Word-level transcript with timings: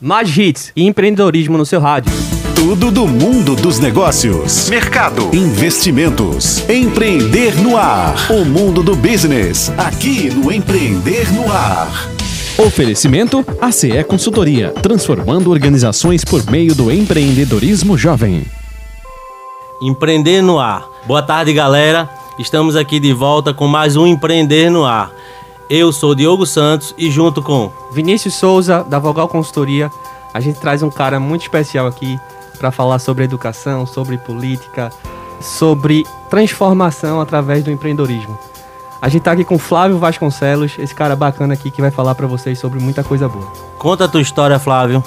Mais 0.00 0.36
hits 0.36 0.72
e 0.76 0.86
empreendedorismo 0.86 1.56
no 1.56 1.64
seu 1.64 1.80
rádio. 1.80 2.12
Tudo 2.54 2.90
do 2.90 3.06
mundo 3.06 3.56
dos 3.56 3.78
negócios, 3.78 4.68
mercado, 4.68 5.34
investimentos, 5.34 6.68
empreender 6.68 7.54
no 7.62 7.78
ar. 7.78 8.14
O 8.30 8.44
mundo 8.44 8.82
do 8.82 8.94
business, 8.94 9.70
aqui 9.78 10.28
no 10.28 10.52
Empreender 10.52 11.32
no 11.32 11.50
Ar. 11.50 12.10
Oferecimento 12.58 13.44
ACE 13.60 14.04
Consultoria, 14.04 14.70
transformando 14.82 15.50
organizações 15.50 16.24
por 16.24 16.44
meio 16.50 16.74
do 16.74 16.90
empreendedorismo 16.90 17.96
jovem. 17.96 18.44
Empreender 19.80 20.42
no 20.42 20.58
ar. 20.58 20.86
Boa 21.06 21.22
tarde, 21.22 21.54
galera. 21.54 22.08
Estamos 22.38 22.76
aqui 22.76 23.00
de 23.00 23.14
volta 23.14 23.54
com 23.54 23.66
mais 23.66 23.96
um 23.96 24.06
Empreender 24.06 24.70
no 24.70 24.84
ar. 24.84 25.10
Eu 25.68 25.92
sou 25.92 26.14
Diogo 26.14 26.46
Santos 26.46 26.94
e 26.96 27.10
junto 27.10 27.42
com 27.42 27.72
Vinícius 27.90 28.34
Souza, 28.34 28.84
da 28.84 29.00
Vogal 29.00 29.26
Consultoria, 29.26 29.90
a 30.32 30.38
gente 30.38 30.60
traz 30.60 30.80
um 30.80 30.90
cara 30.90 31.18
muito 31.18 31.42
especial 31.42 31.88
aqui 31.88 32.20
para 32.56 32.70
falar 32.70 33.00
sobre 33.00 33.24
educação, 33.24 33.84
sobre 33.84 34.16
política, 34.16 34.92
sobre 35.40 36.04
transformação 36.30 37.20
através 37.20 37.64
do 37.64 37.70
empreendedorismo. 37.72 38.38
A 39.02 39.08
gente 39.08 39.22
tá 39.22 39.32
aqui 39.32 39.44
com 39.44 39.58
Flávio 39.58 39.98
Vasconcelos, 39.98 40.78
esse 40.78 40.94
cara 40.94 41.16
bacana 41.16 41.54
aqui 41.54 41.68
que 41.72 41.80
vai 41.80 41.90
falar 41.90 42.14
para 42.14 42.28
vocês 42.28 42.60
sobre 42.60 42.78
muita 42.78 43.02
coisa 43.02 43.28
boa. 43.28 43.52
Conta 43.76 44.04
a 44.04 44.08
tua 44.08 44.22
história, 44.22 44.60
Flávio. 44.60 45.02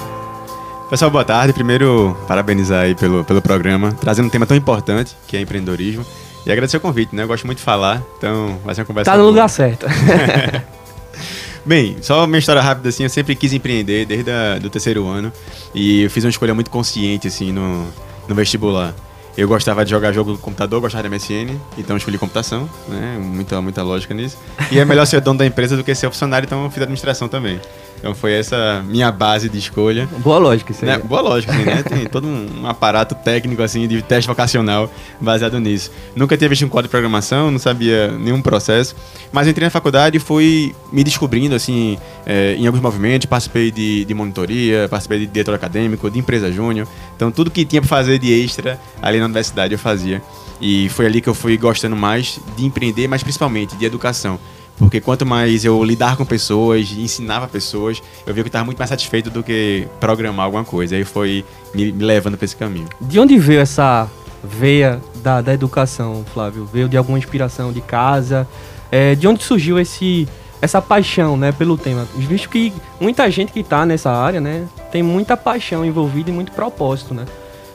Pessoal, 0.90 1.10
boa 1.10 1.24
tarde. 1.24 1.54
Primeiro, 1.54 2.18
parabenizar 2.28 2.82
aí 2.82 2.96
pelo, 2.96 3.24
pelo 3.24 3.42
programa, 3.42 3.94
trazendo 3.94 4.26
um 4.26 4.30
tema 4.30 4.46
tão 4.46 4.58
importante, 4.58 5.16
que 5.26 5.38
é 5.38 5.42
empreendedorismo. 5.42 6.06
E 6.46 6.52
agradecer 6.52 6.78
o 6.78 6.80
convite, 6.80 7.16
né? 7.16 7.24
Eu 7.24 7.28
gosto 7.28 7.46
muito 7.46 7.58
de 7.60 7.64
falar, 7.64 8.02
então 8.18 8.58
vai 8.64 8.74
ser 8.74 8.82
uma 8.82 8.88
conversa 8.88 9.12
Tá 9.12 9.18
no 9.18 9.24
boa. 9.24 9.32
lugar 9.32 9.50
certo. 9.50 9.86
Bem, 11.66 11.98
só 12.02 12.24
uma 12.26 12.38
história 12.38 12.62
rápida 12.62 12.90
assim, 12.90 13.04
eu 13.04 13.10
sempre 13.10 13.36
quis 13.36 13.54
empreender 13.54 14.06
desde 14.06 14.32
o 14.66 14.70
terceiro 14.70 15.06
ano 15.08 15.32
e 15.76 16.04
eu 16.04 16.10
fiz 16.10 16.24
uma 16.24 16.30
escolha 16.30 16.54
muito 16.54 16.72
consciente 16.72 17.28
assim 17.28 17.52
no, 17.52 17.86
no 18.28 18.34
vestibular. 18.36 18.94
Eu 19.38 19.48
gostava 19.48 19.86
de 19.86 19.92
jogar 19.92 20.12
jogo 20.12 20.32
no 20.32 20.38
computador, 20.38 20.82
gostava 20.82 21.04
da 21.04 21.10
MSN, 21.10 21.58
então 21.78 21.96
eu 21.96 21.98
escolhi 21.98 22.18
computação, 22.18 22.70
né? 22.88 23.18
Muita, 23.20 23.62
muita 23.62 23.84
lógica 23.84 24.14
nisso. 24.14 24.38
E 24.72 24.80
é 24.80 24.86
melhor 24.86 25.06
ser 25.06 25.22
dono 25.22 25.40
da 25.40 25.46
empresa 25.46 25.78
do 25.78 25.84
que 25.84 25.96
ser 25.96 26.10
funcionário, 26.10 26.46
então 26.46 26.64
eu 26.64 26.70
fiz 26.70 26.82
administração 26.82 27.28
também. 27.28 27.60
Então 28.00 28.16
foi 28.16 28.34
essa 28.34 28.84
minha 28.88 29.12
base 29.12 29.50
de 29.50 29.58
escolha. 29.58 30.08
boa 30.20 30.38
lógica 30.38 30.72
isso 30.72 30.86
aí. 30.86 30.92
Né? 30.92 30.98
Boa 30.98 31.22
lógica, 31.22 31.54
assim, 31.54 31.64
né? 31.64 31.84
Tem 31.88 32.06
todo 32.06 32.26
um, 32.26 32.66
aparato 32.66 33.14
técnico, 33.14 33.62
assim, 33.62 33.88
de 33.88 34.02
teste 34.02 34.28
vocacional 34.28 34.90
baseado 35.20 35.60
nisso. 35.60 35.92
Nunca 36.16 36.38
tinha 36.38 36.50
visto 36.50 36.66
um 36.66 36.70
código 36.70 36.88
de 36.88 36.92
programação, 36.92 37.52
não 37.52 37.60
sabia 37.60 38.08
nenhum 38.12 38.42
processo. 38.42 38.96
Mas 39.32 39.48
entrei 39.48 39.66
na 39.66 39.70
faculdade 39.70 40.18
e 40.18 40.20
fui 40.20 40.74
me 40.92 41.04
descobrindo, 41.04 41.54
assim, 41.54 41.98
eh, 42.26 42.56
em 42.58 42.66
alguns 42.66 42.82
movimentos. 42.82 43.26
Participei 43.26 43.70
de, 43.70 44.06
de 44.06 44.14
monitoria, 44.14 44.88
participei 44.90 45.20
de 45.20 45.28
diretor 45.28 45.54
acadêmico, 45.54 46.10
de 46.10 46.20
empresa 46.20 46.50
júnior. 46.52 46.88
Então, 47.16 47.30
tudo 47.32 47.52
que 47.52 47.66
tinha 47.66 47.82
para 47.82 47.90
fazer 47.90 48.18
de 48.18 48.32
extra 48.32 48.80
ali 49.02 49.19
na 49.20 49.26
universidade 49.26 49.74
eu 49.74 49.80
fazia. 49.80 50.22
E 50.62 50.90
foi 50.90 51.06
ali 51.06 51.22
que 51.22 51.30
eu 51.30 51.34
fui 51.34 51.58
gostando 51.58 51.96
mais 51.96 52.40
de 52.58 52.66
empreender, 52.66 53.08
mas 53.08 53.24
principalmente 53.24 53.76
de 53.76 53.86
educação. 53.86 54.40
Porque 54.78 55.02
quanto 55.02 55.26
mais 55.26 55.66
eu 55.66 55.84
lidar 55.84 56.16
com 56.16 56.26
pessoas, 56.26 56.92
ensinava 56.92 57.48
pessoas, 57.48 58.02
eu 58.26 58.34
vi 58.34 58.42
que 58.42 58.48
eu 58.48 58.48
estava 58.48 58.64
muito 58.64 58.78
mais 58.78 58.90
satisfeito 58.90 59.30
do 59.30 59.44
que 59.44 59.86
programar 60.00 60.46
alguma 60.46 60.64
coisa. 60.64 60.96
Aí 60.96 61.04
foi 61.04 61.44
me, 61.76 61.92
me 61.92 62.04
levando 62.04 62.38
para 62.38 62.46
esse 62.46 62.56
caminho. 62.56 62.88
De 63.02 63.20
onde 63.20 63.38
veio 63.38 63.60
essa 63.60 64.10
veia 64.42 65.02
da, 65.16 65.42
da 65.42 65.54
educação, 65.54 66.24
Flávio? 66.34 66.66
Veio 66.66 66.88
de 66.88 66.96
alguma 66.96 67.18
inspiração 67.18 67.74
de 67.74 67.82
casa? 67.82 68.48
É, 68.90 69.16
de 69.16 69.28
onde 69.28 69.44
surgiu 69.44 69.78
esse, 69.78 70.28
essa 70.62 70.82
paixão 70.82 71.36
né, 71.36 71.52
pelo 71.52 71.78
tema? 71.78 72.08
Visto 72.16 72.50
que 72.50 72.74
muita 73.02 73.30
gente 73.30 73.52
que 73.52 73.60
está 73.60 73.86
nessa 73.86 74.12
área 74.12 74.40
né, 74.40 74.66
tem 74.94 75.04
muita 75.04 75.36
paixão 75.36 75.86
envolvida 75.86 76.30
e 76.30 76.34
muito 76.34 76.54
propósito, 76.54 77.14
né? 77.14 77.26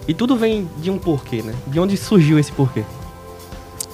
E 0.06 0.14
tudo 0.14 0.36
vem 0.36 0.69
de 0.78 0.91
um 0.91 0.98
porquê, 0.98 1.42
né? 1.42 1.55
De 1.66 1.80
onde 1.80 1.97
surgiu 1.97 2.38
esse 2.38 2.52
porquê? 2.52 2.84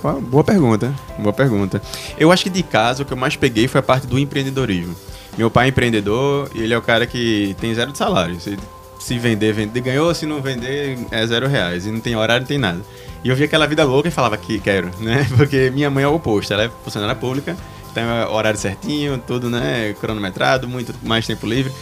Boa 0.03 0.43
pergunta, 0.43 0.95
boa 1.19 1.33
pergunta. 1.33 1.83
Eu 2.19 2.33
acho 2.33 2.45
que 2.45 2.51
de 2.51 2.63
casa 2.63 3.03
o 3.03 3.07
que 3.07 3.13
eu 3.13 3.17
mais 3.17 3.37
peguei 3.37 3.69
foi 3.69 3.81
a 3.81 3.83
parte 3.83 4.07
do 4.07 4.19
empreendedorismo. 4.19 4.95
Meu 5.37 5.51
pai 5.51 5.67
é 5.67 5.69
empreendedor 5.69 6.51
e 6.55 6.63
ele 6.63 6.73
é 6.73 6.79
o 6.79 6.83
cara 6.83 7.07
que 7.07 7.55
tem 7.61 7.75
zero 7.75 7.93
de 7.93 7.99
salário. 7.99 8.41
Se, 8.41 8.57
se 8.99 9.19
vender, 9.19 9.53
vender, 9.53 9.81
ganhou, 9.81 10.15
se 10.15 10.25
não 10.25 10.41
vender, 10.41 10.99
é 11.11 11.27
zero 11.27 11.47
reais. 11.47 11.87
E 11.87 11.91
não 11.91 12.01
tem 12.01 12.17
horário, 12.17 12.43
não 12.43 12.49
tem 12.49 12.59
nada. 12.59 12.81
E 13.23 13.29
eu 13.29 13.37
via 13.37 13.45
aquela 13.45 13.67
vida 13.67 13.85
louca 13.85 14.09
e 14.09 14.11
falava 14.11 14.37
que 14.39 14.59
quero, 14.59 14.91
né? 15.01 15.27
Porque 15.37 15.71
minha 15.71 15.91
mãe 15.91 16.05
é 16.05 16.09
o 16.09 16.15
oposto, 16.15 16.53
ela 16.53 16.65
é 16.65 16.71
funcionária 16.83 17.15
pública, 17.15 17.57
tem 17.95 18.05
o 18.05 18.33
horário 18.33 18.59
certinho, 18.59 19.23
tudo, 19.27 19.51
né? 19.51 19.95
Cronometrado, 20.01 20.67
muito 20.67 20.95
mais 21.03 21.27
tempo 21.27 21.47
livre. 21.47 21.73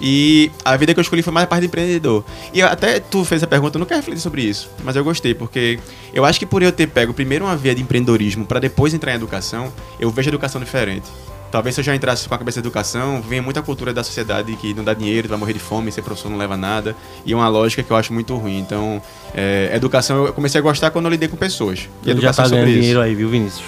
E 0.00 0.50
a 0.64 0.76
vida 0.76 0.92
que 0.94 1.00
eu 1.00 1.02
escolhi 1.02 1.22
foi 1.22 1.32
mais 1.32 1.44
a 1.44 1.46
parte 1.46 1.60
de 1.62 1.66
empreendedor. 1.68 2.24
E 2.52 2.60
eu- 2.60 2.66
até 2.66 2.98
tu 2.98 3.24
fez 3.24 3.42
a 3.42 3.46
pergunta, 3.46 3.76
eu 3.76 3.80
nunca 3.80 3.94
refleti 3.94 4.20
sobre 4.20 4.42
isso, 4.42 4.68
mas 4.84 4.96
eu 4.96 5.04
gostei, 5.04 5.32
porque 5.34 5.78
eu 6.12 6.24
acho 6.24 6.38
que 6.38 6.46
por 6.46 6.62
eu 6.62 6.72
ter 6.72 6.88
pego 6.88 7.12
primeiro 7.14 7.44
uma 7.44 7.56
via 7.56 7.74
de 7.74 7.82
empreendedorismo 7.82 8.44
para 8.44 8.58
depois 8.58 8.92
entrar 8.94 9.12
em 9.12 9.16
educação, 9.16 9.72
eu 10.00 10.10
vejo 10.10 10.28
a 10.28 10.30
educação 10.30 10.60
diferente. 10.60 11.06
Talvez 11.52 11.74
se 11.74 11.82
eu 11.82 11.84
já 11.84 11.94
entrasse 11.94 12.26
com 12.26 12.34
a 12.34 12.38
cabeça 12.38 12.62
de 12.62 12.66
educação, 12.66 13.20
venha 13.20 13.42
muita 13.42 13.60
cultura 13.60 13.92
da 13.92 14.02
sociedade 14.02 14.56
que 14.56 14.72
não 14.72 14.82
dá 14.82 14.94
dinheiro, 14.94 15.28
vai 15.28 15.36
morrer 15.36 15.52
de 15.52 15.58
fome, 15.58 15.92
ser 15.92 16.00
professor 16.00 16.30
não 16.30 16.38
leva 16.38 16.56
nada. 16.56 16.96
E 17.26 17.32
é 17.34 17.36
uma 17.36 17.46
lógica 17.46 17.82
que 17.82 17.90
eu 17.90 17.96
acho 17.96 18.10
muito 18.10 18.34
ruim. 18.36 18.58
Então, 18.58 19.02
é, 19.34 19.70
educação 19.74 20.24
eu 20.24 20.32
comecei 20.32 20.58
a 20.58 20.62
gostar 20.62 20.90
quando 20.90 21.04
eu 21.04 21.10
lidei 21.10 21.28
com 21.28 21.36
pessoas. 21.36 21.80
E 22.02 22.06
já 22.06 22.12
educação 22.12 22.44
tá 22.48 22.56
é 22.56 22.58
sobre 22.58 22.72
dinheiro 22.72 23.00
aí, 23.02 23.14
viu, 23.14 23.28
Vinícius? 23.28 23.66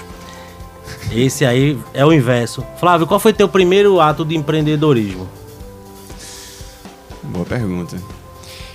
Esse 1.15 1.45
aí 1.45 1.79
é 1.93 2.05
o 2.07 2.11
inverso. 2.11 2.65
Flávio, 2.81 3.07
qual 3.07 3.21
foi 3.21 3.35
teu 3.35 3.49
primeiro 3.51 4.01
ato 4.01 4.25
de 4.25 4.35
empreendedorismo? 4.35 5.29
Boa 7.35 7.45
pergunta. 7.45 8.01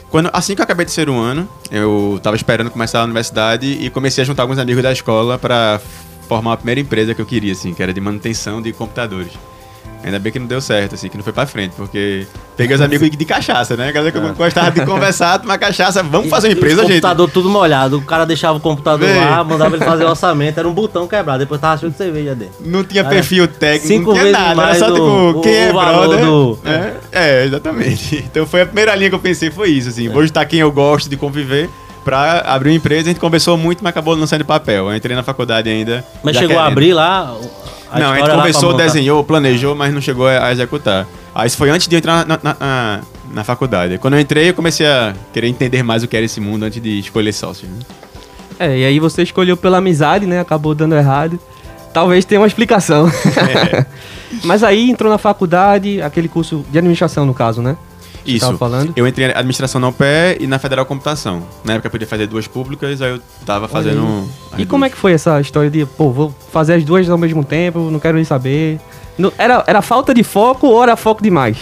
Quando, 0.10 0.30
assim 0.34 0.54
que 0.54 0.60
eu 0.60 0.64
acabei 0.64 0.86
de 0.86 0.92
ser 0.92 1.10
um 1.10 1.18
ano, 1.18 1.48
eu 1.72 2.20
tava 2.22 2.36
esperando 2.36 2.70
começar 2.70 3.00
a 3.00 3.04
universidade 3.06 3.66
e 3.66 3.90
comecei 3.90 4.22
a 4.22 4.26
juntar 4.26 4.44
alguns 4.44 4.58
amigos 4.58 4.84
da 4.84 4.92
escola 4.92 5.38
para 5.38 5.80
formar 6.28 6.54
a 6.54 6.58
primeira 6.58 6.82
empresa 6.82 7.16
que 7.16 7.22
eu 7.22 7.26
queria, 7.26 7.54
assim, 7.54 7.74
que 7.74 7.82
era 7.82 7.94
de 7.94 8.02
manutenção 8.02 8.62
de 8.62 8.74
computadores. 8.74 9.32
Ainda 10.04 10.18
bem 10.18 10.32
que 10.32 10.40
não 10.40 10.48
deu 10.48 10.62
certo, 10.62 10.96
assim, 10.96 11.10
que 11.10 11.18
não 11.18 11.24
foi 11.24 11.34
pra 11.34 11.46
frente, 11.46 11.74
porque 11.76 12.26
peguei 12.56 12.74
os 12.74 12.82
amigos 12.82 13.10
de 13.10 13.26
cachaça, 13.26 13.76
né? 13.76 13.92
Galera 13.92 14.12
que 14.12 14.18
eu 14.18 14.34
gostava 14.34 14.72
de 14.72 14.86
conversar, 14.86 15.40
tomar 15.40 15.58
cachaça, 15.58 16.02
vamos 16.02 16.30
fazer 16.30 16.48
uma 16.48 16.54
empresa, 16.54 16.78
o 16.78 16.82
gente. 16.84 16.94
computador 16.94 17.30
tudo 17.30 17.50
molhado. 17.50 17.98
O 17.98 18.02
cara 18.02 18.26
deixava 18.26 18.58
o 18.58 18.62
computador 18.62 19.08
Vem. 19.10 19.18
lá, 19.20 19.44
mandava 19.44 19.76
ele 19.76 19.84
fazer 19.84 20.06
o 20.06 20.10
orçamento, 20.10 20.58
era 20.58 20.68
um 20.68 20.74
botão 20.74 21.06
quebrado. 21.08 21.40
Depois 21.40 21.60
tava 21.60 21.74
achando 21.74 21.94
cerveja 21.98 22.34
dentro. 22.34 22.56
Não 22.62 22.84
tinha 22.84 23.02
Era 23.02 23.10
perfil 23.10 23.48
técnico, 23.48 23.88
cinco 23.88 24.06
não 24.08 24.14
tinha 24.14 24.24
vezes 24.24 24.40
nada. 24.40 24.52
Era 24.52 24.56
mais 24.56 24.78
só 24.78 24.88
o- 24.90 24.94
tipo, 24.94 25.40
o- 25.40 25.42
quem 25.42 25.54
é 25.56 25.70
o 25.70 25.74
brother. 25.74 26.26
do- 26.26 26.60
É, 26.66 26.94
é, 27.12 27.46
exatamente. 27.46 28.24
Então 28.30 28.46
foi 28.48 28.62
a 28.62 28.66
primeira 28.66 28.96
linha 28.96 29.10
que 29.10 29.16
eu 29.16 29.20
pensei, 29.20 29.52
foi 29.52 29.70
isso, 29.70 29.90
assim. 29.90 30.08
Vou 30.08 30.24
juntar 30.26 30.46
quem 30.46 30.60
eu 30.62 30.72
gosto 30.72 31.10
de 31.10 31.18
conviver 31.18 31.70
pra 32.06 32.40
abrir 32.48 32.70
uma 32.70 32.76
empresa. 32.78 33.02
A 33.02 33.06
gente 33.06 33.20
conversou 33.20 33.58
muito, 33.58 33.84
mas 33.84 33.90
acabou 33.90 34.16
não 34.16 34.26
saindo 34.26 34.44
de 34.44 34.48
papel. 34.48 34.90
Eu 34.90 34.96
entrei 34.96 35.16
na 35.16 35.24
faculdade 35.24 35.70
ainda. 35.70 36.06
Mas 36.24 36.38
chegou 36.38 36.56
a 36.58 36.62
querendo. 36.62 36.72
abrir 36.72 36.94
lá. 36.94 37.36
A 37.92 38.00
não, 38.00 38.12
a 38.12 38.16
gente 38.16 38.26
pra 38.26 38.36
conversou, 38.36 38.72
montar. 38.72 38.84
desenhou, 38.86 39.24
planejou, 39.24 39.76
mas 39.76 39.94
não 39.94 40.02
chegou 40.02 40.28
a 40.28 40.46
a 40.48 40.52
executar. 40.52 41.08
Aí 41.34 41.48
isso 41.48 41.58
foi 41.58 41.70
antes 41.70 41.88
de 41.88 41.96
eu 41.96 41.98
entrar 41.98 42.26
na, 42.26 42.40
na, 42.42 42.56
na- 42.60 43.00
na 43.34 43.44
faculdade. 43.44 43.98
Quando 44.00 44.16
eu 44.16 44.20
entrei, 44.20 44.50
eu 44.50 44.54
comecei 44.54 44.88
a 44.88 45.14
querer 45.32 45.48
entender 45.48 45.84
mais 45.84 46.04
o 46.04 46.08
que 46.08 46.16
era 46.18 46.26
esse 46.26 46.40
mundo 46.40 46.64
antes 46.64 46.82
de 46.82 47.00
escolher 47.00 47.32
sócio. 47.32 47.68
né? 47.68 47.76
É, 48.60 48.78
e 48.80 48.86
aí 48.86 49.00
você 49.00 49.22
escolheu 49.24 49.56
pela 49.56 49.78
amizade, 49.78 50.26
né? 50.26 50.40
Acabou 50.40 50.74
dando 50.76 50.96
errado. 50.96 51.40
Talvez 51.94 52.26
tenha 52.26 52.42
uma 52.42 52.48
explicação. 52.48 53.08
É. 53.08 53.86
Mas 54.44 54.64
aí 54.64 54.90
entrou 54.90 55.12
na 55.12 55.18
faculdade, 55.18 56.02
aquele 56.02 56.28
curso 56.28 56.66
de 56.72 56.78
administração, 56.78 57.26
no 57.26 57.34
caso, 57.34 57.62
né? 57.62 57.76
Isso. 58.26 58.46
tava 58.46 58.58
falando. 58.58 58.94
Eu 58.96 59.08
entrei 59.08 59.28
em 59.28 59.32
administração 59.32 59.80
na 59.82 59.88
UPE 59.90 60.06
e 60.40 60.48
na 60.48 60.60
Federal 60.60 60.86
Computação. 60.86 61.44
Na 61.64 61.74
época 61.74 61.88
eu 61.88 61.92
podia 61.92 62.08
fazer 62.08 62.28
duas 62.28 62.48
públicas, 62.48 63.02
aí 63.02 63.12
eu 63.12 63.22
tava 63.46 63.68
fazendo. 63.68 64.28
E 64.58 64.66
como 64.66 64.86
é 64.86 64.88
duas. 64.88 64.96
que 64.96 65.00
foi 65.02 65.14
essa 65.14 65.40
história 65.42 65.70
de, 65.70 65.86
pô, 65.86 66.12
vou 66.12 66.36
fazer 66.52 66.74
as 66.76 66.84
duas 66.84 67.10
ao 67.10 67.18
mesmo 67.18 67.44
tempo, 67.44 67.80
não 67.92 68.00
quero 68.00 68.16
nem 68.16 68.26
saber? 68.26 68.80
Não- 69.18 69.32
era, 69.38 69.64
era 69.68 69.82
falta 69.82 70.14
de 70.14 70.24
foco 70.24 70.68
ou 70.68 70.82
era 70.84 70.96
foco 70.96 71.22
demais? 71.24 71.58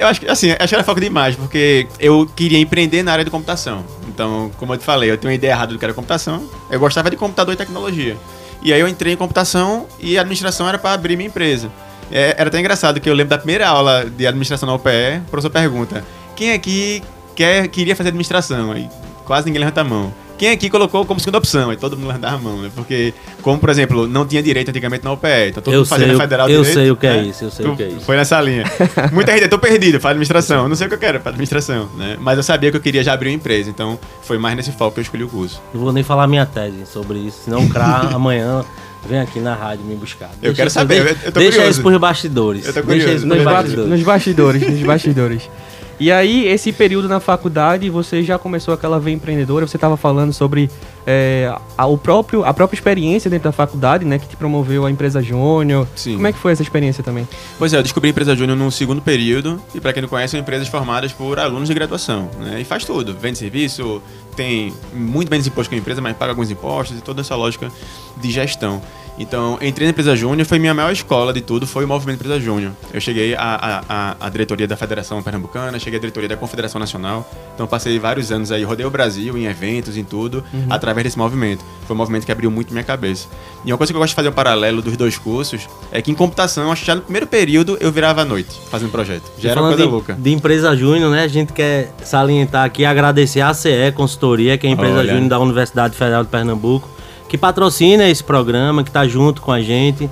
Eu 0.00 0.08
acho 0.08 0.20
que 0.20 0.26
assim, 0.28 0.50
acho 0.50 0.68
que 0.68 0.74
era 0.74 0.82
foco 0.82 1.00
demais, 1.00 1.36
porque 1.36 1.86
eu 2.00 2.28
queria 2.34 2.58
empreender 2.58 3.02
na 3.04 3.12
área 3.12 3.24
de 3.24 3.30
computação. 3.30 3.84
Então, 4.08 4.50
como 4.58 4.74
eu 4.74 4.78
te 4.78 4.84
falei, 4.84 5.08
eu 5.10 5.16
tenho 5.16 5.30
uma 5.30 5.34
ideia 5.36 5.52
errada 5.52 5.72
do 5.72 5.78
que 5.78 5.84
era 5.84 5.94
computação. 5.94 6.42
Eu 6.68 6.80
gostava 6.80 7.08
de 7.10 7.16
computador 7.16 7.54
e 7.54 7.56
tecnologia. 7.56 8.16
E 8.60 8.72
aí 8.72 8.80
eu 8.80 8.88
entrei 8.88 9.12
em 9.12 9.16
computação 9.16 9.86
e 10.00 10.18
a 10.18 10.22
administração 10.22 10.68
era 10.68 10.78
para 10.78 10.92
abrir 10.92 11.16
minha 11.16 11.28
empresa. 11.28 11.70
É, 12.10 12.34
era 12.38 12.48
até 12.48 12.58
engraçado 12.58 13.00
que 13.00 13.08
eu 13.08 13.14
lembro 13.14 13.30
da 13.30 13.38
primeira 13.38 13.68
aula 13.68 14.04
de 14.04 14.26
administração 14.26 14.66
na 14.66 14.74
UPE, 14.74 15.22
o 15.26 15.30
professor 15.30 15.50
pergunta: 15.50 16.04
quem 16.36 16.52
aqui 16.52 17.02
quer, 17.34 17.68
queria 17.68 17.94
fazer 17.94 18.08
administração? 18.08 18.72
Aí 18.72 18.88
quase 19.24 19.46
ninguém 19.46 19.60
levanta 19.60 19.80
a 19.80 19.84
mão. 19.84 20.12
Quem 20.38 20.50
aqui 20.50 20.70
colocou 20.70 21.04
como 21.04 21.18
segunda 21.18 21.38
opção? 21.38 21.68
Aí 21.68 21.76
todo 21.76 21.96
mundo 21.96 22.06
levantava 22.06 22.36
a 22.36 22.38
mão, 22.38 22.58
né? 22.62 22.70
Porque, 22.72 23.12
como 23.42 23.58
por 23.58 23.70
exemplo, 23.70 24.06
não 24.06 24.24
tinha 24.24 24.40
direito 24.40 24.68
antigamente 24.68 25.04
na 25.04 25.12
UPE, 25.12 25.48
então 25.48 25.60
todo 25.60 25.74
Eu 25.74 25.80
mundo 25.80 25.88
fazia 25.88 26.06
sei 26.06 26.16
Federal 26.16 26.48
eu 26.48 26.58
Direito, 26.60 26.74
sei 26.74 26.90
o 26.92 26.96
que 26.96 27.06
é 27.08 27.12
né? 27.14 27.22
isso, 27.24 27.44
eu 27.44 27.50
sei 27.50 27.66
Tu 27.66 27.72
o 27.72 27.76
que 27.76 27.82
é 27.82 27.88
isso. 27.88 28.00
Foi 28.02 28.16
nessa 28.16 28.40
linha. 28.40 28.62
Muita 29.12 29.32
gente, 29.32 29.42
eu 29.42 29.50
tô 29.50 29.58
perdido 29.58 29.98
para 29.98 30.10
administração. 30.10 30.62
Eu 30.62 30.68
não 30.68 30.76
sei 30.76 30.86
o 30.86 30.88
que 30.88 30.94
eu 30.94 30.98
quero 31.00 31.18
para 31.18 31.30
administração, 31.30 31.88
né? 31.96 32.16
Mas 32.20 32.36
eu 32.36 32.44
sabia 32.44 32.70
que 32.70 32.76
eu 32.76 32.80
queria 32.80 33.02
já 33.02 33.14
abrir 33.14 33.30
uma 33.30 33.34
empresa, 33.34 33.68
então 33.68 33.98
foi 34.22 34.38
mais 34.38 34.54
nesse 34.54 34.70
foco 34.70 34.94
que 34.94 35.00
eu 35.00 35.02
escolhi 35.02 35.24
o 35.24 35.28
curso. 35.28 35.60
Não 35.74 35.80
vou 35.80 35.92
nem 35.92 36.04
falar 36.04 36.28
minha 36.28 36.46
tese 36.46 36.86
sobre 36.86 37.18
isso, 37.18 37.40
senão 37.44 37.64
o 37.64 37.68
CRA 37.68 38.10
amanhã 38.14 38.64
vem 39.06 39.20
aqui 39.20 39.38
na 39.40 39.54
rádio 39.54 39.84
me 39.84 39.94
buscar. 39.94 40.30
Eu 40.42 40.54
quero 40.54 40.68
isso- 40.68 40.74
saber, 40.74 41.02
deixa- 41.04 41.10
eu- 41.22 41.26
eu 41.26 41.32
tô 41.32 41.38
Deixa 41.40 41.52
curioso. 41.56 41.70
isso 41.72 41.82
pros 41.82 41.96
bastidores. 42.00 42.66
Eu 42.66 42.72
tô 42.72 42.82
Deixa 42.82 43.04
curioso, 43.04 43.16
isso 43.26 43.28
tô 43.28 43.34
Nos, 43.34 43.44
bastidores. 43.44 43.90
nos 43.90 44.02
bastidores, 44.02 44.68
nos 44.70 44.82
bastidores. 44.82 45.50
E 46.00 46.12
aí, 46.12 46.46
esse 46.46 46.70
período 46.70 47.08
na 47.08 47.18
faculdade, 47.18 47.90
você 47.90 48.22
já 48.22 48.38
começou 48.38 48.72
aquela 48.72 49.00
veia 49.00 49.16
empreendedora, 49.16 49.66
você 49.66 49.76
estava 49.76 49.96
falando 49.96 50.32
sobre 50.32 50.70
é, 51.04 51.52
a, 51.76 51.86
o 51.86 51.98
próprio, 51.98 52.44
a 52.44 52.54
própria 52.54 52.76
experiência 52.76 53.28
dentro 53.28 53.48
da 53.48 53.52
faculdade, 53.52 54.04
né? 54.04 54.16
Que 54.16 54.28
te 54.28 54.36
promoveu 54.36 54.86
a 54.86 54.90
empresa 54.92 55.20
Júnior. 55.20 55.88
Sim. 55.96 56.14
Como 56.14 56.28
é 56.28 56.32
que 56.32 56.38
foi 56.38 56.52
essa 56.52 56.62
experiência 56.62 57.02
também? 57.02 57.26
Pois 57.58 57.72
é, 57.74 57.78
eu 57.78 57.82
descobri 57.82 58.10
a 58.10 58.12
empresa 58.12 58.36
Júnior 58.36 58.56
no 58.56 58.70
segundo 58.70 59.02
período, 59.02 59.60
e 59.74 59.80
para 59.80 59.92
quem 59.92 60.00
não 60.00 60.08
conhece, 60.08 60.30
são 60.32 60.38
empresas 60.40 60.68
formadas 60.68 61.12
por 61.12 61.36
alunos 61.40 61.66
de 61.66 61.74
graduação, 61.74 62.30
né? 62.38 62.60
E 62.60 62.64
faz 62.64 62.84
tudo, 62.84 63.16
vende 63.20 63.36
serviço, 63.36 64.00
tem 64.36 64.72
muito 64.94 65.28
menos 65.30 65.48
imposto 65.48 65.68
que 65.68 65.74
a 65.74 65.78
empresa, 65.80 66.00
mas 66.00 66.16
paga 66.16 66.30
alguns 66.30 66.48
impostos 66.48 66.96
e 66.96 67.00
toda 67.00 67.22
essa 67.22 67.34
lógica 67.34 67.72
de 68.18 68.30
gestão. 68.30 68.82
Então, 69.18 69.58
entrei 69.60 69.86
na 69.86 69.90
empresa 69.90 70.14
Júnior, 70.14 70.46
foi 70.46 70.60
minha 70.60 70.72
maior 70.72 70.92
escola 70.92 71.32
de 71.32 71.40
tudo, 71.40 71.66
foi 71.66 71.84
o 71.84 71.88
movimento 71.88 72.20
Empresa 72.20 72.38
Júnior. 72.38 72.70
Eu 72.94 73.00
cheguei 73.00 73.34
à, 73.34 73.82
à, 73.88 74.16
à 74.20 74.28
diretoria 74.28 74.66
da 74.66 74.76
Federação 74.76 75.20
Pernambucana, 75.22 75.76
cheguei 75.78 75.98
à 75.98 76.00
diretoria 76.00 76.28
da 76.28 76.36
Confederação 76.36 76.78
Nacional. 76.78 77.28
Então, 77.52 77.66
passei 77.66 77.98
vários 77.98 78.30
anos 78.30 78.52
aí, 78.52 78.62
rodei 78.62 78.86
o 78.86 78.90
Brasil 78.90 79.36
em 79.36 79.46
eventos, 79.46 79.96
em 79.96 80.04
tudo, 80.04 80.44
através 80.70 81.04
desse 81.04 81.18
movimento. 81.18 81.64
Foi 81.86 81.96
um 81.96 81.98
movimento 81.98 82.24
que 82.24 82.30
abriu 82.30 82.48
muito 82.48 82.72
minha 82.72 82.84
cabeça. 82.84 83.26
E 83.64 83.72
uma 83.72 83.76
coisa 83.76 83.92
que 83.92 83.96
eu 83.96 84.00
gosto 84.00 84.10
de 84.10 84.14
fazer 84.14 84.28
um 84.28 84.32
paralelo 84.32 84.80
dos 84.80 84.96
dois 84.96 85.18
cursos 85.18 85.68
é 85.90 86.00
que 86.00 86.12
em 86.12 86.14
computação, 86.14 86.70
acho 86.70 86.82
que 86.82 86.86
já 86.86 86.94
no 86.94 87.02
primeiro 87.02 87.26
período 87.26 87.76
eu 87.80 87.90
virava 87.90 88.22
à 88.22 88.24
noite 88.24 88.56
fazendo 88.70 88.92
projeto. 88.92 89.24
Já 89.38 89.50
era 89.50 89.60
uma 89.60 89.68
coisa 89.70 89.82
de, 89.82 89.90
louca. 89.90 90.14
De 90.14 90.32
empresa 90.32 90.76
Júnior, 90.76 91.10
né? 91.10 91.24
A 91.24 91.28
gente 91.28 91.52
quer 91.52 91.92
salientar 92.04 92.64
aqui, 92.64 92.84
agradecer 92.84 93.40
a 93.40 93.52
CE 93.52 93.90
Consultoria, 93.96 94.56
que 94.56 94.66
é 94.66 94.70
a 94.70 94.72
empresa. 94.72 95.04
Júnior 95.04 95.28
da 95.28 95.40
Universidade 95.40 95.96
Federal 95.96 96.22
de 96.22 96.30
Pernambuco, 96.30 96.88
que 97.28 97.36
patrocina 97.36 98.08
esse 98.08 98.24
programa, 98.24 98.82
que 98.82 98.90
está 98.90 99.06
junto 99.06 99.42
com 99.42 99.52
a 99.52 99.60
gente. 99.60 100.08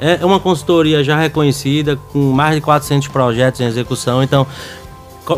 É 0.00 0.24
uma 0.24 0.40
consultoria 0.40 1.04
já 1.04 1.16
reconhecida, 1.16 1.96
com 2.12 2.18
mais 2.32 2.56
de 2.56 2.60
400 2.60 3.08
projetos 3.08 3.60
em 3.60 3.64
execução. 3.64 4.22
Então, 4.22 4.46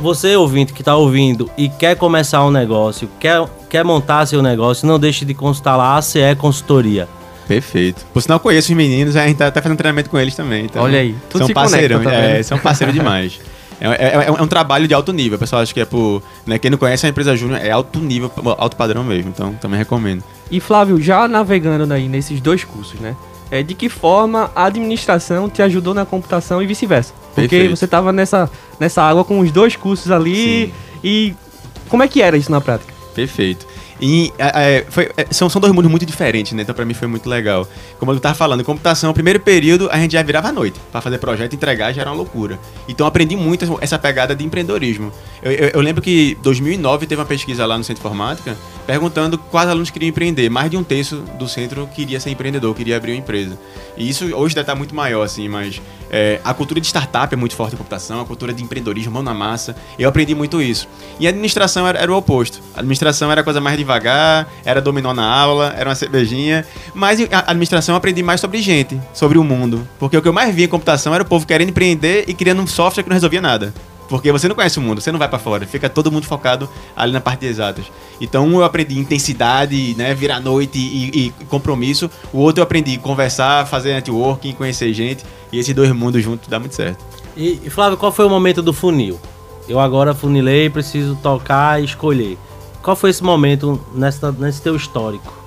você 0.01 0.35
ouvinte 0.35 0.73
que 0.73 0.83
está 0.83 0.97
ouvindo 0.97 1.51
e 1.57 1.69
quer 1.69 1.97
começar 1.97 2.45
um 2.45 2.51
negócio, 2.51 3.09
quer, 3.21 3.45
quer 3.69 3.85
montar 3.85 4.27
seu 4.27 4.43
negócio, 4.43 4.87
não 4.87 4.99
deixe 4.99 5.25
de 5.25 5.35
consultar 5.35 5.77
lá 5.77 5.97
a 5.97 6.03
CE 6.03 6.35
Consultoria. 6.39 7.09
Perfeito. 7.47 8.05
Por 8.13 8.21
sinal, 8.21 8.41
conheço 8.41 8.73
os 8.73 8.77
meninos, 8.77 9.15
a 9.15 9.27
gente 9.27 9.37
tá, 9.37 9.51
tá 9.51 9.63
fazendo 9.63 9.79
treinamento 9.79 10.11
com 10.11 10.19
eles 10.19 10.35
também. 10.35 10.65
Então, 10.65 10.83
Olha 10.83 10.99
aí, 10.99 11.15
tudo 11.31 11.47
são 11.47 11.55
parceirão, 11.55 11.99
conecta, 11.99 12.21
tá 12.21 12.27
é, 12.27 12.33
vendo? 12.35 12.45
são 12.45 12.59
parceiros 12.59 12.95
demais. 12.97 13.41
É, 13.81 13.87
é- 13.89 14.27
é 14.27 14.31
um- 14.31 14.37
é 14.37 14.43
um 14.43 14.47
trabalho 14.47 14.89
de 14.89 14.95
alto 14.95 15.13
nível. 15.13 15.37
O 15.37 15.39
pessoal 15.39 15.63
acha 15.63 15.73
que 15.75 15.81
é 15.81 15.85
por. 15.85 16.23
Né, 16.47 16.59
quem 16.59 16.71
não 16.71 16.79
conhece 16.79 17.05
a 17.07 17.09
empresa 17.09 17.37
Júnior 17.37 17.61
é 17.63 17.71
alto 17.71 17.99
nível, 17.99 18.31
alto 18.59 18.77
padrão 18.77 19.05
mesmo. 19.05 19.31
Então 19.35 19.53
também 19.55 19.79
recomendo. 19.79 20.23
E 20.51 20.61
Flávio, 20.61 21.01
já 21.01 21.27
navegando 21.29 21.93
aí 21.93 22.09
nesses 22.09 22.41
dois 22.41 22.65
cursos, 22.65 22.99
né? 23.01 23.15
É, 23.51 23.63
de 23.63 23.75
que 23.75 23.89
forma 23.89 24.51
a 24.57 24.65
administração 24.65 25.49
te 25.49 25.63
ajudou 25.63 25.95
na 25.95 26.05
computação 26.05 26.61
e 26.63 26.67
vice-versa? 26.67 27.13
Porque 27.35 27.49
Perfeito. 27.49 27.77
você 27.77 27.85
estava 27.85 28.13
nessa, 28.13 28.51
nessa 28.81 29.03
água 29.03 29.25
com 29.25 29.39
os 29.39 29.53
dois 29.53 29.77
cursos 29.77 30.11
ali 30.11 30.67
Sim. 30.67 30.73
e 31.05 31.35
como 31.89 32.03
é 32.03 32.09
que 32.09 32.21
era 32.23 32.37
isso 32.37 32.51
na 32.51 32.61
prática? 32.61 32.93
Perfeito. 33.15 33.65
E 34.01 34.33
é, 34.39 34.77
é, 34.79 34.87
foi- 34.89 35.11
é, 35.17 35.27
são, 35.31 35.49
são 35.49 35.61
dois 35.61 35.73
mundos 35.73 35.91
muito 35.91 36.05
diferentes, 36.05 36.53
né? 36.53 36.63
Então 36.63 36.75
pra 36.75 36.85
mim 36.85 36.93
foi 36.95 37.09
muito 37.09 37.29
legal. 37.29 37.67
Como 37.99 38.13
eu 38.13 38.21
tava 38.21 38.35
falando, 38.35 38.63
computação, 38.65 39.13
primeiro 39.15 39.41
período 39.41 39.89
a 39.91 39.97
gente 39.99 40.13
já 40.13 40.23
virava 40.23 40.49
à 40.49 40.53
noite. 40.53 40.79
Pra 40.93 41.01
fazer 41.01 41.19
projeto 41.19 41.55
entregar 41.55 41.93
já 41.93 42.03
era 42.03 42.11
uma 42.11 42.17
loucura. 42.17 42.59
Então 42.89 43.07
aprendi 43.07 43.37
muito 43.37 43.79
essa 43.81 43.99
pegada 43.99 44.35
de 44.35 44.45
empreendedorismo. 44.45 45.13
Eu, 45.47 45.53
eu- 45.53 45.71
eu 45.75 45.81
lembro 45.81 46.03
que 46.03 46.37
em 46.39 46.43
2009 46.43 47.07
teve 47.07 47.21
uma 47.21 47.27
pesquisa 47.27 47.65
lá 47.65 47.79
no 47.79 47.85
Centro 47.85 48.01
Informática 48.01 48.57
perguntando 48.87 49.37
quais 49.39 49.69
alunos 49.69 49.91
queriam 49.91 50.09
empreender. 50.09 50.49
Mais 50.49 50.71
de 50.71 50.77
um 50.77 50.83
terço 50.85 51.17
do 51.39 51.49
centro 51.49 51.89
queria 51.95 52.19
ser 52.21 52.31
empreendedor, 52.31 52.75
queria 52.75 52.97
abrir 52.97 53.13
uma 53.13 53.19
empresa. 53.19 53.59
E 53.97 54.09
isso 54.09 54.25
hoje 54.35 54.55
deve 54.55 54.63
estar 54.65 54.75
muito 54.75 54.95
maior, 54.95 55.23
assim, 55.23 55.49
mas 55.49 55.81
é, 56.11 56.41
a 56.45 56.53
cultura 56.55 56.81
de 56.81 56.87
startup 56.87 57.33
é 57.33 57.37
muito 57.37 57.55
forte 57.57 57.75
em 57.75 57.77
computação, 57.77 58.21
a 58.21 58.25
cultura 58.25 58.53
de 58.53 58.63
empreendedorismo, 58.63 59.13
mão 59.13 59.23
na 59.23 59.35
massa. 59.35 59.75
Eu 59.99 60.09
aprendi 60.09 60.35
muito 60.35 60.61
isso. 60.63 60.89
E 61.19 61.27
a 61.27 61.31
administração 61.31 61.87
era, 61.87 61.99
era 61.99 62.13
o 62.13 62.17
oposto. 62.17 62.61
A 62.75 62.79
administração 62.81 63.31
era 63.31 63.41
a 63.41 63.45
coisa 63.45 63.61
mais 63.61 63.77
devagar, 63.77 64.49
era 64.65 64.81
dominó 64.81 65.13
na 65.15 65.25
aula, 65.27 65.75
era 65.77 65.89
uma 65.91 65.97
cervejinha. 65.97 66.65
Mas 66.95 67.21
a 67.33 67.51
administração 67.51 67.93
eu 67.95 67.97
aprendi 67.99 68.23
mais 68.23 68.41
sobre 68.41 68.61
gente, 68.63 69.01
sobre 69.13 69.37
o 69.39 69.43
mundo. 69.45 69.87
Porque 69.99 70.17
o 70.17 70.23
que 70.23 70.29
eu 70.29 70.33
mais 70.33 70.55
via 70.55 70.65
em 70.67 70.69
computação 70.69 71.13
era 71.15 71.23
o 71.23 71.27
povo 71.27 71.47
querendo 71.47 71.71
empreender 71.71 72.25
e 72.29 72.35
criando 72.35 72.63
um 72.63 72.67
software 72.67 73.03
que 73.03 73.09
não 73.09 73.15
resolvia 73.15 73.41
nada. 73.41 73.75
Porque 74.09 74.31
você 74.31 74.47
não 74.49 74.55
conhece 74.55 74.79
o 74.79 74.83
mundo, 74.83 75.01
você 75.01 75.11
não 75.11 75.19
vai 75.19 75.29
pra 75.29 75.39
fora, 75.39 75.67
fica 75.67 75.89
todo 75.89 76.13
mundo 76.13 76.27
focado 76.27 76.69
ali 76.97 77.13
na 77.13 77.21
parte 77.21 77.41
de 77.41 77.47
exatas. 77.47 77.87
Então, 78.21 78.51
eu 78.53 78.65
aprendi 78.65 78.99
intensidade, 78.99 79.95
né, 79.97 80.15
virar 80.15 80.41
noite 80.41 80.79
e, 80.79 81.27
e 81.27 81.45
compromisso. 81.47 82.11
O 82.33 82.39
outro 82.39 82.61
eu 82.61 82.65
aprendi 82.65 82.99
conversar, 82.99 83.67
fazer 83.67 83.95
networking, 83.95 84.53
conhecer 84.53 84.93
gente. 84.93 85.25
E 85.53 85.59
esses 85.59 85.75
dois 85.75 85.91
mundos 85.93 86.23
juntos 86.23 86.49
dá 86.49 86.59
muito 86.59 86.75
certo. 86.75 87.05
E, 87.37 87.61
e, 87.65 87.71
Flávio, 87.71 87.99
qual 87.99 88.13
foi 88.13 88.25
o 88.25 88.31
momento 88.31 88.63
do 88.63 88.73
funil? 88.73 89.19
Eu 89.69 89.81
agora 89.81 90.15
funilei, 90.15 90.71
preciso 90.71 91.17
tocar 91.17 91.81
e 91.81 91.85
escolher. 91.85 92.39
Qual 92.83 92.95
foi 92.95 93.11
esse 93.11 93.23
momento 93.23 93.81
nessa, 93.93 94.31
nesse 94.31 94.63
teu 94.63 94.77
histórico? 94.77 95.46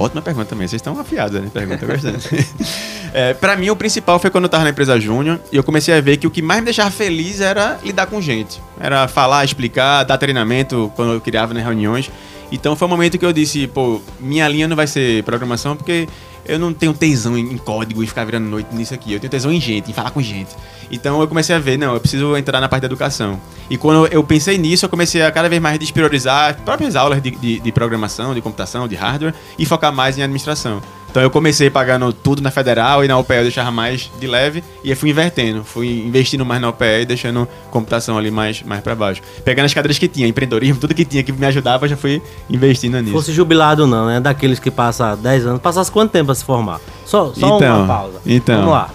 Ótima 0.00 0.22
pergunta 0.22 0.46
também. 0.46 0.66
Vocês 0.66 0.80
estão 0.80 0.98
afiados, 0.98 1.38
né? 1.38 1.50
Pergunta 1.52 1.86
bastante. 1.86 2.26
é, 3.12 3.34
pra 3.34 3.54
mim, 3.54 3.68
o 3.68 3.76
principal 3.76 4.18
foi 4.18 4.30
quando 4.30 4.44
eu 4.44 4.48
tava 4.48 4.64
na 4.64 4.70
empresa 4.70 4.98
Júnior 4.98 5.38
e 5.52 5.56
eu 5.56 5.62
comecei 5.62 5.92
a 5.92 6.00
ver 6.00 6.16
que 6.16 6.26
o 6.26 6.30
que 6.30 6.40
mais 6.40 6.60
me 6.60 6.64
deixava 6.64 6.90
feliz 6.90 7.42
era 7.42 7.78
lidar 7.84 8.06
com 8.06 8.18
gente. 8.18 8.62
Era 8.80 9.06
falar, 9.06 9.44
explicar, 9.44 10.02
dar 10.04 10.16
treinamento 10.16 10.90
quando 10.96 11.12
eu 11.12 11.20
criava 11.20 11.52
nas 11.52 11.62
reuniões. 11.62 12.10
Então 12.50 12.74
foi 12.74 12.86
um 12.86 12.90
momento 12.90 13.18
que 13.18 13.24
eu 13.24 13.32
disse, 13.32 13.66
pô, 13.66 14.00
minha 14.18 14.46
linha 14.48 14.66
não 14.66 14.76
vai 14.76 14.86
ser 14.86 15.22
programação 15.24 15.76
porque 15.76 16.08
eu 16.44 16.58
não 16.58 16.72
tenho 16.72 16.92
tesão 16.92 17.36
em, 17.36 17.52
em 17.52 17.58
código 17.58 18.02
e 18.02 18.06
ficar 18.06 18.24
virando 18.24 18.46
noite 18.48 18.74
nisso 18.74 18.92
aqui. 18.92 19.12
Eu 19.12 19.20
tenho 19.20 19.30
tesão 19.30 19.52
em 19.52 19.60
gente, 19.60 19.90
em 19.90 19.94
falar 19.94 20.10
com 20.10 20.20
gente. 20.20 20.50
Então 20.90 21.20
eu 21.20 21.28
comecei 21.28 21.54
a 21.54 21.58
ver, 21.58 21.78
não, 21.78 21.94
eu 21.94 22.00
preciso 22.00 22.36
entrar 22.36 22.60
na 22.60 22.68
parte 22.68 22.82
da 22.82 22.86
educação. 22.86 23.40
E 23.68 23.76
quando 23.76 24.06
eu 24.08 24.24
pensei 24.24 24.58
nisso, 24.58 24.84
eu 24.84 24.88
comecei 24.88 25.22
a 25.22 25.30
cada 25.30 25.48
vez 25.48 25.62
mais 25.62 25.78
despriorizar 25.78 26.50
as 26.50 26.56
próprias 26.56 26.96
aulas 26.96 27.22
de, 27.22 27.30
de, 27.30 27.60
de 27.60 27.72
programação, 27.72 28.34
de 28.34 28.40
computação, 28.40 28.88
de 28.88 28.96
hardware 28.96 29.34
e 29.58 29.64
focar 29.64 29.92
mais 29.92 30.18
em 30.18 30.22
administração. 30.22 30.82
Então 31.10 31.20
eu 31.22 31.30
comecei 31.30 31.68
pagando 31.68 32.12
tudo 32.12 32.40
na 32.40 32.52
federal 32.52 33.04
e 33.04 33.08
na 33.08 33.18
UPE 33.18 33.34
eu 33.34 33.42
deixava 33.42 33.70
mais 33.72 34.08
de 34.20 34.26
leve 34.28 34.62
e 34.84 34.90
aí 34.90 34.94
fui 34.94 35.10
invertendo, 35.10 35.64
fui 35.64 35.88
investindo 36.06 36.46
mais 36.46 36.60
na 36.62 36.68
UPE 36.68 37.02
e 37.02 37.04
deixando 37.04 37.48
computação 37.70 38.16
ali 38.16 38.30
mais, 38.30 38.62
mais 38.62 38.80
para 38.80 38.94
baixo. 38.94 39.20
Pegando 39.44 39.66
as 39.66 39.74
cadeiras 39.74 39.98
que 39.98 40.06
tinha, 40.06 40.28
empreendedorismo, 40.28 40.80
tudo 40.80 40.94
que 40.94 41.04
tinha 41.04 41.22
que 41.24 41.32
me 41.32 41.44
ajudava, 41.46 41.86
eu 41.86 41.90
já 41.90 41.96
fui 41.96 42.22
investindo 42.48 42.98
nisso. 43.00 43.12
Fosse 43.12 43.32
jubilado 43.32 43.88
não, 43.88 44.06
né? 44.06 44.20
Daqueles 44.20 44.60
que 44.60 44.70
passa 44.70 45.16
10 45.16 45.46
anos. 45.46 45.60
Passasse 45.60 45.90
quanto 45.90 46.12
tempo 46.12 46.26
pra 46.26 46.34
se 46.36 46.44
formar? 46.44 46.80
Só, 47.04 47.32
só 47.34 47.56
Então, 47.56 47.78
uma 47.78 47.86
pausa. 47.88 48.20
então. 48.24 48.56
Vamos 48.58 48.72
lá. 48.72 48.90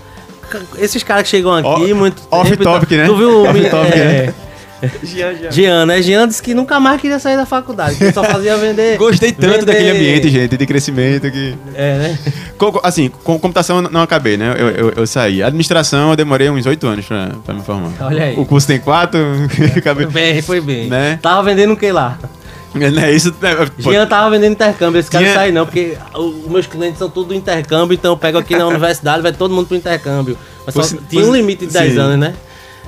Esses 0.77 1.03
caras 1.03 1.23
que 1.23 1.29
chegam 1.29 1.53
aqui 1.53 1.91
Ó, 1.91 1.95
muito 1.95 2.21
off 2.31 2.49
tempo 2.49 2.61
e 2.61 2.63
tal- 2.63 2.73
topic, 2.79 2.91
né? 2.91 3.05
Tu 3.07 3.15
viu 3.17 3.29
o 3.41 3.43
Off 3.49 3.69
topic, 3.69 3.95
é, 3.95 4.25
né? 4.27 4.33
Jean, 5.51 5.85
né? 5.85 6.01
Jean 6.01 6.27
disse 6.27 6.41
que 6.41 6.53
nunca 6.53 6.79
mais 6.79 6.99
queria 6.99 7.17
sair 7.19 7.37
da 7.37 7.45
faculdade, 7.45 7.95
que 7.95 8.11
só 8.11 8.23
fazia 8.23 8.57
vender. 8.57 8.97
Gostei 8.99 9.31
tanto 9.31 9.51
vender- 9.51 9.65
daquele 9.65 9.89
ambiente, 9.91 10.29
gente, 10.29 10.57
de 10.57 10.65
crescimento 10.65 11.31
que. 11.31 11.55
É, 11.73 11.97
né? 11.97 12.19
Assim, 12.83 13.09
com 13.23 13.39
computação 13.39 13.77
eu 13.81 13.89
não 13.89 14.01
acabei, 14.01 14.37
né? 14.37 14.53
Eu, 14.57 14.69
eu, 14.69 14.89
eu 14.97 15.07
saí. 15.07 15.41
Administração 15.41 16.11
eu 16.11 16.15
demorei 16.15 16.49
uns 16.49 16.65
oito 16.65 16.85
anos 16.87 17.05
pra, 17.05 17.31
pra 17.45 17.53
me 17.53 17.61
formar. 17.61 17.91
Olha 18.01 18.23
aí. 18.25 18.35
O 18.37 18.45
curso 18.45 18.67
tem 18.67 18.79
quatro, 18.79 19.19
acabei. 19.75 20.05
Foi 20.05 20.13
bem, 20.13 20.41
foi 20.41 20.61
bem. 20.61 20.89
Né? 20.89 21.19
Tava 21.21 21.43
vendendo 21.43 21.73
o 21.73 21.77
que 21.77 21.91
lá? 21.91 22.17
Né, 22.73 23.13
isso, 23.13 23.33
né, 23.41 23.55
pô, 23.81 23.89
Jean 23.89 24.05
tava 24.05 24.29
vendendo 24.29 24.51
intercâmbio, 24.51 24.99
esse 24.99 25.09
cara 25.09 25.23
Tinha- 25.23 25.33
sai 25.33 25.49
não, 25.49 25.65
porque 25.65 25.97
os 26.13 26.45
meus 26.51 26.67
clientes 26.67 26.99
são 26.99 27.09
tudo 27.09 27.33
intercâmbio, 27.33 27.95
então 27.95 28.11
eu 28.11 28.17
pego 28.17 28.37
aqui 28.37 28.53
na 28.53 28.67
universidade, 28.67 29.23
vai 29.23 29.31
todo 29.31 29.53
mundo 29.53 29.65
pro 29.67 29.77
intercâmbio. 29.77 30.37
Mas 30.65 30.75
só 30.75 30.97
tinha 31.09 31.23
um 31.25 31.33
limite 31.33 31.65
de 31.65 31.71
10 31.71 31.93
sim. 31.93 31.99
anos, 31.99 32.19
né? 32.19 32.33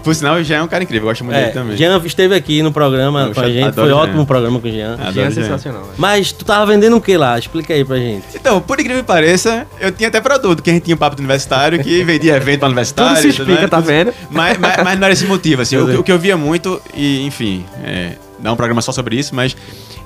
Por 0.04 0.16
sinal, 0.16 0.42
já 0.44 0.58
é 0.58 0.62
um 0.64 0.68
cara 0.68 0.84
incrível, 0.84 1.06
eu 1.08 1.12
gosto 1.12 1.24
muito 1.24 1.36
É, 1.36 1.42
dele 1.42 1.54
também. 1.54 1.78
Jean 1.78 2.02
esteve 2.06 2.34
aqui 2.36 2.62
no 2.64 2.72
programa 2.72 3.24
Eu 3.28 3.34
com 3.34 3.42
a 3.42 3.50
gente, 3.50 3.74
foi 3.74 3.88
Jean. 3.88 3.96
ótimo 3.96 4.22
o 4.22 4.26
programa 4.26 4.60
com 4.60 4.68
o 4.68 4.72
Jean. 4.72 4.94
Adoro 4.94 5.12
Jean 5.14 5.26
é 5.28 5.32
Jean. 5.32 5.44
sensacional. 5.44 5.82
né? 5.82 5.88
Mas 5.98 6.32
tu 6.32 6.46
tava 6.46 6.66
vendendo 6.66 6.96
o 6.96 7.02
que 7.02 7.18
lá? 7.18 7.38
Explica 7.38 7.74
aí 7.74 7.84
pra 7.84 7.98
gente. 7.98 8.24
Então, 8.36 8.62
por 8.62 8.80
incrível 8.80 9.02
que 9.04 9.08
pareça, 9.08 9.68
eu 9.80 9.92
tinha 9.92 10.10
até 10.10 10.22
produto, 10.22 10.62
que 10.64 10.70
a 10.70 10.74
gente 10.74 10.84
tinha 10.84 10.96
um 10.96 11.00
papo 11.00 11.16
do 11.16 11.20
universitário, 11.20 11.82
que 11.84 12.04
vendia 12.04 12.36
evento 12.36 12.60
pra 12.60 12.68
universitário. 12.68 13.16
Tudo 13.18 13.22
se 13.22 13.28
explica, 13.30 13.62
né? 13.62 13.68
tá 13.68 13.80
vendo? 13.80 14.14
Mas, 14.30 14.58
mas, 14.58 14.84
mas 14.84 14.98
não 15.00 15.06
era 15.06 15.14
esse 15.14 15.26
motivo, 15.26 15.62
assim. 15.62 15.76
O, 15.78 16.00
o 16.00 16.04
que 16.04 16.12
eu 16.12 16.18
via 16.20 16.38
muito, 16.38 16.82
e 16.94 17.26
enfim, 17.26 17.66
é, 17.84 18.14
dá 18.40 18.52
um 18.52 18.56
programa 18.56 18.82
só 18.82 18.92
sobre 18.92 19.16
isso, 19.18 19.36
mas 19.36 19.56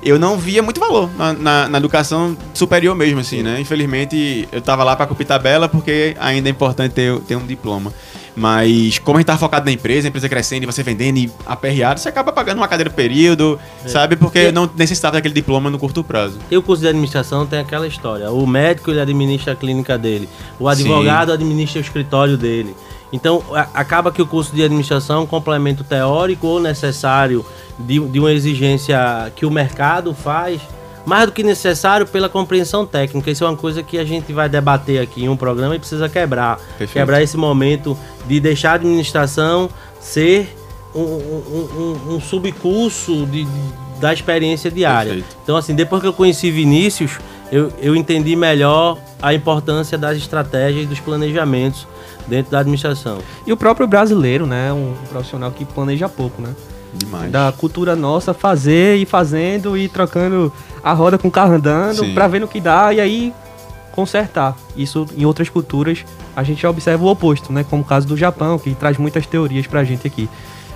eu 0.03 0.17
não 0.17 0.35
via 0.37 0.61
muito 0.63 0.79
valor 0.79 1.09
na, 1.17 1.33
na- 1.33 1.69
na 1.69 1.77
educação 1.77 2.35
superior 2.53 2.95
mesmo, 2.95 3.19
assim, 3.19 3.43
né? 3.43 3.59
Infelizmente, 3.59 4.47
eu 4.51 4.61
tava 4.61 4.83
lá 4.83 4.95
pra 4.95 5.05
cumprir 5.05 5.25
tabela, 5.25 5.69
porque 5.69 6.15
ainda 6.19 6.49
é 6.49 6.51
importante 6.51 6.91
ter, 6.93 7.17
ter 7.21 7.35
um 7.35 7.45
diploma. 7.45 7.93
Mas 8.35 8.97
como 8.99 9.17
a 9.17 9.19
gente 9.19 9.27
tava 9.27 9.39
focado 9.39 9.65
na 9.65 9.71
empresa, 9.71 10.07
a 10.07 10.09
empresa 10.09 10.29
crescendo 10.29 10.63
e 10.63 10.65
você 10.65 10.81
vendendo 10.83 11.17
e 11.17 11.29
aperreado, 11.45 11.99
você 11.99 12.07
acaba 12.09 12.31
pagando 12.31 12.57
uma 12.57 12.67
cadeira 12.67 12.89
período, 12.89 13.59
sabe? 13.85 14.15
Porque 14.15 14.47
E- 14.47 14.51
não 14.51 14.69
necessitava 14.75 15.13
daquele 15.17 15.33
diploma 15.33 15.69
no 15.69 15.77
curto 15.77 16.03
prazo. 16.03 16.39
E 16.49 16.55
o 16.57 16.61
curso 16.61 16.81
de 16.81 16.87
administração 16.87 17.45
tem 17.45 17.59
aquela 17.59 17.85
história. 17.87 18.31
O 18.31 18.47
médico 18.47 18.89
ele 18.89 19.01
administra 19.01 19.53
a 19.53 19.55
clínica 19.55 19.97
dele. 19.97 20.29
O 20.59 20.67
advogado 20.69 21.31
administra 21.33 21.79
o 21.79 21.83
escritório 21.83 22.37
dele. 22.37 22.75
Então, 23.13 23.43
a- 23.53 23.67
acaba 23.73 24.09
que 24.11 24.21
o 24.21 24.25
curso 24.27 24.55
de 24.55 24.63
administração 24.63 25.17
é 25.17 25.23
um 25.23 25.25
complemento 25.27 25.83
teórico 25.83 26.47
ou 26.47 26.61
necessário 26.61 27.45
de, 27.77 27.99
de 27.99 28.19
uma 28.19 28.31
exigência 28.31 28.97
que 29.35 29.45
o 29.45 29.51
mercado 29.51 30.13
faz, 30.13 30.61
mais 31.05 31.25
do 31.25 31.31
que 31.31 31.43
necessário 31.43 32.05
pela 32.05 32.29
compreensão 32.29 32.85
técnica. 32.85 33.31
Isso 33.31 33.43
é 33.43 33.47
uma 33.47 33.57
coisa 33.57 33.81
que 33.81 33.97
a 33.97 34.03
gente 34.05 34.31
vai 34.33 34.47
debater 34.47 35.01
aqui 35.01 35.23
em 35.23 35.29
um 35.29 35.37
programa 35.37 35.75
e 35.75 35.79
precisa 35.79 36.07
quebrar. 36.07 36.57
Perfeito. 36.77 36.93
Quebrar 36.93 37.21
esse 37.21 37.37
momento 37.37 37.97
de 38.27 38.39
deixar 38.39 38.71
a 38.71 38.75
administração 38.75 39.69
ser 39.99 40.55
um, 40.93 40.99
um, 40.99 41.97
um, 42.09 42.15
um 42.15 42.21
subcurso 42.21 43.25
de, 43.25 43.47
da 43.99 44.13
experiência 44.13 44.69
diária. 44.69 45.13
Perfeito. 45.13 45.37
Então, 45.43 45.57
assim, 45.57 45.75
depois 45.75 46.01
que 46.01 46.07
eu 46.07 46.13
conheci 46.13 46.51
Vinícius, 46.51 47.19
eu, 47.51 47.71
eu 47.79 47.95
entendi 47.95 48.35
melhor 48.35 48.97
a 49.21 49.33
importância 49.33 49.97
das 49.97 50.17
estratégias 50.17 50.83
e 50.83 50.87
dos 50.87 50.99
planejamentos 50.99 51.87
dentro 52.27 52.51
da 52.51 52.59
administração. 52.59 53.19
E 53.45 53.51
o 53.51 53.57
próprio 53.57 53.87
brasileiro, 53.87 54.45
né? 54.45 54.71
Um 54.71 54.93
profissional 55.09 55.51
que 55.51 55.65
planeja 55.65 56.07
pouco, 56.07 56.41
né? 56.41 56.53
Demais. 56.93 57.31
Da 57.31 57.53
cultura 57.57 57.95
nossa, 57.95 58.33
fazer 58.33 58.97
e 58.97 59.05
fazendo 59.05 59.77
e 59.77 59.87
trocando 59.87 60.51
a 60.83 60.93
roda 60.93 61.17
com 61.17 61.27
o 61.27 61.31
carro 61.31 61.53
andando 61.53 62.13
pra 62.13 62.27
ver 62.27 62.39
no 62.39 62.47
que 62.47 62.59
dá 62.59 62.93
e 62.93 62.99
aí 62.99 63.33
consertar. 63.91 64.55
Isso 64.75 65.07
em 65.17 65.25
outras 65.25 65.49
culturas 65.49 66.05
a 66.35 66.43
gente 66.43 66.65
observa 66.65 67.03
o 67.03 67.07
oposto, 67.07 67.51
né? 67.51 67.65
Como 67.69 67.81
o 67.81 67.85
caso 67.85 68.07
do 68.07 68.17
Japão, 68.17 68.57
que 68.57 68.73
traz 68.73 68.97
muitas 68.97 69.25
teorias 69.25 69.67
pra 69.67 69.83
gente 69.83 70.07
aqui. 70.07 70.29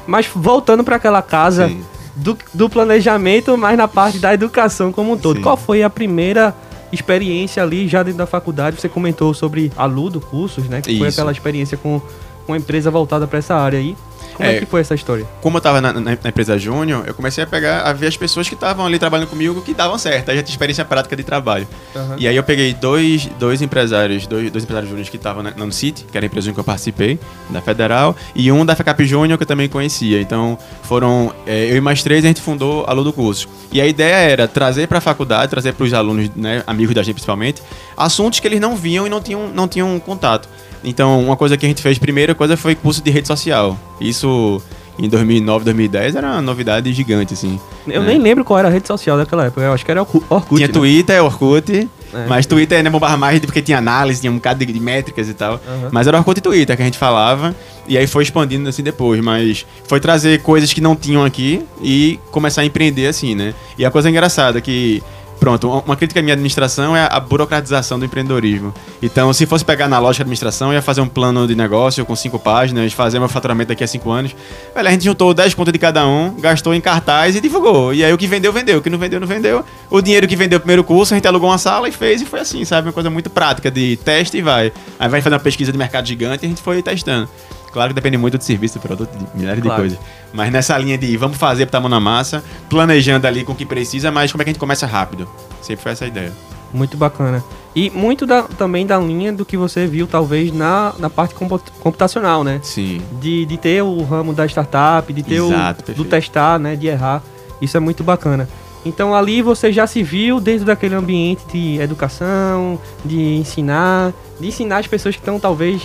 Mas 0.08 0.28
voltando 0.34 0.84
pra 0.84 0.98
aquela 0.98 1.22
casa 1.22 1.72
do, 2.16 2.38
do 2.54 2.70
planejamento, 2.70 3.58
mas 3.58 3.78
na 3.78 3.88
parte 3.88 4.20
da 4.20 4.34
educação 4.34 4.92
como 4.92 5.14
um 5.14 5.18
todo. 5.18 5.38
Sim. 5.38 5.44
Qual 5.44 5.58
foi 5.58 5.84
a 5.84 5.90
primeira 5.90 6.54
experiência 6.92 7.64
ali 7.64 7.88
já 7.88 8.04
dentro 8.04 8.20
da 8.20 8.26
faculdade? 8.26 8.80
Você 8.80 8.88
comentou 8.88 9.34
sobre 9.34 9.72
a 9.76 9.86
Ludo 9.86 10.22
Cursos, 10.22 10.66
né? 10.70 10.82
Que 10.82 10.98
foi 10.98 11.08
Isso. 11.08 11.20
aquela 11.20 11.32
experiência 11.32 11.78
com 11.78 12.02
com 12.46 12.54
uma 12.54 12.58
empresa 12.58 12.92
voltada 12.92 13.28
pra 13.28 13.40
essa 13.40 13.56
área 13.56 13.80
aí. 13.80 13.96
Como 14.36 14.48
é, 14.50 14.58
É. 14.58 14.60
que 14.60 14.65
foi 14.65 14.82
essa 14.82 14.94
história? 14.94 15.25
Como 15.42 15.58
eu 15.58 15.62
tava 15.62 15.80
na, 15.82 15.94
na- 15.94 16.01
na 16.01 16.30
empresa 16.30 16.58
Júnior, 16.60 17.04
eu 17.08 17.13
comecei 17.13 17.44
a 17.44 17.48
pegar, 17.48 17.82
a 17.82 17.94
ver 17.94 18.08
as 18.08 18.18
pessoas 18.18 18.48
que 18.50 18.54
estavam 18.54 18.86
ali 18.86 19.00
trabalhando 19.00 19.27
comigo 19.30 19.62
que 19.62 19.74
davam 19.74 19.98
certo. 19.98 20.30
Aí 20.30 20.36
já 20.38 20.44
tinha 20.44 20.54
experiência 20.54 20.84
prática 20.86 21.15
de 21.15 21.24
trabalho. 21.24 21.68
Aham. 21.96 22.15
E 22.20 22.27
aí 22.27 22.36
eu 22.36 22.44
peguei 22.44 22.74
dois, 22.74 23.25
dois 23.39 23.62
empresários, 23.62 24.27
dois, 24.27 24.51
dois 24.51 24.63
empresários 24.63 24.89
júniores 24.89 25.10
que 25.10 25.15
estavam 25.18 25.42
na, 25.42 25.51
na 25.56 25.63
Unicity, 25.63 26.06
que 26.12 26.18
era 26.18 26.25
a 26.25 26.27
empresa 26.27 26.51
que 26.51 26.60
eu 26.60 26.63
participei, 26.63 27.20
da 27.50 27.62
Federal, 27.62 28.15
e 28.36 28.51
um 28.51 28.65
da 28.65 28.75
FECAP 28.75 29.06
Júnior 29.06 29.38
que 29.38 29.44
eu 29.44 29.48
também 29.48 29.70
conhecia. 29.70 30.20
Então 30.22 30.58
foram 30.84 31.34
é, 31.48 31.72
eu 31.72 31.77
e 31.77 31.82
mais 31.82 32.04
três, 32.04 32.24
a 32.24 32.27
gente 32.27 32.42
fundou 32.42 32.84
a 32.88 32.94
Lu 32.94 33.04
do 33.04 33.13
Curso. 33.13 33.48
E 33.72 33.80
a 33.82 33.88
ideia 33.88 34.15
era 34.15 34.48
trazer 34.48 34.88
para 34.88 34.98
a 34.98 35.01
faculdade, 35.01 35.50
trazer 35.50 35.74
para 35.74 35.86
os 35.86 35.94
alunos, 35.94 36.30
né, 36.36 36.62
amigos 36.68 36.94
da 36.94 37.01
gente 37.04 37.15
principalmente, 37.15 37.62
assuntos 37.96 38.39
que 38.39 38.48
eles 38.48 38.60
não 38.60 38.75
viam 38.75 39.08
e 39.08 39.10
não 39.10 39.22
tinham, 39.22 39.48
não 39.50 39.68
tinham 39.68 39.98
contato. 40.00 40.48
Então, 40.86 41.20
uma 41.22 41.36
coisa 41.36 41.58
que 41.58 41.65
a 41.65 41.70
gente 41.70 41.82
fez 41.82 41.98
primeira 41.98 42.36
coisa 42.36 42.56
foi 42.56 42.75
curso 42.75 43.01
de 43.04 43.10
rede 43.12 43.27
social. 43.27 43.77
Isso 44.00 44.62
em 44.98 45.10
2009, 45.10 45.65
2010 45.65 46.15
era 46.15 46.27
uma 46.34 46.42
novidade 46.42 46.94
gigante, 46.94 47.34
assim. 47.34 47.60
Eu 47.88 48.01
né? 48.01 48.10
nem 48.10 48.20
lembro 48.22 48.46
qual 48.46 48.60
era 48.60 48.68
a 48.70 48.72
rede 48.72 48.88
social 48.88 49.18
daquela 49.18 49.46
época. 49.46 49.62
Eu 49.62 49.74
acho 49.74 49.84
que 49.84 49.92
era 49.92 50.01
Orkut. 50.01 50.56
Tinha 50.56 50.68
né? 50.68 50.74
Twitter, 50.74 51.24
Orkut, 51.24 51.89
É. 52.13 52.25
mas 52.27 52.46
Twitter 52.46 52.77
ainda 52.77 52.89
bombava 52.89 53.18
mais 53.18 53.39
porque 53.42 53.62
tinha 53.62 53.77
análise, 53.77 54.22
tinha 54.22 54.32
um 54.32 54.36
bocado 54.36 54.63
de, 54.65 54.72
de 54.72 54.80
métricas 54.80 55.27
e 55.27 55.34
tal. 55.34 55.56
Aham. 55.56 55.89
Mas 55.92 56.08
era 56.08 56.18
Orkut 56.18 56.38
e 56.38 56.42
Twitter 56.42 56.75
que 56.77 56.82
a 56.82 56.86
gente 56.86 56.98
falava, 56.98 57.54
e 57.88 57.98
aí 57.98 58.08
foi 58.08 58.24
expandindo 58.24 58.70
assim 58.70 58.84
depois, 58.84 59.20
mas 59.22 59.65
foi 59.86 60.00
trazer 60.00 60.42
coisas 60.42 60.72
que 60.72 60.80
não 60.80 60.96
tinham 60.96 61.25
aqui 61.25 61.62
e 61.82 62.18
começar 62.32 62.62
a 62.62 62.65
empreender 62.65 63.08
assim, 63.08 63.36
né? 63.36 63.54
E 63.77 63.84
a 63.86 63.92
coisa 63.92 64.10
engraçada 64.10 64.60
é 64.60 64.62
que, 64.62 65.04
pronto, 65.46 65.70
uma- 65.70 65.96
crítica 65.96 66.20
à 66.20 66.24
minha 66.24 66.34
administração 66.34 66.98
é 66.98 67.08
a 67.10 67.20
burocratização 67.20 68.00
do 68.00 68.06
empreendedorismo. 68.06 68.74
Então, 69.00 69.32
se 69.32 69.46
fosse 69.46 69.64
pegar 69.64 69.88
na 69.88 70.00
lógica 70.00 70.24
da 70.24 70.25
administração, 70.25 70.74
ia 70.74 70.82
fazer 70.82 71.02
um 71.02 71.08
plano 71.08 71.48
de 71.48 71.54
negócio 71.56 72.04
com 72.04 72.16
cinco 72.16 72.40
páginas, 72.40 72.92
fazer 72.94 73.20
meu 73.20 73.30
faturamento 73.30 73.68
daqui 73.68 73.84
a 73.84 73.88
cinco 73.88 74.10
anos. 74.10 74.36
Velho, 74.74 74.88
a 74.88 74.92
gente 74.92 75.04
juntou 75.06 75.32
10 75.36 75.54
pontos 75.54 75.72
de 75.72 75.78
cada 75.78 76.08
um, 76.08 76.34
gastou 76.40 76.74
em 76.74 76.82
cartaz 76.82 77.36
e 77.36 77.40
divulgou. 77.40 77.94
E 77.94 78.04
aí 78.04 78.12
o 78.12 78.18
que 78.18 78.25
vendeu, 78.25 78.52
vendeu. 78.52 78.80
O 78.80 78.82
que 78.82 78.90
não 78.90 78.98
vendeu, 78.98 79.20
não 79.20 79.28
vendeu. 79.28 79.64
O 79.92 80.02
dinheiro 80.02 80.28
que 80.28 80.36
vendeu 80.36 80.58
o 80.58 80.60
primeiro 80.60 80.84
curso, 80.84 81.14
a 81.14 81.18
gente 81.18 81.28
alugou 81.28 81.48
uma 81.52 81.60
sala 81.60 81.88
e 81.88 81.92
fez 81.92 82.24
e 82.24 82.25
foi 82.25 82.40
assim, 82.40 82.66
sabe? 82.66 82.88
Uma 82.88 82.94
coisa 82.94 83.12
muito 83.12 83.30
prática 83.30 83.70
de 83.70 83.98
teste 83.98 84.38
e 84.38 84.42
vai. 84.42 84.74
Aí 85.00 85.08
vai 85.08 85.22
fazer 85.22 85.36
uma 85.36 85.40
pesquisa 85.40 85.72
de 85.72 85.78
mercado 85.78 86.08
gigante 86.08 86.44
e 86.44 86.48
a 86.48 86.50
gente 86.50 86.62
foi 86.64 86.82
testando. 86.82 87.30
Claro 87.75 87.89
que 87.89 87.96
depende 87.96 88.15
muito 88.17 88.38
do 88.38 88.44
serviço, 88.44 88.79
do 88.79 88.82
produto, 88.82 89.10
de 89.17 89.38
milhares 89.38 89.62
Claro. 89.62 89.84
de 89.84 89.89
coisas. 89.96 90.08
Mas 90.34 90.50
nessa 90.50 90.77
linha 90.77 90.98
de 90.98 91.17
vamos 91.17 91.36
fazer, 91.36 91.65
botar 91.65 91.79
a 91.79 91.82
mão 91.82 91.89
na 91.89 92.00
massa, 92.00 92.41
planejando 92.70 93.27
ali 93.27 93.44
com 93.44 93.51
o 93.51 93.55
que 93.55 93.65
precisa, 93.65 94.10
mas 94.12 94.32
como 94.32 94.41
é 94.41 94.46
que 94.46 94.50
a 94.51 94.53
gente 94.53 94.60
começa 94.62 94.88
rápido? 94.88 95.27
Sempre 95.62 95.84
foi 95.84 95.91
essa 95.91 96.05
a 96.05 96.08
ideia. 96.08 96.32
Muito 96.74 96.96
bacana. 96.96 97.44
E 97.75 97.89
muito 97.89 98.25
da- 98.25 98.44
também 98.44 98.86
da 98.88 98.98
linha 98.98 99.34
do 99.34 99.44
que 99.46 99.58
você 99.58 99.86
viu, 99.86 100.08
talvez, 100.08 100.53
na, 100.53 100.94
na 100.98 101.10
parte 101.10 101.36
compu- 101.36 101.60
computacional, 101.82 102.44
né? 102.46 102.62
Sim. 102.63 103.01
De, 103.20 103.46
de 103.46 103.58
ter 103.58 103.84
o 103.84 104.01
ramo 104.03 104.34
da 104.34 104.46
startup, 104.46 105.12
de 105.12 105.22
ter 105.22 105.36
Exato, 105.36 105.50
o. 105.50 105.82
do 105.82 105.86
perfeito. 106.05 106.05
testar, 106.10 106.58
né? 106.58 106.77
De 106.77 106.88
errar. 106.88 107.22
Isso 107.62 107.75
é 107.75 107.79
muito 107.82 108.05
bacana. 108.05 108.48
Então 108.86 109.13
ali 109.15 109.41
você 109.41 109.74
já 109.74 109.86
se 109.88 110.01
viu 110.03 110.39
dentro 110.39 110.63
daquele 110.65 110.96
ambiente 110.96 111.41
de 111.51 111.82
educação, 111.82 112.79
de 113.03 113.20
ensinar, 113.36 114.13
de 114.39 114.48
ensinar 114.48 114.77
as 114.77 114.88
pessoas 114.88 115.15
que 115.15 115.22
estão 115.22 115.39
talvez 115.39 115.82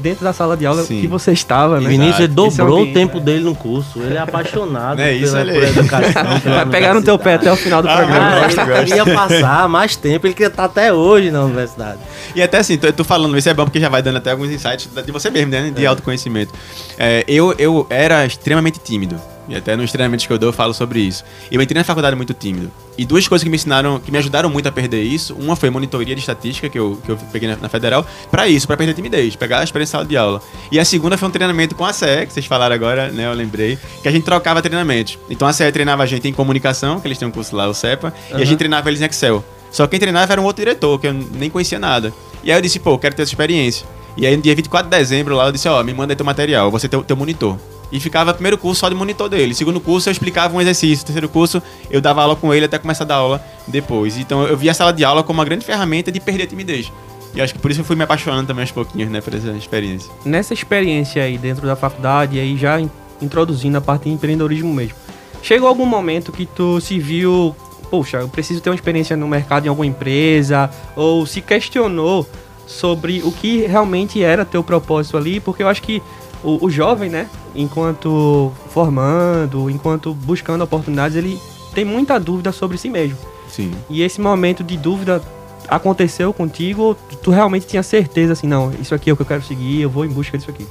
dentro 0.00 0.24
da 0.24 0.32
sala 0.32 0.56
de 0.56 0.66
aula 0.66 0.82
Sim. 0.82 1.00
que 1.00 1.06
você 1.06 1.32
estava, 1.32 1.78
né? 1.80 1.88
Vinícius 1.88 2.16
ele 2.20 2.24
Esse 2.26 2.56
dobrou 2.56 2.82
o 2.82 2.92
tempo 2.92 3.18
né? 3.18 3.24
dele 3.24 3.44
no 3.44 3.54
curso. 3.54 4.00
Ele 4.00 4.14
é 4.16 4.18
apaixonado 4.18 4.96
Não 4.98 5.04
é 5.04 5.12
isso, 5.12 5.32
pela, 5.34 5.52
por 5.52 5.62
educação. 5.62 6.40
Vai 6.44 6.66
pegar 6.66 6.94
no 6.94 7.02
teu 7.02 7.18
pé 7.18 7.34
até 7.34 7.52
o 7.52 7.56
final 7.56 7.82
do 7.82 7.88
Ah, 7.88 7.96
programa. 7.98 8.40
Gosto, 8.40 8.60
ele 8.60 8.94
gosto. 8.94 8.96
ia 8.96 9.14
passar 9.14 9.68
mais 9.68 9.96
tempo, 9.96 10.26
ele 10.26 10.34
queria 10.34 10.48
estar 10.48 10.64
até 10.64 10.92
hoje 10.92 11.30
na 11.30 11.44
universidade. 11.44 11.98
E 12.34 12.42
até 12.42 12.58
assim, 12.58 12.76
tu, 12.76 12.92
tu 12.92 13.04
falando 13.04 13.36
isso 13.36 13.48
é 13.48 13.54
bom 13.54 13.64
porque 13.64 13.80
já 13.80 13.88
vai 13.88 14.02
dando 14.02 14.16
até 14.16 14.30
alguns 14.30 14.50
insights 14.50 14.88
de 15.04 15.12
você 15.12 15.30
mesmo, 15.30 15.50
né? 15.50 15.70
De 15.70 15.86
autoconhecimento. 15.86 16.52
É, 16.98 17.24
eu, 17.28 17.54
eu 17.58 17.86
era 17.90 18.24
extremamente 18.26 18.78
tímido. 18.78 19.16
E 19.50 19.56
até 19.56 19.76
nos 19.76 19.90
treinamentos 19.90 20.24
que 20.26 20.32
eu 20.32 20.38
dou 20.38 20.50
eu 20.50 20.52
falo 20.52 20.72
sobre 20.72 21.00
isso. 21.00 21.24
Eu 21.50 21.60
entrei 21.60 21.78
na 21.78 21.84
faculdade 21.84 22.14
muito 22.14 22.32
tímido. 22.32 22.70
E 22.96 23.04
duas 23.04 23.26
coisas 23.26 23.42
que 23.42 23.50
me 23.50 23.56
ensinaram, 23.56 23.98
que 23.98 24.12
me 24.12 24.18
ajudaram 24.18 24.48
muito 24.48 24.68
a 24.68 24.72
perder 24.72 25.02
isso. 25.02 25.34
Uma 25.34 25.56
foi 25.56 25.68
monitoria 25.70 26.14
de 26.14 26.20
estatística, 26.20 26.68
que 26.68 26.78
eu, 26.78 27.00
que 27.04 27.10
eu 27.10 27.16
peguei 27.32 27.48
na, 27.48 27.56
na 27.56 27.68
federal, 27.68 28.06
pra 28.30 28.46
isso, 28.46 28.66
pra 28.66 28.76
perder 28.76 28.94
timidez, 28.94 29.34
pegar 29.34 29.58
a 29.58 29.64
experiência 29.64 29.90
em 29.90 29.98
sala 29.98 30.04
de 30.04 30.16
aula. 30.16 30.40
E 30.70 30.78
a 30.78 30.84
segunda 30.84 31.18
foi 31.18 31.28
um 31.28 31.32
treinamento 31.32 31.74
com 31.74 31.84
a 31.84 31.92
CE, 31.92 32.26
que 32.26 32.32
vocês 32.32 32.46
falaram 32.46 32.74
agora, 32.74 33.08
né? 33.08 33.26
Eu 33.26 33.32
lembrei, 33.32 33.76
que 34.02 34.08
a 34.08 34.12
gente 34.12 34.22
trocava 34.22 34.62
treinamentos. 34.62 35.18
Então 35.28 35.48
a 35.48 35.52
CE 35.52 35.70
treinava 35.72 36.04
a 36.04 36.06
gente 36.06 36.28
em 36.28 36.32
comunicação, 36.32 37.00
que 37.00 37.08
eles 37.08 37.18
têm 37.18 37.26
um 37.26 37.32
curso 37.32 37.56
lá, 37.56 37.68
o 37.68 37.74
CEPA, 37.74 38.14
e 38.30 38.40
a 38.40 38.44
gente 38.44 38.58
treinava 38.58 38.88
eles 38.88 39.00
em 39.00 39.04
Excel. 39.04 39.44
Só 39.72 39.86
que 39.86 39.90
quem 39.90 40.00
treinava 40.00 40.32
era 40.32 40.40
um 40.40 40.44
outro 40.44 40.64
diretor, 40.64 41.00
que 41.00 41.08
eu 41.08 41.12
nem 41.12 41.50
conhecia 41.50 41.78
nada. 41.78 42.12
E 42.44 42.52
aí 42.52 42.58
eu 42.58 42.62
disse, 42.62 42.78
pô, 42.78 42.92
eu 42.92 42.98
quero 42.98 43.14
ter 43.14 43.22
essa 43.22 43.32
experiência. 43.32 43.86
E 44.16 44.26
aí 44.26 44.36
no 44.36 44.42
dia 44.42 44.54
24 44.54 44.90
de 44.90 44.96
dezembro 44.96 45.34
lá 45.36 45.46
eu 45.46 45.52
disse, 45.52 45.68
ó, 45.68 45.82
me 45.82 45.94
manda 45.94 46.12
aí 46.12 46.16
teu 46.16 46.26
material, 46.26 46.70
você 46.70 46.88
teu, 46.88 47.02
teu 47.02 47.16
monitor. 47.16 47.58
E 47.92 47.98
ficava 47.98 48.32
primeiro 48.32 48.56
curso 48.56 48.80
só 48.80 48.88
de 48.88 48.94
monitor 48.94 49.28
dele. 49.28 49.54
Segundo 49.54 49.80
curso 49.80 50.08
eu 50.08 50.12
explicava 50.12 50.56
um 50.56 50.60
exercício. 50.60 51.04
Terceiro 51.04 51.28
curso 51.28 51.62
eu 51.90 52.00
dava 52.00 52.22
aula 52.22 52.36
com 52.36 52.54
ele 52.54 52.64
até 52.66 52.78
começar 52.78 53.04
a 53.04 53.06
dar 53.06 53.16
aula 53.16 53.44
depois. 53.66 54.16
Então 54.16 54.42
eu 54.44 54.56
vi 54.56 54.70
a 54.70 54.74
sala 54.74 54.92
de 54.92 55.04
aula 55.04 55.22
como 55.22 55.38
uma 55.40 55.44
grande 55.44 55.64
ferramenta 55.64 56.12
de 56.12 56.20
perder 56.20 56.44
a 56.44 56.46
timidez. 56.46 56.92
E 57.34 57.40
acho 57.40 57.52
que 57.54 57.58
por 57.60 57.70
isso 57.70 57.80
eu 57.80 57.84
fui 57.84 57.94
me 57.96 58.02
apaixonando 58.02 58.46
também 58.46 58.62
aos 58.62 58.72
pouquinhos, 58.72 59.08
né, 59.10 59.20
por 59.20 59.32
essa 59.34 59.50
experiência. 59.52 60.10
nessa 60.24 60.52
experiência 60.52 61.22
aí 61.22 61.38
dentro 61.38 61.64
da 61.66 61.76
faculdade, 61.76 62.38
aí 62.40 62.56
já 62.56 62.80
in- 62.80 62.90
introduzindo 63.22 63.78
a 63.78 63.80
parte 63.80 64.04
de 64.04 64.10
empreendedorismo 64.10 64.72
mesmo, 64.74 64.96
chegou 65.40 65.68
algum 65.68 65.86
momento 65.86 66.32
que 66.32 66.44
tu 66.44 66.80
se 66.80 66.98
viu, 66.98 67.54
poxa, 67.88 68.16
eu 68.16 68.28
preciso 68.28 68.60
ter 68.60 68.70
uma 68.70 68.74
experiência 68.74 69.16
no 69.16 69.28
mercado 69.28 69.66
em 69.66 69.68
alguma 69.68 69.86
empresa, 69.86 70.68
ou 70.96 71.24
se 71.24 71.40
questionou 71.40 72.28
sobre 72.66 73.22
o 73.24 73.30
que 73.30 73.64
realmente 73.66 74.20
era 74.22 74.44
teu 74.44 74.64
propósito 74.64 75.16
ali, 75.16 75.38
porque 75.38 75.62
eu 75.62 75.68
acho 75.68 75.82
que 75.82 76.02
o, 76.42 76.64
o 76.66 76.70
jovem, 76.70 77.10
né, 77.10 77.28
enquanto 77.54 78.52
formando, 78.70 79.68
enquanto 79.70 80.14
buscando 80.14 80.62
oportunidades, 80.62 81.16
ele 81.16 81.38
tem 81.74 81.84
muita 81.84 82.18
dúvida 82.18 82.52
sobre 82.52 82.78
si 82.78 82.88
mesmo. 82.88 83.18
Sim. 83.48 83.72
E 83.88 84.02
esse 84.02 84.20
momento 84.20 84.62
de 84.62 84.76
dúvida 84.76 85.22
aconteceu 85.68 86.32
contigo 86.32 86.82
ou 86.82 86.94
tu 86.94 87.30
realmente 87.30 87.66
tinha 87.66 87.82
certeza 87.82 88.32
assim, 88.32 88.46
não, 88.46 88.72
isso 88.80 88.94
aqui 88.94 89.10
é 89.10 89.12
o 89.12 89.16
que 89.16 89.22
eu 89.22 89.26
quero 89.26 89.42
seguir, 89.42 89.80
eu 89.80 89.90
vou 89.90 90.04
em 90.04 90.08
busca 90.08 90.36
disso 90.36 90.50
aqui. 90.50 90.66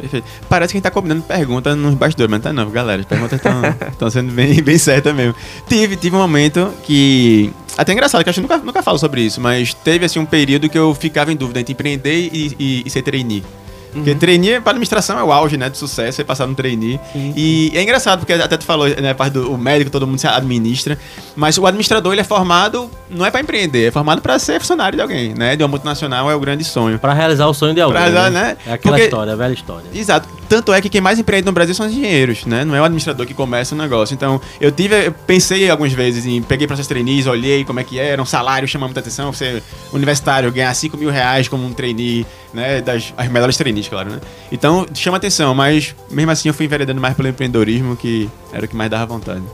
Perfeito. 0.00 0.26
Parece 0.48 0.72
que 0.72 0.76
a 0.76 0.78
gente 0.78 0.84
tá 0.84 0.90
combinando 0.90 1.22
perguntas 1.22 1.76
nos 1.76 1.94
bastidores, 1.94 2.30
mas 2.30 2.38
não 2.38 2.44
tá 2.44 2.52
não, 2.52 2.70
galera. 2.70 3.02
As 3.02 3.06
perguntas 3.06 3.38
estão 3.38 4.08
sendo 4.10 4.32
bem, 4.32 4.62
bem 4.62 4.78
certas 4.78 5.14
mesmo. 5.14 5.34
Tive, 5.68 5.94
tive 5.96 6.16
um 6.16 6.18
momento 6.18 6.72
que. 6.84 7.52
Até 7.76 7.92
é 7.92 7.94
engraçado, 7.94 8.24
que 8.24 8.30
acho 8.30 8.40
que 8.40 8.42
nunca, 8.42 8.58
nunca 8.58 8.82
falo 8.82 8.98
sobre 8.98 9.20
isso, 9.20 9.40
mas 9.40 9.74
teve 9.74 10.04
assim 10.04 10.18
um 10.18 10.24
período 10.24 10.68
que 10.68 10.78
eu 10.78 10.94
ficava 10.94 11.32
em 11.32 11.36
dúvida 11.36 11.60
entre 11.60 11.72
empreender 11.72 12.30
e, 12.32 12.56
e, 12.58 12.82
e 12.86 12.90
ser 12.90 13.02
trainee. 13.02 13.44
Porque 13.92 14.14
trainee 14.14 14.60
para 14.60 14.70
administração 14.70 15.18
é 15.18 15.22
o 15.24 15.32
auge, 15.32 15.56
né, 15.56 15.68
de 15.68 15.76
sucesso, 15.76 16.16
você 16.16 16.24
passar 16.24 16.46
no 16.46 16.54
trainee. 16.54 17.00
Sim. 17.12 17.32
E 17.36 17.72
é 17.74 17.82
engraçado, 17.82 18.20
porque 18.20 18.32
até 18.32 18.56
tu 18.56 18.64
falou, 18.64 18.88
né, 18.88 19.12
parte 19.14 19.32
do 19.34 19.56
médico, 19.58 19.90
todo 19.90 20.06
mundo 20.06 20.18
se 20.18 20.26
administra, 20.26 20.98
mas 21.36 21.58
o 21.58 21.66
administrador, 21.66 22.12
ele 22.12 22.20
é 22.20 22.24
formado, 22.24 22.90
não 23.10 23.26
é 23.26 23.30
para 23.30 23.40
empreender, 23.40 23.88
é 23.88 23.90
formado 23.90 24.22
para 24.22 24.38
ser 24.38 24.60
funcionário 24.60 24.96
de 24.96 25.02
alguém, 25.02 25.34
né, 25.34 25.56
de 25.56 25.62
uma 25.62 25.68
multinacional 25.68 26.30
é 26.30 26.34
o 26.34 26.40
grande 26.40 26.64
sonho. 26.64 26.98
Pra 26.98 27.12
realizar 27.12 27.46
o 27.46 27.54
sonho 27.54 27.74
de 27.74 27.80
alguém. 27.80 28.00
Pra 28.00 28.08
realizar, 28.10 28.30
né? 28.30 28.42
né? 28.42 28.56
É 28.66 28.72
aquela 28.74 28.94
Porque- 28.96 29.04
história, 29.06 29.32
a 29.32 29.36
velha 29.36 29.52
história. 29.54 29.86
Exato. 29.94 30.28
Tanto 30.50 30.72
é 30.72 30.80
que 30.80 30.88
quem 30.88 31.00
mais 31.00 31.16
empreende 31.16 31.46
no 31.46 31.52
Brasil 31.52 31.76
são 31.76 31.86
os 31.86 31.92
engenheiros, 31.92 32.44
né? 32.44 32.64
Não 32.64 32.74
é 32.74 32.80
o 32.80 32.84
administrador 32.84 33.24
que 33.24 33.32
começa 33.32 33.72
o 33.72 33.78
negócio. 33.78 34.14
Então, 34.14 34.40
eu 34.60 34.72
tive, 34.72 35.06
eu 35.06 35.12
pensei 35.12 35.70
algumas 35.70 35.92
vezes 35.92 36.26
em, 36.26 36.42
peguei 36.42 36.66
processos 36.66 36.88
trainees, 36.88 37.28
olhei 37.28 37.64
como 37.64 37.78
é 37.78 37.84
que 37.84 38.00
era, 38.00 38.20
um 38.20 38.26
salário 38.26 38.66
chama 38.66 38.88
muita 38.88 38.98
atenção, 38.98 39.32
você, 39.32 39.62
universitário, 39.92 40.50
ganhar 40.50 40.74
5 40.74 40.96
mil 40.96 41.08
reais 41.08 41.46
como 41.46 41.64
um 41.64 41.72
trainee, 41.72 42.26
né? 42.52 42.80
Das 42.80 43.14
as 43.16 43.28
melhores 43.28 43.56
trainees, 43.56 43.86
claro, 43.86 44.10
né? 44.10 44.20
Então, 44.50 44.84
chama 44.92 45.18
atenção, 45.18 45.54
mas 45.54 45.94
mesmo 46.10 46.32
assim 46.32 46.48
eu 46.48 46.54
fui 46.54 46.66
enveredando 46.66 47.00
mais 47.00 47.14
pelo 47.14 47.28
empreendedorismo, 47.28 47.94
que 47.94 48.28
era 48.52 48.64
o 48.66 48.68
que 48.68 48.74
mais 48.74 48.90
dava 48.90 49.06
vontade. 49.06 49.44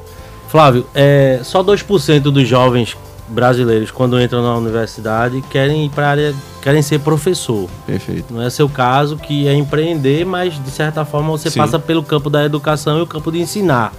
Flávio, 0.48 0.86
é, 0.94 1.40
só 1.44 1.62
2% 1.62 2.20
dos 2.20 2.48
jovens 2.48 2.96
brasileiros, 3.28 3.90
quando 3.90 4.21
entram 4.21 4.42
na 4.42 4.54
universidade, 4.56 5.42
querem 5.50 5.87
ir 5.87 5.90
para 5.90 6.09
área, 6.09 6.35
querem 6.62 6.83
ser 6.83 7.00
professor. 7.00 7.68
Perfeito. 7.87 8.33
Não 8.33 8.42
é 8.42 8.50
seu 8.50 8.68
caso, 8.68 9.16
que 9.16 9.49
é 9.49 9.54
empreender, 9.54 10.25
mas 10.25 10.62
de 10.62 10.71
certa 10.71 11.04
forma 11.04 11.30
você 11.30 11.50
Sim. 11.50 11.59
passa 11.59 11.78
pelo 11.78 12.02
campo 12.02 12.30
da 12.30 12.45
educação 12.45 12.99
e 12.99 13.02
o 13.02 13.06
campo 13.06 13.33
de 13.33 13.40
ensinar. 13.40 13.92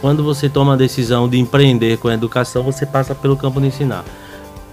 Quando 0.00 0.22
você 0.22 0.48
toma 0.48 0.74
a 0.74 0.76
decisão 0.76 1.28
de 1.28 1.38
empreender 1.38 1.98
com 1.98 2.08
a 2.08 2.14
educação, 2.14 2.62
você 2.62 2.84
passa 2.84 3.14
pelo 3.14 3.36
campo 3.36 3.60
de 3.60 3.68
ensinar. 3.68 4.04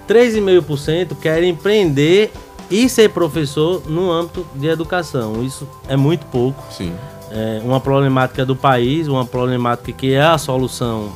3,5% 0.08 1.16
querem 1.16 1.50
empreender 1.50 2.32
e 2.70 2.88
ser 2.88 3.10
professor 3.10 3.82
no 3.86 4.10
âmbito 4.10 4.46
de 4.54 4.66
educação. 4.66 5.42
Isso 5.42 5.66
é 5.88 5.96
muito 5.96 6.26
pouco. 6.26 6.62
Sim. 6.70 6.92
É 7.30 7.62
uma 7.64 7.80
problemática 7.80 8.44
do 8.44 8.54
país, 8.54 9.08
uma 9.08 9.24
problemática 9.24 9.90
que 9.92 10.12
é 10.12 10.22
a 10.22 10.36
solução 10.36 11.12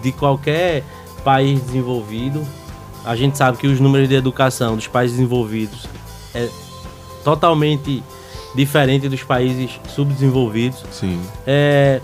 de 0.00 0.12
qualquer 0.12 0.84
país 1.26 1.60
desenvolvido. 1.60 2.46
A 3.04 3.16
gente 3.16 3.36
sabe 3.36 3.58
que 3.58 3.66
os 3.66 3.80
números 3.80 4.08
de 4.08 4.14
educação 4.14 4.76
dos 4.76 4.86
países 4.86 5.16
desenvolvidos 5.16 5.88
é 6.32 6.48
totalmente 7.24 8.00
diferente 8.54 9.08
dos 9.08 9.24
países 9.24 9.72
subdesenvolvidos. 9.88 10.84
Sim. 10.92 11.20
É, 11.44 12.00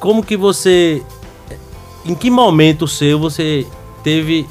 como 0.00 0.24
que 0.24 0.34
você. 0.34 1.02
Em 2.06 2.14
que 2.14 2.30
momento 2.30 2.88
seu 2.88 3.18
você 3.18 3.66
teve 4.02 4.46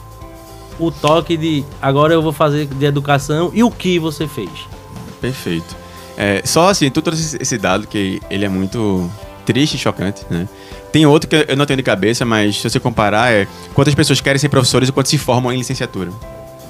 o 0.80 0.92
toque 0.92 1.36
de 1.36 1.64
agora 1.82 2.14
eu 2.14 2.22
vou 2.22 2.32
fazer 2.32 2.68
de 2.68 2.86
educação 2.86 3.52
e 3.52 3.64
o 3.64 3.72
que 3.72 3.98
você 3.98 4.28
fez? 4.28 4.50
Perfeito. 5.20 5.76
É, 6.16 6.42
só 6.46 6.70
assim, 6.70 6.92
tu 6.92 7.02
trouxe 7.02 7.38
esse 7.40 7.58
dado 7.58 7.88
que 7.88 8.22
ele 8.30 8.46
é 8.46 8.50
muito 8.50 9.10
triste 9.44 9.76
e 9.76 9.80
chocante, 9.80 10.24
né? 10.30 10.48
Tem 10.94 11.08
outro 11.08 11.28
que 11.28 11.46
eu 11.50 11.58
não 11.58 11.66
tenho 11.66 11.78
de 11.78 11.84
cabeça, 11.84 12.24
mas 12.24 12.56
se 12.56 12.70
você 12.70 12.80
comparar, 12.80 13.34
é 13.34 13.48
quantas 13.74 13.96
pessoas 13.96 14.22
querem 14.22 14.38
ser 14.38 14.48
professores 14.48 14.90
e 14.90 14.92
quantas 14.92 15.10
se 15.10 15.18
formam 15.18 15.52
em 15.52 15.58
licenciatura. 15.58 16.12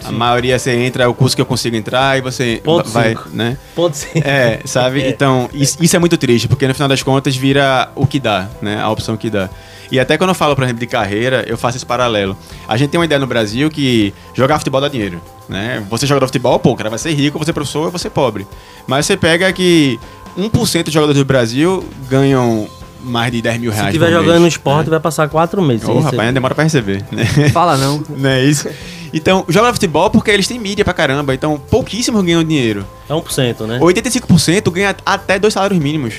A 0.06 0.12
maioria 0.13 0.58
você 0.58 0.72
entra, 0.72 1.03
é 1.03 1.08
o 1.08 1.13
curso 1.13 1.36
que 1.36 1.42
eu 1.42 1.46
consigo 1.46 1.75
entrar 1.75 2.18
e 2.18 2.22
você 2.22 2.62
Ponto 2.63 2.89
vai, 2.89 3.10
cinco. 3.10 3.30
né? 3.34 3.58
Ponto 3.75 3.96
sim. 3.96 4.08
É, 4.24 4.62
sabe? 4.63 5.03
Então, 5.08 5.50
isso, 5.53 5.77
isso 5.82 5.94
é 5.96 6.00
muito 6.00 6.18
triste, 6.18 6.48
porque 6.48 6.65
no 6.65 6.74
final 6.74 6.88
das 6.88 7.03
contas 7.03 7.36
vira 7.36 7.89
o 7.96 8.08
que 8.08 8.18
dá, 8.18 8.48
né? 8.62 8.82
A 8.82 8.89
opção 8.89 9.18
que 9.18 9.30
dá. 9.30 9.50
E 9.92 10.00
até 10.00 10.18
quando 10.18 10.30
eu 10.30 10.36
falo, 10.36 10.56
por 10.56 10.63
exemplo, 10.63 10.80
de 10.80 10.88
carreira, 10.88 11.44
eu 11.46 11.58
faço 11.58 11.77
esse 11.77 11.86
paralelo. 11.86 12.38
A 12.65 12.77
gente 12.77 12.92
tem 12.92 13.00
uma 13.00 13.06
ideia 13.06 13.20
no 13.20 13.27
Brasil 13.27 13.70
que 13.70 14.13
jogar 14.34 14.58
futebol 14.58 14.80
dá 14.80 14.88
dinheiro, 14.88 15.22
né? 15.50 15.86
Você 15.89 16.08
de 16.08 16.13
futebol, 16.13 16.58
pô, 16.60 16.72
o 16.72 16.75
cara 16.77 16.89
vai 16.89 16.98
ser 17.00 17.12
rico, 17.12 17.38
você 17.38 17.51
é 17.51 17.53
professor, 17.53 17.92
você 17.92 18.08
é 18.08 18.10
pobre. 18.10 18.48
Mas 18.88 19.06
você 19.06 19.18
pega 19.18 19.51
que 19.51 20.00
1% 20.38 20.84
dos 20.86 20.94
jogadores 20.94 21.20
do 21.20 21.25
Brasil 21.25 21.84
ganham 22.10 22.68
mais 23.04 23.32
de 23.32 23.42
10 23.42 23.60
mil 23.60 23.72
Se 23.72 23.76
reais 23.78 23.90
estiver 23.90 24.06
por 24.08 24.12
mês, 24.14 24.26
jogando 24.26 24.42
no 24.42 24.48
esporte, 24.48 24.86
né? 24.86 24.92
vai 24.92 25.00
passar 25.00 25.28
quatro 25.30 25.62
meses. 25.62 25.88
Ô, 25.88 25.94
rapaz, 26.00 26.12
receber. 26.12 26.32
demora 26.32 26.56
pra 26.56 26.64
receber, 26.64 27.06
né? 27.12 27.26
Fala 27.52 27.78
não. 27.78 28.04
Não 28.18 28.30
é 28.30 28.44
isso? 28.44 28.68
Então, 29.14 29.46
joga 29.48 29.72
futebol 29.74 30.10
porque 30.10 30.32
eles 30.32 30.48
têm 30.48 30.58
mídia 30.60 30.84
pra 30.84 30.94
caramba. 30.94 31.34
Então, 31.36 31.62
pouquíssimos 31.70 32.24
ganham 32.24 32.44
dinheiro. 32.44 32.84
É 33.08 33.14
1%, 33.14 33.62
né? 33.68 33.80
85% 33.80 34.72
ganha 34.72 34.96
até 35.06 35.38
dois 35.38 35.54
salários 35.54 35.80
mínimos. 35.80 36.16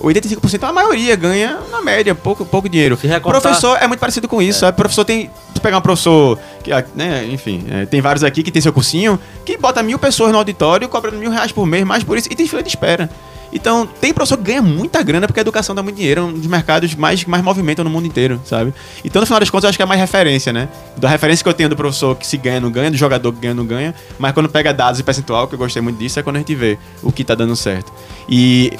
85% 0.00 0.64
a 0.68 0.72
maioria 0.72 1.14
ganha, 1.14 1.58
na 1.70 1.80
média, 1.80 2.14
pouco, 2.14 2.44
pouco 2.44 2.68
dinheiro. 2.68 2.96
Se 2.96 3.06
recortar- 3.06 3.40
Professor 3.40 3.78
é 3.80 3.86
muito 3.86 4.00
parecido 4.00 4.26
com 4.26 4.42
isso, 4.42 4.58
sabe? 4.60 4.76
Professor 4.76 5.04
tem. 5.04 5.30
Se 5.54 5.60
pegar 5.60 5.78
um 5.78 5.80
professor, 5.80 6.36
que, 6.64 6.72
ah, 6.72 6.84
né, 6.96 7.24
enfim, 7.30 7.64
é, 7.70 7.86
tem 7.86 8.00
vários 8.00 8.24
aqui 8.24 8.42
que 8.42 8.50
tem 8.50 8.60
seu 8.60 8.72
cursinho, 8.72 9.20
que 9.44 9.56
bota 9.56 9.80
mil 9.82 9.98
pessoas 9.98 10.32
no 10.32 10.38
auditório, 10.38 10.88
cobra 10.88 11.12
mil 11.12 11.30
reais 11.30 11.52
por 11.52 11.64
mês, 11.66 11.84
mais 11.84 12.02
por 12.02 12.18
isso, 12.18 12.26
e 12.28 12.34
tem 12.34 12.48
fila 12.48 12.62
de 12.62 12.70
espera. 12.70 13.08
Então, 13.52 13.86
tem 13.86 14.14
professor 14.14 14.38
que 14.38 14.44
ganha 14.44 14.62
muita 14.62 15.02
grana 15.02 15.26
porque 15.26 15.40
a 15.40 15.42
educação 15.42 15.74
dá 15.74 15.82
muito 15.82 15.96
dinheiro, 15.96 16.20
é 16.20 16.24
um 16.24 16.32
dos 16.32 16.46
mercados 16.46 16.94
mais, 16.94 17.24
mais 17.26 17.44
movimentam 17.44 17.84
no 17.84 17.90
mundo 17.90 18.06
inteiro, 18.06 18.40
sabe? 18.44 18.72
Então, 19.04 19.20
no 19.20 19.26
final 19.26 19.38
das 19.40 19.50
contas, 19.50 19.64
eu 19.64 19.68
acho 19.68 19.78
que 19.78 19.82
é 19.82 19.86
mais 19.86 20.00
referência, 20.00 20.52
né? 20.52 20.68
Da 20.96 21.08
referência 21.08 21.42
que 21.42 21.48
eu 21.48 21.54
tenho 21.54 21.68
do 21.68 21.76
professor 21.76 22.16
que 22.16 22.26
se 22.26 22.38
ganha, 22.38 22.60
não 22.60 22.70
ganha, 22.70 22.90
do 22.90 22.96
jogador 22.96 23.30
que 23.32 23.40
ganha, 23.40 23.54
não 23.54 23.66
ganha, 23.66 23.94
mas 24.18 24.32
quando 24.32 24.48
pega 24.48 24.72
dados 24.72 25.00
e 25.00 25.02
percentual, 25.02 25.46
que 25.46 25.54
eu 25.54 25.58
gostei 25.58 25.82
muito 25.82 25.98
disso, 25.98 26.18
é 26.18 26.22
quando 26.22 26.36
a 26.36 26.38
gente 26.38 26.54
vê 26.54 26.78
o 27.02 27.12
que 27.12 27.22
tá 27.22 27.34
dando 27.34 27.54
certo. 27.54 27.92
E 28.26 28.72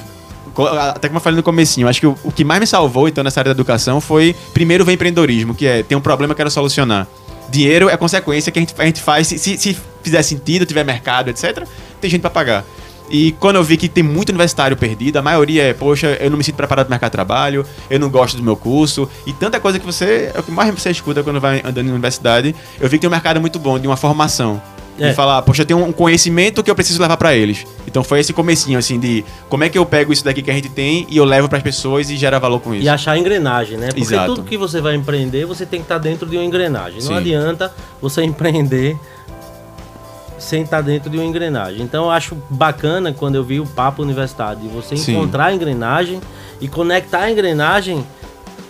até 0.81 1.09
como 1.09 1.19
eu 1.19 1.23
falei 1.23 1.37
no 1.37 1.43
comecinho, 1.43 1.89
acho 1.89 2.01
que 2.01 2.07
o, 2.07 2.17
o 2.25 2.33
que 2.33 2.45
mais 2.45 2.61
me 2.61 2.67
salvou, 2.67 3.09
então, 3.09 3.23
nessa 3.23 3.41
área 3.41 3.55
da 3.55 3.57
educação 3.57 4.01
foi, 4.01 4.35
primeiro, 4.53 4.85
ver 4.85 4.93
empreendedorismo, 4.93 5.55
que 5.55 5.67
é, 5.67 5.83
tem 5.83 5.97
um 5.97 6.01
problema 6.01 6.35
que 6.35 6.41
eu 6.41 6.45
quero 6.45 6.51
solucionar. 6.51 7.07
Dinheiro 7.51 7.89
é 7.89 7.97
consequência 7.97 8.51
que 8.51 8.59
a 8.59 8.63
gente, 8.63 8.75
a 8.79 8.85
gente 8.85 9.01
faz, 9.01 9.27
se, 9.27 9.39
se, 9.39 9.59
se 9.59 9.77
fizer 10.03 10.23
sentido, 10.23 10.65
tiver 10.65 10.85
mercado, 10.85 11.29
etc., 11.29 11.67
tem 12.01 12.11
gente 12.11 12.21
pra 12.21 12.31
pagar. 12.31 12.65
E 13.13 13.33
quando 13.33 13.57
eu 13.57 13.63
vi 13.63 13.77
que 13.77 13.91
tem 13.91 14.03
muito 14.03 14.31
universitário 14.31 14.75
perdido, 14.75 15.19
a 15.19 15.23
maioria 15.23 15.65
é, 15.65 15.75
poxa, 15.75 16.17
eu 16.19 16.31
não 16.31 16.39
me 16.39 16.43
sinto 16.43 16.57
preparado 16.57 16.87
para 16.87 16.93
o 16.93 16.95
mercado 16.95 17.11
de 17.11 17.13
trabalho, 17.13 17.67
eu 17.91 18.01
não 18.01 18.09
gosto 18.09 18.39
do 18.39 18.43
meu 18.43 18.57
curso, 18.57 19.07
e 19.27 19.35
tanta 19.35 19.61
coisa 19.61 19.79
que 19.79 19.85
você, 19.85 20.33
é 20.35 20.41
o 20.41 20.43
que 20.43 20.51
mais 20.51 20.73
você 20.73 20.91
escuta 20.91 21.23
quando 21.23 21.39
vai 21.39 21.61
andando 21.63 21.89
na 21.89 21.93
universidade, 21.93 22.55
eu 22.81 22.89
vi 22.89 22.97
que 22.97 23.03
tem 23.03 23.09
um 23.09 23.11
mercado 23.11 23.39
muito 23.39 23.59
bom, 23.59 23.79
de 23.79 23.87
uma 23.87 23.99
formação. 23.99 24.63
É. 24.99 25.09
De 25.09 25.15
falar, 25.15 25.41
poxa, 25.43 25.63
eu 25.63 25.67
tenho 25.67 25.83
um 25.83 25.91
conhecimento 25.91 26.63
que 26.63 26.71
eu 26.71 26.75
preciso 26.75 27.01
levar 27.01 27.17
para 27.17 27.35
eles. 27.35 27.67
Então 27.87 28.05
foi 28.05 28.21
esse 28.21 28.33
comecinho, 28.33 28.79
assim, 28.79 29.01
de 29.01 29.25
como 29.49 29.65
é 29.65 29.69
que 29.69 29.77
eu 29.77 29.87
pego 29.87 30.13
isso 30.13 30.23
daqui 30.23 30.43
que 30.43 30.51
a 30.51 30.55
gente 30.55 30.69
tem 30.69 31.07
e 31.09 31.17
eu 31.17 31.25
levo 31.25 31.49
para 31.49 31.59
as 31.59 31.65
pessoas 31.65 32.11
e 32.11 32.17
gera 32.17 32.39
valor 32.39 32.61
com 32.61 32.75
isso. 32.75 32.85
E 32.85 32.89
achar 32.89 33.13
a 33.13 33.19
engrenagem, 33.19 33.79
né? 33.79 33.87
Porque 33.87 34.03
Exato. 34.03 34.35
tudo 34.35 34.47
que 34.47 34.57
você 34.57 34.83
vai 34.83 34.95
empreender, 34.95 35.47
você 35.47 35.65
tem 35.65 35.81
que 35.81 35.87
estar 35.87 35.97
dentro 35.97 36.29
de 36.29 36.37
uma 36.37 36.45
engrenagem. 36.45 37.01
Não 37.01 37.09
Sim. 37.09 37.17
adianta 37.17 37.73
você 38.03 38.23
empreender 38.23 38.97
sem 40.43 40.63
estar 40.63 40.81
dentro 40.83 41.09
de 41.09 41.17
uma 41.17 41.25
engrenagem. 41.25 41.83
Então 41.83 42.05
eu 42.05 42.11
acho 42.11 42.37
bacana 42.51 43.13
quando 43.13 43.37
eu 43.37 43.45
vi 43.45 43.61
o 43.61 43.67
papo 43.67 44.03
universitário, 44.03 44.61
de 44.61 44.69
você 44.69 44.97
Sim. 44.97 45.13
encontrar 45.17 45.47
a 45.47 45.55
engrenagem 45.55 46.21
e 46.61 46.69
conectar 46.69 47.21
a 47.21 47.31
engrenagem 47.31 48.05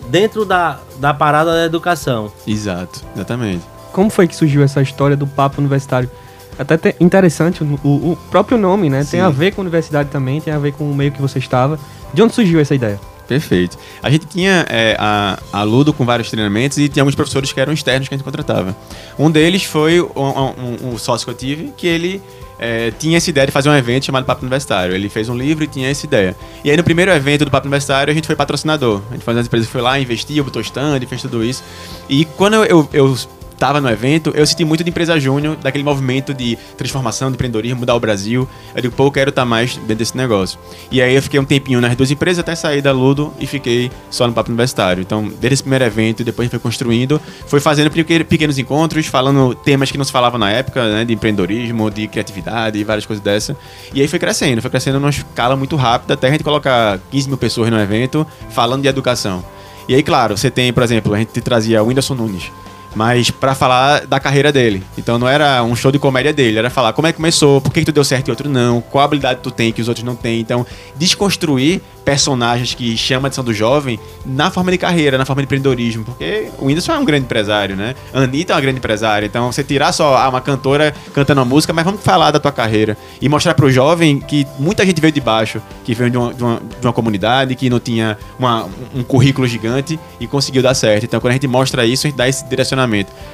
dentro 0.08 0.44
da, 0.44 0.78
da 0.98 1.12
parada 1.14 1.52
da 1.52 1.64
educação. 1.64 2.30
Exato, 2.46 3.00
exatamente. 3.14 3.64
Como 3.92 4.10
foi 4.10 4.26
que 4.28 4.34
surgiu 4.36 4.62
essa 4.62 4.80
história 4.82 5.16
do 5.16 5.26
papo 5.26 5.60
universitário? 5.60 6.10
Até 6.58 6.76
te- 6.76 6.96
interessante, 7.00 7.62
o, 7.64 7.66
o- 7.88 8.18
próprio 8.30 8.58
nome, 8.58 8.88
né? 8.90 8.98
Tem 8.98 9.20
Sim. 9.20 9.20
a 9.20 9.30
ver 9.30 9.52
com 9.54 9.60
a 9.60 9.64
universidade 9.64 10.08
também, 10.10 10.40
tem 10.40 10.52
a 10.52 10.58
ver 10.58 10.72
com 10.72 10.90
o 10.90 10.94
meio 10.94 11.10
que 11.12 11.20
você 11.20 11.38
estava. 11.38 11.78
De 12.12 12.22
onde 12.22 12.34
surgiu 12.34 12.60
essa 12.60 12.74
ideia? 12.74 13.00
Perfeito. 13.32 13.78
A 14.02 14.10
gente 14.10 14.26
tinha 14.26 14.66
é, 14.68 14.94
a, 14.98 15.38
a 15.52 15.62
Ludo 15.62 15.92
com 15.92 16.04
vários 16.04 16.28
treinamentos 16.28 16.76
e 16.76 16.86
tinha 16.88 17.02
alguns 17.02 17.14
professores 17.14 17.50
que 17.50 17.58
eram 17.58 17.72
externos 17.72 18.08
que 18.08 18.14
a 18.14 18.18
gente 18.18 18.24
contratava. 18.24 18.76
Um 19.18 19.30
deles 19.30 19.64
foi 19.64 20.02
um, 20.02 20.06
um- 20.14 20.88
um 20.92 20.98
sócio 20.98 21.24
que 21.24 21.30
eu 21.30 21.34
tive, 21.34 21.72
que 21.76 21.86
ele 21.86 22.20
é, 22.58 22.92
tinha 22.98 23.16
essa 23.16 23.30
ideia 23.30 23.46
de 23.46 23.52
fazer 23.52 23.70
um 23.70 23.74
evento 23.74 24.04
chamado 24.04 24.24
Papo 24.26 24.42
Universitário. 24.42 24.94
Ele 24.94 25.08
fez 25.08 25.28
um 25.30 25.36
livro 25.36 25.64
e 25.64 25.66
tinha 25.66 25.88
essa 25.88 26.04
ideia. 26.04 26.36
E 26.62 26.70
aí 26.70 26.76
no 26.76 26.84
primeiro 26.84 27.10
evento 27.10 27.44
do 27.46 27.50
Papo 27.50 27.66
Universitário 27.66 28.10
a 28.10 28.14
gente 28.14 28.26
foi 28.26 28.36
patrocinador. 28.36 29.00
A 29.10 29.14
gente 29.14 29.24
foi 29.24 29.32
uma 29.34 29.40
empresa 29.40 29.64
que 29.66 29.72
foi 29.72 29.80
lá, 29.80 29.98
investiu, 29.98 30.44
botou 30.44 30.60
stand, 30.60 31.00
fez 31.08 31.22
tudo 31.22 31.42
isso. 31.42 31.64
E 32.08 32.24
quando 32.24 32.54
eu, 32.54 32.64
eu, 32.66 32.88
eu 32.92 33.16
tava 33.62 33.80
no 33.80 33.88
evento, 33.88 34.32
eu 34.34 34.44
senti 34.44 34.64
muito 34.64 34.82
de 34.82 34.90
empresa 34.90 35.20
júnior, 35.20 35.54
daquele 35.54 35.84
movimento 35.84 36.34
de 36.34 36.58
transformação, 36.76 37.28
de 37.30 37.36
empreendedorismo, 37.36 37.78
mudar 37.78 37.94
o 37.94 38.00
Brasil. 38.00 38.48
Eu 38.74 38.82
digo, 38.82 38.92
pô, 38.96 39.06
eu 39.06 39.12
quero 39.12 39.28
estar 39.30 39.44
mais 39.44 39.76
dentro 39.76 39.94
desse 39.94 40.16
negócio. 40.16 40.58
E 40.90 41.00
aí 41.00 41.14
eu 41.14 41.22
fiquei 41.22 41.38
um 41.38 41.44
tempinho 41.44 41.80
nas 41.80 41.94
duas 41.94 42.10
empresas 42.10 42.40
até 42.40 42.56
sair 42.56 42.82
da 42.82 42.90
Ludo 42.90 43.32
e 43.38 43.46
fiquei 43.46 43.88
só 44.10 44.26
no 44.26 44.32
Papo 44.32 44.50
Universitário. 44.50 45.00
Então, 45.00 45.28
desde 45.28 45.54
esse 45.54 45.62
primeiro 45.62 45.84
evento, 45.84 46.24
depois 46.24 46.42
a 46.42 46.46
gente 46.46 46.50
foi 46.50 46.58
construindo, 46.58 47.20
foi 47.46 47.60
fazendo 47.60 47.88
peque- 47.88 48.24
pequenos 48.24 48.58
encontros, 48.58 49.06
falando 49.06 49.54
temas 49.54 49.92
que 49.92 49.96
não 49.96 50.04
se 50.04 50.10
falavam 50.10 50.40
na 50.40 50.50
época, 50.50 50.84
né, 50.94 51.04
de 51.04 51.14
empreendedorismo, 51.14 51.88
de 51.88 52.08
criatividade 52.08 52.76
e 52.80 52.82
várias 52.82 53.06
coisas 53.06 53.22
dessa. 53.22 53.56
E 53.94 54.00
aí 54.00 54.08
foi 54.08 54.18
crescendo, 54.18 54.60
foi 54.60 54.72
crescendo 54.72 54.98
numa 54.98 55.10
escala 55.10 55.54
muito 55.54 55.76
rápida, 55.76 56.14
até 56.14 56.26
a 56.26 56.30
gente 56.32 56.42
colocar 56.42 56.98
15 57.12 57.28
mil 57.28 57.38
pessoas 57.38 57.70
no 57.70 57.78
evento 57.78 58.26
falando 58.50 58.82
de 58.82 58.88
educação. 58.88 59.44
E 59.88 59.94
aí, 59.94 60.02
claro, 60.02 60.36
você 60.36 60.50
tem, 60.50 60.72
por 60.72 60.82
exemplo, 60.82 61.14
a 61.14 61.18
gente 61.18 61.40
trazia 61.40 61.80
o 61.80 61.86
Whindersson 61.86 62.14
Nunes 62.16 62.50
mas 62.94 63.30
pra 63.30 63.54
falar 63.54 64.06
da 64.06 64.18
carreira 64.20 64.52
dele. 64.52 64.82
Então 64.98 65.18
não 65.18 65.28
era 65.28 65.62
um 65.62 65.74
show 65.74 65.90
de 65.92 65.98
comédia 65.98 66.32
dele, 66.32 66.58
era 66.58 66.70
falar 66.70 66.92
como 66.92 67.06
é 67.08 67.12
que 67.12 67.16
começou, 67.16 67.60
por 67.60 67.72
que, 67.72 67.80
que 67.80 67.86
tu 67.86 67.92
deu 67.92 68.04
certo 68.04 68.28
e 68.28 68.30
outro 68.30 68.48
não, 68.48 68.80
qual 68.80 69.04
habilidade 69.04 69.40
tu 69.42 69.50
tem 69.50 69.72
que 69.72 69.80
os 69.80 69.88
outros 69.88 70.04
não 70.04 70.14
têm. 70.14 70.40
Então, 70.40 70.66
desconstruir 70.96 71.80
personagens 72.04 72.74
que 72.74 72.96
chamam 72.96 73.24
a 73.24 73.28
atenção 73.28 73.44
do 73.44 73.54
jovem 73.54 73.98
na 74.26 74.50
forma 74.50 74.70
de 74.72 74.78
carreira, 74.78 75.16
na 75.16 75.24
forma 75.24 75.40
de 75.42 75.44
empreendedorismo, 75.46 76.04
porque 76.04 76.48
o 76.58 76.66
Whindersson 76.66 76.92
é 76.92 76.98
um 76.98 77.04
grande 77.04 77.24
empresário, 77.26 77.76
né? 77.76 77.94
A 78.12 78.20
Anitta 78.22 78.52
é 78.52 78.56
uma 78.56 78.60
grande 78.60 78.78
empresária, 78.78 79.24
então 79.26 79.52
você 79.52 79.62
tirar 79.62 79.92
só 79.92 80.16
ah, 80.16 80.28
uma 80.28 80.40
cantora 80.40 80.92
cantando 81.14 81.40
uma 81.40 81.44
música, 81.46 81.72
mas 81.72 81.84
vamos 81.84 82.00
falar 82.02 82.30
da 82.32 82.40
tua 82.40 82.50
carreira 82.50 82.96
e 83.20 83.28
mostrar 83.28 83.54
pro 83.54 83.70
jovem 83.70 84.18
que 84.18 84.44
muita 84.58 84.84
gente 84.84 85.00
veio 85.00 85.12
de 85.12 85.20
baixo, 85.20 85.62
que 85.84 85.94
veio 85.94 86.10
de 86.10 86.16
uma, 86.18 86.34
de 86.34 86.42
uma, 86.42 86.60
de 86.80 86.86
uma 86.86 86.92
comunidade, 86.92 87.54
que 87.54 87.70
não 87.70 87.78
tinha 87.78 88.18
uma- 88.38 88.68
um 88.94 89.04
currículo 89.04 89.46
gigante 89.46 89.98
e 90.18 90.26
conseguiu 90.26 90.60
dar 90.62 90.74
certo. 90.74 91.04
Então, 91.04 91.20
quando 91.20 91.30
a 91.30 91.34
gente 91.34 91.46
mostra 91.46 91.86
isso, 91.86 92.06
a 92.06 92.10
gente 92.10 92.16
dá 92.16 92.28
esse 92.28 92.44
direcionamento. 92.48 92.81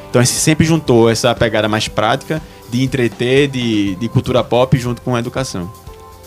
Então, 0.09 0.21
a 0.21 0.25
gente 0.25 0.39
sempre 0.39 0.65
juntou 0.65 1.11
essa 1.11 1.35
pegada 1.35 1.69
mais 1.69 1.89
prática 1.89 2.41
de 2.69 2.83
entreter, 2.83 3.49
de, 3.49 3.95
de 3.97 4.09
cultura 4.09 4.43
pop 4.45 4.77
junto 4.79 5.03
com 5.03 5.15
a 5.15 5.19
educação. 5.19 5.71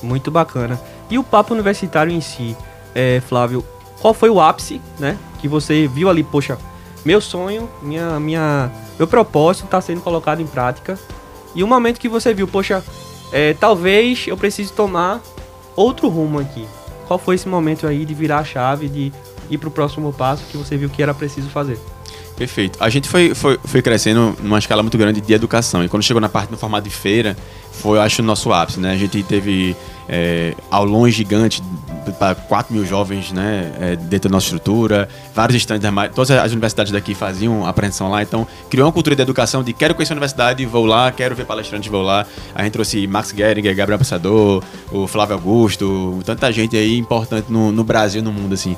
Muito 0.02 0.32
bacana. 0.32 0.80
E 1.10 1.18
o 1.18 1.24
papo 1.24 1.54
universitário 1.54 2.12
em 2.12 2.22
si, 2.22 2.56
é, 2.96 3.22
Flávio, 3.28 3.64
qual 4.00 4.14
foi 4.14 4.30
o 4.30 4.40
ápice, 4.40 4.82
né? 5.00 5.18
Que 5.40 5.48
você 5.48 5.88
viu 5.88 6.10
ali, 6.10 6.24
poxa, 6.24 6.58
meu 7.06 7.22
sonho, 7.22 7.70
minha, 7.82 8.20
minha, 8.20 8.72
meu 8.98 9.08
propósito 9.08 9.66
está 9.66 9.82
sendo 9.82 10.02
colocado 10.02 10.42
em 10.42 10.48
prática. 10.48 10.98
E 11.54 11.64
o 11.64 11.68
momento 11.68 12.00
que 12.00 12.10
você 12.10 12.34
viu, 12.34 12.48
poxa, 12.48 12.84
é, 13.32 13.54
talvez 13.54 14.26
eu 14.28 14.38
precise 14.38 14.72
tomar 14.72 15.22
outro 15.76 16.08
rumo 16.08 16.40
aqui. 16.40 16.66
Qual 17.08 17.20
foi 17.20 17.36
esse 17.36 17.48
momento 17.48 17.88
aí 17.88 18.06
de 18.06 18.14
virar 18.14 18.40
a 18.40 18.44
chave, 18.44 18.88
de 18.88 19.12
ir 19.50 19.58
para 19.58 19.68
o 19.68 19.72
próximo 19.72 20.14
passo 20.14 20.46
que 20.50 20.58
você 20.58 20.78
viu 20.78 20.90
que 20.90 21.04
era 21.04 21.14
preciso 21.14 21.50
fazer? 21.50 21.80
Perfeito. 22.42 22.84
A 22.84 22.90
gente 22.90 23.08
foi, 23.08 23.36
foi, 23.36 23.60
foi 23.64 23.84
crescendo 23.84 24.36
numa 24.42 24.58
escala 24.58 24.82
muito 24.82 24.98
grande 24.98 25.22
de 25.22 25.32
educação. 25.32 25.84
E 25.84 25.88
quando 25.88 26.02
chegou 26.02 26.20
na 26.20 26.28
parte 26.28 26.50
no 26.50 26.58
formato 26.58 26.90
de 26.90 26.96
feira, 26.96 27.38
foi, 27.72 28.00
acho, 28.00 28.22
o 28.22 28.26
nosso 28.26 28.52
ápice, 28.52 28.80
né? 28.80 28.92
A 28.92 28.98
gente 28.98 29.24
teve 29.24 29.76
é, 30.08 30.54
aulões 30.70 31.14
gigantes 31.14 31.64
para 32.20 32.36
4 32.36 32.74
mil 32.74 32.86
jovens 32.86 33.32
né, 33.32 33.72
é, 33.80 33.96
dentro 33.96 34.30
da 34.30 34.34
nossa 34.34 34.48
estrutura, 34.48 35.08
vários 35.34 35.56
estandes, 35.56 35.90
todas 36.14 36.32
as 36.32 36.52
universidades 36.52 36.92
daqui 36.92 37.14
faziam 37.14 37.66
apreensão 37.66 38.10
lá, 38.10 38.24
então 38.24 38.48
criou 38.70 38.88
uma 38.88 38.92
cultura 38.92 39.16
de 39.16 39.22
educação 39.22 39.64
de 39.64 39.72
quero 39.72 39.94
conhecer 39.94 40.14
a 40.14 40.16
universidade, 40.16 40.66
vou 40.66 40.86
lá, 40.86 41.12
quero 41.12 41.36
ver 41.36 41.46
palestrantes, 41.46 41.90
vou 41.90 42.02
lá. 42.02 42.26
A 42.56 42.64
gente 42.64 42.74
trouxe 42.74 43.06
Max 43.08 43.34
Geringer, 43.36 43.76
Gabriel 43.76 44.00
Passador, 44.00 44.64
o 44.92 45.08
Flávio 45.08 45.36
Augusto, 45.36 46.20
tanta 46.26 46.52
gente 46.52 46.76
aí 46.76 46.98
importante 46.98 47.52
no, 47.52 47.72
no 47.72 47.84
Brasil, 47.84 48.22
no 48.22 48.34
mundo, 48.34 48.54
assim. 48.54 48.76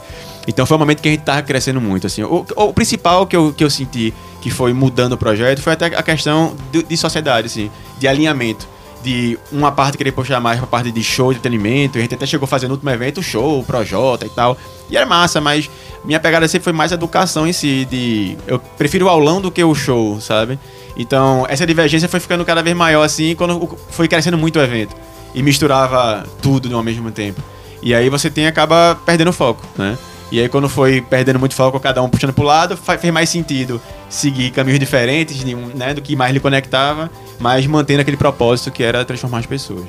Então 0.48 0.66
foi 0.66 0.76
um 0.76 0.80
momento 0.80 1.02
que 1.02 1.08
a 1.08 1.12
gente 1.12 1.22
estava 1.22 1.42
crescendo 1.42 1.80
muito, 1.80 2.06
assim. 2.06 2.24
O, 2.24 2.46
o, 2.56 2.74
principal 2.74 3.26
que 3.26 3.36
eu, 3.36 3.54
que 3.54 3.64
eu 3.64 3.70
senti 3.70 4.14
que 4.42 4.52
foi 4.52 4.74
mudando 4.74 5.14
o 5.14 5.18
projeto 5.18 5.62
foi 5.62 5.74
até 5.74 5.86
a 5.86 6.04
questão 6.04 6.56
de, 6.72 6.84
de 6.84 6.98
sociedade, 6.98 7.48
assim, 7.48 7.72
de 7.98 8.08
alinhamento 8.08 8.68
de 9.04 9.38
uma 9.52 9.72
parte 9.72 9.98
querer 9.98 10.12
puxar 10.12 10.40
mais 10.40 10.58
pra 10.58 10.68
parte 10.68 10.92
de 10.92 11.04
show, 11.04 11.32
entretenimento. 11.32 11.98
A 11.98 12.02
gente 12.02 12.16
até 12.16 12.26
chegou 12.26 12.48
fazendo 12.48 12.70
no 12.70 12.76
último 12.76 12.90
evento 12.90 13.22
show, 13.22 13.64
Projota 13.64 14.26
e 14.26 14.30
tal. 14.30 14.58
E 14.90 14.96
era 14.96 15.06
massa, 15.06 15.42
mas 15.42 15.70
minha 16.04 16.20
pegada 16.20 16.48
sempre 16.48 16.64
foi 16.64 16.74
mais 16.74 16.92
educação 16.92 17.48
em 17.48 17.54
si. 17.54 17.86
De, 17.86 18.38
eu 18.48 18.58
prefiro 18.60 19.06
o 19.06 19.10
aulão 19.10 19.42
do 19.42 19.52
que 19.52 19.64
o 19.64 19.76
show, 19.76 20.20
sabe? 20.22 20.58
Então, 20.96 21.46
essa 21.50 21.66
divergência 21.66 22.08
foi 22.08 22.20
ficando 22.20 22.46
cada 22.46 22.64
vez 22.64 22.76
maior 22.76 23.04
assim 23.04 23.36
quando 23.36 23.78
foi 23.90 24.08
crescendo 24.08 24.38
muito 24.38 24.58
o 24.58 24.62
evento. 24.62 24.96
E 25.36 25.44
misturava 25.44 26.26
tudo 26.42 26.76
ao 26.76 26.84
mesmo 26.84 27.12
tempo. 27.12 27.42
E 27.82 27.94
aí 27.94 28.10
você 28.10 28.30
tem 28.30 28.48
acaba 28.48 28.98
perdendo 29.06 29.34
foco, 29.34 29.66
né? 29.78 29.98
E 30.34 30.40
aí 30.40 30.50
quando 30.50 30.68
foi 30.68 31.00
perdendo 31.00 31.38
muito 31.38 31.54
foco, 31.54 31.80
cada 31.80 32.02
um 32.02 32.10
puxando 32.10 32.34
pro 32.34 32.44
lado, 32.44 32.76
fez 32.76 33.14
mais 33.14 33.30
sentido 33.30 33.80
seguir 34.10 34.50
caminhos 34.50 34.80
diferentes 34.80 35.44
né, 35.76 35.94
do 35.94 36.02
que 36.02 36.16
mais 36.16 36.34
lhe 36.34 36.40
conectava, 36.40 37.12
mas 37.38 37.68
mantendo 37.68 38.02
aquele 38.02 38.18
propósito 38.18 38.72
que 38.72 38.82
era 38.82 39.06
transformar 39.06 39.38
as 39.38 39.46
pessoas. 39.46 39.86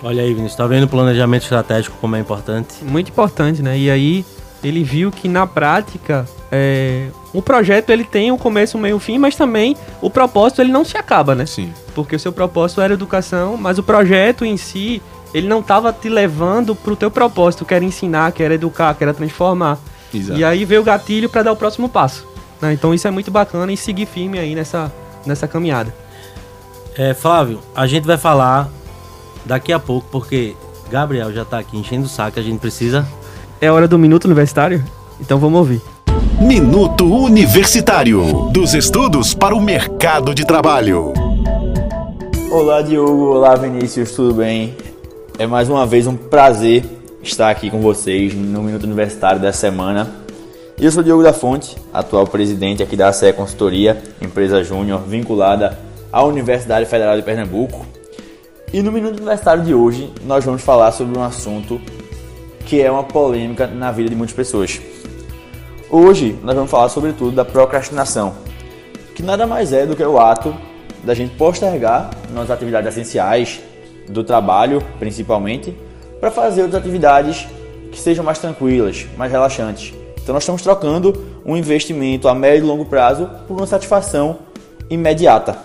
Olha 0.00 0.22
aí, 0.22 0.28
Vinícius, 0.28 0.54
tá 0.54 0.68
vendo 0.68 0.84
o 0.84 0.88
planejamento 0.88 1.42
estratégico 1.42 1.96
como 2.00 2.14
é 2.14 2.20
importante? 2.20 2.76
Muito 2.80 3.08
importante, 3.08 3.60
né? 3.60 3.76
E 3.76 3.90
aí 3.90 4.24
ele 4.62 4.84
viu 4.84 5.10
que 5.10 5.26
na 5.26 5.48
prática 5.48 6.28
é, 6.52 7.08
o 7.32 7.42
projeto 7.42 7.90
ele 7.90 8.04
tem 8.04 8.30
um 8.30 8.38
começo, 8.38 8.78
um 8.78 8.80
meio, 8.80 8.94
um 8.94 9.00
fim, 9.00 9.18
mas 9.18 9.34
também 9.34 9.76
o 10.00 10.08
propósito 10.08 10.62
ele 10.62 10.70
não 10.70 10.84
se 10.84 10.96
acaba, 10.96 11.34
né? 11.34 11.44
Sim. 11.44 11.72
Porque 11.92 12.14
o 12.14 12.20
seu 12.20 12.32
propósito 12.32 12.80
era 12.80 12.94
educação, 12.94 13.56
mas 13.56 13.78
o 13.78 13.82
projeto 13.82 14.44
em 14.44 14.56
si 14.56 15.02
ele 15.34 15.48
não 15.48 15.60
estava 15.60 15.92
te 15.92 16.08
levando 16.08 16.74
pro 16.74 16.96
teu 16.96 17.10
propósito, 17.10 17.64
que 17.64 17.74
era 17.74 17.84
ensinar, 17.84 18.32
que 18.32 18.42
era 18.42 18.54
educar, 18.54 18.94
que 18.94 19.02
era 19.02 19.14
transformar. 19.14 19.78
Exato. 20.12 20.38
E 20.38 20.44
aí 20.44 20.64
veio 20.64 20.82
o 20.82 20.84
gatilho 20.84 21.28
para 21.28 21.42
dar 21.42 21.52
o 21.52 21.56
próximo 21.56 21.88
passo. 21.88 22.26
Né? 22.60 22.72
Então 22.74 22.92
isso 22.92 23.08
é 23.08 23.10
muito 23.10 23.30
bacana 23.30 23.72
e 23.72 23.76
seguir 23.76 24.06
firme 24.06 24.38
aí 24.38 24.54
nessa, 24.54 24.92
nessa 25.24 25.48
caminhada. 25.48 25.94
É, 26.96 27.14
Flávio, 27.14 27.60
a 27.74 27.86
gente 27.86 28.06
vai 28.06 28.18
falar 28.18 28.68
daqui 29.46 29.72
a 29.72 29.78
pouco, 29.78 30.06
porque 30.10 30.54
Gabriel 30.90 31.32
já 31.32 31.42
está 31.42 31.58
aqui 31.58 31.78
enchendo 31.78 32.04
o 32.04 32.08
saco, 32.08 32.38
a 32.38 32.42
gente 32.42 32.60
precisa. 32.60 33.06
É 33.60 33.70
hora 33.70 33.88
do 33.88 33.98
minuto 33.98 34.26
universitário? 34.26 34.84
Então 35.18 35.38
vamos 35.38 35.58
ouvir. 35.58 35.80
Minuto 36.40 37.04
Universitário 37.04 38.50
dos 38.50 38.74
estudos 38.74 39.32
para 39.32 39.54
o 39.54 39.60
mercado 39.60 40.34
de 40.34 40.44
trabalho. 40.44 41.12
Olá, 42.50 42.82
Diogo. 42.82 43.32
Olá, 43.32 43.54
Vinícius. 43.54 44.10
Tudo 44.12 44.34
bem? 44.34 44.76
É 45.42 45.46
mais 45.48 45.68
uma 45.68 45.84
vez 45.84 46.06
um 46.06 46.16
prazer 46.16 46.84
estar 47.20 47.50
aqui 47.50 47.68
com 47.68 47.80
vocês 47.80 48.32
no 48.32 48.62
Minuto 48.62 48.84
Universitário 48.84 49.40
dessa 49.40 49.58
semana. 49.58 50.08
Eu 50.80 50.88
sou 50.92 51.02
Diogo 51.02 51.20
da 51.20 51.32
Fonte, 51.32 51.76
atual 51.92 52.28
presidente 52.28 52.80
aqui 52.80 52.96
da 52.96 53.08
ACE 53.08 53.32
Consultoria, 53.32 54.00
empresa 54.20 54.62
júnior 54.62 55.00
vinculada 55.00 55.76
à 56.12 56.22
Universidade 56.22 56.86
Federal 56.86 57.16
de 57.16 57.24
Pernambuco. 57.24 57.84
E 58.72 58.80
no 58.82 58.92
Minuto 58.92 59.16
Universitário 59.16 59.64
de 59.64 59.74
hoje 59.74 60.12
nós 60.24 60.44
vamos 60.44 60.62
falar 60.62 60.92
sobre 60.92 61.18
um 61.18 61.24
assunto 61.24 61.80
que 62.64 62.80
é 62.80 62.88
uma 62.88 63.02
polêmica 63.02 63.66
na 63.66 63.90
vida 63.90 64.10
de 64.10 64.14
muitas 64.14 64.36
pessoas. 64.36 64.80
Hoje 65.90 66.38
nós 66.44 66.54
vamos 66.54 66.70
falar 66.70 66.88
sobretudo 66.88 67.32
da 67.32 67.44
procrastinação, 67.44 68.34
que 69.12 69.24
nada 69.24 69.44
mais 69.44 69.72
é 69.72 69.86
do 69.86 69.96
que 69.96 70.04
o 70.04 70.20
ato 70.20 70.54
da 71.02 71.14
gente 71.14 71.34
postergar 71.34 72.12
nossas 72.32 72.52
atividades 72.52 72.92
essenciais, 72.92 73.60
do 74.08 74.24
trabalho, 74.24 74.82
principalmente, 74.98 75.76
para 76.20 76.30
fazer 76.30 76.62
outras 76.62 76.80
atividades 76.80 77.46
que 77.90 77.98
sejam 77.98 78.24
mais 78.24 78.38
tranquilas, 78.38 79.06
mais 79.16 79.30
relaxantes. 79.30 79.92
Então 80.22 80.32
nós 80.32 80.44
estamos 80.44 80.62
trocando 80.62 81.12
um 81.44 81.56
investimento 81.56 82.28
a 82.28 82.34
médio 82.34 82.64
e 82.64 82.68
longo 82.68 82.84
prazo 82.84 83.28
por 83.48 83.56
uma 83.56 83.66
satisfação 83.66 84.38
imediata. 84.88 85.58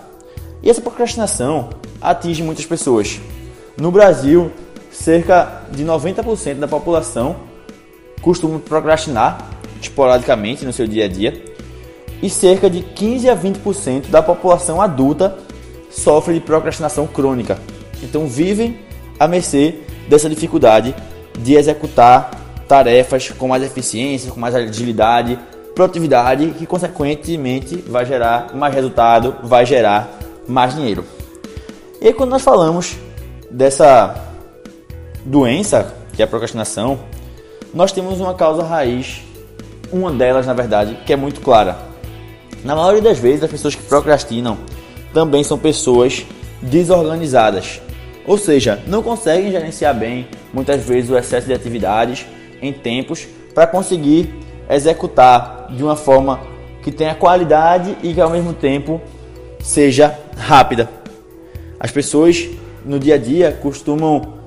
E 0.63 0.69
essa 0.69 0.81
procrastinação 0.81 1.69
atinge 2.01 2.41
muitas 2.41 2.65
pessoas. 2.65 3.19
No 3.77 3.91
Brasil, 3.91 4.51
cerca 4.91 5.61
de 5.71 5.85
90% 5.85 6.55
da 6.55 6.67
população 6.67 7.35
costuma 8.21 8.57
procrastinar 8.59 9.37
esporadicamente 9.79 10.65
no 10.65 10.73
seu 10.73 10.87
dia 10.87 11.05
a 11.05 11.07
dia 11.07 11.45
e 12.21 12.29
cerca 12.29 12.69
de 12.69 12.81
15 12.81 13.29
a 13.29 13.37
20% 13.37 14.07
da 14.07 14.23
população 14.23 14.81
adulta 14.81 15.37
sofre 15.91 16.33
de 16.33 16.39
procrastinação 16.39 17.05
crônica, 17.05 17.59
então 18.03 18.27
vivem 18.27 18.77
à 19.19 19.27
mercê 19.27 19.75
dessa 20.07 20.29
dificuldade 20.29 20.95
de 21.39 21.55
executar 21.55 22.31
tarefas 22.67 23.29
com 23.29 23.47
mais 23.47 23.63
eficiência, 23.63 24.31
com 24.31 24.39
mais 24.39 24.55
agilidade, 24.55 25.39
produtividade, 25.73 26.53
que 26.57 26.65
consequentemente 26.65 27.77
vai 27.87 28.05
gerar 28.05 28.55
mais 28.55 28.73
resultado, 28.73 29.35
vai 29.43 29.65
gerar 29.65 30.09
mais 30.47 30.75
dinheiro. 30.75 31.05
E 32.01 32.11
quando 32.13 32.31
nós 32.31 32.41
falamos 32.41 32.97
dessa 33.49 34.15
doença, 35.25 35.93
que 36.13 36.21
é 36.21 36.25
a 36.25 36.27
procrastinação, 36.27 36.99
nós 37.73 37.91
temos 37.91 38.19
uma 38.19 38.33
causa 38.33 38.63
raiz, 38.63 39.21
uma 39.91 40.11
delas 40.11 40.45
na 40.45 40.53
verdade, 40.53 40.97
que 41.05 41.13
é 41.13 41.15
muito 41.15 41.41
clara. 41.41 41.77
Na 42.63 42.75
maioria 42.75 43.01
das 43.01 43.19
vezes, 43.19 43.43
as 43.43 43.51
pessoas 43.51 43.75
que 43.75 43.83
procrastinam 43.83 44.57
também 45.13 45.43
são 45.43 45.57
pessoas 45.57 46.25
desorganizadas, 46.61 47.81
ou 48.27 48.37
seja, 48.37 48.83
não 48.85 49.01
conseguem 49.01 49.49
gerenciar 49.49 49.95
bem 49.95 50.27
muitas 50.53 50.83
vezes 50.83 51.09
o 51.09 51.17
excesso 51.17 51.47
de 51.47 51.53
atividades 51.53 52.25
em 52.61 52.73
tempos 52.73 53.25
para 53.55 53.65
conseguir 53.65 54.33
executar 54.69 55.67
de 55.71 55.81
uma 55.81 55.95
forma 55.95 56.41
que 56.83 56.91
tenha 56.91 57.15
qualidade 57.15 57.97
e 58.03 58.13
que 58.13 58.19
ao 58.19 58.29
mesmo 58.29 58.53
tempo 58.53 59.01
seja 59.61 60.13
rápida. 60.35 60.89
As 61.79 61.89
pessoas 61.89 62.47
no 62.85 62.99
dia 62.99 63.15
a 63.15 63.17
dia 63.17 63.51
costumam 63.51 64.37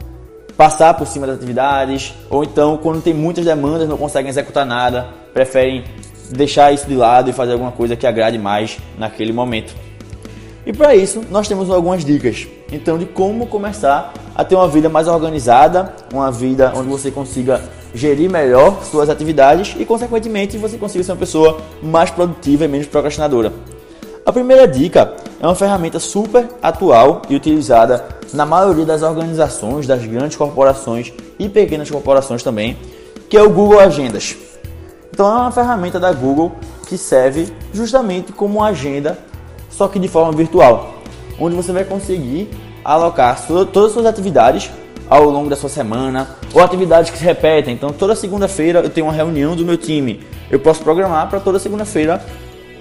passar 0.57 0.93
por 0.95 1.07
cima 1.07 1.27
das 1.27 1.37
atividades, 1.37 2.13
ou 2.29 2.45
então, 2.45 2.77
quando 2.77 3.03
tem 3.03 3.15
muitas 3.15 3.47
demandas, 3.47 3.89
não 3.89 3.97
conseguem 3.97 4.29
executar 4.29 4.67
nada, 4.67 5.09
preferem 5.33 5.85
deixar 6.31 6.71
isso 6.73 6.87
de 6.87 6.95
lado 6.95 7.31
e 7.31 7.33
fazer 7.33 7.53
alguma 7.53 7.73
coisa 7.73 7.97
que 7.97 8.07
agrade 8.07 8.37
mais 8.39 8.79
naquele 8.99 9.33
momento. 9.33 9.75
E 10.67 10.73
para 10.73 10.95
isso, 10.95 11.25
nós 11.31 11.49
temos 11.49 11.71
algumas 11.71 12.05
dicas. 12.05 12.47
Então, 12.73 12.99
de 12.99 13.07
como 13.07 13.47
começar 13.47 14.13
a 14.35 14.45
ter 14.45 14.55
uma 14.55 14.69
vida 14.69 14.89
mais 14.89 15.09
organizada, 15.09 15.93
uma 16.13 16.31
vida 16.31 16.73
onde 16.77 16.89
você 16.89 17.11
consiga 17.11 17.61
gerir 17.93 18.31
melhor 18.31 18.85
suas 18.85 19.09
atividades 19.09 19.75
e, 19.79 19.85
consequentemente, 19.85 20.57
você 20.57 20.79
consiga 20.79 21.03
ser 21.03 21.13
uma 21.13 21.19
pessoa 21.19 21.59
mais 21.83 22.11
produtiva 22.11 22.65
e 22.65 22.69
menos 22.69 22.87
procrastinadora. 22.87 23.53
A 24.25 24.33
primeira 24.33 24.69
dica 24.69 25.15
é 25.41 25.47
uma 25.47 25.55
ferramenta 25.55 25.99
super 25.99 26.47
atual 26.63 27.23
e 27.29 27.35
utilizada 27.35 28.05
na 28.33 28.47
maioria 28.47 28.85
das 28.85 29.03
organizações, 29.03 29.87
das 29.87 30.05
grandes 30.07 30.37
corporações 30.37 31.13
e 31.39 31.49
pequenas 31.49 31.91
corporações 31.91 32.43
também, 32.43 32.79
que 33.29 33.37
é 33.37 33.43
o 33.43 33.51
Google 33.51 33.81
Agendas. 33.81 34.37
Então 35.13 35.27
é 35.27 35.41
uma 35.41 35.51
ferramenta 35.51 35.99
da 35.99 36.13
Google 36.13 36.53
que 36.87 36.97
serve 36.97 37.53
justamente 37.73 38.33
como 38.33 38.63
agenda 38.63 39.19
só 39.71 39.89
que 39.89 39.99
de 39.99 40.09
forma 40.09 40.33
virtual, 40.33 41.00
onde 41.41 41.57
você 41.57 41.73
vai 41.73 41.85
conseguir 41.85 42.49
alocar 42.85 43.41
todas 43.47 43.87
as 43.87 43.93
suas 43.93 44.07
atividades 44.07 44.71
ao 45.09 45.25
longo 45.25 45.51
da 45.51 45.57
sua 45.57 45.69
semana 45.69 46.37
ou 46.55 46.63
atividades 46.63 47.11
que 47.11 47.19
se 47.19 47.25
repetem. 47.25 47.75
Então, 47.75 47.91
toda 47.91 48.15
segunda-feira 48.15 48.81
eu 48.81 48.91
tenho 48.91 49.07
uma 49.07 49.13
reunião 49.13 49.57
do 49.57 49.65
meu 49.65 49.77
time. 49.77 50.21
Eu 50.51 50.61
posso 50.61 50.83
programar 50.83 51.29
para 51.29 51.41
toda 51.41 51.59
segunda-feira 51.59 52.23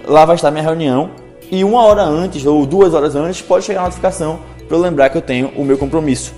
lá 0.07 0.25
vai 0.25 0.35
estar 0.35 0.51
minha 0.51 0.63
reunião 0.63 1.11
e 1.51 1.63
uma 1.63 1.83
hora 1.83 2.03
antes 2.03 2.45
ou 2.45 2.65
duas 2.65 2.93
horas 2.93 3.15
antes 3.15 3.41
pode 3.41 3.65
chegar 3.65 3.81
a 3.81 3.83
notificação 3.83 4.39
para 4.67 4.77
eu 4.77 4.81
lembrar 4.81 5.09
que 5.09 5.17
eu 5.17 5.21
tenho 5.21 5.49
o 5.55 5.63
meu 5.63 5.77
compromisso. 5.77 6.33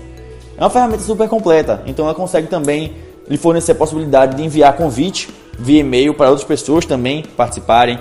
É 0.56 0.60
uma 0.62 0.70
ferramenta 0.70 1.02
super 1.02 1.28
completa, 1.28 1.82
então 1.86 2.04
ela 2.04 2.14
consegue 2.14 2.46
também 2.46 2.92
lhe 3.28 3.36
fornecer 3.36 3.72
a 3.72 3.74
possibilidade 3.74 4.36
de 4.36 4.42
enviar 4.42 4.74
convite 4.74 5.28
via 5.58 5.80
e-mail 5.80 6.14
para 6.14 6.28
outras 6.28 6.46
pessoas 6.46 6.84
também 6.86 7.24
participarem. 7.36 7.98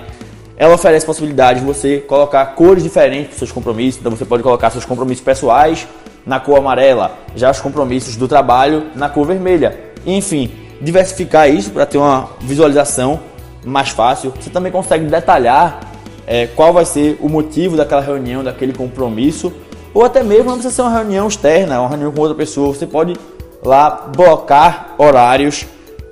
Ela 0.61 0.75
oferece 0.75 1.03
possibilidade 1.07 1.59
de 1.59 1.65
você 1.65 1.97
colocar 1.97 2.45
cores 2.53 2.83
diferentes 2.83 3.29
para 3.29 3.37
seus 3.39 3.51
compromissos. 3.51 3.99
Então 3.99 4.11
você 4.11 4.23
pode 4.23 4.43
colocar 4.43 4.69
seus 4.69 4.85
compromissos 4.85 5.23
pessoais 5.23 5.87
na 6.23 6.39
cor 6.39 6.59
amarela, 6.59 7.17
já 7.35 7.49
os 7.49 7.59
compromissos 7.59 8.15
do 8.15 8.27
trabalho 8.27 8.85
na 8.93 9.09
cor 9.09 9.25
vermelha. 9.25 9.75
Enfim, 10.05 10.51
diversificar 10.79 11.49
isso 11.49 11.71
para 11.71 11.87
ter 11.87 11.97
uma 11.97 12.29
visualização 12.41 13.19
mais 13.65 13.89
fácil. 13.89 14.31
Você 14.39 14.51
também 14.51 14.71
consegue 14.71 15.05
detalhar 15.05 15.79
é, 16.27 16.45
qual 16.45 16.71
vai 16.71 16.85
ser 16.85 17.17
o 17.19 17.27
motivo 17.27 17.75
daquela 17.75 18.01
reunião, 18.01 18.43
daquele 18.43 18.71
compromisso, 18.71 19.51
ou 19.95 20.05
até 20.05 20.21
mesmo 20.21 20.45
não 20.45 20.59
precisa 20.59 20.75
ser 20.75 20.83
uma 20.83 20.95
reunião 20.95 21.27
externa, 21.27 21.79
uma 21.79 21.89
reunião 21.89 22.11
com 22.11 22.21
outra 22.21 22.37
pessoa. 22.37 22.71
Você 22.71 22.85
pode 22.85 23.15
lá 23.63 24.11
blocar 24.15 24.93
horários 24.99 25.65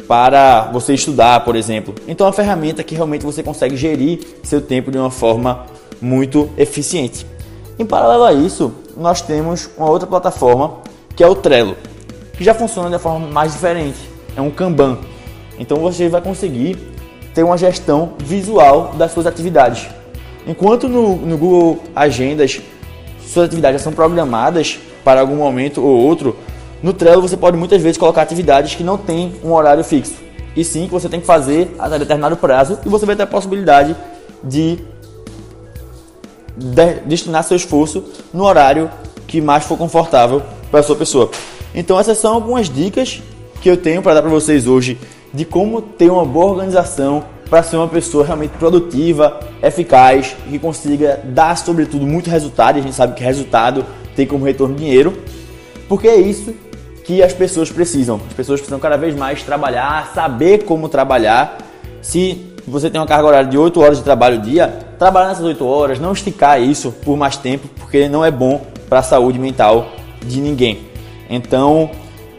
para 0.10 0.72
você 0.72 0.96
estudar, 0.96 1.46
por 1.46 1.56
exemplo. 1.56 1.94
Então, 2.08 2.26
é 2.26 2.30
uma 2.30 2.36
ferramenta 2.36 2.84
que 2.84 2.96
realmente 2.96 3.24
você 3.24 3.44
consegue 3.44 3.78
gerir 3.78 4.22
seu 4.42 4.60
tempo 4.60 4.90
de 4.90 4.98
uma 4.98 5.12
forma 5.12 5.68
muito 6.02 6.50
eficiente. 6.58 7.28
Em 7.78 7.86
paralelo 7.86 8.24
a 8.24 8.34
isso, 8.34 8.74
nós 8.98 9.22
temos 9.22 9.70
uma 9.78 9.88
outra 9.88 10.08
plataforma 10.08 10.78
que 11.16 11.24
é 11.24 11.28
o 11.28 11.36
Trello, 11.36 11.78
que 12.34 12.44
já 12.44 12.56
funciona 12.56 12.90
de 12.90 12.96
uma 12.96 13.00
forma 13.00 13.28
mais 13.28 13.54
diferente. 13.54 14.00
É 14.36 14.42
um 14.42 14.50
Kanban. 14.50 14.98
Então 15.60 15.78
você 15.78 16.10
vai 16.10 16.22
conseguir 16.22 16.76
ter 17.36 17.44
uma 17.44 17.56
gestão 17.56 18.14
visual 18.18 18.94
das 18.98 19.12
suas 19.12 19.28
atividades. 19.28 19.90
Enquanto 20.48 20.90
no, 20.90 21.18
no 21.18 21.38
Google 21.38 21.84
Agendas 21.96 22.60
suas 23.28 23.46
atividades 23.46 23.80
já 23.80 23.84
são 23.84 23.94
programadas 23.94 24.80
para 25.04 25.22
algum 25.22 25.36
momento 25.36 25.84
ou 25.84 26.00
outro, 26.00 26.36
no 26.82 26.94
Trello 26.94 27.22
você 27.22 27.36
pode 27.36 27.58
muitas 27.58 27.82
vezes 27.82 27.98
colocar 27.98 28.22
atividades 28.22 28.76
que 28.76 28.84
não 28.84 28.98
têm 28.98 29.34
um 29.44 29.52
horário 29.52 29.84
fixo. 29.84 30.16
E 30.56 30.64
sim 30.64 30.86
que 30.86 30.92
você 30.92 31.10
tem 31.10 31.20
que 31.20 31.26
fazer 31.26 31.76
a 31.78 31.90
determinado 31.90 32.36
prazo 32.38 32.80
e 32.86 32.90
você 32.90 33.06
vai 33.06 33.16
ter 33.16 33.24
a 33.24 33.28
possibilidade 33.28 33.96
de, 34.44 34.80
de 36.58 36.94
destinar 37.06 37.44
seu 37.44 37.58
esforço 37.58 38.04
no 38.34 38.46
horário 38.46 38.90
que 39.28 39.42
mais 39.42 39.64
for 39.66 39.78
confortável 39.78 40.42
para 40.72 40.80
a 40.80 40.84
sua 40.84 40.96
pessoa. 40.96 41.30
Então 41.76 42.00
essas 42.00 42.18
são 42.18 42.34
algumas 42.34 42.70
dicas 42.70 43.22
que 43.62 43.70
eu 43.70 43.78
tenho 43.78 44.02
para 44.02 44.16
dar 44.16 44.22
para 44.22 44.32
vocês 44.32 44.66
hoje 44.66 44.98
de 45.34 45.46
como 45.46 45.82
ter 45.82 46.10
uma 46.10 46.26
boa 46.26 46.48
organização 46.48 47.24
para 47.50 47.64
ser 47.64 47.78
uma 47.78 47.88
pessoa 47.88 48.26
realmente 48.26 48.52
produtiva, 48.52 49.40
eficaz 49.62 50.36
e 50.48 50.52
que 50.52 50.60
consiga 50.60 51.20
dar, 51.24 51.58
sobretudo, 51.58 52.06
muito 52.06 52.30
resultado. 52.30 52.78
E 52.78 52.80
a 52.80 52.84
gente 52.84 52.96
sabe 52.96 53.16
que 53.16 53.24
resultado 53.24 53.86
tem 54.16 54.26
como 54.26 54.46
retorno 54.46 54.76
dinheiro, 54.76 55.18
porque 55.88 56.08
é 56.08 56.16
isso 56.16 56.54
que 57.10 57.24
as 57.24 57.34
pessoas 57.34 57.72
precisam. 57.72 58.22
As 58.28 58.34
pessoas 58.34 58.60
precisam 58.60 58.80
cada 58.80 58.96
vez 58.96 59.16
mais 59.16 59.42
trabalhar, 59.42 60.12
saber 60.14 60.64
como 60.64 60.88
trabalhar. 60.88 61.58
Se 62.04 62.54
você 62.68 62.88
tem 62.88 63.02
uma 63.02 63.08
carga 63.08 63.28
horária 63.28 63.50
de 63.50 63.58
8 63.58 63.82
horas 63.82 63.98
de 63.98 64.04
trabalho 64.04 64.40
dia, 64.40 64.68
trabalhar 65.00 65.30
nessas 65.30 65.44
8 65.44 65.66
horas, 65.66 66.00
não 66.00 66.14
esticar 66.14 66.62
isso 66.62 66.92
por 67.04 67.18
mais 67.18 67.36
tempo, 67.36 67.68
porque 67.80 68.08
não 68.08 68.24
é 68.24 68.30
bom 68.30 68.62
para 68.88 69.00
a 69.00 69.02
saúde 69.02 69.40
mental 69.40 69.88
de 70.24 70.40
ninguém. 70.40 70.82
Então, 71.28 71.90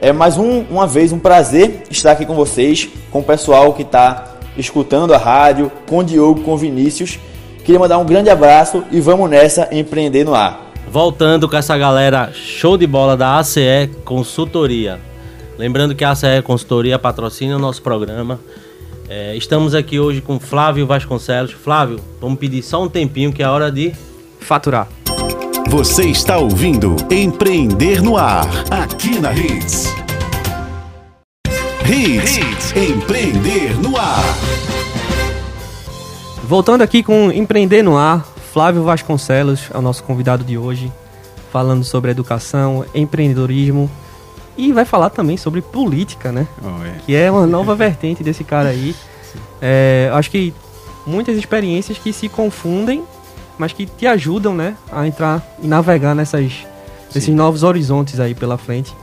é 0.00 0.12
mais 0.12 0.38
um, 0.38 0.60
uma 0.70 0.86
vez 0.86 1.12
um 1.12 1.18
prazer 1.18 1.82
estar 1.90 2.12
aqui 2.12 2.24
com 2.24 2.36
vocês, 2.36 2.88
com 3.10 3.18
o 3.18 3.24
pessoal 3.24 3.72
que 3.72 3.82
está 3.82 4.36
escutando 4.56 5.12
a 5.12 5.18
rádio, 5.18 5.68
com 5.88 5.98
o 5.98 6.04
Diogo, 6.04 6.42
com 6.42 6.52
o 6.52 6.56
Vinícius. 6.56 7.18
Queria 7.64 7.80
mandar 7.80 7.98
um 7.98 8.06
grande 8.06 8.30
abraço 8.30 8.84
e 8.92 9.00
vamos 9.00 9.28
nessa 9.28 9.66
empreender 9.72 10.22
no 10.22 10.32
ar. 10.32 10.69
Voltando 10.90 11.48
com 11.48 11.56
essa 11.56 11.78
galera 11.78 12.32
show 12.34 12.76
de 12.76 12.84
bola 12.84 13.16
da 13.16 13.38
ACE 13.38 13.88
Consultoria. 14.04 15.00
Lembrando 15.56 15.94
que 15.94 16.04
a 16.04 16.10
ACE 16.10 16.42
Consultoria 16.42 16.98
patrocina 16.98 17.54
o 17.54 17.60
nosso 17.60 17.80
programa. 17.80 18.40
É, 19.08 19.36
estamos 19.36 19.72
aqui 19.72 20.00
hoje 20.00 20.20
com 20.20 20.40
Flávio 20.40 20.84
Vasconcelos. 20.88 21.52
Flávio, 21.52 22.00
vamos 22.20 22.40
pedir 22.40 22.60
só 22.62 22.82
um 22.82 22.88
tempinho 22.88 23.32
que 23.32 23.40
é 23.40 23.48
hora 23.48 23.70
de 23.70 23.92
faturar. 24.40 24.88
Você 25.68 26.06
está 26.06 26.38
ouvindo 26.38 26.96
Empreender 27.08 28.02
no 28.02 28.16
Ar, 28.16 28.48
aqui 28.68 29.20
na 29.20 29.32
Hits. 29.32 29.94
Hits, 31.86 32.36
Hits. 32.36 32.76
Empreender 32.76 33.80
no 33.80 33.96
Ar. 33.96 34.24
Voltando 36.42 36.82
aqui 36.82 37.00
com 37.00 37.30
Empreender 37.30 37.80
no 37.80 37.96
Ar, 37.96 38.26
Flávio 38.52 38.82
Vasconcelos 38.82 39.68
é 39.72 39.78
o 39.78 39.82
nosso 39.82 40.02
convidado 40.04 40.44
de 40.44 40.58
hoje, 40.58 40.92
falando 41.52 41.84
sobre 41.84 42.10
educação, 42.10 42.84
empreendedorismo 42.94 43.90
e 44.56 44.72
vai 44.72 44.84
falar 44.84 45.10
também 45.10 45.36
sobre 45.36 45.62
política, 45.62 46.32
né? 46.32 46.46
Oh, 46.62 46.84
é. 46.84 46.94
Que 47.06 47.14
é 47.14 47.30
uma 47.30 47.46
nova 47.46 47.74
vertente 47.76 48.22
desse 48.22 48.44
cara 48.44 48.68
aí. 48.68 48.94
É, 49.62 50.10
acho 50.12 50.30
que 50.30 50.52
muitas 51.06 51.36
experiências 51.36 51.98
que 51.98 52.12
se 52.12 52.28
confundem 52.28 53.04
mas 53.60 53.74
que 53.74 53.84
te 53.84 54.06
ajudam, 54.06 54.54
né, 54.54 54.74
a 54.90 55.06
entrar 55.06 55.46
e 55.62 55.66
navegar 55.66 56.14
nessas, 56.14 56.66
nesses 57.14 57.34
novos 57.34 57.62
horizontes 57.62 58.18
aí 58.18 58.34
pela 58.34 58.56
frente. 58.56 58.96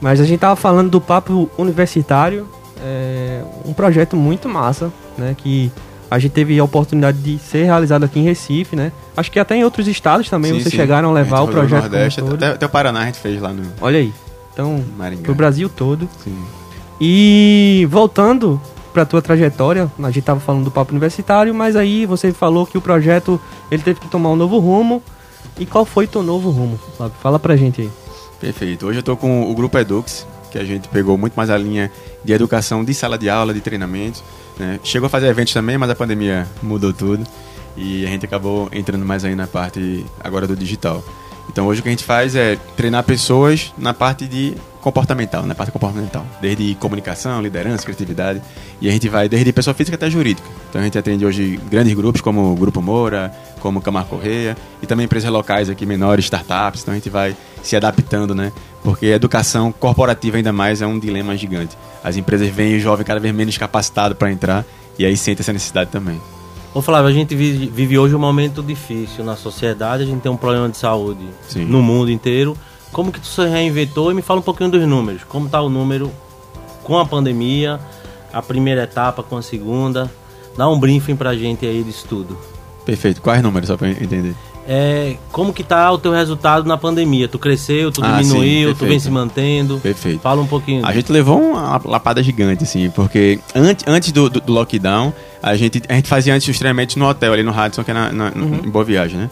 Mas 0.00 0.18
a 0.22 0.24
gente 0.24 0.40
tava 0.40 0.56
falando 0.56 0.88
do 0.88 1.02
papo 1.02 1.50
universitário, 1.58 2.48
é, 2.82 3.42
um 3.66 3.74
projeto 3.74 4.16
muito 4.16 4.48
massa, 4.48 4.90
né, 5.18 5.36
que 5.36 5.70
a 6.10 6.18
gente 6.18 6.32
teve 6.32 6.58
a 6.58 6.64
oportunidade 6.64 7.18
de 7.18 7.38
ser 7.38 7.64
realizado 7.64 8.04
aqui 8.04 8.18
em 8.18 8.24
Recife, 8.24 8.74
né? 8.74 8.90
Acho 9.16 9.30
que 9.30 9.38
até 9.38 9.54
em 9.54 9.64
outros 9.64 9.86
estados 9.86 10.28
também 10.28 10.52
sim, 10.52 10.60
vocês 10.60 10.72
sim. 10.72 10.76
chegaram 10.76 11.10
a 11.10 11.12
levar 11.12 11.38
a 11.38 11.42
o 11.42 11.48
projeto. 11.48 11.82
Nordeste, 11.82 12.20
até, 12.20 12.48
até, 12.48 12.66
o 12.66 12.68
Paraná 12.68 13.02
a 13.02 13.06
gente 13.06 13.20
fez 13.20 13.40
lá 13.40 13.52
no. 13.52 13.62
Olha 13.80 13.98
aí. 13.98 14.12
Então, 14.52 14.84
Maringá. 14.98 15.22
pro 15.22 15.34
Brasil 15.34 15.68
todo. 15.68 16.08
Sim. 16.24 16.36
E 17.00 17.86
voltando 17.88 18.60
para 18.92 19.06
tua 19.06 19.22
trajetória, 19.22 19.90
a 19.98 20.06
gente 20.06 20.18
estava 20.18 20.40
falando 20.40 20.64
do 20.64 20.70
papo 20.70 20.90
universitário, 20.90 21.54
mas 21.54 21.76
aí 21.76 22.04
você 22.04 22.32
falou 22.32 22.66
que 22.66 22.76
o 22.76 22.80
projeto 22.80 23.40
ele 23.70 23.82
teve 23.82 24.00
que 24.00 24.08
tomar 24.08 24.30
um 24.30 24.36
novo 24.36 24.58
rumo. 24.58 25.00
E 25.58 25.64
qual 25.64 25.84
foi 25.84 26.06
teu 26.06 26.22
novo 26.22 26.50
rumo? 26.50 26.78
Fala 27.22 27.38
pra 27.38 27.56
gente 27.56 27.82
aí. 27.82 27.90
Perfeito. 28.40 28.86
Hoje 28.86 28.98
eu 28.98 29.02
tô 29.02 29.16
com 29.16 29.50
o 29.50 29.54
grupo 29.54 29.78
Edux, 29.78 30.26
que 30.50 30.58
a 30.58 30.64
gente 30.64 30.88
pegou 30.88 31.16
muito 31.16 31.34
mais 31.34 31.50
a 31.50 31.56
linha 31.56 31.90
de 32.24 32.32
educação 32.32 32.84
de 32.84 32.92
sala 32.92 33.16
de 33.16 33.28
aula, 33.30 33.54
de 33.54 33.60
treinamento. 33.60 34.22
Né? 34.58 34.78
Chegou 34.82 35.06
a 35.06 35.10
fazer 35.10 35.28
eventos 35.28 35.52
também, 35.52 35.78
mas 35.78 35.90
a 35.90 35.94
pandemia 35.94 36.46
mudou 36.62 36.92
tudo. 36.92 37.24
E 37.76 38.04
a 38.04 38.08
gente 38.08 38.26
acabou 38.26 38.68
entrando 38.72 39.04
mais 39.04 39.24
aí 39.24 39.34
na 39.34 39.46
parte 39.46 40.04
agora 40.22 40.46
do 40.46 40.56
digital. 40.56 41.02
Então 41.48 41.66
hoje 41.66 41.80
o 41.80 41.82
que 41.82 41.88
a 41.88 41.92
gente 41.92 42.04
faz 42.04 42.36
é 42.36 42.56
treinar 42.76 43.02
pessoas 43.04 43.72
na 43.78 43.94
parte 43.94 44.26
de 44.26 44.54
comportamental, 44.80 45.44
na 45.44 45.54
parte 45.54 45.70
comportamental, 45.70 46.24
desde 46.40 46.74
comunicação, 46.76 47.40
liderança, 47.42 47.84
criatividade, 47.84 48.40
e 48.80 48.88
a 48.88 48.92
gente 48.92 49.08
vai 49.08 49.28
desde 49.28 49.52
pessoa 49.52 49.74
física 49.74 49.96
até 49.96 50.10
jurídica. 50.10 50.48
Então 50.68 50.80
a 50.80 50.84
gente 50.84 50.98
atende 50.98 51.24
hoje 51.24 51.60
grandes 51.70 51.92
grupos 51.94 52.20
como 52.20 52.52
o 52.52 52.54
Grupo 52.54 52.80
Moura, 52.80 53.32
como 53.60 53.80
Camar 53.80 54.06
Correia, 54.06 54.56
e 54.82 54.86
também 54.86 55.04
empresas 55.04 55.30
locais 55.30 55.68
aqui 55.68 55.84
menores, 55.84 56.24
startups, 56.24 56.82
então 56.82 56.92
a 56.92 56.96
gente 56.96 57.10
vai 57.10 57.36
se 57.62 57.76
adaptando, 57.76 58.34
né? 58.34 58.52
Porque 58.82 59.06
a 59.06 59.16
educação 59.16 59.70
corporativa 59.70 60.38
ainda 60.38 60.52
mais 60.52 60.80
é 60.80 60.86
um 60.86 60.98
dilema 60.98 61.36
gigante. 61.36 61.76
As 62.02 62.16
empresas 62.16 62.48
veem 62.48 62.76
o 62.76 62.80
jovem 62.80 63.04
cada 63.04 63.20
vez 63.20 63.34
menos 63.34 63.58
capacitado 63.58 64.14
para 64.14 64.32
entrar 64.32 64.64
e 64.98 65.04
aí 65.04 65.16
sente 65.16 65.42
essa 65.42 65.52
necessidade 65.52 65.90
também. 65.90 66.20
Ô 66.72 66.80
Flávio, 66.80 67.10
a 67.10 67.12
gente 67.12 67.34
vive, 67.34 67.66
vive, 67.66 67.98
hoje 67.98 68.14
um 68.14 68.18
momento 68.18 68.62
difícil 68.62 69.24
na 69.24 69.34
sociedade, 69.34 70.04
a 70.04 70.06
gente 70.06 70.20
tem 70.20 70.30
um 70.30 70.36
problema 70.36 70.68
de 70.68 70.76
saúde 70.76 71.26
Sim. 71.48 71.64
no 71.64 71.82
mundo 71.82 72.12
inteiro. 72.12 72.56
Como 72.92 73.12
que 73.12 73.20
tu 73.20 73.26
se 73.26 73.46
reinventou? 73.46 74.10
E 74.10 74.14
me 74.14 74.22
fala 74.22 74.40
um 74.40 74.42
pouquinho 74.42 74.70
dos 74.70 74.86
números. 74.86 75.22
Como 75.24 75.46
está 75.46 75.60
o 75.60 75.68
número 75.68 76.10
com 76.82 76.98
a 76.98 77.06
pandemia, 77.06 77.78
a 78.32 78.42
primeira 78.42 78.82
etapa 78.82 79.22
com 79.22 79.36
a 79.36 79.42
segunda? 79.42 80.10
Dá 80.56 80.68
um 80.68 80.78
briefing 80.78 81.16
pra 81.16 81.34
gente 81.34 81.64
aí 81.64 81.82
disso 81.82 82.06
tudo. 82.08 82.36
Perfeito. 82.84 83.20
Quais 83.20 83.42
números, 83.42 83.68
só 83.68 83.76
pra 83.76 83.88
entender? 83.88 84.34
É, 84.72 85.16
como 85.32 85.52
que 85.52 85.64
tá 85.64 85.90
o 85.90 85.98
teu 85.98 86.12
resultado 86.12 86.64
na 86.68 86.76
pandemia? 86.76 87.26
Tu 87.26 87.38
cresceu, 87.38 87.90
tu 87.90 88.04
ah, 88.04 88.20
diminuiu, 88.20 88.68
sim, 88.68 88.74
tu 88.76 88.84
vem 88.84 89.00
se 89.00 89.10
mantendo? 89.10 89.78
Perfeito. 89.78 90.20
Fala 90.20 90.40
um 90.40 90.46
pouquinho. 90.46 90.86
A 90.86 90.92
gente 90.92 91.10
levou 91.10 91.40
uma 91.40 91.80
lapada 91.84 92.22
gigante, 92.22 92.64
assim, 92.64 92.90
porque 92.90 93.40
antes, 93.54 93.84
antes 93.88 94.12
do, 94.12 94.28
do, 94.28 94.40
do 94.40 94.52
lockdown, 94.52 95.12
a 95.42 95.56
gente, 95.56 95.82
a 95.88 95.94
gente 95.94 96.08
fazia 96.08 96.34
antes 96.34 96.46
os 96.46 96.58
treinamentos 96.58 96.94
no 96.96 97.08
hotel, 97.08 97.32
ali 97.32 97.42
no 97.42 97.50
Radisson, 97.50 97.82
que 97.82 97.90
é 97.90 97.94
na, 97.94 98.12
na 98.12 98.24
uhum. 98.26 98.60
em 98.64 98.70
Boa 98.70 98.84
Viagem, 98.84 99.18
né? 99.18 99.30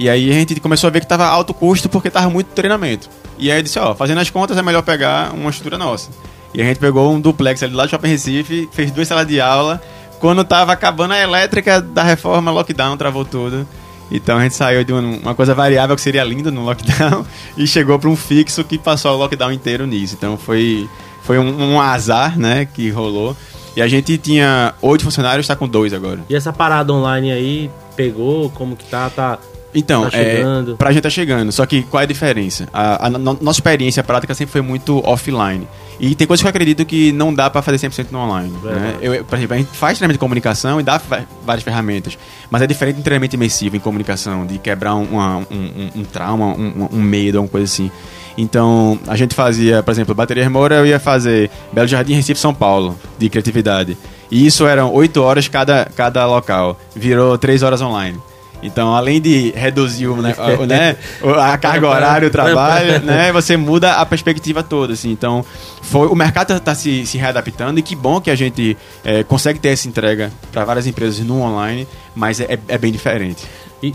E 0.00 0.08
aí 0.08 0.30
a 0.30 0.32
gente 0.32 0.58
começou 0.60 0.88
a 0.88 0.90
ver 0.90 1.00
que 1.00 1.06
tava 1.06 1.26
alto 1.26 1.52
custo 1.52 1.86
porque 1.86 2.08
tava 2.08 2.30
muito 2.30 2.46
treinamento. 2.54 3.10
E 3.38 3.52
aí 3.52 3.58
eu 3.58 3.62
disse, 3.62 3.78
ó, 3.78 3.94
fazendo 3.94 4.18
as 4.18 4.30
contas 4.30 4.56
é 4.56 4.62
melhor 4.62 4.80
pegar 4.80 5.34
uma 5.34 5.50
estrutura 5.50 5.76
nossa. 5.76 6.08
E 6.54 6.62
a 6.62 6.64
gente 6.64 6.78
pegou 6.78 7.12
um 7.12 7.20
duplex 7.20 7.62
ali 7.62 7.74
lá 7.74 7.84
do 7.84 7.90
Shopping 7.90 8.08
Recife, 8.08 8.66
fez 8.72 8.90
duas 8.90 9.06
salas 9.06 9.26
de 9.26 9.42
aula. 9.42 9.78
Quando 10.18 10.42
tava 10.42 10.72
acabando 10.72 11.12
a 11.12 11.20
elétrica 11.20 11.82
da 11.82 12.02
reforma, 12.02 12.50
lockdown, 12.50 12.96
travou 12.96 13.26
tudo. 13.26 13.68
Então 14.10 14.38
a 14.38 14.42
gente 14.42 14.54
saiu 14.54 14.82
de 14.84 14.92
uma 14.94 15.34
coisa 15.34 15.54
variável 15.54 15.94
que 15.94 16.00
seria 16.00 16.24
linda 16.24 16.50
no 16.50 16.64
lockdown 16.64 17.26
e 17.58 17.66
chegou 17.66 17.98
para 17.98 18.08
um 18.08 18.16
fixo 18.16 18.64
que 18.64 18.78
passou 18.78 19.12
o 19.12 19.18
lockdown 19.18 19.52
inteiro 19.52 19.86
nisso. 19.86 20.14
Então 20.16 20.38
foi, 20.38 20.88
foi 21.24 21.38
um, 21.38 21.74
um 21.74 21.78
azar, 21.78 22.38
né, 22.38 22.64
que 22.64 22.88
rolou. 22.88 23.36
E 23.76 23.82
a 23.82 23.86
gente 23.86 24.16
tinha 24.16 24.72
oito 24.80 25.04
funcionários, 25.04 25.44
está 25.44 25.54
com 25.54 25.68
dois 25.68 25.92
agora. 25.92 26.20
E 26.26 26.34
essa 26.34 26.54
parada 26.54 26.90
online 26.90 27.30
aí 27.30 27.70
pegou? 27.94 28.48
Como 28.48 28.74
que 28.76 28.86
tá? 28.86 29.10
Tá 29.10 29.38
então, 29.74 30.10
tá 30.10 30.18
é, 30.18 30.42
pra 30.76 30.92
gente 30.92 31.02
tá 31.02 31.10
chegando. 31.10 31.52
Só 31.52 31.64
que 31.64 31.82
qual 31.82 32.00
é 32.00 32.04
a 32.04 32.06
diferença? 32.06 32.68
A, 32.72 33.04
a, 33.04 33.06
a, 33.06 33.10
nossa 33.10 33.58
experiência 33.58 34.02
prática 34.02 34.34
sempre 34.34 34.52
foi 34.52 34.60
muito 34.60 35.00
offline. 35.06 35.66
E 35.98 36.14
tem 36.14 36.26
coisas 36.26 36.42
que 36.42 36.46
eu 36.46 36.50
acredito 36.50 36.84
que 36.84 37.12
não 37.12 37.32
dá 37.32 37.50
para 37.50 37.60
fazer 37.62 37.76
100% 37.88 38.06
no 38.10 38.18
online. 38.18 38.52
É, 38.64 38.68
né? 38.68 38.96
eu, 39.00 39.24
por 39.24 39.36
exemplo, 39.36 39.54
a 39.54 39.58
gente 39.58 39.70
faz 39.76 39.98
treinamento 39.98 40.16
de 40.16 40.20
comunicação 40.20 40.80
e 40.80 40.82
dá 40.82 41.00
várias 41.44 41.62
ferramentas. 41.62 42.18
Mas 42.50 42.62
é 42.62 42.66
diferente 42.66 42.96
de 42.96 43.02
treinamento 43.02 43.36
imersivo 43.36 43.76
em 43.76 43.80
comunicação, 43.80 44.46
de 44.46 44.58
quebrar 44.58 44.94
um, 44.94 45.04
uma, 45.04 45.36
um, 45.38 45.44
um, 45.50 45.90
um 45.96 46.04
trauma, 46.04 46.46
um, 46.46 46.88
um 46.90 47.02
medo, 47.02 47.38
alguma 47.38 47.50
coisa 47.50 47.64
assim. 47.64 47.90
Então, 48.36 48.98
a 49.06 49.16
gente 49.16 49.34
fazia, 49.34 49.82
por 49.82 49.90
exemplo, 49.90 50.14
Bateria 50.14 50.48
Moura, 50.48 50.76
eu 50.76 50.86
ia 50.86 50.98
fazer 50.98 51.50
Belo 51.72 51.86
Jardim, 51.86 52.14
Recife, 52.14 52.40
São 52.40 52.54
Paulo, 52.54 52.98
de 53.18 53.28
criatividade. 53.28 53.98
E 54.30 54.46
isso 54.46 54.66
eram 54.66 54.92
8 54.94 55.22
horas 55.22 55.48
cada, 55.48 55.84
cada 55.96 56.24
local. 56.26 56.78
Virou 56.94 57.36
3 57.36 57.62
horas 57.62 57.82
online. 57.82 58.18
Então, 58.62 58.94
além 58.94 59.20
de 59.20 59.50
reduzir 59.52 60.06
o, 60.06 60.16
né, 60.20 60.34
o, 60.58 60.66
né, 60.66 60.96
a 61.38 61.56
carga 61.56 61.88
horária, 61.88 62.28
o 62.28 62.30
trabalho, 62.30 63.00
né, 63.02 63.32
você 63.32 63.56
muda 63.56 63.94
a 63.94 64.06
perspectiva 64.06 64.62
toda. 64.62 64.92
Assim. 64.92 65.10
Então, 65.10 65.44
foi, 65.82 66.08
o 66.08 66.14
mercado 66.14 66.52
está 66.54 66.74
se, 66.74 67.06
se 67.06 67.16
readaptando 67.16 67.80
e 67.80 67.82
que 67.82 67.96
bom 67.96 68.20
que 68.20 68.30
a 68.30 68.34
gente 68.34 68.76
é, 69.04 69.22
consegue 69.22 69.58
ter 69.58 69.68
essa 69.68 69.88
entrega 69.88 70.30
para 70.52 70.64
várias 70.64 70.86
empresas 70.86 71.20
no 71.20 71.40
online, 71.40 71.88
mas 72.14 72.40
é, 72.40 72.58
é 72.68 72.78
bem 72.78 72.92
diferente. 72.92 73.46
E, 73.82 73.94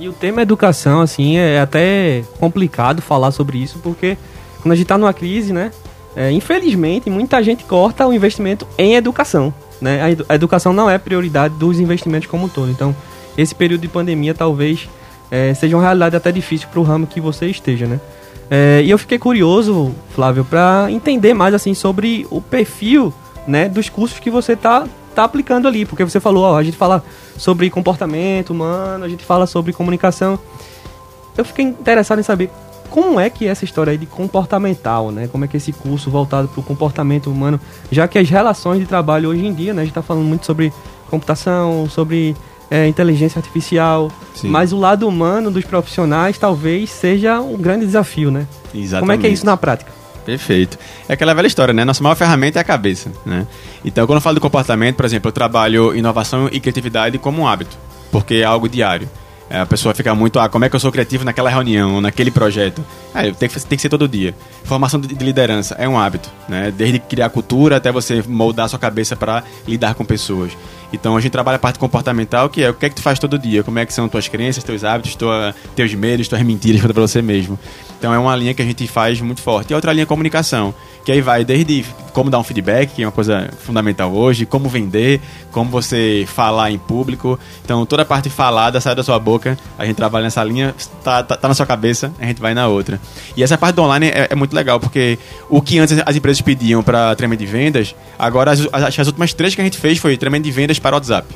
e 0.00 0.08
o 0.08 0.12
tema 0.12 0.42
educação, 0.42 1.00
assim, 1.00 1.36
é 1.36 1.60
até 1.60 2.24
complicado 2.40 3.00
falar 3.00 3.30
sobre 3.30 3.58
isso, 3.58 3.78
porque 3.78 4.16
quando 4.60 4.72
a 4.72 4.76
gente 4.76 4.84
está 4.84 4.98
numa 4.98 5.12
crise, 5.12 5.52
né, 5.52 5.70
é, 6.16 6.30
infelizmente, 6.30 7.08
muita 7.08 7.42
gente 7.42 7.64
corta 7.64 8.06
o 8.06 8.12
investimento 8.12 8.66
em 8.76 8.94
educação. 8.94 9.54
Né? 9.80 10.02
A, 10.02 10.10
edu 10.10 10.26
a 10.28 10.34
educação 10.34 10.72
não 10.72 10.88
é 10.88 10.98
prioridade 10.98 11.54
dos 11.54 11.80
investimentos 11.80 12.28
como 12.28 12.46
um 12.46 12.48
todo. 12.48 12.70
Então, 12.70 12.94
esse 13.36 13.54
período 13.54 13.80
de 13.80 13.88
pandemia 13.88 14.34
talvez 14.34 14.88
é, 15.30 15.54
seja 15.54 15.76
uma 15.76 15.82
realidade 15.82 16.16
até 16.16 16.30
difícil 16.30 16.68
para 16.68 16.80
o 16.80 16.82
ramo 16.82 17.06
que 17.06 17.20
você 17.20 17.46
esteja, 17.46 17.86
né? 17.86 18.00
É, 18.50 18.82
e 18.84 18.90
eu 18.90 18.98
fiquei 18.98 19.18
curioso, 19.18 19.94
Flávio, 20.14 20.44
para 20.44 20.88
entender 20.90 21.32
mais 21.32 21.54
assim 21.54 21.72
sobre 21.72 22.26
o 22.30 22.40
perfil, 22.40 23.12
né, 23.46 23.68
dos 23.68 23.88
cursos 23.88 24.18
que 24.18 24.30
você 24.30 24.54
tá 24.54 24.86
tá 25.14 25.24
aplicando 25.24 25.68
ali, 25.68 25.84
porque 25.84 26.04
você 26.04 26.18
falou, 26.18 26.44
ó, 26.44 26.58
a 26.58 26.62
gente 26.62 26.76
fala 26.76 27.04
sobre 27.36 27.68
comportamento 27.70 28.50
humano, 28.50 29.04
a 29.04 29.08
gente 29.08 29.24
fala 29.24 29.46
sobre 29.46 29.72
comunicação. 29.72 30.38
Eu 31.36 31.44
fiquei 31.44 31.64
interessado 31.64 32.18
em 32.18 32.22
saber 32.22 32.50
como 32.90 33.18
é 33.18 33.30
que 33.30 33.46
é 33.46 33.50
essa 33.50 33.64
história 33.64 33.90
aí 33.90 33.98
de 33.98 34.06
comportamental, 34.06 35.10
né? 35.10 35.28
Como 35.30 35.44
é 35.44 35.48
que 35.48 35.56
é 35.56 35.58
esse 35.58 35.72
curso 35.72 36.10
voltado 36.10 36.48
para 36.48 36.60
o 36.60 36.62
comportamento 36.62 37.30
humano, 37.30 37.58
já 37.90 38.06
que 38.06 38.18
as 38.18 38.28
relações 38.28 38.80
de 38.80 38.86
trabalho 38.86 39.30
hoje 39.30 39.46
em 39.46 39.52
dia, 39.52 39.72
né, 39.72 39.82
a 39.82 39.84
gente 39.84 39.92
está 39.92 40.02
falando 40.02 40.24
muito 40.24 40.44
sobre 40.44 40.72
computação, 41.10 41.88
sobre 41.88 42.36
é, 42.72 42.88
inteligência 42.88 43.38
artificial, 43.38 44.10
Sim. 44.34 44.48
mas 44.48 44.72
o 44.72 44.78
lado 44.78 45.06
humano 45.06 45.50
dos 45.50 45.62
profissionais 45.62 46.38
talvez 46.38 46.88
seja 46.88 47.38
um 47.38 47.58
grande 47.58 47.84
desafio, 47.84 48.30
né? 48.30 48.46
Exatamente. 48.74 49.00
Como 49.00 49.12
é 49.12 49.18
que 49.18 49.26
é 49.26 49.30
isso 49.30 49.44
na 49.44 49.58
prática? 49.58 49.92
Perfeito. 50.24 50.78
É 51.06 51.12
aquela 51.12 51.34
velha 51.34 51.46
história, 51.46 51.74
né? 51.74 51.84
Nossa 51.84 52.02
maior 52.02 52.14
ferramenta 52.14 52.58
é 52.58 52.62
a 52.62 52.64
cabeça, 52.64 53.12
né? 53.26 53.46
Então, 53.84 54.06
quando 54.06 54.16
eu 54.16 54.22
falo 54.22 54.36
do 54.36 54.40
comportamento, 54.40 54.96
por 54.96 55.04
exemplo, 55.04 55.28
eu 55.28 55.32
trabalho 55.32 55.94
inovação 55.94 56.48
e 56.50 56.58
criatividade 56.60 57.18
como 57.18 57.42
um 57.42 57.46
hábito, 57.46 57.76
porque 58.10 58.36
é 58.36 58.44
algo 58.44 58.66
diário. 58.66 59.06
É, 59.50 59.60
a 59.60 59.66
pessoa 59.66 59.94
fica 59.94 60.14
muito, 60.14 60.40
ah, 60.40 60.48
como 60.48 60.64
é 60.64 60.70
que 60.70 60.74
eu 60.74 60.80
sou 60.80 60.90
criativo 60.90 61.26
naquela 61.26 61.50
reunião, 61.50 62.00
naquele 62.00 62.30
projeto? 62.30 62.82
Ah, 63.12 63.24
tem 63.38 63.50
que, 63.50 63.60
tem 63.60 63.76
que 63.76 63.82
ser 63.82 63.90
todo 63.90 64.08
dia. 64.08 64.34
Formação 64.64 64.98
de, 64.98 65.08
de 65.08 65.22
liderança 65.22 65.74
é 65.78 65.86
um 65.86 65.98
hábito, 65.98 66.30
né? 66.48 66.72
Desde 66.74 66.98
criar 66.98 67.28
cultura 67.28 67.76
até 67.76 67.92
você 67.92 68.24
moldar 68.26 68.64
a 68.64 68.68
sua 68.70 68.78
cabeça 68.78 69.14
para 69.14 69.44
lidar 69.68 69.94
com 69.94 70.06
pessoas. 70.06 70.56
Então 70.92 71.16
a 71.16 71.20
gente 71.20 71.32
trabalha 71.32 71.56
a 71.56 71.58
parte 71.58 71.78
comportamental, 71.78 72.48
que 72.48 72.62
é 72.62 72.70
o 72.70 72.74
que 72.74 72.86
é 72.86 72.88
que 72.88 72.96
tu 72.96 73.02
faz 73.02 73.18
todo 73.18 73.38
dia, 73.38 73.62
como 73.62 73.78
é 73.78 73.86
que 73.86 73.92
são 73.92 74.08
tuas 74.08 74.28
crenças, 74.28 74.62
teus 74.62 74.84
hábitos, 74.84 75.14
tua, 75.14 75.54
teus 75.74 75.94
medos, 75.94 76.28
tuas 76.28 76.42
mentiras 76.42 76.80
para 76.82 76.92
você 76.92 77.22
mesmo. 77.22 77.58
Então 77.98 78.12
é 78.12 78.18
uma 78.18 78.34
linha 78.34 78.52
que 78.52 78.60
a 78.60 78.64
gente 78.64 78.84
faz 78.88 79.20
muito 79.20 79.40
forte. 79.40 79.70
E 79.70 79.74
outra 79.74 79.92
linha 79.92 80.02
é 80.02 80.06
comunicação, 80.06 80.74
que 81.04 81.12
aí 81.12 81.20
vai 81.20 81.44
desde 81.44 81.86
como 82.12 82.28
dar 82.30 82.40
um 82.40 82.42
feedback, 82.42 82.94
que 82.94 83.02
é 83.02 83.06
uma 83.06 83.12
coisa 83.12 83.48
fundamental 83.60 84.12
hoje, 84.12 84.44
como 84.44 84.68
vender, 84.68 85.20
como 85.52 85.70
você 85.70 86.26
falar 86.26 86.72
em 86.72 86.78
público. 86.78 87.38
Então 87.64 87.86
toda 87.86 88.02
a 88.02 88.04
parte 88.04 88.28
falada 88.28 88.80
sai 88.80 88.94
da 88.96 89.04
sua 89.04 89.20
boca, 89.20 89.56
a 89.78 89.86
gente 89.86 89.94
trabalha 89.94 90.24
nessa 90.24 90.42
linha, 90.42 90.74
tá, 91.04 91.22
tá, 91.22 91.36
tá 91.36 91.46
na 91.46 91.54
sua 91.54 91.64
cabeça, 91.64 92.12
a 92.18 92.26
gente 92.26 92.40
vai 92.40 92.54
na 92.54 92.66
outra. 92.66 93.00
E 93.36 93.42
essa 93.42 93.56
parte 93.56 93.76
do 93.76 93.82
online 93.82 94.08
é, 94.08 94.28
é 94.30 94.34
muito 94.34 94.54
legal, 94.54 94.80
porque 94.80 95.16
o 95.48 95.62
que 95.62 95.78
antes 95.78 95.96
as 96.04 96.16
empresas 96.16 96.40
pediam 96.40 96.82
para 96.82 97.14
treinamento 97.14 97.44
de 97.44 97.50
vendas, 97.50 97.94
agora 98.18 98.50
as, 98.50 98.60
as, 98.72 98.98
as 98.98 99.06
últimas 99.06 99.32
três 99.32 99.54
que 99.54 99.60
a 99.60 99.64
gente 99.64 99.78
fez 99.78 99.98
foi 99.98 100.16
treinamento 100.16 100.44
de 100.44 100.50
vendas 100.50 100.78
para 100.82 100.94
o 100.94 100.98
WhatsApp. 100.98 101.26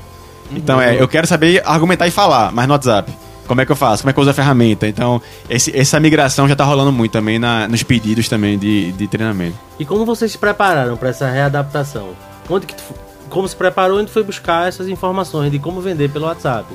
Então 0.50 0.80
é, 0.80 1.00
eu 1.00 1.08
quero 1.08 1.26
saber 1.26 1.62
argumentar 1.64 2.06
e 2.06 2.10
falar, 2.10 2.52
mas 2.52 2.66
no 2.66 2.74
WhatsApp. 2.74 3.12
Como 3.46 3.60
é 3.60 3.66
que 3.66 3.70
eu 3.70 3.76
faço? 3.76 4.02
Como 4.02 4.10
é 4.10 4.12
que 4.12 4.18
eu 4.18 4.22
uso 4.22 4.30
a 4.30 4.34
ferramenta? 4.34 4.88
Então, 4.88 5.22
esse, 5.48 5.76
essa 5.76 6.00
migração 6.00 6.48
já 6.48 6.54
está 6.54 6.64
rolando 6.64 6.90
muito 6.90 7.12
também 7.12 7.38
na, 7.38 7.68
nos 7.68 7.82
pedidos 7.84 8.28
também 8.28 8.58
de, 8.58 8.90
de 8.90 9.06
treinamento. 9.06 9.56
E 9.78 9.84
como 9.84 10.04
vocês 10.04 10.32
se 10.32 10.38
prepararam 10.38 10.96
para 10.96 11.10
essa 11.10 11.30
readaptação? 11.30 12.10
Onde 12.50 12.66
que 12.66 12.74
tu, 12.74 12.82
como 13.30 13.46
se 13.46 13.54
preparou 13.54 14.00
e 14.00 14.04
tu 14.04 14.10
foi 14.10 14.24
buscar 14.24 14.66
essas 14.66 14.88
informações 14.88 15.52
de 15.52 15.60
como 15.60 15.80
vender 15.80 16.10
pelo 16.10 16.26
WhatsApp? 16.26 16.66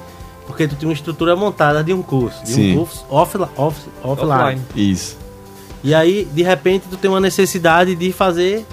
Porque 0.47 0.65
tu 0.65 0.75
tinha 0.75 0.87
uma 0.87 0.93
estrutura 0.93 1.35
montada 1.35 1.83
de 1.83 1.93
um 1.93 2.01
curso, 2.01 2.41
de 2.43 2.53
Sim. 2.53 2.71
um 2.71 2.77
curso 2.77 3.05
off, 3.09 3.37
off, 3.57 3.81
offline. 4.01 4.31
offline. 4.31 4.61
Isso. 4.73 5.17
E 5.83 5.93
aí, 5.93 6.27
de 6.31 6.43
repente, 6.43 6.85
tu 6.89 6.95
tem 6.95 7.09
uma 7.09 7.19
necessidade 7.19 7.95
de 7.95 8.11
fazer 8.13 8.65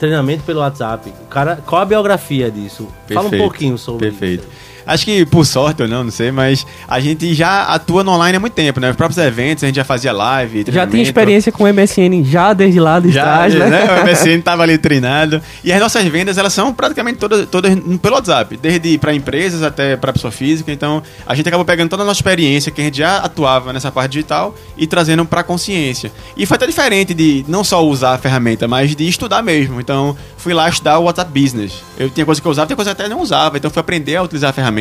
treinamento 0.00 0.42
pelo 0.42 0.60
WhatsApp. 0.60 1.12
Cara, 1.28 1.56
qual 1.64 1.82
a 1.82 1.84
biografia 1.84 2.50
disso? 2.50 2.88
Perfeito, 3.06 3.14
Fala 3.14 3.28
um 3.28 3.38
pouquinho 3.38 3.78
sobre 3.78 4.10
perfeito. 4.10 4.40
isso. 4.40 4.48
Perfeito. 4.48 4.69
Acho 4.90 5.04
que 5.04 5.24
por 5.24 5.46
sorte 5.46 5.82
ou 5.82 5.88
não, 5.88 6.02
não 6.02 6.10
sei, 6.10 6.32
mas 6.32 6.66
a 6.88 6.98
gente 6.98 7.32
já 7.32 7.62
atua 7.62 8.02
no 8.02 8.10
online 8.10 8.36
há 8.36 8.40
muito 8.40 8.54
tempo, 8.54 8.80
né? 8.80 8.90
Os 8.90 8.96
próprios 8.96 9.24
eventos, 9.24 9.62
a 9.62 9.68
gente 9.68 9.76
já 9.76 9.84
fazia 9.84 10.12
live, 10.12 10.64
Já 10.66 10.84
tem 10.84 11.00
experiência 11.00 11.52
com 11.52 11.62
o 11.62 11.72
MSN 11.72 12.24
já 12.24 12.52
desde 12.52 12.80
lá 12.80 12.98
de 12.98 13.12
já, 13.12 13.22
trás, 13.22 13.54
né? 13.54 13.68
né? 13.68 13.84
O 13.84 14.04
MSN 14.04 14.42
tava 14.42 14.64
ali 14.64 14.76
treinado. 14.78 15.40
E 15.62 15.72
as 15.72 15.78
nossas 15.78 16.04
vendas, 16.06 16.38
elas 16.38 16.52
são 16.52 16.74
praticamente 16.74 17.18
todas, 17.18 17.46
todas 17.48 17.72
pelo 18.02 18.16
WhatsApp, 18.16 18.56
desde 18.56 18.98
para 18.98 19.14
empresas 19.14 19.62
até 19.62 19.96
para 19.96 20.12
pessoa 20.12 20.32
física. 20.32 20.72
Então, 20.72 21.00
a 21.24 21.36
gente 21.36 21.46
acabou 21.46 21.64
pegando 21.64 21.88
toda 21.88 22.02
a 22.02 22.06
nossa 22.06 22.18
experiência 22.18 22.72
que 22.72 22.80
a 22.80 22.84
gente 22.84 22.98
já 22.98 23.18
atuava 23.18 23.72
nessa 23.72 23.92
parte 23.92 24.10
digital 24.10 24.56
e 24.76 24.88
trazendo 24.88 25.24
para 25.24 25.44
consciência. 25.44 26.10
E 26.36 26.46
foi 26.46 26.56
até 26.56 26.66
diferente 26.66 27.14
de 27.14 27.44
não 27.46 27.62
só 27.62 27.86
usar 27.86 28.14
a 28.14 28.18
ferramenta, 28.18 28.66
mas 28.66 28.96
de 28.96 29.06
estudar 29.06 29.40
mesmo. 29.40 29.80
Então, 29.80 30.16
fui 30.36 30.52
lá 30.52 30.68
estudar 30.68 30.98
o 30.98 31.04
WhatsApp 31.04 31.30
Business. 31.40 31.74
Eu 31.96 32.10
tinha 32.10 32.26
coisa 32.26 32.40
que 32.40 32.46
eu 32.48 32.50
usava, 32.50 32.66
tinha 32.66 32.76
coisa 32.76 32.92
que 32.92 33.00
eu 33.00 33.06
até 33.06 33.14
não 33.14 33.22
usava. 33.22 33.56
Então, 33.56 33.70
fui 33.70 33.78
aprender 33.78 34.16
a 34.16 34.22
utilizar 34.24 34.50
a 34.50 34.52
ferramenta 34.52 34.79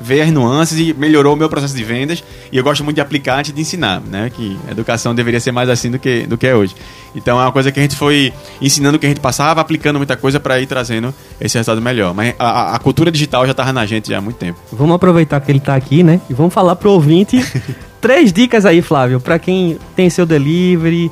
ver 0.00 0.22
as 0.22 0.30
nuances 0.30 0.78
e 0.78 0.94
melhorou 0.94 1.34
o 1.34 1.36
meu 1.36 1.48
processo 1.48 1.74
de 1.74 1.84
vendas. 1.84 2.22
E 2.50 2.56
eu 2.56 2.64
gosto 2.64 2.82
muito 2.84 2.96
de 2.96 3.00
aplicar 3.00 3.38
antes 3.38 3.52
de 3.52 3.60
ensinar, 3.60 4.00
né? 4.00 4.30
Que 4.30 4.56
a 4.68 4.70
educação 4.70 5.14
deveria 5.14 5.40
ser 5.40 5.52
mais 5.52 5.68
assim 5.68 5.90
do 5.90 5.98
que, 5.98 6.26
do 6.26 6.38
que 6.38 6.46
é 6.46 6.54
hoje. 6.54 6.74
Então 7.14 7.38
é 7.38 7.44
uma 7.44 7.52
coisa 7.52 7.70
que 7.70 7.78
a 7.78 7.82
gente 7.82 7.96
foi 7.96 8.32
ensinando 8.60 8.96
o 8.96 9.00
que 9.00 9.06
a 9.06 9.08
gente 9.08 9.20
passava, 9.20 9.60
aplicando 9.60 9.96
muita 9.98 10.16
coisa 10.16 10.40
para 10.40 10.60
ir 10.60 10.66
trazendo 10.66 11.14
esse 11.40 11.56
resultado 11.56 11.80
melhor. 11.80 12.14
Mas 12.14 12.34
a, 12.38 12.74
a 12.74 12.78
cultura 12.78 13.10
digital 13.10 13.44
já 13.44 13.52
estava 13.52 13.72
na 13.72 13.84
gente 13.86 14.08
já 14.08 14.18
há 14.18 14.20
muito 14.20 14.36
tempo. 14.36 14.58
Vamos 14.72 14.94
aproveitar 14.96 15.40
que 15.40 15.50
ele 15.50 15.58
está 15.58 15.74
aqui, 15.74 16.02
né? 16.02 16.20
E 16.28 16.34
vamos 16.34 16.52
falar 16.52 16.76
pro 16.76 16.90
ouvinte 16.90 17.44
três 18.00 18.32
dicas 18.32 18.66
aí, 18.66 18.82
Flávio, 18.82 19.20
para 19.20 19.38
quem 19.38 19.78
tem 19.94 20.10
seu 20.10 20.26
delivery, 20.26 21.10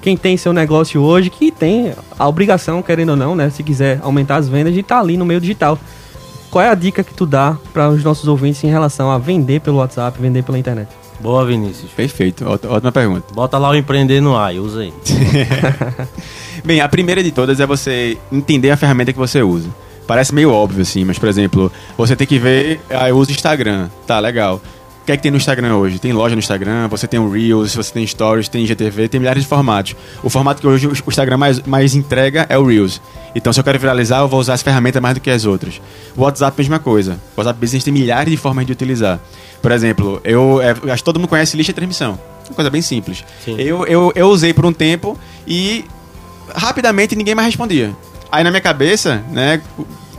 quem 0.00 0.16
tem 0.16 0.36
seu 0.36 0.52
negócio 0.52 1.02
hoje, 1.02 1.30
que 1.30 1.50
tem 1.50 1.92
a 2.18 2.28
obrigação, 2.28 2.82
querendo 2.82 3.10
ou 3.10 3.16
não, 3.16 3.34
né? 3.34 3.50
Se 3.50 3.62
quiser 3.62 4.00
aumentar 4.02 4.36
as 4.36 4.48
vendas, 4.48 4.72
de 4.72 4.80
estar 4.80 4.96
tá 4.96 5.00
ali 5.00 5.16
no 5.16 5.26
meio 5.26 5.40
digital. 5.40 5.78
Qual 6.50 6.64
é 6.64 6.68
a 6.68 6.74
dica 6.74 7.04
que 7.04 7.12
tu 7.12 7.26
dá 7.26 7.56
para 7.72 7.88
os 7.90 8.02
nossos 8.02 8.26
ouvintes 8.26 8.62
em 8.64 8.68
relação 8.68 9.10
a 9.10 9.18
vender 9.18 9.60
pelo 9.60 9.78
WhatsApp, 9.78 10.20
vender 10.20 10.42
pela 10.42 10.58
internet? 10.58 10.88
Boa, 11.20 11.44
Vinícius. 11.44 11.90
Perfeito, 11.90 12.44
ótima 12.46 12.92
pergunta. 12.92 13.34
Bota 13.34 13.58
lá 13.58 13.70
o 13.70 13.74
empreender 13.74 14.20
no 14.20 14.36
ar, 14.36 14.54
usa 14.54 14.80
aí. 14.80 14.94
Bem, 16.64 16.80
a 16.80 16.88
primeira 16.88 17.22
de 17.22 17.30
todas 17.30 17.60
é 17.60 17.66
você 17.66 18.16
entender 18.32 18.70
a 18.70 18.76
ferramenta 18.76 19.12
que 19.12 19.18
você 19.18 19.42
usa. 19.42 19.68
Parece 20.06 20.34
meio 20.34 20.50
óbvio 20.50 20.82
assim, 20.82 21.04
mas 21.04 21.18
por 21.18 21.28
exemplo, 21.28 21.70
você 21.96 22.16
tem 22.16 22.26
que 22.26 22.38
ver, 22.38 22.80
ah, 22.88 23.08
eu 23.08 23.16
uso 23.18 23.30
Instagram, 23.30 23.90
tá 24.06 24.18
legal 24.18 24.60
que 25.08 25.12
é 25.12 25.16
que 25.16 25.22
tem 25.22 25.30
no 25.30 25.38
Instagram 25.38 25.74
hoje? 25.76 25.98
Tem 25.98 26.12
loja 26.12 26.34
no 26.34 26.38
Instagram, 26.38 26.86
você 26.86 27.06
tem 27.06 27.18
o 27.18 27.30
Reels, 27.30 27.74
você 27.74 27.90
tem 27.90 28.06
Stories, 28.06 28.46
tem 28.46 28.62
IGTV, 28.64 29.08
tem 29.08 29.18
milhares 29.18 29.42
de 29.42 29.48
formatos. 29.48 29.96
O 30.22 30.28
formato 30.28 30.60
que 30.60 30.66
hoje 30.66 30.86
o 30.86 30.92
Instagram 30.92 31.38
mais, 31.38 31.62
mais 31.62 31.94
entrega 31.94 32.44
é 32.50 32.58
o 32.58 32.66
Reels. 32.66 33.00
Então, 33.34 33.50
se 33.50 33.58
eu 33.58 33.64
quero 33.64 33.78
viralizar, 33.78 34.18
eu 34.18 34.28
vou 34.28 34.38
usar 34.38 34.52
essa 34.52 34.64
ferramenta 34.64 35.00
mais 35.00 35.14
do 35.14 35.20
que 35.22 35.30
as 35.30 35.46
outras. 35.46 35.80
O 36.14 36.24
WhatsApp, 36.24 36.54
mesma 36.58 36.78
coisa. 36.78 37.18
O 37.34 37.40
WhatsApp 37.40 37.58
Business 37.58 37.84
tem 37.84 37.92
milhares 37.94 38.30
de 38.30 38.36
formas 38.36 38.66
de 38.66 38.72
utilizar. 38.72 39.18
Por 39.62 39.72
exemplo, 39.72 40.20
eu, 40.24 40.60
é, 40.60 40.72
acho 40.92 41.02
que 41.02 41.04
todo 41.04 41.18
mundo 41.18 41.28
conhece 41.28 41.56
lista 41.56 41.72
de 41.72 41.76
transmissão. 41.76 42.20
Uma 42.46 42.54
coisa 42.54 42.68
bem 42.68 42.82
simples. 42.82 43.24
Eu, 43.46 43.86
eu, 43.86 44.12
eu 44.14 44.28
usei 44.28 44.52
por 44.52 44.66
um 44.66 44.74
tempo 44.74 45.18
e 45.46 45.86
rapidamente 46.54 47.16
ninguém 47.16 47.34
mais 47.34 47.46
respondia. 47.46 47.96
Aí 48.30 48.44
na 48.44 48.50
minha 48.50 48.60
cabeça, 48.60 49.24
né, 49.30 49.62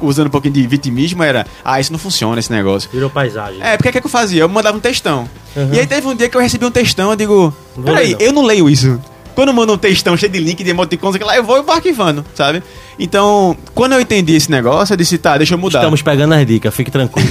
usando 0.01 0.27
um 0.27 0.31
pouquinho 0.31 0.53
de 0.53 0.65
vitimismo, 0.67 1.23
era, 1.23 1.45
ah, 1.63 1.79
isso 1.79 1.91
não 1.91 1.99
funciona, 1.99 2.39
esse 2.39 2.51
negócio. 2.51 2.89
Virou 2.91 3.09
paisagem. 3.09 3.61
É, 3.61 3.77
porque 3.77 3.89
o 3.89 3.91
que, 3.91 3.97
é 3.97 4.01
que 4.01 4.07
eu 4.07 4.11
fazia? 4.11 4.41
Eu 4.41 4.49
mandava 4.49 4.77
um 4.77 4.79
textão. 4.79 5.29
Uhum. 5.55 5.73
E 5.73 5.79
aí 5.79 5.87
teve 5.87 6.07
um 6.07 6.15
dia 6.15 6.29
que 6.29 6.37
eu 6.37 6.41
recebi 6.41 6.65
um 6.65 6.71
textão, 6.71 7.11
eu 7.11 7.15
digo, 7.15 7.53
peraí, 7.83 8.15
eu 8.19 8.31
não 8.31 8.43
leio 8.43 8.69
isso. 8.69 8.99
Quando 9.35 9.49
eu 9.49 9.53
mando 9.53 9.71
um 9.71 9.77
textão 9.77 10.17
cheio 10.17 10.31
de 10.31 10.39
link, 10.39 10.61
de 10.61 10.69
emoticons, 10.69 11.17
lá 11.19 11.35
eu 11.35 11.43
vou 11.43 11.57
e 11.57 11.61
vou 11.61 11.73
arquivando, 11.73 12.25
sabe? 12.35 12.61
Então, 12.99 13.55
quando 13.73 13.93
eu 13.93 14.01
entendi 14.01 14.35
esse 14.35 14.51
negócio, 14.51 14.91
eu 14.91 14.97
disse, 14.97 15.17
tá, 15.17 15.37
deixa 15.37 15.53
eu 15.53 15.57
mudar. 15.57 15.79
Estamos 15.79 16.01
pegando 16.01 16.33
as 16.33 16.45
dicas, 16.45 16.73
fique 16.75 16.91
tranquilo. 16.91 17.29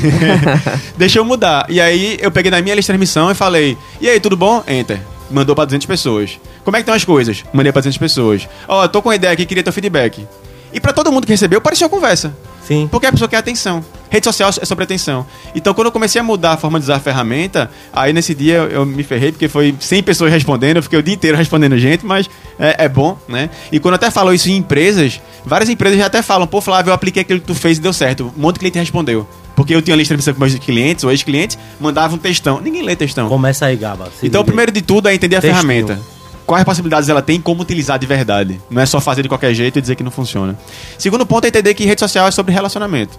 deixa 0.97 1.19
eu 1.19 1.25
mudar. 1.25 1.67
E 1.69 1.79
aí 1.79 2.17
eu 2.21 2.31
peguei 2.31 2.51
na 2.51 2.63
minha 2.63 2.75
lista 2.75 2.93
de 2.93 2.97
transmissão 2.97 3.31
e 3.31 3.35
falei, 3.35 3.77
e 4.01 4.09
aí, 4.09 4.19
tudo 4.19 4.37
bom? 4.39 4.65
Enter. 4.67 4.99
Mandou 5.31 5.55
pra 5.55 5.67
200 5.67 5.87
pessoas. 5.87 6.41
Como 6.65 6.75
é 6.75 6.81
que 6.81 6.85
estão 6.85 6.95
as 6.95 7.05
coisas? 7.05 7.45
Mandei 7.53 7.71
pra 7.71 7.83
200 7.83 7.99
pessoas. 7.99 8.49
Ó, 8.67 8.85
oh, 8.85 8.89
tô 8.89 9.03
com 9.03 9.11
uma 9.11 9.15
ideia 9.15 9.35
aqui, 9.35 9.45
queria 9.45 9.63
teu 9.63 9.73
feedback. 9.73 10.27
E 10.73 10.81
para 10.81 10.95
todo 10.95 11.13
mundo 11.13 11.27
que 11.27 11.33
recebeu, 11.33 11.61
parecia 11.61 11.87
uma 11.87 11.91
conversa. 11.91 12.35
Sim. 12.69 12.87
Porque 12.91 13.07
a 13.07 13.13
pessoa 13.13 13.27
quer 13.27 13.39
atenção. 13.39 13.83
Rede 14.11 14.25
social 14.27 14.51
é 14.61 14.65
sobre 14.67 14.85
atenção. 14.85 15.25
Então, 15.55 15.73
quando 15.73 15.87
eu 15.87 15.93
comecei 15.93 16.21
a 16.21 16.25
mudar 16.25 16.53
a 16.53 16.57
forma 16.59 16.79
de 16.79 16.85
usar 16.85 16.97
a 16.97 17.01
ferramenta, 17.01 17.71
aí 17.91 18.13
nesse 18.13 18.35
dia 18.35 18.59
eu 18.59 18.85
me 18.85 19.03
ferrei, 19.03 19.33
porque 19.33 19.49
foi 19.49 19.75
100 19.81 20.03
pessoas 20.03 20.31
respondendo, 20.31 20.77
eu 20.77 20.83
fiquei 20.83 20.99
o 20.99 21.03
dia 21.03 21.15
inteiro 21.15 21.35
respondendo 21.35 21.79
gente, 21.79 22.05
mas 22.05 22.29
é, 22.59 22.85
é 22.85 22.89
bom, 22.89 23.17
né? 23.27 23.49
E 23.73 23.81
quando 23.81 23.95
eu 23.95 23.97
até 23.97 24.11
falo 24.11 24.35
isso 24.35 24.51
em 24.51 24.57
empresas, 24.57 25.19
várias 25.47 25.71
empresas 25.71 25.99
já 25.99 26.07
até 26.07 26.21
falam, 26.21 26.47
pô, 26.47 26.61
Flávio, 26.61 26.91
eu 26.91 26.95
apliquei 26.95 27.23
aquilo 27.23 27.41
que 27.41 27.47
tu 27.47 27.55
fez 27.55 27.79
e 27.79 27.81
deu 27.81 27.93
certo. 27.95 28.31
Um 28.37 28.43
monte 28.43 28.57
de 28.57 28.61
cliente 28.61 28.79
respondeu. 28.79 29.27
Porque 29.57 29.75
eu 29.75 29.81
tinha 29.81 29.95
uma 29.95 29.99
lista 29.99 30.15
de 30.15 30.33
com 30.33 30.39
meus 30.39 30.55
clientes 30.57 31.05
ou 31.05 31.11
ex-clientes, 31.11 31.59
mandavam 31.81 32.17
um 32.17 32.21
textão. 32.21 32.61
Ninguém 32.61 32.83
lê 32.83 32.95
textão. 32.95 33.29
Começa 33.31 33.65
aí, 33.65 33.77
Gaba. 33.77 34.09
Então, 34.23 34.43
o 34.43 34.45
primeiro 34.45 34.71
de 34.71 34.83
tudo 34.83 35.09
é 35.09 35.15
entender 35.15 35.37
a 35.37 35.41
Textinho. 35.41 35.67
ferramenta 35.67 36.18
quais 36.49 36.65
possibilidades 36.65 37.11
ela 37.11 37.21
tem 37.21 37.39
como 37.39 37.61
utilizar 37.61 37.99
de 37.99 38.07
verdade. 38.07 38.59
Não 38.71 38.81
é 38.81 38.87
só 38.87 39.03
fazer 39.03 39.21
de 39.21 39.29
qualquer 39.29 39.53
jeito 39.53 39.79
e 39.79 39.83
dizer 39.83 39.97
que 39.97 40.03
não 40.03 40.11
funciona. 40.11 40.59
Segundo 40.97 41.27
ponto 41.27 41.45
é 41.45 41.49
entender 41.49 41.75
que 41.75 41.85
rede 41.85 42.01
social 42.01 42.27
é 42.27 42.31
sobre 42.31 42.55
relacionamento. 42.55 43.19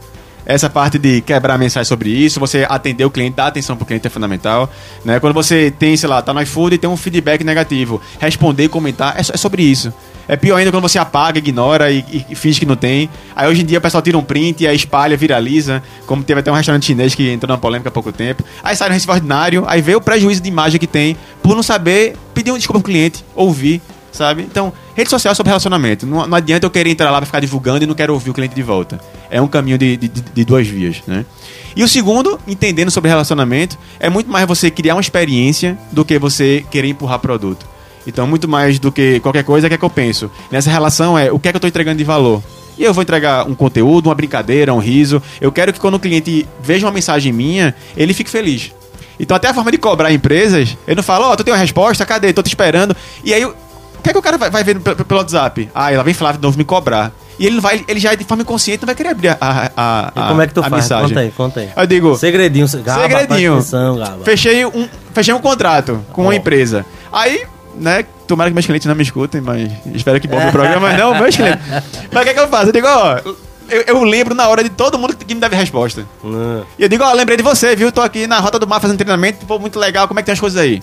Essa 0.50 0.68
parte 0.68 0.98
de 0.98 1.22
quebrar 1.22 1.60
mensagem 1.60 1.88
sobre 1.88 2.10
isso, 2.10 2.40
você 2.40 2.66
atender 2.68 3.06
o 3.06 3.12
cliente, 3.12 3.36
dar 3.36 3.46
atenção 3.46 3.78
pro 3.78 3.86
cliente 3.86 4.08
é 4.08 4.10
fundamental. 4.10 4.68
Né? 5.06 5.20
Quando 5.20 5.36
você 5.36 5.70
tem, 5.70 5.96
sei 5.96 6.10
lá, 6.10 6.24
tá 6.24 6.34
no 6.34 6.42
iFood 6.42 6.74
e 6.74 6.78
tem 6.80 6.90
um 6.90 6.98
feedback 6.98 7.44
negativo, 7.44 8.02
responder 8.20 8.68
comentar, 8.68 9.16
é, 9.16 9.20
é 9.20 9.38
sobre 9.38 9.62
isso. 9.62 9.94
É 10.28 10.36
pior 10.36 10.56
ainda 10.58 10.72
quando 10.72 10.82
você 10.82 10.98
apaga, 10.98 11.38
ignora 11.38 11.92
e, 11.92 12.26
e, 12.28 12.34
finge 12.34 12.60
que 12.60 12.66
não 12.66 12.76
tem. 12.76 13.12
Aí 13.36 13.48
hoje 13.48 13.62
em 13.62 13.66
dia 13.66 13.78
o 13.78 13.82
pessoal 13.82 14.02
tira 14.02 14.18
um 14.18 14.24
print 14.24 14.64
e 14.64 14.68
aí 14.68 14.76
espalha, 14.76 15.16
viraliza. 15.16 15.84
Como 16.08 16.24
teve 16.24 16.40
até 16.40 16.52
um 16.52 16.56
restaurante 16.56 16.84
chinês 16.84 17.14
que 17.14 17.30
entrou 17.30 17.56
na 17.56 17.58
polêmica 17.60 17.90
há 17.90 17.92
pouco 17.92 18.12
tempo. 18.12 18.44
Aí 18.64 18.76
sai 18.76 18.90
no 18.90 18.96
recife 18.96 19.12
ordinário, 19.12 19.66
aí 19.68 19.84
vê 19.84 19.96
o 19.96 20.02
prejuízo 20.02 20.42
de 20.42 20.50
imagem 20.50 20.80
que 20.80 20.88
tem 20.88 21.16
por 21.44 21.56
não 21.56 21.62
saber 21.62 22.16
pedir 22.34 22.52
um 22.52 22.58
desculpa 22.58 22.80
pro 22.80 22.92
cliente, 22.92 23.24
ouvir, 23.36 23.84
sabe? 24.12 24.44
Então, 24.44 24.72
rede 24.96 25.10
social 25.10 25.32
é 25.32 25.36
sobre 25.36 25.50
relacionamento. 25.50 26.06
Não, 26.06 26.28
não 26.28 26.38
adianta 26.38 26.66
eu 26.66 26.70
querer 26.70 26.90
entrar 26.90 27.12
lá 27.12 27.18
pra 27.18 27.26
ficar 27.26 27.40
divulgando 27.40 27.84
e 27.84 27.88
não 27.88 27.96
quero 27.96 28.14
ouvir 28.14 28.30
o 28.30 28.34
cliente 28.34 28.56
de 28.56 28.64
volta. 28.64 29.00
É 29.30 29.42
um 29.42 29.48
caminho 29.48 29.78
de, 29.78 29.98
de, 29.98 30.08
de 30.08 30.46
duas 30.46 30.68
vias, 30.68 31.02
né? 31.08 31.26
E 31.76 31.84
o 31.84 31.88
segundo, 31.88 32.40
entendendo 32.48 32.92
sobre 32.92 33.10
relacionamento, 33.10 33.78
é 34.00 34.10
muito 34.10 34.30
mais 34.30 34.48
você 34.48 34.72
criar 34.72 34.96
uma 34.96 35.02
experiência 35.02 35.78
do 35.92 36.04
que 36.04 36.18
você 36.18 36.66
querer 36.70 36.90
empurrar 36.90 37.20
produto. 37.20 37.66
Então, 38.08 38.26
muito 38.26 38.48
mais 38.48 38.80
do 38.80 38.92
que 38.92 39.20
qualquer 39.20 39.44
coisa, 39.44 39.68
o 39.68 39.70
que 39.70 39.76
é 39.76 39.78
que 39.78 39.86
eu 39.86 39.90
penso? 39.90 40.32
Nessa 40.52 40.72
relação 40.72 41.18
é 41.18 41.32
o 41.32 41.40
que 41.40 41.48
é 41.48 41.52
que 41.52 41.58
eu 41.58 41.60
estou 41.60 41.68
entregando 41.68 41.98
de 41.98 42.04
valor. 42.04 42.42
E 42.78 42.84
eu 42.84 42.94
vou 42.94 43.04
entregar 43.04 43.46
um 43.46 43.54
conteúdo, 43.54 44.08
uma 44.08 44.16
brincadeira, 44.16 44.74
um 44.74 44.80
riso. 44.80 45.22
Eu 45.40 45.52
quero 45.52 45.74
que 45.74 45.80
quando 45.80 45.96
o 45.96 46.00
cliente 46.00 46.48
veja 46.64 46.86
uma 46.86 46.94
mensagem 46.94 47.32
minha, 47.32 47.76
ele 47.96 48.14
fique 48.14 48.30
feliz. 48.30 48.72
Então, 49.20 49.36
até 49.36 49.50
a 49.50 49.54
forma 49.54 49.70
de 49.70 49.78
cobrar 49.78 50.14
empresas, 50.14 50.78
eu 50.88 50.96
não 50.96 51.04
falo, 51.04 51.26
ó, 51.26 51.34
oh, 51.34 51.38
tu 51.38 51.44
tem 51.44 51.54
uma 51.54 51.60
resposta, 51.60 52.06
cadê? 52.06 52.32
Tô 52.32 52.42
te 52.42 52.48
esperando. 52.48 52.96
E 53.24 53.34
aí, 53.34 53.46
o 54.00 54.02
que 54.02 54.10
é 54.10 54.14
que 54.14 54.20
o 54.20 54.22
cara 54.22 54.38
vai, 54.38 54.50
vai 54.50 54.64
ver 54.64 54.80
pelo, 54.80 55.20
WhatsApp? 55.20 55.70
Ah, 55.76 55.92
ela 55.92 56.04
vem 56.04 56.14
Flávio 56.14 56.40
de 56.40 56.48
novo 56.48 56.58
me 56.58 56.64
cobrar. 56.64 57.12
E 57.38 57.46
ele 57.46 57.60
vai, 57.60 57.84
ele 57.88 58.00
já 58.00 58.16
de 58.16 58.24
forma 58.24 58.44
inconsciente 58.44 58.82
não 58.82 58.88
vai 58.88 58.96
querer 58.96 59.10
abrir 59.10 59.30
a, 59.30 59.38
a, 59.40 59.72
a, 59.78 60.12
e 60.16 60.28
como 60.28 60.42
é 60.42 60.48
que 60.48 60.54
tu 60.54 60.62
faz? 60.62 60.74
Mensagem. 60.74 61.08
Conta 61.08 61.20
aí, 61.20 61.32
conta 61.32 61.60
aí. 61.62 61.70
Eu 61.76 61.88
digo, 61.88 62.18
segredinho, 62.18 62.68
gaba, 62.84 63.02
segredinho. 63.02 63.54
Atenção, 63.54 63.98
fechei 64.24 64.66
um, 64.66 64.90
fechei 65.14 65.34
um 65.34 65.40
contrato 65.40 66.04
com 66.12 66.24
oh. 66.24 66.26
uma 66.26 66.36
empresa. 66.36 66.86
Aí 67.12 67.46
né? 67.76 68.04
Tomara 68.28 68.50
que 68.50 68.54
meus 68.54 68.66
clientes 68.66 68.88
não 68.88 68.96
me 68.96 69.04
escutem, 69.04 69.42
mas 69.42 69.72
espero 69.94 70.20
que 70.20 70.28
bombe 70.28 70.48
o 70.48 70.52
programa, 70.52 70.90
mas 70.90 70.98
não, 70.98 71.16
meus 71.16 71.36
clientes. 71.36 71.66
Mas 72.12 72.22
o 72.22 72.24
que 72.24 72.30
é 72.30 72.34
que 72.34 72.40
eu 72.40 72.48
faço? 72.48 72.68
Eu 72.68 72.74
digo, 72.74 72.88
ó, 72.88 73.20
eu, 73.70 73.84
eu, 73.88 74.04
lembro 74.04 74.36
na 74.36 74.48
hora 74.48 74.64
de 74.64 74.70
todo 74.70 74.98
mundo 74.98 75.16
que 75.16 75.34
me 75.34 75.40
deve 75.40 75.56
resposta. 75.56 76.06
Uh. 76.24 76.66
E 76.78 76.84
eu 76.84 76.90
digo, 76.90 77.04
ó, 77.04 77.14
lembrei 77.14 77.38
de 77.38 77.44
você, 77.44 77.76
viu? 77.76 77.92
Tô 77.92 78.02
aqui 78.02 78.28
na 78.28 78.40
Rota 78.40 78.60
do 78.60 78.68
Mar 78.68 78.80
fazendo 78.80 78.98
treinamento, 78.98 79.46
pô, 79.46 79.58
muito 79.58 79.80
legal, 79.80 80.08
como 80.08 80.20
é 80.20 80.24
que 80.24 80.28
tem 80.28 80.34
as 80.34 80.40
coisas 80.40 80.62
aí? 80.62 80.82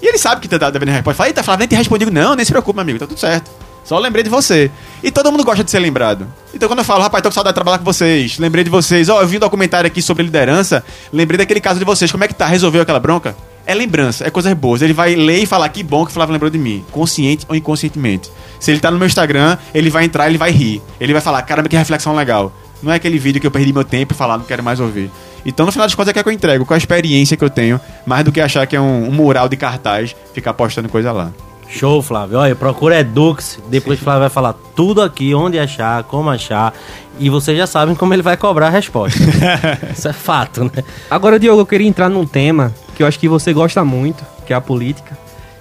E 0.00 0.06
ele 0.06 0.18
sabe 0.18 0.40
que 0.40 0.48
tá 0.48 0.70
devendo 0.70 0.90
resposta. 0.90 1.16
Fala, 1.16 1.28
eita, 1.28 1.42
Flávio, 1.42 1.60
nem 1.60 1.68
te 1.68 1.74
respondi. 1.74 2.06
Não, 2.06 2.34
nem 2.34 2.44
se 2.44 2.50
preocupe, 2.50 2.76
meu 2.76 2.82
amigo, 2.82 2.98
tá 2.98 3.06
tudo 3.06 3.18
certo. 3.18 3.50
Só 3.84 3.98
lembrei 3.98 4.24
de 4.24 4.30
você. 4.30 4.70
E 5.02 5.10
todo 5.10 5.30
mundo 5.30 5.44
gosta 5.44 5.62
de 5.62 5.70
ser 5.70 5.78
lembrado. 5.78 6.26
Então 6.52 6.68
quando 6.68 6.80
eu 6.80 6.84
falo, 6.84 7.02
rapaz, 7.02 7.22
tô 7.22 7.28
com 7.28 7.34
saudade 7.34 7.52
de 7.52 7.56
trabalhar 7.56 7.78
com 7.78 7.84
vocês, 7.84 8.38
lembrei 8.38 8.64
de 8.64 8.70
vocês, 8.70 9.08
ó, 9.08 9.20
eu 9.20 9.28
vi 9.28 9.36
um 9.36 9.40
documentário 9.40 9.86
aqui 9.86 10.02
sobre 10.02 10.24
liderança, 10.24 10.84
lembrei 11.12 11.38
daquele 11.38 11.60
caso 11.60 11.78
de 11.78 11.84
vocês, 11.84 12.10
como 12.10 12.24
é 12.24 12.28
que 12.28 12.34
tá? 12.34 12.46
Resolveu 12.46 12.82
aquela 12.82 12.98
bronca? 12.98 13.36
é 13.66 13.74
lembrança, 13.74 14.26
é 14.26 14.30
coisas 14.30 14.52
boas. 14.54 14.80
Ele 14.80 14.92
vai 14.92 15.14
ler 15.14 15.42
e 15.42 15.46
falar 15.46 15.68
que 15.68 15.82
bom 15.82 16.04
que 16.04 16.10
o 16.10 16.14
Flávio 16.14 16.32
lembrou 16.32 16.50
de 16.50 16.58
mim, 16.58 16.84
consciente 16.92 17.44
ou 17.48 17.56
inconscientemente. 17.56 18.30
Se 18.60 18.70
ele 18.70 18.80
tá 18.80 18.90
no 18.90 18.96
meu 18.96 19.06
Instagram, 19.06 19.58
ele 19.74 19.90
vai 19.90 20.04
entrar, 20.04 20.28
ele 20.28 20.38
vai 20.38 20.50
rir. 20.50 20.80
Ele 21.00 21.12
vai 21.12 21.20
falar, 21.20 21.42
caramba, 21.42 21.68
que 21.68 21.76
reflexão 21.76 22.14
legal. 22.14 22.52
Não 22.82 22.92
é 22.92 22.96
aquele 22.96 23.18
vídeo 23.18 23.40
que 23.40 23.46
eu 23.46 23.50
perdi 23.50 23.72
meu 23.72 23.84
tempo 23.84 24.12
e 24.12 24.16
falar, 24.16 24.38
não 24.38 24.44
quero 24.44 24.62
mais 24.62 24.80
ouvir. 24.80 25.10
Então, 25.44 25.64
no 25.64 25.72
final 25.72 25.86
das 25.86 25.94
contas, 25.94 26.10
é 26.10 26.12
que, 26.12 26.18
é 26.18 26.22
que 26.22 26.28
eu 26.28 26.32
entrego, 26.32 26.66
com 26.66 26.74
a 26.74 26.76
experiência 26.76 27.36
que 27.36 27.44
eu 27.44 27.50
tenho, 27.50 27.80
mais 28.04 28.24
do 28.24 28.32
que 28.32 28.40
achar 28.40 28.66
que 28.66 28.74
é 28.74 28.80
um, 28.80 29.08
um 29.08 29.12
mural 29.12 29.48
de 29.48 29.56
cartaz, 29.56 30.14
ficar 30.34 30.52
postando 30.54 30.88
coisa 30.88 31.12
lá. 31.12 31.30
Show, 31.68 32.00
Flávio. 32.00 32.38
Olha, 32.38 32.54
procura 32.54 33.00
Edux. 33.00 33.58
Depois 33.68 34.00
o 34.00 34.02
Flávio 34.02 34.20
vai 34.20 34.30
falar 34.30 34.54
tudo 34.74 35.02
aqui, 35.02 35.34
onde 35.34 35.58
achar, 35.58 36.04
como 36.04 36.30
achar. 36.30 36.72
E 37.18 37.28
vocês 37.28 37.56
já 37.56 37.66
sabem 37.66 37.94
como 37.94 38.14
ele 38.14 38.22
vai 38.22 38.36
cobrar 38.36 38.68
a 38.68 38.70
resposta. 38.70 39.18
Isso 39.90 40.08
é 40.08 40.12
fato, 40.12 40.64
né? 40.64 40.84
Agora, 41.10 41.38
Diogo, 41.38 41.60
eu 41.60 41.66
queria 41.66 41.88
entrar 41.88 42.08
num 42.08 42.26
tema 42.26 42.72
que 42.94 43.02
eu 43.02 43.06
acho 43.06 43.18
que 43.18 43.28
você 43.28 43.52
gosta 43.52 43.84
muito, 43.84 44.24
que 44.46 44.52
é 44.52 44.56
a 44.56 44.60
política. 44.60 45.18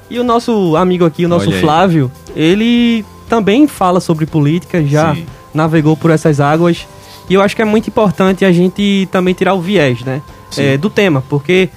E 0.09 0.19
o 0.19 0.23
nosso 0.23 0.75
amigo 0.75 1.05
aqui, 1.05 1.25
o 1.25 1.29
nosso 1.29 1.51
Flávio, 1.53 2.11
ele 2.35 3.03
também 3.27 3.67
fala 3.67 3.99
sobre 3.99 4.25
política, 4.25 4.83
já 4.85 5.15
Sim. 5.15 5.25
navegou 5.53 5.97
por 5.97 6.11
essas 6.11 6.39
águas. 6.39 6.87
E 7.29 7.33
eu 7.33 7.41
acho 7.41 7.55
que 7.55 7.61
é 7.61 7.65
muito 7.65 7.89
importante 7.89 8.45
a 8.45 8.51
gente 8.51 9.07
também 9.11 9.33
tirar 9.33 9.53
o 9.53 9.61
viés, 9.61 10.01
né? 10.03 10.21
É, 10.57 10.77
do 10.77 10.89
tema, 10.89 11.21
porque 11.27 11.69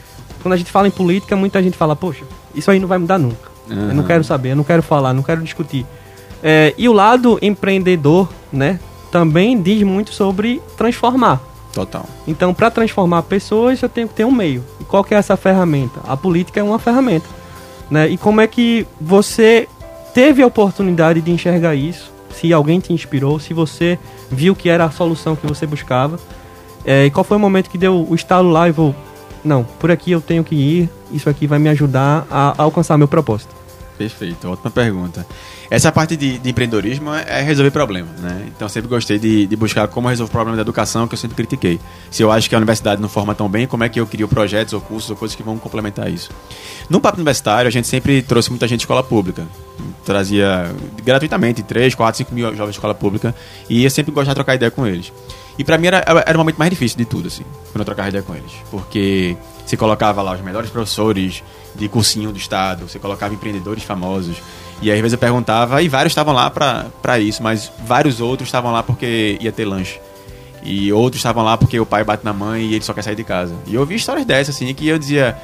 quando 0.42 0.54
a 0.54 0.56
gente 0.56 0.70
fala 0.70 0.86
em 0.86 0.90
política, 0.90 1.34
muita 1.34 1.60
gente 1.62 1.76
fala, 1.76 1.96
poxa, 1.96 2.24
isso 2.54 2.70
aí 2.70 2.78
não 2.78 2.86
vai 2.86 2.98
mudar 2.98 3.18
nunca. 3.18 3.50
Uhum. 3.68 3.88
Eu 3.88 3.94
não 3.94 4.04
quero 4.04 4.22
saber, 4.22 4.52
eu 4.52 4.56
não 4.56 4.64
quero 4.64 4.82
falar, 4.82 5.12
não 5.12 5.22
quero 5.22 5.42
discutir. 5.42 5.84
É, 6.42 6.74
e 6.78 6.88
o 6.88 6.92
lado 6.92 7.38
empreendedor, 7.42 8.28
né, 8.52 8.78
também 9.10 9.60
diz 9.60 9.82
muito 9.82 10.12
sobre 10.12 10.62
transformar. 10.76 11.40
Total. 11.72 12.06
Então, 12.26 12.54
para 12.54 12.70
transformar 12.70 13.22
pessoas, 13.22 13.82
eu 13.82 13.88
tenho 13.88 14.08
que 14.08 14.14
ter 14.14 14.24
um 14.24 14.30
meio. 14.30 14.64
E 14.80 14.84
qual 14.84 15.04
que 15.04 15.14
é 15.14 15.18
essa 15.18 15.36
ferramenta? 15.36 16.00
A 16.06 16.16
política 16.16 16.60
é 16.60 16.62
uma 16.62 16.78
ferramenta. 16.78 17.26
Né? 17.90 18.08
E 18.08 18.16
como 18.16 18.40
é 18.40 18.46
que 18.46 18.86
você 19.00 19.68
teve 20.14 20.42
a 20.42 20.46
oportunidade 20.46 21.20
de 21.20 21.30
enxergar 21.30 21.74
isso? 21.74 22.12
Se 22.38 22.52
alguém 22.52 22.78
te 22.78 22.92
inspirou, 22.92 23.40
se 23.40 23.52
você 23.52 23.98
viu 24.30 24.54
que 24.54 24.68
era 24.68 24.84
a 24.84 24.90
solução 24.92 25.34
que 25.34 25.44
você 25.44 25.66
buscava. 25.66 26.20
É, 26.84 27.04
e 27.06 27.10
qual 27.10 27.24
foi 27.24 27.36
o 27.36 27.40
momento 27.40 27.68
que 27.68 27.76
deu 27.76 28.06
o 28.08 28.14
estalo 28.14 28.50
lá 28.50 28.68
e 28.68 28.70
vou. 28.70 28.94
Não, 29.44 29.64
por 29.64 29.90
aqui 29.90 30.12
eu 30.12 30.20
tenho 30.20 30.44
que 30.44 30.54
ir, 30.54 30.90
isso 31.10 31.28
aqui 31.28 31.46
vai 31.46 31.58
me 31.58 31.68
ajudar 31.68 32.26
a, 32.30 32.54
a 32.56 32.62
alcançar 32.62 32.96
meu 32.96 33.08
propósito. 33.08 33.54
Perfeito, 33.98 34.48
ótima 34.48 34.70
pergunta. 34.70 35.26
Essa 35.68 35.90
parte 35.90 36.16
de, 36.16 36.38
de 36.38 36.50
empreendedorismo 36.50 37.12
é, 37.12 37.40
é 37.40 37.42
resolver 37.42 37.72
problemas, 37.72 38.20
né? 38.20 38.44
Então 38.46 38.66
eu 38.66 38.68
sempre 38.70 38.88
gostei 38.88 39.18
de, 39.18 39.44
de 39.44 39.56
buscar 39.56 39.88
como 39.88 40.08
resolver 40.08 40.30
o 40.30 40.32
problema 40.32 40.56
da 40.56 40.62
educação, 40.62 41.08
que 41.08 41.14
eu 41.14 41.18
sempre 41.18 41.34
critiquei. 41.34 41.80
Se 42.08 42.22
eu 42.22 42.30
acho 42.30 42.48
que 42.48 42.54
a 42.54 42.58
universidade 42.58 43.02
não 43.02 43.08
forma 43.08 43.34
tão 43.34 43.48
bem, 43.48 43.66
como 43.66 43.82
é 43.82 43.88
que 43.88 43.98
eu 43.98 44.06
crio 44.06 44.28
projetos 44.28 44.72
ou 44.72 44.80
cursos 44.80 45.10
ou 45.10 45.16
coisas 45.16 45.34
que 45.34 45.42
vão 45.42 45.58
complementar 45.58 46.08
isso? 46.08 46.30
No 46.88 47.00
Papo 47.00 47.16
Universitário, 47.16 47.66
a 47.66 47.72
gente 47.72 47.88
sempre 47.88 48.22
trouxe 48.22 48.50
muita 48.50 48.68
gente 48.68 48.78
de 48.78 48.84
escola 48.84 49.02
pública. 49.02 49.44
Trazia 50.04 50.72
gratuitamente 51.04 51.64
3, 51.64 51.92
4, 51.92 52.18
5 52.18 52.32
mil 52.32 52.46
jovens 52.54 52.70
de 52.70 52.76
escola 52.76 52.94
pública 52.94 53.34
e 53.68 53.82
eu 53.82 53.90
sempre 53.90 54.12
gostava 54.12 54.30
de 54.30 54.36
trocar 54.36 54.54
ideia 54.54 54.70
com 54.70 54.86
eles. 54.86 55.12
E 55.58 55.64
para 55.64 55.76
mim 55.76 55.88
era, 55.88 56.04
era 56.24 56.38
o 56.38 56.38
momento 56.38 56.56
mais 56.56 56.70
difícil 56.70 56.96
de 56.96 57.04
tudo, 57.04 57.26
assim, 57.26 57.42
quando 57.72 57.80
eu 57.80 57.84
trocava 57.84 58.08
ideia 58.08 58.22
com 58.22 58.32
eles. 58.32 58.52
Porque 58.70 59.36
você 59.68 59.76
colocava 59.76 60.22
lá 60.22 60.32
os 60.32 60.40
melhores 60.40 60.70
professores 60.70 61.42
de 61.74 61.88
cursinho 61.88 62.32
do 62.32 62.38
estado, 62.38 62.88
você 62.88 62.98
colocava 62.98 63.34
empreendedores 63.34 63.82
famosos. 63.82 64.36
E 64.80 64.90
aí, 64.90 64.96
às 64.96 65.02
vezes 65.02 65.12
eu 65.12 65.18
perguntava, 65.18 65.82
e 65.82 65.88
vários 65.88 66.12
estavam 66.12 66.32
lá 66.32 66.48
para 66.48 67.18
isso, 67.18 67.42
mas 67.42 67.70
vários 67.84 68.20
outros 68.20 68.48
estavam 68.48 68.72
lá 68.72 68.82
porque 68.82 69.36
ia 69.40 69.52
ter 69.52 69.64
lanche. 69.64 70.00
E 70.62 70.92
outros 70.92 71.20
estavam 71.20 71.44
lá 71.44 71.56
porque 71.56 71.78
o 71.78 71.84
pai 71.84 72.02
bate 72.02 72.24
na 72.24 72.32
mãe 72.32 72.62
e 72.62 72.74
ele 72.74 72.84
só 72.84 72.94
quer 72.94 73.02
sair 73.02 73.14
de 73.14 73.24
casa. 73.24 73.54
E 73.66 73.74
eu 73.74 73.80
ouvi 73.80 73.94
histórias 73.94 74.24
dessas, 74.24 74.54
assim, 74.54 74.72
que 74.72 74.88
eu 74.88 74.98
dizia, 74.98 75.36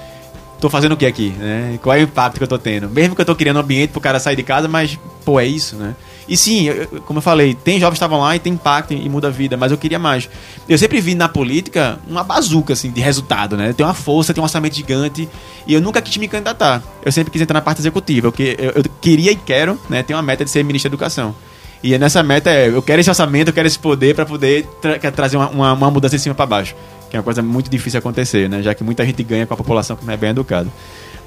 tô 0.65 0.71
fazendo 0.71 0.93
o 0.93 0.97
que 0.97 1.05
aqui, 1.05 1.29
né? 1.39 1.79
Qual 1.83 1.95
é 1.95 1.99
o 1.99 2.05
impacto 2.05 2.39
que 2.39 2.43
eu 2.43 2.49
tô 2.49 2.57
tendo? 2.57 2.89
Mesmo 2.89 3.15
que 3.15 3.21
eu 3.21 3.27
tô 3.27 3.37
criando 3.37 3.59
um 3.59 3.61
ambiente 3.61 3.91
pro 3.91 4.01
cara 4.01 4.19
sair 4.19 4.35
de 4.35 4.43
casa, 4.43 4.67
mas, 4.67 4.99
pô, 5.23 5.39
é 5.39 5.45
isso, 5.45 5.77
né? 5.77 5.95
E 6.27 6.39
sim, 6.39 6.65
eu, 6.69 7.03
como 7.03 7.19
eu 7.19 7.23
falei, 7.23 7.55
tem 7.55 7.79
jovens 7.79 7.93
que 7.93 7.97
estavam 7.97 8.19
lá 8.19 8.35
e 8.35 8.39
tem 8.39 8.55
impacto 8.55 8.95
e 8.95 9.07
muda 9.11 9.29
a 9.29 9.31
vida, 9.31 9.59
mas 9.59 9.71
eu 9.71 9.77
queria 9.77 9.99
mais. 9.99 10.27
Eu 10.67 10.79
sempre 10.79 11.03
vi 11.03 11.15
na 11.15 11.29
política 11.29 11.99
uma 12.09 12.25
bazuca, 12.25 12.73
assim, 12.73 12.91
de 12.91 12.99
resultado, 12.99 13.59
né? 13.59 13.75
Tem 13.75 13.85
uma 13.85 13.93
força, 13.93 14.33
tem 14.33 14.41
um 14.41 14.45
orçamento 14.45 14.75
gigante 14.75 15.29
e 15.67 15.75
eu 15.75 15.83
nunca 15.83 16.01
quis 16.01 16.17
me 16.17 16.29
candidatar. 16.29 16.83
Eu 17.05 17.13
sempre 17.13 17.31
quis 17.31 17.43
entrar 17.43 17.59
na 17.59 17.63
parte 17.63 17.83
executiva, 17.83 18.31
porque 18.31 18.57
eu, 18.59 18.71
eu 18.71 18.85
queria 19.03 19.33
e 19.33 19.37
quero, 19.37 19.79
né? 19.91 20.03
Ter 20.03 20.15
uma 20.15 20.23
meta 20.23 20.47
de 20.47 20.51
ser 20.51 20.65
ministro 20.65 20.89
da 20.89 20.95
Educação. 20.95 21.35
E 21.85 21.99
nessa 21.99 22.23
meta 22.23 22.49
é, 22.49 22.69
eu 22.69 22.81
quero 22.81 22.99
esse 23.03 23.11
orçamento, 23.11 23.49
eu 23.49 23.53
quero 23.53 23.69
esse 23.69 23.79
poder 23.79 24.15
para 24.15 24.25
poder 24.25 24.65
tra 24.81 24.99
trazer 25.13 25.37
uma, 25.37 25.51
uma, 25.51 25.73
uma 25.75 25.91
mudança 25.91 26.17
de 26.17 26.23
cima 26.23 26.35
para 26.35 26.47
baixo. 26.47 26.75
Que 27.11 27.17
é 27.17 27.21
uma 27.21 27.23
coisa 27.23 27.43
muito 27.43 27.69
difícil 27.69 27.99
acontecer, 27.99 28.49
né? 28.49 28.63
Já 28.63 28.75
que 28.75 28.83
muita 28.83 29.05
gente 29.05 29.23
ganha 29.23 29.47
com 29.47 29.53
a 29.53 29.57
população 29.57 29.95
que 29.95 30.03
não 30.03 30.15
é 30.15 30.17
bem 30.17 30.31
educada. 30.31 30.67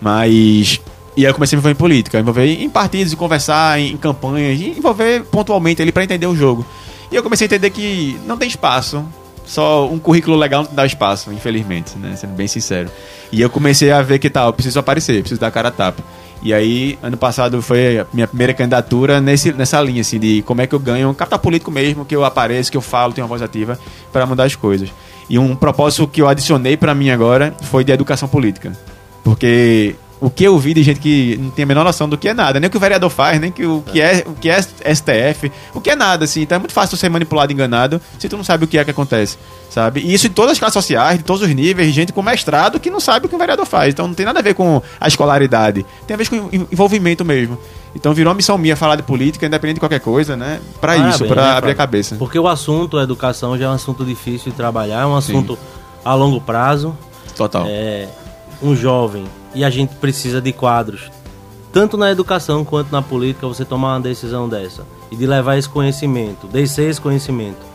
Mas 0.01 0.81
e 1.15 1.23
aí 1.23 1.29
eu 1.29 1.33
comecei 1.35 1.55
a 1.55 1.57
me 1.57 1.61
envolver 1.61 1.73
em 1.73 1.77
política, 1.77 2.19
envolver 2.19 2.45
em 2.45 2.69
partidos, 2.71 3.13
em 3.13 3.15
conversar, 3.15 3.79
em, 3.79 3.95
campanhas, 3.97 4.59
e 4.59 4.69
envolver 4.69 5.25
pontualmente 5.25 5.79
ali 5.79 5.91
para 5.91 6.03
entender 6.03 6.25
o 6.25 6.35
jogo. 6.35 6.65
E 7.11 7.15
eu 7.15 7.21
comecei 7.21 7.45
a 7.45 7.47
entender 7.47 7.69
que 7.69 8.19
não 8.25 8.35
tem 8.35 8.47
espaço. 8.47 9.05
Só 9.45 9.87
um 9.87 9.99
currículo 9.99 10.35
legal 10.35 10.63
não 10.63 10.73
dá 10.73 10.87
espaço, 10.87 11.31
infelizmente, 11.31 11.95
né? 11.99 12.15
Sendo 12.15 12.33
bem 12.33 12.47
sincero. 12.47 12.89
E 13.31 13.39
eu 13.39 13.49
comecei 13.51 13.91
a 13.91 14.01
ver 14.01 14.17
que 14.17 14.27
tal, 14.27 14.51
tá, 14.51 14.53
preciso 14.53 14.79
aparecer, 14.79 15.19
preciso 15.19 15.39
dar 15.39 15.51
cara 15.51 15.67
a 15.67 15.71
tapa. 15.71 16.03
E 16.41 16.53
aí, 16.53 16.97
ano 17.01 17.17
passado 17.17 17.61
foi 17.61 17.99
a 17.99 18.07
minha 18.13 18.27
primeira 18.27 18.53
candidatura 18.53 19.19
nesse, 19.19 19.51
nessa 19.51 19.81
linha, 19.81 20.01
assim, 20.01 20.19
de 20.19 20.41
como 20.43 20.61
é 20.61 20.67
que 20.67 20.75
eu 20.75 20.79
ganho 20.79 21.09
um 21.09 21.13
capital 21.13 21.39
político 21.39 21.71
mesmo, 21.71 22.05
que 22.05 22.15
eu 22.15 22.23
apareço, 22.23 22.71
que 22.71 22.77
eu 22.77 22.81
falo, 22.81 23.13
tenho 23.13 23.25
uma 23.25 23.29
voz 23.29 23.41
ativa 23.41 23.79
para 24.11 24.25
mudar 24.25 24.43
as 24.43 24.55
coisas. 24.55 24.89
E 25.29 25.37
um 25.37 25.55
propósito 25.55 26.07
que 26.07 26.21
eu 26.21 26.27
adicionei 26.27 26.77
para 26.77 26.93
mim 26.95 27.09
agora 27.09 27.53
foi 27.63 27.83
de 27.83 27.91
educação 27.91 28.29
política. 28.29 28.71
Porque 29.23 29.95
o 30.19 30.29
que 30.29 30.43
eu 30.43 30.57
vi 30.57 30.73
de 30.73 30.83
gente 30.83 30.99
que 30.99 31.37
não 31.37 31.49
tem 31.51 31.63
a 31.63 31.65
menor 31.65 31.83
noção 31.83 32.09
do 32.09 32.17
que 32.17 32.27
é 32.27 32.33
nada, 32.33 32.59
nem 32.59 32.67
o 32.67 32.71
que 32.71 32.77
o 32.77 32.79
vereador 32.79 33.09
faz, 33.09 33.39
nem 33.39 33.51
que 33.51 33.65
o 33.65 33.81
que 33.81 34.01
é, 34.01 34.23
o 34.25 34.33
que 34.33 34.49
é 34.49 34.59
STF, 34.61 35.51
o 35.73 35.81
que 35.81 35.91
é 35.91 35.95
nada, 35.95 36.25
assim. 36.25 36.41
Então 36.41 36.55
é 36.55 36.59
muito 36.59 36.73
fácil 36.73 36.97
ser 36.97 37.09
manipulado, 37.09 37.53
enganado, 37.53 38.01
se 38.17 38.27
tu 38.27 38.35
não 38.35 38.43
sabe 38.43 38.63
o 38.65 38.67
que 38.67 38.77
é 38.77 38.83
que 38.83 38.91
acontece, 38.91 39.37
sabe? 39.69 40.01
E 40.01 40.13
isso 40.13 40.27
em 40.27 40.31
todas 40.31 40.53
as 40.53 40.59
classes 40.59 40.73
sociais, 40.73 41.19
de 41.19 41.23
todos 41.23 41.43
os 41.43 41.49
níveis, 41.49 41.93
gente 41.93 42.11
com 42.11 42.21
mestrado 42.21 42.79
que 42.79 42.89
não 42.89 42.99
sabe 42.99 43.27
o 43.27 43.29
que 43.29 43.35
o 43.35 43.37
vereador 43.37 43.65
faz. 43.65 43.93
Então 43.93 44.07
não 44.07 44.15
tem 44.15 44.25
nada 44.25 44.39
a 44.39 44.41
ver 44.41 44.55
com 44.55 44.81
a 44.99 45.07
escolaridade, 45.07 45.85
tem 46.07 46.15
a 46.15 46.17
ver 46.17 46.27
com 46.27 46.49
envolvimento 46.51 47.23
mesmo. 47.23 47.57
Então 47.95 48.13
virou 48.13 48.31
uma 48.31 48.37
missão 48.37 48.57
minha 48.57 48.75
falar 48.75 48.95
de 48.95 49.03
política, 49.03 49.45
independente 49.45 49.75
de 49.75 49.79
qualquer 49.79 49.99
coisa, 49.99 50.35
né? 50.35 50.59
Para 50.81 50.97
isso, 50.97 51.25
para 51.25 51.43
né, 51.43 51.51
abrir 51.51 51.71
a 51.71 51.75
cabeça. 51.75 52.15
Porque 52.15 52.37
o 52.37 52.47
assunto, 52.47 52.97
a 52.97 53.03
educação, 53.03 53.57
já 53.57 53.65
é 53.65 53.69
um 53.69 53.73
assunto 53.73 54.03
difícil 54.03 54.51
de 54.51 54.57
trabalhar, 54.57 55.01
é 55.01 55.05
um 55.05 55.15
assunto 55.15 55.53
Sim. 55.53 55.61
a 56.03 56.13
longo 56.13 56.41
prazo. 56.41 56.95
Total. 57.35 57.65
É, 57.67 58.07
um 58.61 58.75
jovem 58.75 59.25
e 59.57 59.65
a 59.65 59.69
gente 59.71 59.95
precisa 59.95 60.39
de 60.39 60.53
quadros, 60.53 61.09
tanto 61.73 61.97
na 61.97 62.11
educação 62.11 62.63
quanto 62.63 62.91
na 62.91 63.01
política, 63.01 63.47
você 63.47 63.65
tomar 63.65 63.95
uma 63.95 64.01
decisão 64.01 64.47
dessa 64.47 64.85
e 65.11 65.15
de 65.15 65.25
levar 65.25 65.57
esse 65.57 65.67
conhecimento, 65.67 66.45
descer 66.45 66.89
esse 66.89 67.01
conhecimento 67.01 67.65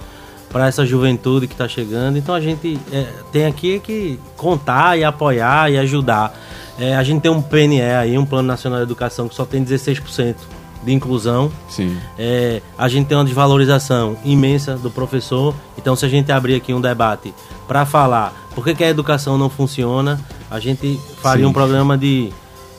para 0.48 0.68
essa 0.68 0.86
juventude 0.86 1.48
que 1.48 1.54
está 1.54 1.66
chegando. 1.66 2.16
Então 2.16 2.34
a 2.34 2.40
gente 2.40 2.78
é, 2.92 3.06
tem 3.32 3.46
aqui 3.46 3.80
que 3.80 4.16
contar 4.36 4.96
e 4.96 5.02
apoiar 5.02 5.72
e 5.72 5.78
ajudar. 5.78 6.38
É, 6.78 6.94
a 6.94 7.02
gente 7.02 7.20
tem 7.20 7.30
um 7.30 7.42
PNE 7.42 7.82
aí, 7.82 8.16
um 8.16 8.24
Plano 8.24 8.46
Nacional 8.46 8.78
de 8.78 8.84
Educação, 8.84 9.28
que 9.28 9.34
só 9.34 9.44
tem 9.44 9.64
16% 9.64 10.36
de 10.82 10.92
inclusão. 10.92 11.50
Sim. 11.68 11.96
É, 12.18 12.60
a 12.76 12.88
gente 12.88 13.06
tem 13.06 13.16
uma 13.16 13.24
desvalorização 13.24 14.16
imensa 14.24 14.76
do 14.76 14.90
professor. 14.90 15.54
Então, 15.78 15.94
se 15.94 16.04
a 16.04 16.08
gente 16.08 16.30
abrir 16.32 16.54
aqui 16.54 16.74
um 16.74 16.80
debate 16.80 17.32
para 17.66 17.86
falar 17.86 18.32
por 18.54 18.64
que, 18.64 18.74
que, 18.74 18.84
a 18.84 18.88
educação 18.88 19.38
não 19.38 19.48
funciona, 19.48 20.20
a 20.50 20.58
gente 20.58 21.00
faria 21.20 21.44
Sim. 21.44 21.50
um 21.50 21.52
programa 21.52 21.96
de 21.96 22.32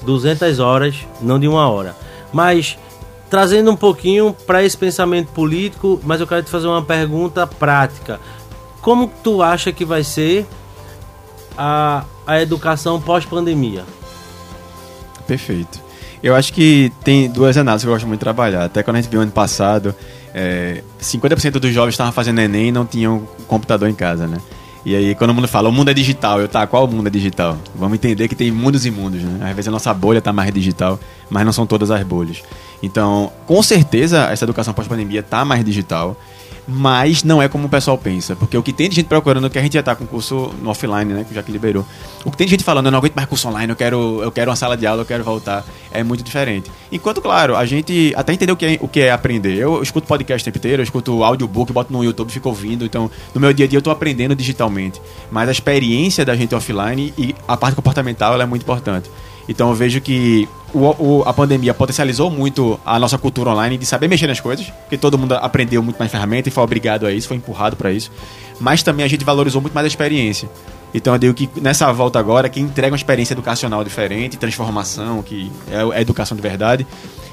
200 0.04 0.60
horas, 0.60 0.96
não 1.22 1.40
de 1.40 1.48
uma 1.48 1.68
hora. 1.68 1.96
Mas 2.32 2.78
trazendo 3.30 3.72
um 3.72 3.76
pouquinho 3.76 4.36
para 4.46 4.64
esse 4.64 4.78
pensamento 4.78 5.30
político, 5.30 6.00
mas 6.04 6.22
eu 6.22 6.28
quero 6.28 6.44
te 6.44 6.52
fazer 6.52 6.68
uma 6.68 6.84
pergunta 6.84 7.48
prática. 7.48 8.20
Como 8.82 9.12
tu 9.24 9.42
acha 9.42 9.72
que 9.72 9.84
vai 9.84 10.04
ser 10.04 10.46
a, 11.58 12.04
a 12.28 12.42
educação 12.42 13.02
pós-pandemia? 13.02 13.84
Perfeito. 15.26 15.83
Eu 16.24 16.34
acho 16.34 16.54
que 16.54 16.90
tem 17.04 17.30
duas 17.30 17.58
análises 17.58 17.84
que 17.84 17.90
eu 17.90 17.94
gosto 17.94 18.08
muito 18.08 18.20
de 18.20 18.24
trabalhar. 18.24 18.64
Até 18.64 18.82
quando 18.82 18.96
a 18.96 19.02
gente 19.02 19.12
viu 19.12 19.20
ano 19.20 19.32
passado, 19.32 19.94
é, 20.34 20.82
50% 21.02 21.60
dos 21.60 21.74
jovens 21.74 21.96
estavam 21.96 22.14
fazendo 22.14 22.40
Enem 22.40 22.70
e 22.70 22.72
não 22.72 22.86
tinham 22.86 23.28
computador 23.46 23.90
em 23.90 23.94
casa, 23.94 24.26
né? 24.26 24.38
E 24.86 24.96
aí, 24.96 25.16
quando 25.16 25.32
o 25.32 25.34
mundo 25.34 25.48
fala, 25.48 25.68
o 25.68 25.72
mundo 25.72 25.92
é 25.92 25.94
digital, 25.94 26.40
eu, 26.40 26.48
tá, 26.48 26.66
qual 26.66 26.86
o 26.86 26.88
mundo 26.88 27.08
é 27.08 27.10
digital? 27.10 27.58
Vamos 27.76 27.96
entender 27.96 28.28
que 28.30 28.36
tem 28.36 28.52
mundos 28.52 28.86
e 28.86 28.92
mundos, 28.92 29.22
né? 29.22 29.50
Às 29.50 29.56
vezes 29.56 29.68
a 29.68 29.72
nossa 29.72 29.94
bolha 29.94 30.22
tá 30.22 30.32
mais 30.32 30.54
digital, 30.54 30.98
mas 31.30 31.46
não 31.46 31.52
são 31.52 31.66
todas 31.66 31.92
as 31.92 32.04
bolhas. 32.04 32.42
Então, 32.82 33.32
com 33.46 33.62
certeza, 33.62 34.28
essa 34.30 34.46
educação 34.46 34.74
pós-pandemia 34.74 35.24
tá 35.24 35.44
mais 35.44 35.64
digital 35.64 36.18
mas 36.68 37.24
não 37.24 37.42
é 37.42 37.48
como 37.48 37.68
o 37.68 37.70
pessoal 37.70 37.98
pensa. 37.98 38.36
Porque 38.36 38.58
o 38.58 38.64
que 38.64 38.72
tem 38.72 38.90
de 38.90 38.96
gente 38.96 39.08
procurando, 39.08 39.50
que 39.50 39.60
a 39.60 39.62
gente 39.62 39.74
já 39.74 39.84
tá 39.84 39.96
com 39.96 40.06
curso 40.06 40.54
no 40.62 40.70
offline, 40.70 41.14
né? 41.14 41.26
Já 41.32 41.44
que 41.44 41.52
liberou. 41.52 41.86
O 42.24 42.32
que 42.32 42.38
tem 42.38 42.48
de 42.48 42.52
gente 42.52 42.64
falando, 42.64 42.86
eu 42.88 42.92
não 42.92 43.00
aguento 43.00 43.16
mais 43.16 43.28
curso 43.28 43.48
online, 43.48 43.72
eu 43.72 43.76
quero, 43.76 44.22
eu 44.24 44.32
quero 44.32 44.50
uma 44.50 44.56
sala 44.56 44.78
de 44.78 44.86
aula, 44.88 45.02
eu 45.02 45.06
quero 45.06 45.24
voltar. 45.24 45.66
É 45.92 46.04
muito 46.04 46.24
diferente. 46.24 46.72
Enquanto, 46.92 47.22
claro, 47.22 47.56
a 47.56 47.66
gente 47.66 48.14
até 48.16 48.34
entendeu 48.34 48.56
o 48.56 48.58
que 48.58 48.66
é, 48.66 48.78
o 48.80 48.88
que 48.88 49.00
é 49.02 49.12
aprender. 49.12 49.56
Eu, 49.56 49.76
eu 49.76 49.84
escuto 49.84 50.08
podcast 50.08 50.42
o 50.42 50.46
tempo 50.46 50.58
inteiro, 50.58 50.82
eu 50.82 50.84
escuto 50.84 51.24
audiobook, 51.24 51.72
boto 51.74 51.92
no 51.92 52.04
YouTube, 52.04 52.32
fico 52.32 52.50
ouvindo. 52.50 52.86
Então, 52.86 53.10
no 53.34 53.42
meu 53.42 53.54
dia 53.54 53.66
a 53.66 53.70
dia 53.70 53.78
eu 53.78 53.82
tô 53.82 53.92
aprendendo 53.92 54.36
digitalmente. 54.36 55.02
Mas 55.32 55.50
a 55.50 55.52
experiência 55.52 56.26
da 56.26 56.36
gente 56.36 56.56
offline 56.56 57.14
e 57.18 57.36
a 57.48 57.58
parte 57.58 57.76
comportamental 57.76 58.34
ela 58.34 58.44
é 58.44 58.46
muito 58.46 58.64
importante. 58.64 59.10
Então 59.48 59.70
eu 59.70 59.76
vejo 59.76 60.00
que 60.00 60.48
o, 60.74 60.80
o, 60.80 61.24
a 61.26 61.34
pandemia 61.34 61.74
potencializou 61.74 62.30
muito 62.32 62.80
a 62.86 62.98
nossa 62.98 63.18
cultura 63.18 63.52
online 63.52 63.78
de 63.78 63.86
saber 63.86 64.08
mexer 64.08 64.28
nas 64.28 64.40
coisas, 64.40 64.68
porque 64.68 64.98
todo 64.98 65.18
mundo 65.18 65.34
aprendeu 65.34 65.84
muito 65.84 65.98
mais 65.98 66.12
ferramenta 66.12 66.50
e 66.50 66.52
foi 66.52 66.64
obrigado 66.64 67.06
a 67.06 67.12
isso, 67.12 67.28
foi 67.28 67.38
empurrado 67.38 67.76
para 67.76 67.92
isso. 67.92 68.12
Mas 68.60 68.82
também 68.82 69.06
a 69.06 69.10
gente 69.10 69.26
valorizou 69.26 69.62
muito 69.62 69.74
mais 69.74 69.86
a 69.86 69.88
experiência. 69.88 70.50
Então 70.94 71.14
eu 71.14 71.20
digo 71.20 71.34
que 71.34 71.50
nessa 71.60 71.92
volta 71.92 72.20
agora, 72.20 72.48
quem 72.48 72.64
entrega 72.64 72.94
uma 72.94 72.98
experiência 72.98 73.34
educacional 73.34 73.84
diferente, 73.84 74.38
transformação, 74.38 75.22
que 75.22 75.52
é 75.70 75.98
a 75.98 76.02
educação 76.02 76.36
de 76.36 76.42
verdade, 76.42 76.86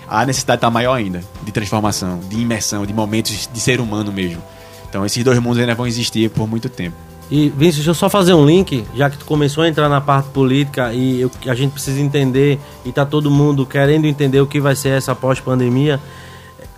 a 0.09 0.27
necessidade 0.27 0.59
está 0.59 0.71
maior 0.71 0.95
ainda 0.95 1.23
de 1.43 1.53
transformação, 1.53 2.19
de 2.29 2.41
imersão, 2.41 2.85
de 2.85 2.93
momentos 2.93 3.49
de 3.53 3.61
ser 3.61 3.81
humano 3.81 4.11
mesmo. 4.11 4.43
Então 4.89 5.07
esses 5.07 5.23
dois 5.23 5.39
mundos 5.39 5.59
ainda 5.61 5.75
vão 5.75 5.87
existir 5.87 6.31
por 6.31 6.49
muito 6.49 6.69
tempo. 6.69 7.10
E, 7.31 7.49
Vinícius, 7.49 7.77
deixa 7.77 7.91
eu 7.91 7.95
só 7.95 8.09
fazer 8.09 8.35
um 8.35 8.45
link, 8.45 8.85
já 8.95 9.09
que 9.09 9.17
tu 9.17 9.25
começou 9.25 9.63
a 9.63 9.69
entrar 9.69 9.89
na 9.89 10.01
parte 10.01 10.31
política 10.31 10.93
e 10.93 11.21
eu, 11.21 11.31
a 11.47 11.55
gente 11.55 11.73
precisa 11.73 12.01
entender, 12.01 12.59
e 12.85 12.91
tá 12.91 13.07
todo 13.07 13.31
mundo 13.31 13.65
querendo 13.65 14.05
entender 14.05 14.41
o 14.41 14.47
que 14.47 14.61
vai 14.61 14.75
ser 14.75 14.91
essa 14.91 15.15
pós-pandemia. 15.15 16.01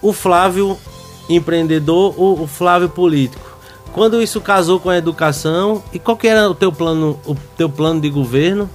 O 0.03 0.13
Flávio 0.13 0.77
empreendedor 1.29 2.15
ou 2.19 2.43
o 2.43 2.47
Flávio 2.47 2.89
político? 2.89 3.51
Quando 3.93 4.21
isso 4.23 4.41
casou 4.41 4.79
com 4.81 4.91
a 4.91 4.97
educação, 4.97 5.83
e 5.93 5.99
qual 5.99 6.17
que 6.17 6.27
era 6.27 6.49
o 6.49 6.55
teu 6.55 6.73
plano, 6.73 7.19
o 7.27 7.35
teu 7.57 7.69
plano 7.69 8.01
de 8.01 8.11
governo 8.11 8.69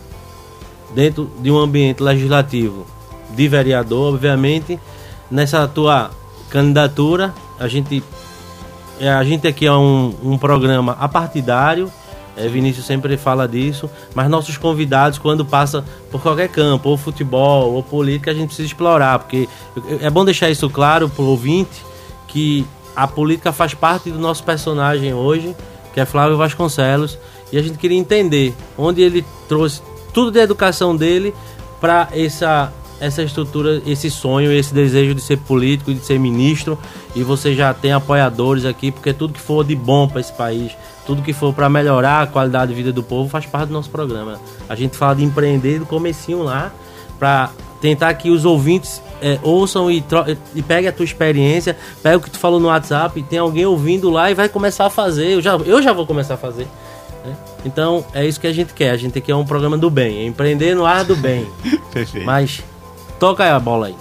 dentro 0.95 1.29
de 1.39 1.51
um 1.51 1.57
ambiente 1.57 2.01
legislativo 2.01 2.85
de 3.35 3.47
vereador, 3.47 4.13
obviamente, 4.13 4.79
nessa 5.29 5.67
tua 5.67 6.11
candidatura, 6.49 7.33
a 7.59 7.67
gente 7.67 8.03
a 9.01 9.23
gente 9.23 9.47
aqui 9.47 9.65
é 9.65 9.73
um, 9.73 10.13
um 10.23 10.37
programa 10.37 10.97
apartidário, 10.99 11.91
é, 12.37 12.47
Vinícius 12.47 12.85
sempre 12.85 13.17
fala 13.17 13.47
disso, 13.47 13.89
mas 14.13 14.29
nossos 14.29 14.57
convidados, 14.57 15.17
quando 15.17 15.43
passa 15.43 15.83
por 16.11 16.21
qualquer 16.21 16.49
campo, 16.49 16.89
ou 16.89 16.95
futebol, 16.95 17.73
ou 17.73 17.81
política, 17.81 18.29
a 18.29 18.33
gente 18.33 18.47
precisa 18.47 18.67
explorar, 18.67 19.19
porque 19.19 19.49
é 19.99 20.09
bom 20.09 20.23
deixar 20.23 20.49
isso 20.49 20.69
claro 20.69 21.09
para 21.09 21.23
o 21.23 21.27
ouvinte, 21.29 21.83
que 22.27 22.65
a 22.95 23.07
política 23.07 23.51
faz 23.51 23.73
parte 23.73 24.11
do 24.11 24.19
nosso 24.19 24.43
personagem 24.43 25.13
hoje, 25.13 25.55
que 25.93 25.99
é 25.99 26.05
Flávio 26.05 26.37
Vasconcelos, 26.37 27.17
e 27.51 27.57
a 27.57 27.61
gente 27.61 27.77
queria 27.79 27.97
entender 27.97 28.53
onde 28.77 29.01
ele 29.01 29.25
trouxe 29.47 29.81
tudo 30.13 30.31
da 30.31 30.41
educação 30.41 30.95
dele 30.95 31.33
para 31.81 32.07
essa 32.11 32.71
essa 32.99 33.21
estrutura, 33.21 33.81
esse 33.85 34.09
sonho, 34.09 34.51
esse 34.51 34.73
desejo 34.73 35.13
de 35.13 35.21
ser 35.21 35.37
político, 35.37 35.93
de 35.93 35.99
ser 35.99 36.19
ministro, 36.19 36.77
e 37.15 37.23
você 37.23 37.53
já 37.53 37.73
tem 37.73 37.91
apoiadores 37.91 38.65
aqui, 38.65 38.91
porque 38.91 39.13
tudo 39.13 39.33
que 39.33 39.39
for 39.39 39.63
de 39.63 39.75
bom 39.75 40.07
para 40.07 40.19
esse 40.19 40.33
país, 40.33 40.71
tudo 41.05 41.21
que 41.21 41.33
for 41.33 41.53
para 41.53 41.69
melhorar 41.69 42.23
a 42.23 42.27
qualidade 42.27 42.69
de 42.69 42.75
vida 42.75 42.91
do 42.91 43.03
povo 43.03 43.29
faz 43.29 43.45
parte 43.45 43.67
do 43.67 43.73
nosso 43.73 43.89
programa. 43.89 44.39
A 44.67 44.75
gente 44.75 44.97
fala 44.97 45.15
de 45.15 45.23
empreender 45.23 45.79
do 45.79 45.85
comecinho 45.85 46.43
lá, 46.43 46.71
para 47.17 47.51
tentar 47.81 48.13
que 48.13 48.29
os 48.29 48.45
ouvintes 48.45 49.01
é, 49.21 49.39
ouçam 49.41 49.89
e, 49.89 50.03
e 50.55 50.61
peguem 50.61 50.89
a 50.89 50.91
tua 50.91 51.05
experiência, 51.05 51.77
pega 52.01 52.17
o 52.17 52.21
que 52.21 52.29
tu 52.29 52.39
falou 52.39 52.59
no 52.59 52.67
WhatsApp, 52.67 53.21
tem 53.23 53.39
alguém 53.39 53.65
ouvindo 53.65 54.09
lá 54.09 54.29
e 54.31 54.33
vai 54.33 54.49
começar 54.49 54.85
a 54.85 54.89
fazer. 54.89 55.33
Eu 55.33 55.41
já, 55.41 55.55
eu 55.55 55.81
já 55.81 55.93
vou 55.93 56.05
começar 56.05 56.35
a 56.35 56.37
fazer. 56.37 56.67
Né? 57.25 57.35
Então 57.65 58.05
é 58.13 58.25
isso 58.25 58.39
que 58.39 58.47
a 58.47 58.53
gente 58.53 58.73
quer. 58.73 58.91
A 58.91 58.97
gente 58.97 59.19
quer 59.21 59.35
um 59.35 59.45
programa 59.45 59.77
do 59.77 59.89
bem, 59.89 60.19
é 60.19 60.25
empreender 60.25 60.75
no 60.75 60.85
ar 60.85 61.03
do 61.03 61.15
bem. 61.15 61.47
Perfeito. 61.91 62.25
Mas 62.25 62.63
Toca 63.19 63.55
a 63.55 63.59
bola 63.59 63.87
aí. 63.87 63.95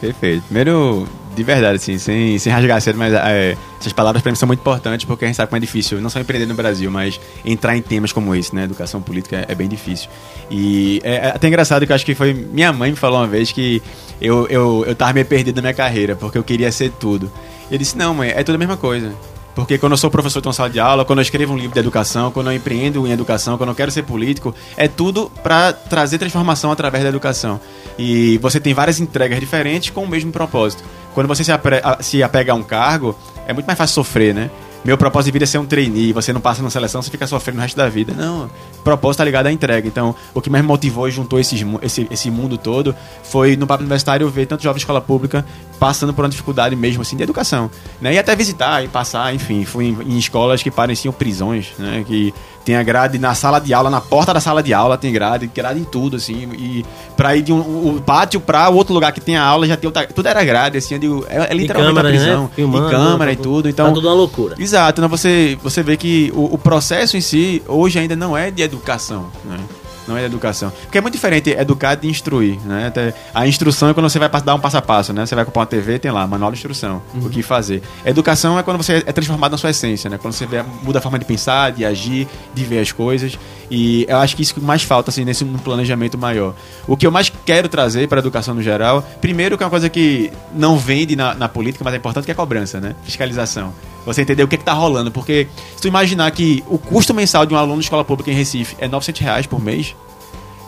Perfeito. 0.00 0.42
Primeiro, 0.44 1.06
de 1.34 1.42
verdade, 1.42 1.76
assim, 1.76 1.98
sem, 1.98 2.38
sem 2.38 2.52
rasgar 2.52 2.80
cedo, 2.80 2.98
mas 2.98 3.12
é, 3.12 3.56
essas 3.80 3.92
palavras 3.92 4.22
para 4.22 4.30
mim 4.30 4.36
são 4.36 4.46
muito 4.46 4.60
importantes 4.60 5.04
porque 5.04 5.24
a 5.24 5.28
gente 5.28 5.36
sabe 5.36 5.48
como 5.48 5.56
é 5.56 5.60
difícil, 5.60 6.00
não 6.00 6.08
só 6.08 6.20
empreender 6.20 6.46
no 6.46 6.54
Brasil, 6.54 6.90
mas 6.90 7.20
entrar 7.44 7.76
em 7.76 7.82
temas 7.82 8.12
como 8.12 8.34
esse, 8.34 8.54
né? 8.54 8.64
Educação 8.64 9.00
política 9.00 9.36
é, 9.36 9.52
é 9.52 9.54
bem 9.54 9.68
difícil. 9.68 10.08
E 10.50 11.00
é, 11.02 11.14
é, 11.14 11.28
até 11.28 11.48
engraçado 11.48 11.86
que 11.86 11.92
eu 11.92 11.96
acho 11.96 12.04
que 12.04 12.14
foi 12.14 12.32
minha 12.32 12.72
mãe 12.72 12.90
me 12.90 12.96
falou 12.96 13.18
uma 13.18 13.26
vez 13.26 13.50
que 13.50 13.82
eu, 14.20 14.46
eu, 14.48 14.84
eu 14.86 14.94
tava 14.94 15.12
meio 15.12 15.26
perdido 15.26 15.56
na 15.56 15.62
minha 15.62 15.74
carreira 15.74 16.14
porque 16.14 16.38
eu 16.38 16.44
queria 16.44 16.70
ser 16.70 16.92
tudo. 16.92 17.30
Eu 17.70 17.78
disse: 17.78 17.96
Não, 17.96 18.14
mãe, 18.14 18.30
é 18.30 18.42
tudo 18.42 18.54
a 18.54 18.58
mesma 18.58 18.76
coisa. 18.76 19.12
Porque 19.54 19.78
quando 19.78 19.92
eu 19.92 19.96
sou 19.96 20.10
professor 20.10 20.40
de 20.40 20.48
uma 20.48 20.52
sala 20.52 20.68
de 20.68 20.80
aula, 20.80 21.04
quando 21.04 21.20
eu 21.20 21.22
escrevo 21.22 21.52
um 21.52 21.56
livro 21.56 21.72
de 21.72 21.78
educação, 21.78 22.30
quando 22.30 22.50
eu 22.50 22.56
empreendo 22.56 23.06
em 23.06 23.12
educação, 23.12 23.56
quando 23.56 23.68
eu 23.68 23.74
quero 23.74 23.90
ser 23.90 24.02
político, 24.02 24.54
é 24.76 24.88
tudo 24.88 25.30
para 25.42 25.72
trazer 25.72 26.18
transformação 26.18 26.72
através 26.72 27.04
da 27.04 27.08
educação. 27.08 27.60
E 27.98 28.36
você 28.38 28.58
tem 28.58 28.74
várias 28.74 28.98
entregas 28.98 29.38
diferentes 29.38 29.90
com 29.90 30.02
o 30.02 30.08
mesmo 30.08 30.32
propósito. 30.32 30.82
Quando 31.14 31.28
você 31.28 31.44
se, 31.44 31.52
se 32.00 32.22
apega 32.22 32.52
a 32.52 32.54
um 32.56 32.62
cargo, 32.62 33.16
é 33.46 33.52
muito 33.52 33.66
mais 33.66 33.78
fácil 33.78 33.94
sofrer, 33.94 34.34
né? 34.34 34.50
Meu 34.84 34.98
propósito 34.98 35.26
de 35.26 35.32
vida 35.32 35.44
é 35.44 35.46
ser 35.46 35.56
um 35.56 35.64
trainee, 35.64 36.12
você 36.12 36.30
não 36.30 36.42
passa 36.42 36.62
na 36.62 36.68
seleção, 36.68 37.00
você 37.00 37.10
fica 37.10 37.26
sofrendo 37.26 37.58
o 37.58 37.62
resto 37.62 37.74
da 37.76 37.88
vida. 37.88 38.12
Não, 38.12 38.44
o 38.44 38.82
propósito 38.82 39.18
tá 39.18 39.24
ligado 39.24 39.46
à 39.46 39.52
entrega. 39.52 39.88
Então, 39.88 40.14
o 40.34 40.42
que 40.42 40.50
mais 40.50 40.62
me 40.62 40.68
motivou 40.68 41.08
e 41.08 41.10
juntou 41.10 41.40
esses, 41.40 41.64
esse, 41.80 42.06
esse 42.10 42.30
mundo 42.30 42.58
todo 42.58 42.94
foi 43.22 43.56
no 43.56 43.66
Papo 43.66 43.82
Universitário 43.82 44.28
ver 44.28 44.44
tanto 44.44 44.62
jovem 44.62 44.76
de 44.76 44.82
escola 44.82 45.00
pública 45.00 45.44
passando 45.78 46.12
por 46.12 46.22
uma 46.22 46.28
dificuldade 46.28 46.76
mesmo 46.76 47.00
assim 47.00 47.16
de 47.16 47.22
educação, 47.22 47.70
né? 48.00 48.12
E 48.12 48.18
até 48.18 48.36
visitar 48.36 48.84
e 48.84 48.88
passar, 48.88 49.34
enfim, 49.34 49.64
fui 49.64 49.86
em, 49.86 50.14
em 50.14 50.18
escolas 50.18 50.62
que 50.62 50.70
pareciam 50.70 51.12
prisões, 51.12 51.72
né? 51.78 52.04
Que 52.06 52.34
tem 52.64 52.76
a 52.76 52.82
grade 52.82 53.18
na 53.18 53.34
sala 53.34 53.58
de 53.60 53.74
aula, 53.74 53.90
na 53.90 54.00
porta 54.00 54.32
da 54.32 54.40
sala 54.40 54.62
de 54.62 54.72
aula 54.72 54.96
tem 54.96 55.12
grade, 55.12 55.46
grade 55.46 55.78
em 55.80 55.84
tudo, 55.84 56.16
assim. 56.16 56.48
E 56.54 56.84
pra 57.16 57.36
ir 57.36 57.42
de 57.42 57.52
um 57.52 57.60
o 57.96 58.00
pátio 58.00 58.40
pra 58.40 58.68
outro 58.70 58.94
lugar 58.94 59.12
que 59.12 59.20
tem 59.20 59.36
a 59.36 59.44
aula 59.44 59.66
já 59.66 59.76
tem 59.76 59.86
outra, 59.86 60.06
tudo 60.06 60.26
era 60.28 60.42
grade, 60.44 60.78
assim, 60.78 60.98
digo, 60.98 61.24
é, 61.28 61.50
é 61.50 61.54
literalmente 61.54 61.94
câmera, 61.94 62.08
a 62.08 62.10
prisão. 62.10 62.42
né? 62.44 62.50
Filmando, 62.54 62.88
e 62.88 62.90
câmera 62.90 63.34
tá 63.34 63.40
e 63.40 63.42
tudo. 63.42 63.68
Então, 63.68 63.88
Tá 63.88 63.92
tudo 63.92 64.08
uma 64.08 64.14
loucura. 64.14 64.54
Exato, 64.58 65.00
então 65.00 65.08
você, 65.08 65.58
você 65.62 65.82
vê 65.82 65.96
que 65.96 66.32
o, 66.34 66.54
o 66.54 66.58
processo 66.58 67.16
em 67.16 67.20
si 67.20 67.62
hoje 67.68 67.98
ainda 67.98 68.16
não 68.16 68.36
é 68.36 68.50
de 68.50 68.62
educação, 68.62 69.26
né? 69.44 69.58
Não 70.06 70.16
é 70.16 70.24
educação. 70.24 70.70
Porque 70.82 70.98
é 70.98 71.00
muito 71.00 71.14
diferente 71.14 71.50
educar 71.50 71.94
de 71.94 72.08
instruir, 72.08 72.58
né? 72.66 72.92
A 73.34 73.46
instrução 73.46 73.88
é 73.88 73.94
quando 73.94 74.08
você 74.08 74.18
vai 74.18 74.28
dar 74.28 74.54
um 74.54 74.60
passo 74.60 74.76
a 74.76 74.82
passo, 74.82 75.12
né? 75.12 75.24
Você 75.24 75.34
vai 75.34 75.44
comprar 75.44 75.60
uma 75.60 75.66
TV, 75.66 75.98
tem 75.98 76.10
lá, 76.10 76.26
manual 76.26 76.50
de 76.50 76.56
instrução, 76.58 77.00
o 77.14 77.28
que 77.30 77.42
fazer. 77.42 77.82
Educação 78.04 78.58
é 78.58 78.62
quando 78.62 78.76
você 78.76 79.02
é 79.06 79.12
transformado 79.12 79.52
na 79.52 79.58
sua 79.58 79.70
essência, 79.70 80.10
né? 80.10 80.18
Quando 80.18 80.34
você 80.34 80.44
vê- 80.46 80.62
muda 80.82 80.98
a 80.98 81.02
forma 81.02 81.18
de 81.18 81.24
pensar, 81.24 81.72
de 81.72 81.84
agir, 81.84 82.28
de 82.54 82.64
ver 82.64 82.80
as 82.80 82.92
coisas. 82.92 83.38
E 83.70 84.04
eu 84.08 84.18
acho 84.18 84.36
que 84.36 84.42
isso 84.42 84.54
que 84.54 84.60
mais 84.60 84.82
falta, 84.82 85.10
assim, 85.10 85.24
nesse 85.24 85.44
planejamento 85.44 86.18
maior. 86.18 86.54
O 86.86 86.96
que 86.96 87.06
eu 87.06 87.10
mais 87.10 87.32
quero 87.46 87.68
trazer 87.68 88.06
para 88.08 88.18
a 88.18 88.20
educação 88.20 88.54
no 88.54 88.62
geral, 88.62 89.02
primeiro 89.20 89.56
que 89.56 89.62
é 89.62 89.66
uma 89.66 89.70
coisa 89.70 89.88
que 89.88 90.30
não 90.54 90.76
vende 90.76 91.16
na, 91.16 91.34
na 91.34 91.48
política, 91.48 91.82
mas 91.82 91.94
é 91.94 91.96
importante, 91.96 92.24
que 92.26 92.30
é 92.30 92.34
a 92.34 92.36
cobrança, 92.36 92.78
né? 92.80 92.94
Fiscalização. 93.04 93.72
Você 94.04 94.22
entender 94.22 94.42
o 94.42 94.48
que, 94.48 94.54
é 94.54 94.58
que 94.58 94.64
tá 94.64 94.72
rolando. 94.72 95.10
Porque 95.10 95.48
se 95.76 95.82
tu 95.82 95.88
imaginar 95.88 96.30
que 96.30 96.62
o 96.68 96.78
custo 96.78 97.14
mensal 97.14 97.46
de 97.46 97.54
um 97.54 97.56
aluno 97.56 97.78
de 97.78 97.84
escola 97.84 98.04
pública 98.04 98.30
em 98.30 98.34
Recife 98.34 98.76
é 98.78 98.86
900 98.86 99.20
reais 99.20 99.46
por 99.46 99.62
mês, 99.62 99.94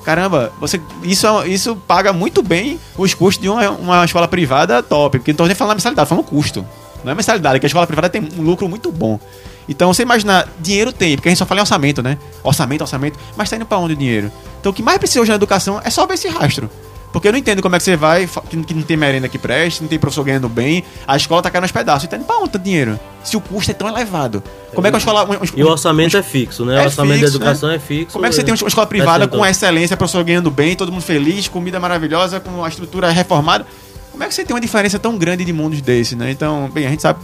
caramba, 0.04 0.52
você, 0.60 0.80
isso, 1.02 1.26
isso 1.44 1.76
paga 1.86 2.12
muito 2.12 2.42
bem 2.42 2.78
os 2.96 3.12
custos 3.14 3.42
de 3.42 3.48
uma, 3.48 3.70
uma 3.70 4.04
escola 4.04 4.26
privada 4.26 4.82
top. 4.82 5.18
Porque 5.18 5.32
não 5.32 5.36
tô 5.36 5.46
nem 5.46 5.54
falando 5.54 5.72
da 5.72 5.76
mensalidade, 5.76 6.08
falando 6.08 6.24
custo. 6.24 6.66
Não 7.04 7.12
é 7.12 7.14
mensalidade, 7.14 7.60
que 7.60 7.66
a 7.66 7.68
escola 7.68 7.86
privada 7.86 8.08
tem 8.08 8.28
um 8.36 8.42
lucro 8.42 8.68
muito 8.68 8.90
bom. 8.90 9.20
Então 9.68 9.92
você 9.92 10.02
imaginar, 10.02 10.48
dinheiro 10.60 10.92
tem, 10.92 11.16
porque 11.16 11.28
a 11.28 11.30
gente 11.30 11.38
só 11.38 11.46
fala 11.46 11.60
em 11.60 11.62
orçamento, 11.62 12.02
né? 12.02 12.18
Orçamento, 12.42 12.82
orçamento, 12.82 13.18
mas 13.36 13.50
tá 13.50 13.56
indo 13.56 13.66
pra 13.66 13.78
onde 13.78 13.94
o 13.94 13.96
dinheiro? 13.96 14.30
Então 14.60 14.70
o 14.70 14.74
que 14.74 14.82
mais 14.82 14.98
precisa 14.98 15.20
hoje 15.20 15.30
na 15.30 15.36
educação 15.36 15.80
é 15.84 15.90
só 15.90 16.06
ver 16.06 16.14
esse 16.14 16.28
rastro. 16.28 16.70
Porque 17.16 17.28
eu 17.28 17.32
não 17.32 17.38
entendo 17.38 17.62
como 17.62 17.74
é 17.74 17.78
que 17.78 17.84
você 17.86 17.96
vai, 17.96 18.28
que 18.66 18.74
não 18.74 18.82
tem 18.82 18.94
merenda 18.94 19.26
que 19.26 19.38
preste, 19.38 19.80
não 19.80 19.88
tem 19.88 19.98
professor 19.98 20.22
ganhando 20.22 20.50
bem, 20.50 20.84
a 21.08 21.16
escola 21.16 21.40
tá 21.40 21.50
caindo 21.50 21.64
aos 21.64 21.72
pedaços. 21.72 22.04
E 22.04 22.08
tá 22.08 22.18
indo 22.18 22.26
pra 22.26 22.36
onde 22.36 22.50
tanto 22.50 22.62
dinheiro? 22.62 23.00
Se 23.24 23.38
o 23.38 23.40
custo 23.40 23.70
é 23.70 23.74
tão 23.74 23.88
elevado. 23.88 24.42
Como 24.74 24.86
é 24.86 24.90
que 24.90 24.96
a 24.96 24.98
escola. 24.98 25.24
um- 25.24 25.38
E 25.58 25.64
o 25.64 25.68
orçamento 25.70 26.14
é 26.14 26.22
fixo, 26.22 26.66
né? 26.66 26.76
É 26.76 26.82
o 26.82 26.84
orçamento 26.84 27.20
fixo, 27.20 27.38
da 27.38 27.44
educação 27.46 27.70
é 27.70 27.78
fixo. 27.78 28.12
Como 28.12 28.26
é 28.26 28.28
que 28.28 28.34
você 28.34 28.42
tem 28.44 28.52
uma 28.52 28.68
escola 28.68 28.86
privada 28.86 29.26
com 29.26 29.46
excelência, 29.46 29.96
professor 29.96 30.22
ganhando 30.24 30.50
bem, 30.50 30.76
todo 30.76 30.92
mundo 30.92 31.00
feliz, 31.00 31.48
comida 31.48 31.80
maravilhosa, 31.80 32.38
com 32.38 32.62
a 32.62 32.68
estrutura 32.68 33.08
reformada? 33.08 33.66
Como 34.12 34.22
é 34.22 34.28
que 34.28 34.34
você 34.34 34.44
tem 34.44 34.54
uma 34.54 34.60
diferença 34.60 34.98
tão 34.98 35.16
grande 35.16 35.42
de 35.42 35.54
mundos 35.54 35.80
desse, 35.80 36.14
né? 36.16 36.30
Então, 36.30 36.68
bem, 36.70 36.86
a 36.86 36.90
gente 36.90 37.00
sabe 37.00 37.18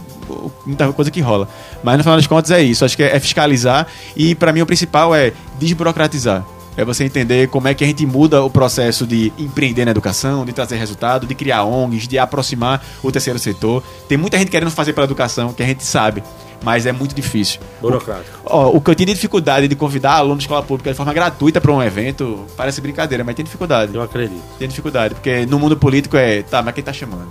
muita 0.65 0.91
coisa 0.91 1.11
que 1.11 1.21
rola. 1.21 1.47
Mas 1.83 1.97
no 1.97 2.03
final 2.03 2.17
das 2.17 2.25
contas 2.25 2.49
é 2.49 2.63
isso. 2.63 2.83
Acho 2.83 2.97
que 2.97 3.03
é, 3.03 3.15
é 3.15 3.19
fiscalizar 3.19 3.85
e 4.15 4.33
para 4.33 4.51
mim 4.51 4.61
o 4.61 4.65
principal 4.65 5.13
é 5.13 5.33
desburocratizar. 5.59 6.43
É 6.75 6.83
você 6.83 7.03
entender 7.03 7.49
como 7.49 7.67
é 7.67 7.73
que 7.73 7.83
a 7.83 7.87
gente 7.87 8.05
muda 8.05 8.43
o 8.43 8.49
processo 8.49 9.05
de 9.05 9.31
empreender 9.37 9.85
na 9.85 9.91
educação, 9.91 10.43
de 10.43 10.53
trazer 10.53 10.75
resultado, 10.77 11.27
de 11.27 11.35
criar 11.35 11.63
ONGs, 11.63 12.07
de 12.07 12.17
aproximar 12.17 12.83
o 13.03 13.11
terceiro 13.11 13.37
setor. 13.37 13.83
Tem 14.07 14.17
muita 14.17 14.37
gente 14.39 14.49
querendo 14.49 14.71
fazer 14.71 14.93
pela 14.93 15.05
educação, 15.05 15.53
que 15.53 15.61
a 15.61 15.65
gente 15.67 15.83
sabe, 15.83 16.23
mas 16.63 16.85
é 16.87 16.91
muito 16.91 17.13
difícil. 17.13 17.59
Burocrático. 17.79 18.39
Ó, 18.45 18.69
o 18.69 18.81
que 18.81 18.89
eu 18.89 18.95
tinha 18.95 19.05
de 19.05 19.13
dificuldade 19.13 19.67
de 19.67 19.75
convidar 19.75 20.13
aluno 20.13 20.37
de 20.37 20.43
escola 20.43 20.63
pública 20.63 20.89
de 20.89 20.97
forma 20.97 21.13
gratuita 21.13 21.61
para 21.61 21.71
um 21.71 21.81
evento, 21.83 22.43
parece 22.57 22.81
brincadeira, 22.81 23.23
mas 23.23 23.35
tem 23.35 23.45
dificuldade. 23.45 23.93
Eu 23.93 24.01
acredito. 24.01 24.41
Tem 24.57 24.67
dificuldade, 24.67 25.13
porque 25.13 25.45
no 25.45 25.59
mundo 25.59 25.77
político 25.77 26.17
é, 26.17 26.41
tá, 26.41 26.63
mas 26.63 26.73
quem 26.73 26.83
tá 26.83 26.91
chamando? 26.93 27.29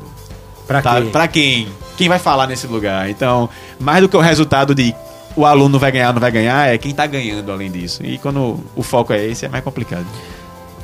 Pra 0.68 0.80
Tá, 0.80 1.02
quê? 1.02 1.08
pra 1.10 1.26
quem? 1.26 1.68
Quem 1.96 2.08
vai 2.08 2.20
falar 2.20 2.46
nesse 2.46 2.68
lugar? 2.68 3.10
Então, 3.10 3.48
mais 3.80 4.00
do 4.00 4.08
que 4.08 4.16
o 4.16 4.20
resultado 4.20 4.72
de 4.74 4.94
o 5.36 5.46
aluno 5.46 5.78
vai 5.78 5.90
ganhar 5.90 6.08
ou 6.08 6.14
não 6.14 6.20
vai 6.20 6.30
ganhar, 6.30 6.72
é 6.72 6.78
quem 6.78 6.92
tá 6.94 7.06
ganhando 7.06 7.50
além 7.50 7.70
disso. 7.70 8.04
E 8.04 8.18
quando 8.18 8.58
o 8.76 8.82
foco 8.82 9.12
é 9.12 9.26
esse, 9.26 9.46
é 9.46 9.48
mais 9.48 9.64
complicado. 9.64 10.06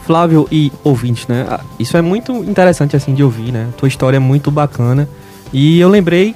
Flávio 0.06 0.48
e 0.50 0.72
ouvintes, 0.82 1.26
né? 1.26 1.46
Ah, 1.48 1.60
Isso 1.78 1.96
é 1.96 2.02
muito 2.02 2.32
interessante, 2.44 2.96
assim, 2.96 3.14
de 3.14 3.22
ouvir, 3.22 3.52
né? 3.52 3.68
Tua 3.76 3.88
história 3.88 4.16
é 4.16 4.20
muito 4.20 4.50
bacana. 4.50 5.08
E 5.52 5.78
eu 5.78 5.88
lembrei, 5.88 6.34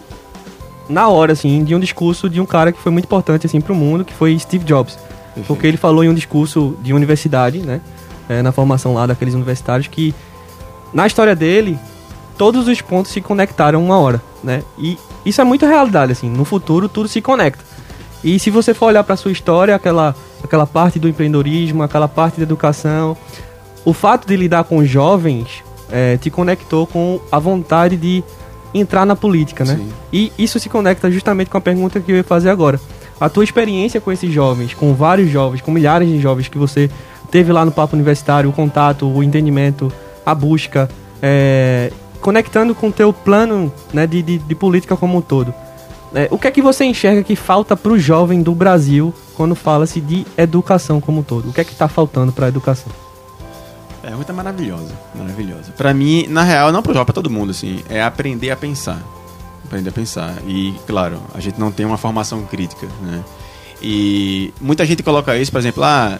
na 0.89 1.09
hora, 1.09 1.33
assim, 1.33 1.65
de 1.65 1.75
um 1.75 1.81
discurso 1.81 2.29
de 2.29 2.41
um 2.41 2.47
cara 2.47 2.71
que 2.71 2.79
foi 2.79 2.93
muito 2.93 3.07
importante, 3.07 3.47
assim, 3.47 3.61
pro 3.61 3.75
mundo, 3.75 4.05
que 4.05 4.13
foi 4.13 4.39
Steve 4.39 4.65
Jobs. 4.65 4.99
Porque 5.47 5.67
ele 5.67 5.79
falou 5.79 6.05
em 6.05 6.09
um 6.11 6.15
discurso 6.15 6.77
de 6.83 6.93
universidade, 6.93 7.59
né? 7.61 7.81
É, 8.29 8.43
na 8.43 8.53
formação 8.53 8.93
lá 8.93 9.07
daqueles 9.07 9.35
universitários, 9.35 9.89
que 9.89 10.15
na 10.93 11.07
história 11.07 11.35
dele, 11.35 11.79
todos 12.37 12.69
os 12.69 12.81
pontos 12.83 13.11
se 13.11 13.21
conectaram 13.21 13.83
uma 13.83 13.99
hora, 13.99 14.23
né? 14.45 14.63
E 14.79 14.99
isso 15.25 15.41
é 15.41 15.45
muito 15.45 15.65
realidade, 15.65 16.13
assim. 16.13 16.29
No 16.29 16.45
futuro, 16.45 16.89
tudo 16.89 17.09
se 17.09 17.23
conecta. 17.23 17.72
E 18.25 18.39
se 18.39 18.51
você 18.51 18.73
for 18.73 18.87
olhar 18.87 19.03
para 19.03 19.17
sua 19.17 19.33
história, 19.33 19.75
aquela, 19.75 20.15
aquela 20.43 20.67
parte 20.67 20.99
do 20.99 21.09
empreendedorismo, 21.09 21.83
aquela 21.83 22.09
parte 22.09 22.37
da 22.37 22.43
educação, 22.43 23.17
o 23.85 23.93
fato 23.93 24.27
de 24.27 24.37
lidar 24.37 24.65
com 24.65 24.85
jovens 24.85 25.63
eh, 25.91 26.17
te 26.19 26.31
conectou 26.31 26.87
com 26.87 27.21
a 27.31 27.39
vontade 27.39 27.97
de 27.97 28.23
entrar 28.73 29.05
na 29.05 29.17
política, 29.17 29.65
né? 29.65 29.77
Sim. 29.77 29.89
E 30.13 30.33
isso 30.39 30.59
se 30.59 30.69
conecta 30.69 31.11
justamente 31.11 31.51
com 31.51 31.59
a 31.59 31.61
pergunta 31.61 32.01
que 32.01 32.13
eu 32.13 32.17
ia 32.17 32.25
fazer 32.25 32.51
agora. 32.51 32.81
A 33.21 33.29
tua 33.29 33.45
experiência 33.45 34.01
com 34.01 34.11
esses 34.11 34.33
jovens, 34.33 34.73
com 34.75 34.95
vários 34.95 35.31
jovens, 35.31 35.61
com 35.61 35.71
milhares 35.71 36.09
de 36.09 36.21
jovens 36.21 36.49
que 36.49 36.59
você 36.59 36.91
teve 37.31 37.53
lá 37.53 37.65
no 37.65 37.73
papo 37.73 37.95
universitário, 37.95 38.49
o 38.49 38.53
contato, 38.53 39.07
o 39.07 39.23
entendimento, 39.23 39.93
a 40.25 40.35
busca, 40.35 40.89
eh, 41.21 41.93
conectando 42.21 42.75
com 42.75 42.89
o 42.89 42.93
teu 42.93 43.13
plano 43.13 43.73
né, 43.93 44.07
de, 44.07 44.23
de, 44.23 44.39
de 44.39 44.55
política 44.55 44.97
como 44.97 45.19
um 45.19 45.21
todo. 45.21 45.53
É, 46.15 46.29
o 46.31 46.39
que 46.39 46.47
é 46.47 46.51
que 46.51 46.61
você 46.61 46.85
enxerga 46.85 47.23
que 47.23 47.35
falta 47.35 47.77
para 47.77 47.93
o 47.93 47.99
jovem 47.99 48.43
do 48.43 48.55
Brasil 48.55 49.15
quando 49.35 49.55
fala-se 49.55 50.01
de 50.01 50.27
educação 50.37 51.01
como 51.01 51.21
um 51.21 51.23
todo? 51.23 51.49
O 51.49 51.53
que 51.53 51.61
é 51.61 51.65
que 51.65 51.73
está 51.73 51.89
faltando 51.89 52.33
para 52.33 52.47
a 52.47 52.49
educação? 52.49 52.93
Pergunta 54.03 54.33
maravilhosa, 54.33 54.93
maravilhosa. 55.15 55.73
Pra 55.77 55.95
mim, 55.95 56.27
na 56.29 56.43
real, 56.43 56.73
não 56.73 56.83
pro 56.83 56.93
jovem, 56.93 57.07
pra 57.07 57.15
todo 57.15 57.31
mundo, 57.31 57.51
assim, 57.51 57.83
é 57.89 58.03
aprender 58.03 58.51
a 58.51 58.57
pensar. 58.57 59.01
Aprender 59.65 59.89
a 59.89 59.93
pensar. 59.93 60.35
E, 60.47 60.75
claro, 60.87 61.19
a 61.35 61.41
gente 61.41 61.59
não 61.59 61.71
tem 61.71 61.87
uma 61.87 61.97
formação 61.97 62.43
crítica, 62.43 62.87
né? 63.01 63.25
E 63.81 64.53
muita 64.61 64.85
gente 64.85 65.03
coloca 65.03 65.37
isso, 65.37 65.51
por 65.51 65.59
exemplo, 65.59 65.83
ah, 65.83 66.19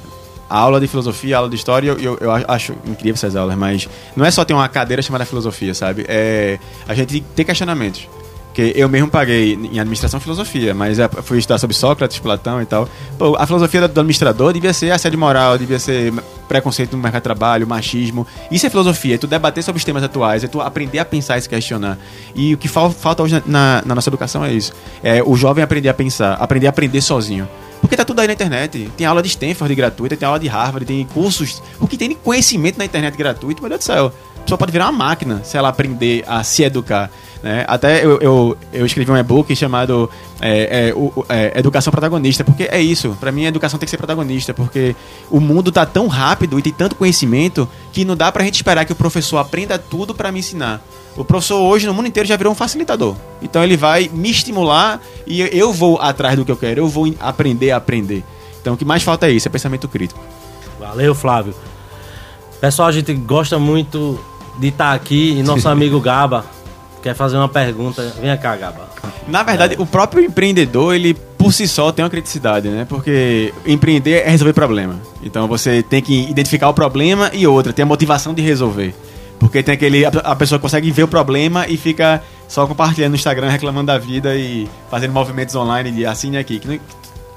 a 0.49 0.59
aula 0.59 0.81
de 0.81 0.87
filosofia, 0.87 1.37
a 1.37 1.39
aula 1.41 1.51
de 1.51 1.57
história, 1.57 1.89
eu, 1.89 1.99
eu, 1.99 2.19
eu 2.19 2.31
acho 2.31 2.73
incrível 2.87 3.15
essas 3.15 3.37
aulas, 3.37 3.57
mas 3.57 3.89
não 4.17 4.25
é 4.25 4.31
só 4.31 4.45
ter 4.45 4.55
uma 4.55 4.69
cadeira 4.69 5.03
chamada 5.03 5.25
filosofia, 5.25 5.75
sabe? 5.75 6.05
É 6.09 6.59
a 6.87 6.95
gente 6.95 7.21
ter 7.35 7.45
questionamentos. 7.45 8.09
Porque 8.53 8.71
eu 8.77 8.87
mesmo 8.87 9.09
paguei 9.09 9.55
em 9.55 9.81
administração 9.81 10.19
e 10.21 10.23
filosofia, 10.23 10.75
mas 10.75 10.99
eu 10.99 11.09
fui 11.23 11.39
estudar 11.39 11.57
sobre 11.59 11.75
Sócrates, 11.75 12.19
Platão 12.19 12.61
e 12.61 12.67
tal. 12.67 12.87
Pô, 13.17 13.35
a 13.39 13.47
filosofia 13.47 13.89
do 13.89 13.99
administrador 14.01 14.53
devia 14.53 14.75
ser 14.75 14.91
assédio 14.91 15.19
moral, 15.19 15.57
devia 15.57 15.79
ser 15.79 16.13
preconceito 16.47 16.95
no 16.95 17.03
mercado 17.03 17.23
de 17.23 17.25
trabalho, 17.25 17.67
machismo. 17.67 18.27
Isso 18.51 18.67
é 18.67 18.69
filosofia, 18.69 19.15
é 19.15 19.19
tu 19.19 19.27
debater 19.27 19.65
sobre 19.65 19.79
os 19.79 19.85
temas 19.87 20.03
atuais, 20.03 20.45
é 20.45 20.49
tu 20.49 20.61
aprender 20.61 20.99
a 20.99 21.05
pensar 21.07 21.39
e 21.39 21.41
se 21.41 21.49
questionar. 21.49 21.97
E 22.35 22.53
o 22.53 22.59
que 22.59 22.69
fal- 22.69 22.91
falta 22.91 23.23
hoje 23.23 23.37
na, 23.37 23.43
na- 23.47 23.83
na 23.87 23.95
nossa 23.95 24.11
educação 24.11 24.45
é 24.45 24.53
isso. 24.53 24.71
É 25.03 25.23
o 25.23 25.35
jovem 25.35 25.65
aprender 25.65 25.89
a 25.89 25.95
pensar, 25.95 26.35
aprender 26.35 26.67
a 26.67 26.71
aprender 26.71 27.01
sozinho. 27.01 27.49
Porque 27.81 27.97
tá 27.97 28.05
tudo 28.05 28.21
aí 28.21 28.27
na 28.27 28.35
internet. 28.35 28.91
Tem 28.99 29.07
aula 29.07 29.23
de 29.23 29.29
Stanford 29.29 29.75
gratuita, 29.75 30.15
tem 30.15 30.27
aula 30.27 30.39
de 30.39 30.47
Harvard, 30.47 30.85
tem 30.87 31.03
cursos. 31.07 31.63
O 31.81 31.87
que 31.89 31.97
tem 31.97 32.11
de 32.11 32.15
conhecimento 32.17 32.77
na 32.77 32.85
internet 32.85 33.17
gratuito, 33.17 33.63
meu 33.63 33.71
Deus 33.71 33.81
do 33.81 33.85
céu. 33.85 34.13
A 34.37 34.43
pessoa 34.43 34.59
pode 34.59 34.73
virar 34.73 34.87
uma 34.91 34.93
máquina 35.07 35.41
se 35.43 35.57
ela 35.57 35.69
aprender 35.69 36.23
a 36.27 36.45
se 36.45 36.63
educar. 36.65 37.11
Né? 37.43 37.65
Até 37.67 38.05
eu, 38.05 38.21
eu, 38.21 38.57
eu 38.73 38.87
escrevi 38.87 39.11
um 39.11 39.17
e-book 39.17 39.55
chamado 39.57 40.09
é, 40.41 40.91
é, 40.91 40.95
o- 40.95 41.25
é, 41.29 41.59
Educação 41.59 41.91
Protagonista, 41.91 42.45
porque 42.45 42.65
é 42.71 42.81
isso. 42.81 43.17
Pra 43.19 43.33
mim, 43.33 43.45
a 43.45 43.49
educação 43.49 43.79
tem 43.81 43.85
que 43.87 43.91
ser 43.91 43.97
protagonista, 43.97 44.55
porque 44.55 44.95
o 45.29 45.41
mundo 45.41 45.73
tá 45.73 45.85
tão 45.85 46.07
rápido 46.07 46.57
e 46.59 46.63
tem 46.63 46.73
tanto 46.73 46.95
conhecimento 46.95 47.69
que 47.93 48.05
não 48.05 48.17
dá 48.17 48.31
pra 48.31 48.45
gente 48.45 48.55
esperar 48.55 48.85
que 48.85 48.93
o 48.93 48.97
professor 48.97 49.39
aprenda 49.39 49.77
tudo 49.77 50.15
pra 50.15 50.31
me 50.31 50.39
ensinar. 50.39 50.81
O 51.17 51.25
professor 51.25 51.59
hoje 51.61 51.85
no 51.87 51.93
mundo 51.93 52.07
inteiro 52.07 52.29
já 52.29 52.37
virou 52.37 52.53
um 52.53 52.57
facilitador. 52.57 53.17
Então 53.43 53.63
ele 53.65 53.77
vai 53.77 54.09
me 54.15 54.31
estimular 54.31 55.01
e 55.27 55.41
eu 55.53 55.73
vou 55.73 55.99
atrás 56.01 56.37
do 56.37 56.45
que 56.45 56.53
eu 56.53 56.57
quero, 56.57 56.81
eu 56.81 56.89
vou 56.89 57.13
aprender 57.19 57.73
a 57.73 57.77
aprender. 57.77 58.23
Então 58.61 58.75
o 58.75 58.77
que 58.77 58.85
mais 58.85 59.03
falta 59.03 59.27
é 59.27 59.33
isso, 59.33 59.49
é 59.49 59.51
pensamento 59.51 59.89
crítico. 59.89 60.21
Valeu, 60.79 61.13
Flávio. 61.13 61.55
Pessoal, 62.61 62.87
a 62.89 62.93
gente 62.93 63.13
gosta 63.13 63.59
muito 63.59 64.19
de 64.59 64.69
estar 64.69 64.93
aqui 64.93 65.33
e 65.39 65.43
nosso 65.43 65.67
amigo 65.69 65.99
Gaba 66.01 66.45
quer 67.03 67.15
fazer 67.15 67.37
uma 67.37 67.49
pergunta. 67.49 68.03
Vem 68.21 68.37
cá, 68.39 68.57
Gaba. 68.57 68.89
Na 69.29 69.43
verdade, 69.43 69.77
o 69.79 69.87
próprio 69.87 70.25
empreendedor, 70.25 70.95
ele 70.95 71.15
por 71.15 71.53
si 71.53 71.67
só 71.67 71.91
tem 71.93 72.05
uma 72.05 72.11
criticidade, 72.11 72.69
né? 72.69 72.87
Porque 72.89 73.53
empreender 73.67 74.23
é 74.27 74.31
resolver 74.31 74.53
problema. 74.53 75.01
Então 75.23 75.47
você 75.49 75.83
tem 75.83 76.01
que 76.03 76.29
identificar 76.31 76.69
o 76.69 76.75
problema 76.75 77.31
e 77.33 77.47
outra, 77.47 77.73
tem 77.73 77.83
a 77.83 77.87
motivação 77.87 78.33
de 78.35 78.43
resolver. 78.43 78.95
Porque 79.39 79.63
tem 79.63 79.75
aquele. 79.75 80.05
A 80.05 80.37
pessoa 80.37 80.59
consegue 80.59 80.91
ver 80.93 81.03
o 81.03 81.09
problema 81.09 81.67
e 81.69 81.77
fica 81.77 82.23
só 82.47 82.65
compartilhando 82.67 83.11
no 83.11 83.17
Instagram, 83.17 83.49
reclamando 83.49 83.87
da 83.89 83.99
vida 83.99 84.37
e 84.37 84.69
fazendo 84.91 85.13
movimentos 85.13 85.55
online 85.57 85.91
de 85.91 86.07
assine 86.07 86.37
aqui. 86.39 86.59
Que 86.61 86.69
não- 86.69 86.79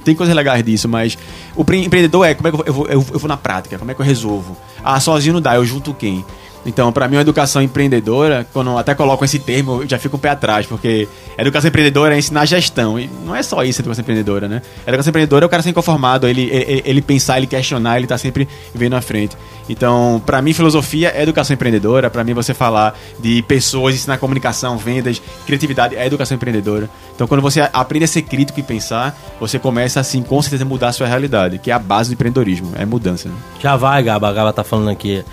tem 0.03 0.13
coisas 0.13 0.36
legais 0.36 0.63
disso, 0.63 0.88
mas 0.88 1.18
o 1.55 1.66
pre- 1.66 1.84
empreendedor 1.84 2.28
é 2.28 2.36
como 2.36 2.47
é 2.47 2.51
que 2.51 2.57
eu, 2.70 2.74
vou, 2.74 2.86
eu 2.88 3.01
vou- 3.01 3.16
eu 3.16 3.20
vou 3.20 3.28
na 3.28 3.38
prática, 3.38 3.80
como 3.80 3.89
é 3.89 3.95
que 3.95 3.99
eu 4.01 4.05
resolvo? 4.05 4.55
Ah, 4.84 4.99
sozinho 4.99 5.34
não 5.34 5.41
dá, 5.41 5.55
eu 5.55 5.66
junto 5.66 5.95
quem? 5.95 6.24
Então, 6.66 6.91
para 6.91 7.07
mim, 7.07 7.18
a 7.18 7.22
educação 7.22 7.61
empreendedora, 7.61 8.45
quando 8.51 8.76
até 8.78 8.95
coloco 8.95 9.24
esse 9.24 9.38
termo, 9.38 9.84
eu 9.84 9.89
já 9.89 9.99
fico 9.99 10.18
um 10.18 10.20
pé 10.20 10.30
atrás, 10.30 10.66
porque 10.66 11.07
educação 11.38 11.68
empreendedora 11.68 12.16
é 12.16 12.18
ensinar 12.18 12.45
gestão. 12.45 12.99
E 12.99 13.09
não 13.24 13.36
é 13.36 13.43
só 13.43 13.63
isso 13.63 13.82
a 13.82 13.84
educação 13.84 14.01
empreendedora, 14.01 14.47
né? 14.47 14.61
A 14.86 14.89
educação 14.89 15.11
empreendedora 15.11 15.45
é 15.45 15.47
o 15.47 15.49
cara 15.49 15.61
ser 15.61 15.70
inconformado, 15.70 16.28
ele, 16.28 16.49
ele, 16.51 16.82
ele 16.84 17.01
pensar, 17.01 17.38
ele 17.38 17.45
questionar, 17.45 17.97
ele 17.97 18.07
tá 18.07 18.18
sempre 18.18 18.47
vendo 18.74 18.95
à 18.95 19.01
frente. 19.01 19.38
Então, 19.70 20.22
para 20.26 20.41
mim, 20.41 20.53
filosofia 20.53 21.11
é 21.16 21.22
educação 21.22 21.53
empreendedora. 21.53 22.09
Para 22.09 22.24
mim, 22.24 22.34
você 22.34 22.53
falar 22.53 22.97
de 23.20 23.41
pessoas, 23.43 23.95
ensinar 23.95 24.18
comunicação, 24.18 24.78
vendas, 24.78 25.22
criatividade 25.45 25.95
é 25.95 26.05
educação 26.05 26.36
empreendedora. 26.36 26.89
Então, 27.13 27.28
quando 27.28 27.41
você 27.41 27.61
aprende 27.74 28.05
a 28.05 28.07
ser 28.07 28.24
crítico 28.24 28.59
e 28.59 28.63
pensar, 28.63 29.16
você 29.39 29.59
começa, 29.59 29.99
assim, 29.99 30.24
com 30.24 30.41
certeza, 30.41 30.66
mudar 30.66 30.89
a 30.89 30.93
sua 30.93 31.07
realidade, 31.07 31.59
que 31.59 31.72
é 31.72 31.74
a 31.74 31.80
base 31.80 32.09
do 32.09 32.13
empreendedorismo, 32.13 32.72
é 32.76 32.86
mudança. 32.86 33.30
Né? 33.30 33.36
Já 33.59 33.76
vai, 33.76 34.01
Gaba. 34.03 34.30
A 34.30 34.34
Gaba 34.34 34.53
tá 34.53 34.63
falando 34.63 34.89
aqui. 34.89 35.24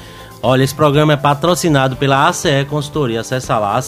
Olha, 0.45 0.64
esse 0.64 0.74
programa 0.74 1.12
é 1.12 1.16
patrocinado 1.16 1.95
pela 1.95 2.28
ACE 2.28 2.66
Consultoria. 2.68 3.20
Acesse 3.20 3.49
lá, 3.53 3.80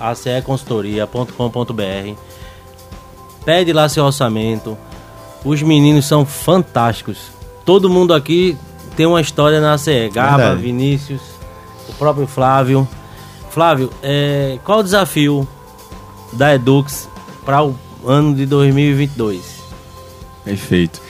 aceconsultoria.com.br. 0.00 2.14
Pede 3.44 3.72
lá 3.72 3.88
seu 3.88 4.04
orçamento. 4.04 4.78
Os 5.44 5.60
meninos 5.62 6.06
são 6.06 6.24
fantásticos. 6.24 7.32
Todo 7.64 7.90
mundo 7.90 8.14
aqui 8.14 8.56
tem 8.96 9.04
uma 9.04 9.20
história 9.20 9.60
na 9.60 9.74
ACE. 9.74 10.08
Gaba, 10.14 10.36
Verdade. 10.36 10.62
Vinícius, 10.62 11.20
o 11.88 11.92
próprio 11.94 12.28
Flávio. 12.28 12.86
Flávio, 13.50 13.90
é, 14.00 14.60
qual 14.62 14.78
o 14.78 14.84
desafio 14.84 15.48
da 16.32 16.54
Edux 16.54 17.08
para 17.44 17.64
o 17.64 17.74
ano 18.06 18.32
de 18.32 18.46
2022? 18.46 19.42
Perfeito. 20.44 21.00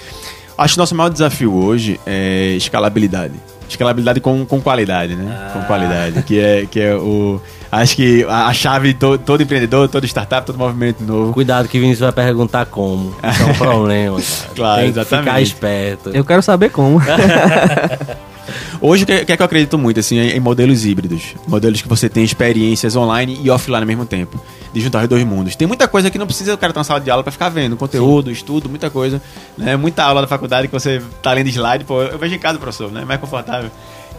Acho 0.56 0.74
que 0.74 0.78
nosso 0.78 0.94
maior 0.94 1.10
desafio 1.10 1.54
hoje 1.54 2.00
é 2.06 2.54
escalabilidade 2.56 3.49
escalabilidade 3.72 4.20
com, 4.20 4.44
com 4.44 4.60
qualidade, 4.60 5.14
né? 5.14 5.30
Ah. 5.30 5.50
Com 5.52 5.62
qualidade. 5.64 6.22
Que 6.22 6.38
é, 6.38 6.66
que 6.66 6.80
é 6.80 6.94
o. 6.94 7.40
Acho 7.70 7.96
que 7.96 8.24
a, 8.24 8.46
a 8.48 8.52
chave 8.52 8.92
de 8.92 8.98
to, 8.98 9.18
todo 9.18 9.42
empreendedor, 9.42 9.88
todo 9.88 10.04
startup, 10.06 10.44
todo 10.44 10.58
movimento 10.58 11.02
novo. 11.04 11.32
Cuidado 11.32 11.68
que 11.68 11.78
Vinícius 11.78 12.00
vai 12.00 12.12
perguntar 12.12 12.66
como. 12.66 13.14
Isso 13.22 13.42
é 13.42 13.46
um 13.46 13.54
problema. 13.58 14.16
Cara. 14.16 14.54
Claro, 14.54 14.80
Tem 14.80 14.90
exatamente. 14.90 15.24
ficar 15.26 15.40
esperto. 15.42 16.10
Eu 16.10 16.24
quero 16.24 16.42
saber 16.42 16.70
como. 16.70 17.00
Hoje, 18.80 19.04
o 19.04 19.06
que, 19.06 19.24
que, 19.24 19.32
é 19.32 19.36
que 19.36 19.42
eu 19.42 19.46
acredito 19.46 19.78
muito, 19.78 20.00
assim, 20.00 20.18
é 20.18 20.36
em 20.36 20.40
modelos 20.40 20.84
híbridos. 20.86 21.34
Modelos 21.46 21.82
que 21.82 21.88
você 21.88 22.08
tem 22.08 22.24
experiências 22.24 22.96
online 22.96 23.38
e 23.42 23.50
offline 23.50 23.80
ao 23.80 23.86
mesmo 23.86 24.06
tempo. 24.06 24.40
De 24.72 24.80
juntar 24.80 25.02
os 25.02 25.08
dois 25.08 25.24
mundos. 25.24 25.56
Tem 25.56 25.66
muita 25.66 25.88
coisa 25.88 26.10
que 26.10 26.18
não 26.18 26.26
precisa 26.26 26.54
o 26.54 26.58
cara 26.58 26.72
ter 26.72 26.78
uma 26.78 26.84
sala 26.84 27.00
de 27.00 27.10
aula 27.10 27.22
para 27.22 27.32
ficar 27.32 27.48
vendo. 27.48 27.76
Conteúdo, 27.76 28.26
Sim. 28.26 28.32
estudo, 28.32 28.68
muita 28.68 28.88
coisa. 28.88 29.20
Né? 29.58 29.76
Muita 29.76 30.04
aula 30.04 30.20
da 30.20 30.26
faculdade 30.28 30.68
que 30.68 30.72
você 30.72 31.02
tá 31.22 31.32
lendo 31.32 31.48
slide, 31.48 31.84
pô, 31.84 32.02
eu 32.02 32.18
vejo 32.18 32.34
em 32.34 32.38
casa, 32.38 32.58
professor, 32.58 32.90
né? 32.90 33.04
Mais 33.04 33.20
confortável. 33.20 33.70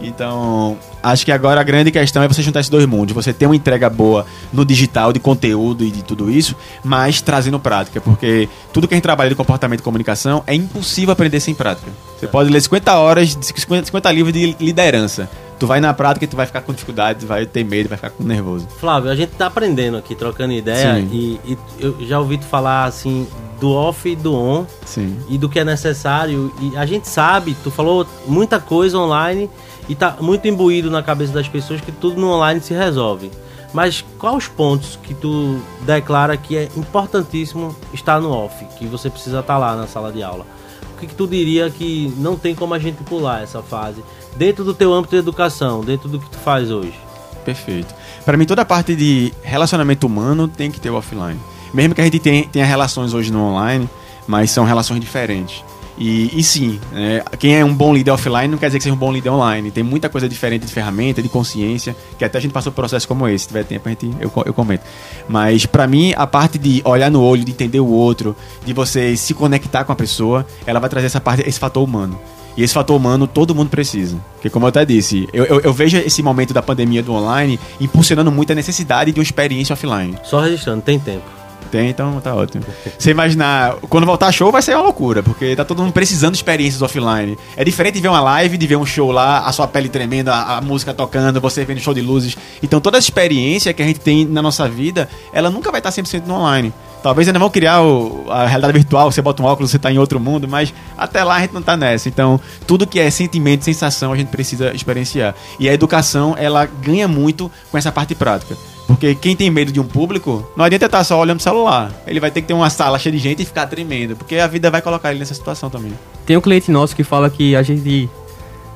Então, 0.02 0.76
acho 1.02 1.24
que 1.24 1.32
agora 1.32 1.60
a 1.60 1.64
grande 1.64 1.90
questão 1.90 2.22
é 2.22 2.28
você 2.28 2.42
juntar 2.42 2.60
esses 2.60 2.70
dois 2.70 2.84
mundos. 2.86 3.14
Você 3.14 3.32
ter 3.32 3.46
uma 3.46 3.56
entrega 3.56 3.88
boa 3.88 4.26
no 4.52 4.64
digital, 4.64 5.12
de 5.12 5.20
conteúdo 5.20 5.84
e 5.84 5.90
de 5.90 6.02
tudo 6.02 6.30
isso, 6.30 6.56
mas 6.84 7.20
trazendo 7.20 7.58
prática. 7.58 8.00
Porque 8.00 8.48
tudo 8.72 8.88
que 8.88 8.94
a 8.94 8.96
gente 8.96 9.02
trabalha 9.02 9.30
de 9.30 9.36
comportamento 9.36 9.80
e 9.80 9.82
comunicação 9.82 10.42
é 10.46 10.54
impossível 10.54 11.12
aprender 11.12 11.40
sem 11.40 11.54
prática. 11.54 11.90
Você 12.18 12.26
pode 12.26 12.50
ler 12.50 12.60
50 12.60 12.94
horas, 12.94 13.38
50, 13.40 13.86
50 13.86 14.12
livros 14.12 14.32
de 14.32 14.56
liderança. 14.60 15.28
Tu 15.58 15.66
vai 15.66 15.80
na 15.80 15.94
prática 15.94 16.24
e 16.24 16.28
tu 16.28 16.36
vai 16.36 16.44
ficar 16.44 16.60
com 16.62 16.72
dificuldade, 16.72 17.24
vai 17.24 17.46
ter 17.46 17.64
medo, 17.64 17.88
vai 17.88 17.96
ficar 17.96 18.10
com 18.10 18.24
nervoso. 18.24 18.66
Flávio, 18.80 19.10
a 19.10 19.14
gente 19.14 19.30
tá 19.30 19.46
aprendendo 19.46 19.96
aqui, 19.96 20.12
trocando 20.14 20.52
ideia, 20.52 20.98
e, 20.98 21.38
e, 21.44 21.58
eu 21.78 21.96
já 22.00 22.18
ouvi 22.18 22.36
tu 22.38 22.44
falar 22.46 22.84
assim 22.84 23.28
do 23.60 23.70
off 23.70 24.08
e 24.08 24.16
do 24.16 24.34
on, 24.34 24.66
Sim. 24.84 25.16
e 25.28 25.38
do 25.38 25.48
que 25.48 25.60
é 25.60 25.64
necessário. 25.64 26.52
E 26.60 26.76
a 26.76 26.84
gente 26.84 27.08
sabe, 27.08 27.56
tu 27.62 27.70
falou 27.70 28.04
muita 28.26 28.58
coisa 28.58 28.98
online 28.98 29.48
e 29.92 29.94
tá 29.94 30.16
muito 30.22 30.48
imbuído 30.48 30.90
na 30.90 31.02
cabeça 31.02 31.34
das 31.34 31.46
pessoas 31.46 31.82
que 31.82 31.92
tudo 31.92 32.18
no 32.18 32.30
online 32.30 32.62
se 32.62 32.72
resolve. 32.72 33.30
Mas 33.74 34.02
quais 34.18 34.36
os 34.38 34.48
pontos 34.48 34.98
que 35.02 35.12
tu 35.12 35.60
declara 35.82 36.34
que 36.34 36.56
é 36.56 36.70
importantíssimo 36.74 37.76
estar 37.92 38.18
no 38.18 38.30
off, 38.30 38.64
que 38.78 38.86
você 38.86 39.10
precisa 39.10 39.40
estar 39.40 39.58
lá 39.58 39.76
na 39.76 39.86
sala 39.86 40.10
de 40.10 40.22
aula? 40.22 40.46
O 40.94 40.98
que, 40.98 41.06
que 41.06 41.14
tu 41.14 41.26
diria 41.26 41.68
que 41.68 42.10
não 42.16 42.36
tem 42.36 42.54
como 42.54 42.72
a 42.72 42.78
gente 42.78 43.04
pular 43.04 43.42
essa 43.42 43.62
fase 43.62 44.02
dentro 44.34 44.64
do 44.64 44.72
teu 44.72 44.94
âmbito 44.94 45.10
de 45.10 45.18
educação, 45.18 45.82
dentro 45.82 46.08
do 46.08 46.18
que 46.18 46.30
tu 46.30 46.38
faz 46.38 46.70
hoje? 46.70 46.98
Perfeito. 47.44 47.94
Para 48.24 48.38
mim 48.38 48.46
toda 48.46 48.62
a 48.62 48.64
parte 48.64 48.96
de 48.96 49.30
relacionamento 49.42 50.06
humano 50.06 50.48
tem 50.48 50.70
que 50.70 50.80
ter 50.80 50.88
o 50.88 50.94
offline. 50.94 51.38
Mesmo 51.74 51.94
que 51.94 52.00
a 52.00 52.04
gente 52.04 52.18
tenha, 52.18 52.48
tenha 52.48 52.64
relações 52.64 53.12
hoje 53.12 53.30
no 53.30 53.42
online, 53.42 53.86
mas 54.26 54.50
são 54.50 54.64
relações 54.64 55.00
diferentes. 55.00 55.62
E, 55.98 56.38
e 56.38 56.42
sim, 56.42 56.80
é, 56.94 57.22
quem 57.38 57.56
é 57.56 57.64
um 57.64 57.74
bom 57.74 57.92
líder 57.94 58.10
offline 58.12 58.48
não 58.48 58.58
quer 58.58 58.66
dizer 58.66 58.78
que 58.78 58.84
seja 58.84 58.94
um 58.94 58.98
bom 58.98 59.12
líder 59.12 59.30
online. 59.30 59.70
Tem 59.70 59.84
muita 59.84 60.08
coisa 60.08 60.28
diferente 60.28 60.66
de 60.66 60.72
ferramenta, 60.72 61.22
de 61.22 61.28
consciência, 61.28 61.94
que 62.18 62.24
até 62.24 62.38
a 62.38 62.40
gente 62.40 62.52
passou 62.52 62.72
por 62.72 62.76
processo 62.76 63.06
como 63.06 63.28
esse. 63.28 63.44
Se 63.44 63.48
tiver 63.48 63.64
tempo, 63.64 63.88
a 63.88 63.90
gente, 63.90 64.10
eu, 64.20 64.32
eu 64.46 64.54
comento. 64.54 64.84
Mas 65.28 65.66
para 65.66 65.86
mim, 65.86 66.12
a 66.16 66.26
parte 66.26 66.58
de 66.58 66.80
olhar 66.84 67.10
no 67.10 67.22
olho, 67.22 67.44
de 67.44 67.50
entender 67.50 67.80
o 67.80 67.88
outro, 67.88 68.34
de 68.64 68.72
você 68.72 69.16
se 69.16 69.34
conectar 69.34 69.84
com 69.84 69.92
a 69.92 69.96
pessoa, 69.96 70.46
ela 70.66 70.80
vai 70.80 70.88
trazer 70.88 71.06
essa 71.06 71.20
parte, 71.20 71.46
esse 71.46 71.58
fator 71.58 71.84
humano. 71.84 72.18
E 72.56 72.62
esse 72.62 72.74
fator 72.74 72.96
humano 72.96 73.26
todo 73.26 73.54
mundo 73.54 73.70
precisa. 73.70 74.16
Porque, 74.34 74.50
como 74.50 74.66
eu 74.66 74.68
até 74.68 74.84
disse, 74.84 75.28
eu, 75.32 75.44
eu, 75.44 75.60
eu, 75.60 75.72
vejo 75.72 75.96
esse 75.96 76.22
momento 76.22 76.52
da 76.52 76.62
pandemia 76.62 77.02
do 77.02 77.12
online 77.12 77.58
impulsionando 77.80 78.30
muito 78.30 78.52
a 78.52 78.54
necessidade 78.54 79.12
de 79.12 79.18
uma 79.18 79.22
experiência 79.22 79.72
offline. 79.72 80.18
Só 80.22 80.40
registrando, 80.40 80.82
tem 80.82 80.98
tempo. 80.98 81.41
Tem, 81.72 81.88
então 81.88 82.20
tá 82.20 82.34
ótimo. 82.34 82.62
Você 82.98 83.12
imaginar, 83.12 83.76
quando 83.88 84.04
voltar 84.04 84.30
show 84.30 84.52
vai 84.52 84.60
ser 84.60 84.74
uma 84.74 84.82
loucura, 84.82 85.22
porque 85.22 85.56
tá 85.56 85.64
todo 85.64 85.82
mundo 85.82 85.90
precisando 85.94 86.32
de 86.32 86.36
experiências 86.36 86.82
offline. 86.82 87.38
É 87.56 87.64
diferente 87.64 87.94
de 87.94 88.02
ver 88.02 88.08
uma 88.08 88.20
live, 88.20 88.58
de 88.58 88.66
ver 88.66 88.76
um 88.76 88.84
show 88.84 89.10
lá, 89.10 89.38
a 89.38 89.50
sua 89.52 89.66
pele 89.66 89.88
tremendo, 89.88 90.28
a, 90.28 90.58
a 90.58 90.60
música 90.60 90.92
tocando, 90.92 91.40
você 91.40 91.64
vendo 91.64 91.80
show 91.80 91.94
de 91.94 92.02
luzes. 92.02 92.36
Então 92.62 92.78
toda 92.78 92.98
a 92.98 93.00
experiência 93.00 93.72
que 93.72 93.82
a 93.82 93.86
gente 93.86 94.00
tem 94.00 94.26
na 94.26 94.42
nossa 94.42 94.68
vida, 94.68 95.08
ela 95.32 95.48
nunca 95.48 95.70
vai 95.70 95.80
estar 95.80 95.88
100% 95.88 96.26
no 96.26 96.34
online. 96.34 96.74
Talvez 97.02 97.26
ainda 97.26 97.38
vão 97.38 97.48
criar 97.48 97.80
o, 97.80 98.30
a 98.30 98.46
realidade 98.46 98.74
virtual, 98.74 99.10
você 99.10 99.22
bota 99.22 99.42
um 99.42 99.46
óculos, 99.46 99.70
você 99.70 99.78
tá 99.78 99.90
em 99.90 99.96
outro 99.96 100.20
mundo, 100.20 100.46
mas 100.46 100.74
até 100.96 101.24
lá 101.24 101.36
a 101.36 101.40
gente 101.40 101.54
não 101.54 101.62
tá 101.62 101.74
nessa. 101.74 102.06
Então, 102.06 102.38
tudo 102.66 102.86
que 102.86 103.00
é 103.00 103.10
sentimento, 103.10 103.64
sensação, 103.64 104.12
a 104.12 104.16
gente 104.16 104.28
precisa 104.28 104.74
experienciar. 104.74 105.34
E 105.58 105.70
a 105.70 105.72
educação, 105.72 106.36
ela 106.38 106.66
ganha 106.66 107.08
muito 107.08 107.50
com 107.70 107.78
essa 107.78 107.90
parte 107.90 108.14
prática. 108.14 108.56
Porque 108.86 109.14
quem 109.14 109.34
tem 109.36 109.50
medo 109.50 109.72
de 109.72 109.80
um 109.80 109.84
público, 109.84 110.46
não 110.56 110.64
adianta 110.64 110.86
estar 110.86 111.04
só 111.04 111.18
olhando 111.18 111.38
pro 111.38 111.44
celular. 111.44 111.92
Ele 112.06 112.20
vai 112.20 112.30
ter 112.30 112.40
que 112.40 112.48
ter 112.48 112.54
uma 112.54 112.68
sala 112.68 112.98
cheia 112.98 113.12
de 113.12 113.18
gente 113.18 113.42
e 113.42 113.46
ficar 113.46 113.66
tremendo. 113.66 114.16
Porque 114.16 114.36
a 114.36 114.46
vida 114.46 114.70
vai 114.70 114.82
colocar 114.82 115.10
ele 115.10 115.20
nessa 115.20 115.34
situação 115.34 115.70
também. 115.70 115.92
Tem 116.26 116.36
um 116.36 116.40
cliente 116.40 116.70
nosso 116.70 116.94
que 116.94 117.04
fala 117.04 117.30
que 117.30 117.54
a 117.54 117.62
gente 117.62 118.08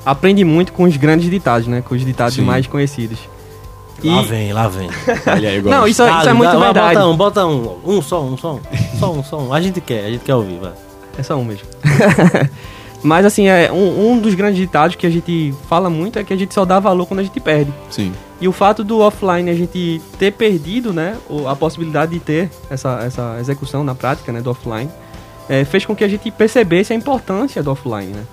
aprende 0.05 0.45
muito 0.45 0.73
com 0.73 0.85
os 0.85 0.97
grandes 0.97 1.29
ditados, 1.29 1.67
né? 1.67 1.83
Com 1.83 1.95
os 1.95 2.05
ditados 2.05 2.35
Sim. 2.35 2.43
mais 2.43 2.67
conhecidos. 2.67 3.19
E... 4.03 4.09
Lá 4.09 4.23
vem, 4.23 4.53
lá 4.53 4.69
vem. 4.69 4.89
Olha 5.27 5.49
aí, 5.49 5.63
não, 5.63 5.87
isso, 5.87 6.03
ah, 6.03 6.21
isso 6.21 6.29
é 6.29 6.33
muito 6.33 6.53
dá, 6.53 6.59
verdade. 6.59 6.95
Bota 6.95 7.07
um, 7.07 7.17
bota 7.17 7.47
um. 7.47 7.79
Um 7.85 8.03
só, 8.03 8.23
um 8.23 8.37
só. 8.37 8.61
Só 8.99 9.13
um, 9.13 9.25
só 9.25 9.39
um. 9.41 9.53
A 9.53 9.61
gente 9.61 9.81
quer, 9.81 10.05
a 10.05 10.11
gente 10.11 10.23
quer 10.23 10.35
ouvir, 10.35 10.59
vai. 10.59 10.73
É 11.19 11.23
só 11.23 11.37
um 11.37 11.45
mesmo. 11.45 11.67
Mas 13.03 13.25
assim, 13.25 13.47
é 13.49 13.71
um, 13.71 14.13
um 14.13 14.19
dos 14.19 14.35
grandes 14.35 14.59
ditados 14.59 14.97
que 14.97 15.07
a 15.07 15.11
gente 15.11 15.55
fala 15.69 15.89
muito 15.89 16.19
é 16.19 16.25
que 16.25 16.33
a 16.33 16.37
gente 16.37 16.53
só 16.53 16.65
dá 16.65 16.81
valor 16.81 17.07
quando 17.07 17.21
a 17.21 17.23
gente 17.23 17.39
perde. 17.39 17.73
Sim. 17.91 18.13
E 18.41 18.47
o 18.47 18.53
fato 18.53 18.85
do 18.85 19.01
offline 19.01 19.51
a 19.51 19.55
gente 19.55 20.01
ter 20.19 20.33
perdido, 20.33 20.93
né, 20.93 21.17
a 21.49 21.57
possibilidade 21.57 22.13
de 22.13 22.21
ter 22.21 22.51
essa, 22.69 23.01
essa 23.03 23.37
execução 23.41 23.83
na 23.83 23.95
prática, 23.95 24.31
né, 24.33 24.41
do 24.41 24.51
offline, 24.51 24.91
é, 25.49 25.65
fez 25.65 25.87
com 25.87 25.95
que 25.95 26.05
a 26.05 26.09
gente 26.09 26.31
percebesse 26.31 26.93
a 26.93 26.97
importância 26.97 27.63
do 27.63 27.71
offline, 27.71 28.13
né. 28.13 28.25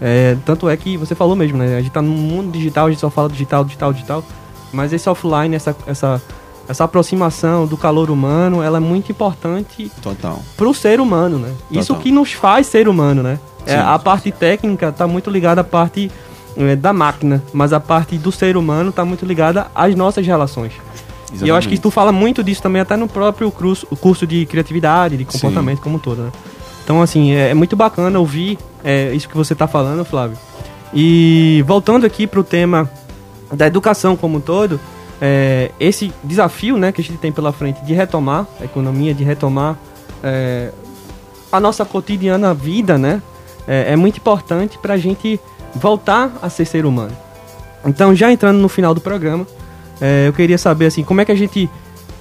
É, 0.00 0.36
tanto 0.44 0.68
é 0.68 0.76
que 0.76 0.96
você 0.96 1.14
falou 1.14 1.36
mesmo, 1.36 1.58
né, 1.58 1.74
a 1.74 1.78
gente 1.78 1.88
está 1.88 2.02
no 2.02 2.10
mundo 2.10 2.50
digital, 2.50 2.86
a 2.86 2.90
gente 2.90 3.00
só 3.00 3.10
fala 3.10 3.28
digital, 3.28 3.64
digital, 3.64 3.92
digital, 3.92 4.24
mas 4.72 4.92
esse 4.92 5.08
offline, 5.08 5.54
essa, 5.54 5.76
essa, 5.86 6.22
essa 6.66 6.84
aproximação 6.84 7.66
do 7.66 7.76
calor 7.76 8.10
humano, 8.10 8.62
ela 8.62 8.78
é 8.78 8.80
muito 8.80 9.12
importante 9.12 9.92
Total. 10.00 10.40
pro 10.56 10.72
ser 10.72 10.98
humano, 10.98 11.38
né. 11.38 11.52
Total. 11.68 11.82
Isso 11.82 11.94
que 11.96 12.10
nos 12.10 12.32
faz 12.32 12.66
ser 12.66 12.88
humano, 12.88 13.22
né. 13.22 13.38
É, 13.66 13.76
a 13.76 13.98
parte 13.98 14.30
técnica 14.32 14.88
está 14.88 15.06
muito 15.06 15.30
ligada 15.30 15.60
à 15.60 15.64
parte 15.64 16.10
é, 16.56 16.76
da 16.76 16.92
máquina, 16.92 17.42
mas 17.52 17.72
a 17.72 17.80
parte 17.80 18.18
do 18.18 18.32
ser 18.32 18.56
humano 18.56 18.90
está 18.90 19.04
muito 19.04 19.24
ligada 19.24 19.66
às 19.74 19.94
nossas 19.94 20.26
relações. 20.26 20.72
Exatamente. 20.72 21.44
E 21.44 21.48
eu 21.48 21.56
acho 21.56 21.68
que 21.68 21.78
tu 21.78 21.90
fala 21.90 22.12
muito 22.12 22.42
disso 22.42 22.62
também 22.62 22.82
até 22.82 22.96
no 22.96 23.08
próprio 23.08 23.50
curso, 23.50 23.86
curso 23.96 24.26
de 24.26 24.44
criatividade, 24.46 25.16
de 25.16 25.24
comportamento 25.24 25.80
como 25.80 25.96
um 25.96 25.98
todo, 25.98 26.22
né? 26.22 26.32
Então, 26.84 27.00
assim, 27.00 27.32
é, 27.32 27.50
é 27.50 27.54
muito 27.54 27.76
bacana 27.76 28.18
ouvir 28.18 28.58
é, 28.84 29.14
isso 29.14 29.28
que 29.28 29.36
você 29.36 29.52
está 29.52 29.66
falando, 29.66 30.04
Flávio. 30.04 30.36
E 30.92 31.64
voltando 31.66 32.04
aqui 32.04 32.26
para 32.26 32.40
o 32.40 32.44
tema 32.44 32.90
da 33.52 33.66
educação 33.66 34.16
como 34.16 34.38
um 34.38 34.40
todo, 34.40 34.78
é, 35.20 35.70
esse 35.78 36.12
desafio 36.22 36.76
né, 36.76 36.92
que 36.92 37.00
a 37.00 37.04
gente 37.04 37.18
tem 37.18 37.30
pela 37.30 37.52
frente 37.52 37.82
de 37.84 37.94
retomar 37.94 38.46
a 38.60 38.64
economia, 38.64 39.14
de 39.14 39.24
retomar 39.24 39.78
é, 40.22 40.70
a 41.50 41.60
nossa 41.60 41.84
cotidiana 41.84 42.52
vida, 42.52 42.98
né? 42.98 43.22
É, 43.66 43.92
é 43.92 43.96
muito 43.96 44.18
importante 44.18 44.78
para 44.78 44.94
a 44.94 44.98
gente 44.98 45.40
voltar 45.74 46.32
a 46.42 46.48
ser 46.48 46.64
ser 46.64 46.84
humano. 46.84 47.16
Então, 47.84 48.14
já 48.14 48.30
entrando 48.30 48.58
no 48.58 48.68
final 48.68 48.94
do 48.94 49.00
programa, 49.00 49.46
é, 50.00 50.28
eu 50.28 50.32
queria 50.32 50.58
saber 50.58 50.86
assim, 50.86 51.02
como 51.02 51.20
é 51.20 51.24
que 51.24 51.32
a 51.32 51.36
gente 51.36 51.68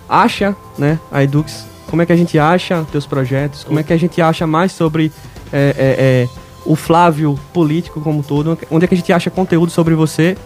acha, 0.08 0.56
né, 0.78 1.00
a 1.12 1.24
Edux, 1.24 1.66
como 1.88 2.02
é 2.02 2.06
que 2.06 2.14
a 2.14 2.16
gente 2.16 2.40
acha 2.40 2.86
teus 2.92 3.06
projetos, 3.06 3.64
como 3.64 3.80
é 3.80 3.84
que 3.84 3.94
a 3.94 3.98
gente 3.98 4.22
acha 4.22 4.48
mais 4.48 4.72
sobre 4.72 5.12
é, 5.52 5.76
é, 5.78 5.96
é 6.00 6.30
o 6.66 6.76
Flávio 6.76 7.40
político 7.54 8.00
como 8.02 8.24
todo, 8.24 8.58
onde 8.70 8.86
é 8.86 8.88
que 8.88 8.94
a 8.94 8.98
gente 8.98 9.12
acha 9.12 9.30
conteúdo 9.30 9.72
sobre 9.72 9.96
você 9.96 10.38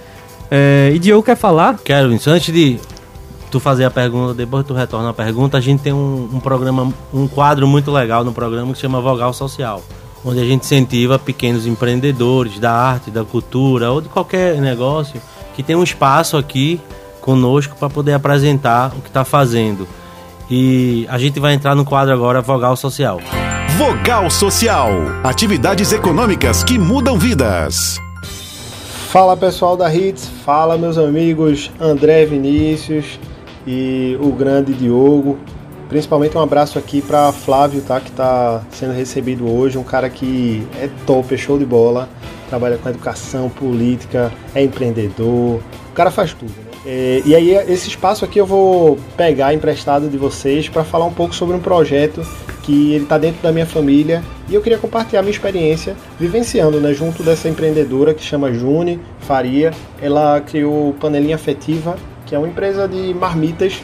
É, 0.50 0.92
e 0.94 1.00
Diogo 1.00 1.24
quer 1.24 1.36
falar? 1.36 1.80
Quero, 1.84 2.08
Vinícius. 2.08 2.36
Antes 2.36 2.54
de 2.54 2.80
tu 3.50 3.60
fazer 3.60 3.86
a 3.86 3.92
pergunta, 3.92 4.34
depois 4.34 4.66
tu 4.66 4.74
retorna 4.74 5.10
a 5.10 5.14
pergunta, 5.14 5.58
a 5.58 5.62
gente 5.62 5.82
tem 5.82 5.94
um, 5.94 6.30
um 6.34 6.40
programa, 6.40 6.94
um 7.14 7.28
quadro 7.28 7.68
muito 7.68 7.92
legal 7.92 8.24
no 8.24 8.32
programa 8.32 8.72
que 8.72 8.78
se 8.78 8.82
chama 8.82 9.02
Vogal 9.02 9.34
Social, 9.34 9.82
onde 10.26 10.40
a 10.40 10.44
gente 10.44 10.66
incentiva 10.66 11.20
pequenos 11.20 11.68
empreendedores 11.68 12.60
da 12.60 12.72
arte, 12.72 13.12
da 13.12 13.24
cultura 13.24 13.92
ou 13.92 14.02
de 14.02 14.10
qualquer 14.10 14.60
negócio 14.60 15.22
que 15.56 15.62
tem 15.62 15.76
um 15.76 15.84
espaço 15.84 16.36
aqui 16.36 16.82
conosco 17.22 17.76
para 17.78 17.90
poder 17.90 18.14
apresentar 18.14 18.92
o 18.98 19.02
que 19.02 19.08
está 19.08 19.24
fazendo. 19.24 19.88
E 20.50 21.08
a 21.10 21.18
gente 21.18 21.40
vai 21.40 21.54
entrar 21.54 21.76
no 21.76 21.86
quadro 21.86 22.14
agora 22.14 22.42
Vogal 22.42 22.76
Social. 22.76 23.20
Vogal 23.78 24.30
Social. 24.30 24.92
Atividades 25.24 25.92
econômicas 25.92 26.64
que 26.64 26.78
mudam 26.78 27.18
vidas. 27.18 28.00
Fala 29.10 29.38
pessoal 29.38 29.78
da 29.78 29.94
Hits, 29.94 30.30
fala 30.44 30.78
meus 30.78 30.98
amigos 30.98 31.72
André 31.80 32.26
Vinícius 32.26 33.20
e 33.66 34.18
o 34.20 34.32
grande 34.32 34.74
Diogo. 34.74 35.40
Principalmente 35.90 36.38
um 36.38 36.42
abraço 36.42 36.80
aqui 36.80 37.02
para 37.02 37.32
Flávio, 37.32 37.82
tá? 37.82 38.00
Que 38.00 38.10
está 38.10 38.64
sendo 38.72 38.94
recebido 38.94 39.50
hoje. 39.50 39.78
Um 39.78 39.84
cara 39.84 40.10
que 40.10 40.66
é 40.80 40.90
top, 41.06 41.34
é 41.34 41.38
show 41.38 41.58
de 41.58 41.66
bola. 41.66 42.10
Trabalha 42.50 42.78
com 42.78 42.90
educação, 42.90 43.50
política, 43.50 44.32
é 44.54 44.64
empreendedor. 44.64 45.62
O 45.90 45.94
cara 45.94 46.12
faz 46.12 46.34
tudo, 46.34 46.54
né? 46.58 46.76
É, 46.88 47.24
e 47.26 47.34
aí, 47.34 47.50
esse 47.68 47.88
espaço 47.88 48.24
aqui 48.24 48.40
eu 48.40 48.46
vou 48.46 49.00
pegar 49.18 49.54
emprestado 49.56 50.08
de 50.08 50.18
vocês 50.18 50.70
para 50.70 50.84
falar 50.84 51.06
um 51.06 51.14
pouco 51.14 51.34
sobre 51.34 51.56
um 51.56 51.60
projeto 51.60 52.22
que 52.62 52.94
ele 52.94 53.06
está 53.06 53.18
dentro 53.18 53.42
da 53.42 53.52
minha 53.52 53.66
família 53.66 54.24
e 54.48 54.54
eu 54.54 54.62
queria 54.62 54.78
compartilhar 54.78 55.24
minha 55.24 55.32
experiência 55.32 55.96
vivenciando, 56.20 56.80
né, 56.80 56.94
junto 56.94 57.24
dessa 57.24 57.50
empreendedora 57.50 58.14
que 58.14 58.24
chama 58.24 58.54
June 58.54 59.00
Faria. 59.20 59.72
Ela 60.00 60.40
criou 60.42 60.94
Panelinha 60.94 61.36
Afetiva, 61.36 61.96
que 62.26 62.36
é 62.36 62.38
uma 62.38 62.48
empresa 62.48 62.88
de 62.88 63.16
marmitas 63.16 63.82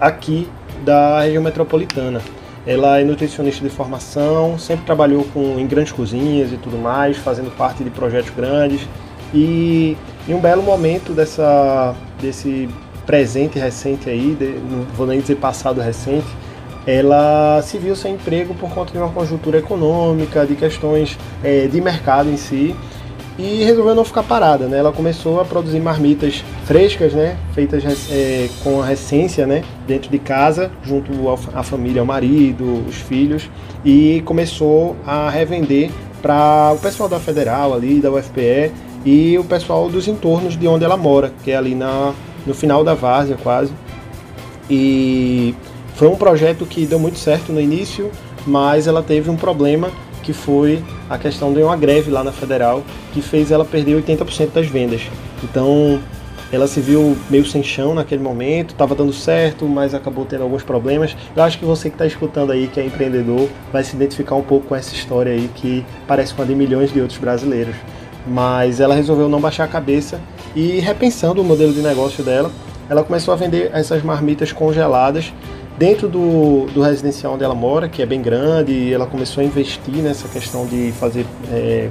aqui 0.00 0.48
da 0.82 1.20
região 1.22 1.42
metropolitana. 1.42 2.20
Ela 2.66 3.00
é 3.00 3.04
nutricionista 3.04 3.64
de 3.64 3.70
formação, 3.70 4.58
sempre 4.58 4.84
trabalhou 4.84 5.24
com, 5.32 5.58
em 5.58 5.66
grandes 5.66 5.92
cozinhas 5.92 6.52
e 6.52 6.56
tudo 6.56 6.78
mais, 6.78 7.16
fazendo 7.16 7.50
parte 7.56 7.82
de 7.82 7.90
projetos 7.90 8.30
grandes. 8.30 8.86
E 9.34 9.96
em 10.28 10.34
um 10.34 10.40
belo 10.40 10.62
momento 10.62 11.12
dessa, 11.12 11.94
desse 12.20 12.68
presente 13.04 13.58
recente 13.58 14.08
aí, 14.08 14.36
de, 14.38 14.46
não 14.70 14.84
vou 14.94 15.06
nem 15.06 15.20
dizer 15.20 15.36
passado 15.36 15.80
recente, 15.80 16.26
ela 16.86 17.60
se 17.62 17.78
viu 17.78 17.94
sem 17.94 18.14
emprego 18.14 18.54
por 18.54 18.70
conta 18.70 18.92
de 18.92 18.98
uma 18.98 19.08
conjuntura 19.08 19.58
econômica, 19.58 20.44
de 20.46 20.54
questões 20.54 21.18
é, 21.42 21.66
de 21.66 21.80
mercado 21.80 22.28
em 22.28 22.36
si, 22.36 22.74
e 23.38 23.64
resolveu 23.64 23.94
não 23.94 24.04
ficar 24.04 24.22
parada, 24.22 24.66
né? 24.66 24.78
Ela 24.78 24.92
começou 24.92 25.40
a 25.40 25.44
produzir 25.44 25.80
marmitas 25.80 26.44
frescas, 26.64 27.12
né? 27.12 27.36
Feitas 27.54 27.82
é, 28.10 28.48
com 28.62 28.82
a 28.82 28.92
essência, 28.92 29.46
né? 29.46 29.64
Dentro 29.86 30.10
de 30.10 30.18
casa, 30.18 30.70
junto 30.84 31.12
à 31.54 31.62
família, 31.62 32.00
ao 32.00 32.06
marido, 32.06 32.84
os 32.86 32.96
filhos, 32.96 33.48
e 33.84 34.22
começou 34.24 34.96
a 35.06 35.30
revender 35.30 35.90
para 36.20 36.72
o 36.74 36.78
pessoal 36.78 37.08
da 37.08 37.18
Federal 37.18 37.74
ali, 37.74 38.00
da 38.00 38.10
UFPE, 38.10 38.70
e 39.04 39.36
o 39.38 39.44
pessoal 39.44 39.88
dos 39.88 40.06
entornos 40.06 40.56
de 40.56 40.68
onde 40.68 40.84
ela 40.84 40.96
mora, 40.96 41.32
que 41.42 41.50
é 41.50 41.56
ali 41.56 41.74
na, 41.74 42.12
no 42.46 42.54
final 42.54 42.84
da 42.84 42.94
várzea 42.94 43.36
quase. 43.42 43.72
E 44.70 45.54
foi 45.94 46.06
um 46.08 46.16
projeto 46.16 46.64
que 46.64 46.86
deu 46.86 46.98
muito 46.98 47.18
certo 47.18 47.52
no 47.52 47.60
início, 47.60 48.10
mas 48.46 48.86
ela 48.86 49.02
teve 49.02 49.28
um 49.30 49.36
problema 49.36 49.90
que 50.22 50.32
foi 50.32 50.82
a 51.10 51.18
questão 51.18 51.52
de 51.52 51.62
uma 51.62 51.76
greve 51.76 52.10
lá 52.10 52.24
na 52.24 52.32
Federal, 52.32 52.82
que 53.12 53.20
fez 53.20 53.50
ela 53.50 53.64
perder 53.64 54.02
80% 54.02 54.52
das 54.52 54.66
vendas. 54.66 55.02
Então, 55.42 56.00
ela 56.50 56.66
se 56.66 56.80
viu 56.80 57.16
meio 57.28 57.44
sem 57.44 57.62
chão 57.62 57.94
naquele 57.94 58.22
momento, 58.22 58.70
estava 58.70 58.94
dando 58.94 59.12
certo, 59.12 59.66
mas 59.66 59.94
acabou 59.94 60.24
tendo 60.24 60.42
alguns 60.42 60.62
problemas. 60.62 61.16
Eu 61.34 61.42
acho 61.42 61.58
que 61.58 61.64
você 61.64 61.88
que 61.88 61.94
está 61.94 62.06
escutando 62.06 62.52
aí, 62.52 62.68
que 62.68 62.78
é 62.78 62.86
empreendedor, 62.86 63.48
vai 63.72 63.82
se 63.82 63.96
identificar 63.96 64.36
um 64.36 64.42
pouco 64.42 64.68
com 64.68 64.76
essa 64.76 64.94
história 64.94 65.32
aí 65.32 65.50
que 65.54 65.84
parece 66.06 66.32
com 66.34 66.42
a 66.42 66.44
de 66.44 66.54
milhões 66.54 66.92
de 66.92 67.00
outros 67.00 67.18
brasileiros 67.18 67.74
mas 68.26 68.80
ela 68.80 68.94
resolveu 68.94 69.28
não 69.28 69.40
baixar 69.40 69.64
a 69.64 69.68
cabeça 69.68 70.20
e 70.54 70.80
repensando 70.80 71.40
o 71.40 71.44
modelo 71.44 71.72
de 71.72 71.80
negócio 71.80 72.22
dela, 72.22 72.50
ela 72.88 73.02
começou 73.02 73.32
a 73.32 73.36
vender 73.36 73.70
essas 73.72 74.02
marmitas 74.02 74.52
congeladas 74.52 75.32
dentro 75.78 76.08
do, 76.08 76.66
do 76.66 76.82
residencial 76.82 77.34
onde 77.34 77.44
ela 77.44 77.54
mora, 77.54 77.88
que 77.88 78.02
é 78.02 78.06
bem 78.06 78.20
grande, 78.20 78.72
e 78.72 78.92
ela 78.92 79.06
começou 79.06 79.42
a 79.42 79.44
investir 79.44 79.96
nessa 79.96 80.28
questão 80.28 80.66
de 80.66 80.92
fazer 80.92 81.26
é, 81.50 81.88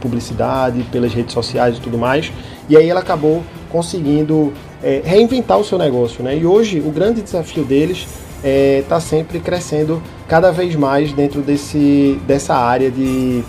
publicidade 0.00 0.82
pelas 0.92 1.12
redes 1.12 1.32
sociais 1.32 1.78
e 1.78 1.80
tudo 1.80 1.98
mais, 1.98 2.32
e 2.68 2.76
aí 2.76 2.88
ela 2.88 3.00
acabou 3.00 3.42
conseguindo 3.70 4.52
é, 4.82 5.02
reinventar 5.04 5.58
o 5.58 5.64
seu 5.64 5.78
negócio, 5.78 6.22
né? 6.22 6.36
E 6.36 6.46
hoje 6.46 6.80
o 6.80 6.90
grande 6.90 7.22
desafio 7.22 7.64
deles 7.64 8.06
está 8.06 8.48
é, 8.48 8.84
tá 8.88 9.00
sempre 9.00 9.40
crescendo 9.40 10.02
cada 10.28 10.50
vez 10.50 10.74
mais 10.76 11.12
dentro 11.12 11.40
desse, 11.40 12.20
dessa 12.26 12.54
área 12.54 12.90
de 12.90 13.42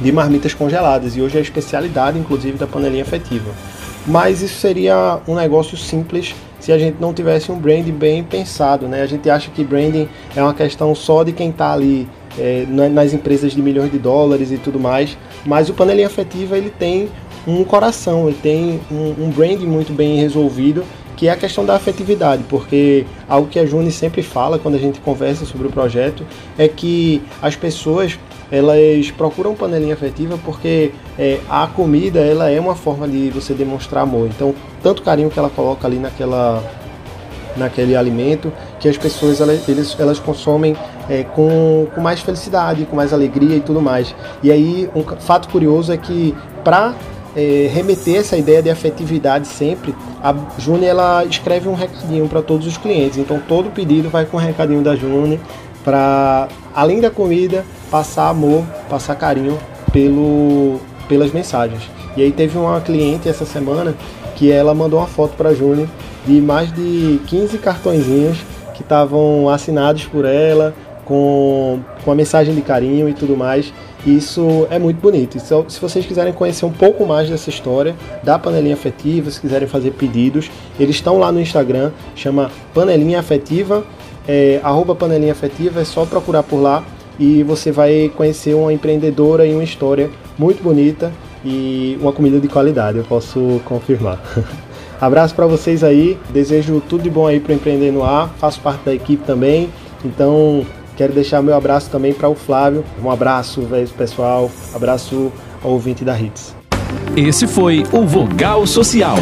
de 0.00 0.10
marmitas 0.10 0.54
congeladas 0.54 1.16
e 1.16 1.20
hoje 1.20 1.36
é 1.36 1.40
a 1.40 1.42
especialidade, 1.42 2.18
inclusive, 2.18 2.56
da 2.56 2.66
panelinha 2.66 3.02
afetiva. 3.02 3.50
Mas 4.06 4.40
isso 4.40 4.58
seria 4.58 5.20
um 5.28 5.34
negócio 5.34 5.76
simples 5.76 6.34
se 6.60 6.70
a 6.70 6.78
gente 6.78 6.98
não 7.00 7.12
tivesse 7.12 7.50
um 7.50 7.58
branding 7.58 7.92
bem 7.92 8.22
pensado, 8.22 8.86
né? 8.86 9.02
A 9.02 9.06
gente 9.06 9.28
acha 9.28 9.50
que 9.50 9.64
branding 9.64 10.08
é 10.36 10.42
uma 10.42 10.54
questão 10.54 10.94
só 10.94 11.24
de 11.24 11.32
quem 11.32 11.50
está 11.50 11.72
ali 11.72 12.06
é, 12.38 12.64
nas 12.68 13.12
empresas 13.12 13.52
de 13.52 13.60
milhões 13.60 13.90
de 13.90 13.98
dólares 13.98 14.52
e 14.52 14.58
tudo 14.58 14.78
mais, 14.78 15.16
mas 15.44 15.68
o 15.68 15.74
panelinha 15.74 16.06
afetiva 16.06 16.56
ele 16.56 16.70
tem 16.70 17.08
um 17.46 17.64
coração, 17.64 18.28
ele 18.28 18.38
tem 18.40 18.80
um, 18.90 19.24
um 19.24 19.30
branding 19.30 19.66
muito 19.66 19.92
bem 19.92 20.16
resolvido 20.16 20.84
que 21.16 21.28
é 21.28 21.32
a 21.32 21.36
questão 21.36 21.66
da 21.66 21.76
afetividade, 21.76 22.42
porque 22.48 23.04
algo 23.28 23.46
que 23.46 23.58
a 23.58 23.66
Juni 23.66 23.90
sempre 23.90 24.22
fala 24.22 24.58
quando 24.58 24.76
a 24.76 24.78
gente 24.78 25.00
conversa 25.00 25.44
sobre 25.44 25.66
o 25.66 25.70
projeto 25.70 26.24
é 26.56 26.66
que 26.66 27.20
as 27.42 27.54
pessoas 27.54 28.18
elas 28.50 29.10
procuram 29.10 29.54
panelinha 29.54 29.94
afetiva 29.94 30.38
porque 30.44 30.92
é, 31.18 31.38
a 31.48 31.66
comida 31.66 32.20
ela 32.20 32.50
é 32.50 32.58
uma 32.60 32.74
forma 32.74 33.06
de 33.06 33.30
você 33.30 33.54
demonstrar 33.54 34.02
amor. 34.02 34.28
Então, 34.28 34.54
tanto 34.82 35.02
carinho 35.02 35.30
que 35.30 35.38
ela 35.38 35.50
coloca 35.50 35.86
ali 35.86 35.98
naquela 35.98 36.62
naquele 37.56 37.96
alimento 37.96 38.52
que 38.78 38.88
as 38.88 38.96
pessoas 38.96 39.40
elas, 39.40 39.68
eles, 39.68 39.96
elas 39.98 40.20
consomem 40.20 40.76
é, 41.08 41.24
com, 41.24 41.88
com 41.94 42.00
mais 42.00 42.20
felicidade, 42.20 42.86
com 42.86 42.96
mais 42.96 43.12
alegria 43.12 43.56
e 43.56 43.60
tudo 43.60 43.80
mais. 43.80 44.14
E 44.42 44.50
aí, 44.50 44.88
um 44.94 45.02
fato 45.02 45.48
curioso 45.48 45.92
é 45.92 45.96
que 45.96 46.34
para 46.62 46.94
é, 47.36 47.68
remeter 47.72 48.16
essa 48.16 48.36
ideia 48.36 48.62
de 48.62 48.70
afetividade 48.70 49.46
sempre, 49.46 49.94
a 50.22 50.34
Juni 50.58 50.86
ela 50.86 51.24
escreve 51.24 51.68
um 51.68 51.74
recadinho 51.74 52.28
para 52.28 52.42
todos 52.42 52.66
os 52.66 52.76
clientes. 52.76 53.18
Então 53.18 53.40
todo 53.46 53.70
pedido 53.70 54.08
vai 54.08 54.24
com 54.24 54.36
um 54.36 54.40
recadinho 54.40 54.82
da 54.82 54.96
Juni 54.96 55.40
para 55.84 56.48
além 56.74 57.00
da 57.00 57.10
comida 57.10 57.64
passar 57.90 58.28
amor, 58.28 58.64
passar 58.88 59.14
carinho 59.16 59.58
pelo, 59.92 60.80
pelas 61.08 61.32
mensagens. 61.32 61.82
E 62.16 62.22
aí 62.22 62.32
teve 62.32 62.56
uma 62.56 62.80
cliente 62.80 63.28
essa 63.28 63.44
semana 63.44 63.94
que 64.36 64.50
ela 64.50 64.74
mandou 64.74 65.00
uma 65.00 65.06
foto 65.06 65.36
para 65.36 65.54
Júnior 65.54 65.88
de 66.26 66.40
mais 66.40 66.72
de 66.72 67.20
15 67.26 67.58
cartõezinhos 67.58 68.38
que 68.74 68.82
estavam 68.82 69.48
assinados 69.48 70.04
por 70.06 70.24
ela, 70.24 70.74
com, 71.04 71.80
com 72.04 72.12
a 72.12 72.14
mensagem 72.14 72.54
de 72.54 72.62
carinho 72.62 73.08
e 73.08 73.14
tudo 73.14 73.36
mais. 73.36 73.72
Isso 74.06 74.66
é 74.70 74.78
muito 74.78 74.98
bonito. 75.00 75.36
Então, 75.36 75.68
se 75.68 75.78
vocês 75.80 76.06
quiserem 76.06 76.32
conhecer 76.32 76.64
um 76.64 76.72
pouco 76.72 77.04
mais 77.04 77.28
dessa 77.28 77.50
história 77.50 77.94
da 78.22 78.38
panelinha 78.38 78.74
afetiva, 78.74 79.30
se 79.30 79.40
quiserem 79.40 79.68
fazer 79.68 79.90
pedidos, 79.90 80.50
eles 80.78 80.96
estão 80.96 81.18
lá 81.18 81.30
no 81.30 81.40
Instagram, 81.40 81.90
chama 82.14 82.50
Panelinha 82.72 83.20
Afetiva, 83.20 83.84
é, 84.26 84.60
arroba 84.62 84.94
Panelinha 84.94 85.32
Afetiva, 85.32 85.80
é 85.80 85.84
só 85.84 86.06
procurar 86.06 86.42
por 86.42 86.58
lá 86.58 86.82
e 87.20 87.42
você 87.42 87.70
vai 87.70 88.10
conhecer 88.16 88.54
uma 88.54 88.72
empreendedora 88.72 89.46
e 89.46 89.52
uma 89.52 89.62
história 89.62 90.10
muito 90.38 90.62
bonita 90.62 91.12
e 91.44 91.98
uma 92.00 92.12
comida 92.12 92.40
de 92.40 92.48
qualidade, 92.48 92.96
eu 92.96 93.04
posso 93.04 93.60
confirmar. 93.66 94.18
Abraço 94.98 95.34
para 95.34 95.46
vocês 95.46 95.84
aí, 95.84 96.18
desejo 96.30 96.82
tudo 96.88 97.02
de 97.02 97.10
bom 97.10 97.26
aí 97.26 97.38
para 97.38 97.54
Empreender 97.54 97.90
no 97.90 98.02
Ar, 98.02 98.30
faço 98.38 98.60
parte 98.60 98.84
da 98.84 98.94
equipe 98.94 99.22
também, 99.24 99.70
então 100.04 100.64
quero 100.96 101.12
deixar 101.12 101.42
meu 101.42 101.54
abraço 101.54 101.90
também 101.90 102.12
para 102.12 102.28
o 102.28 102.34
Flávio. 102.34 102.84
Um 103.02 103.10
abraço, 103.10 103.66
pessoal, 103.96 104.50
abraço 104.74 105.32
ao 105.62 105.70
ouvinte 105.70 106.04
da 106.04 106.18
Hits. 106.18 106.54
Esse 107.16 107.46
foi 107.46 107.84
o 107.92 108.06
Vogal 108.06 108.66
Social. 108.66 109.16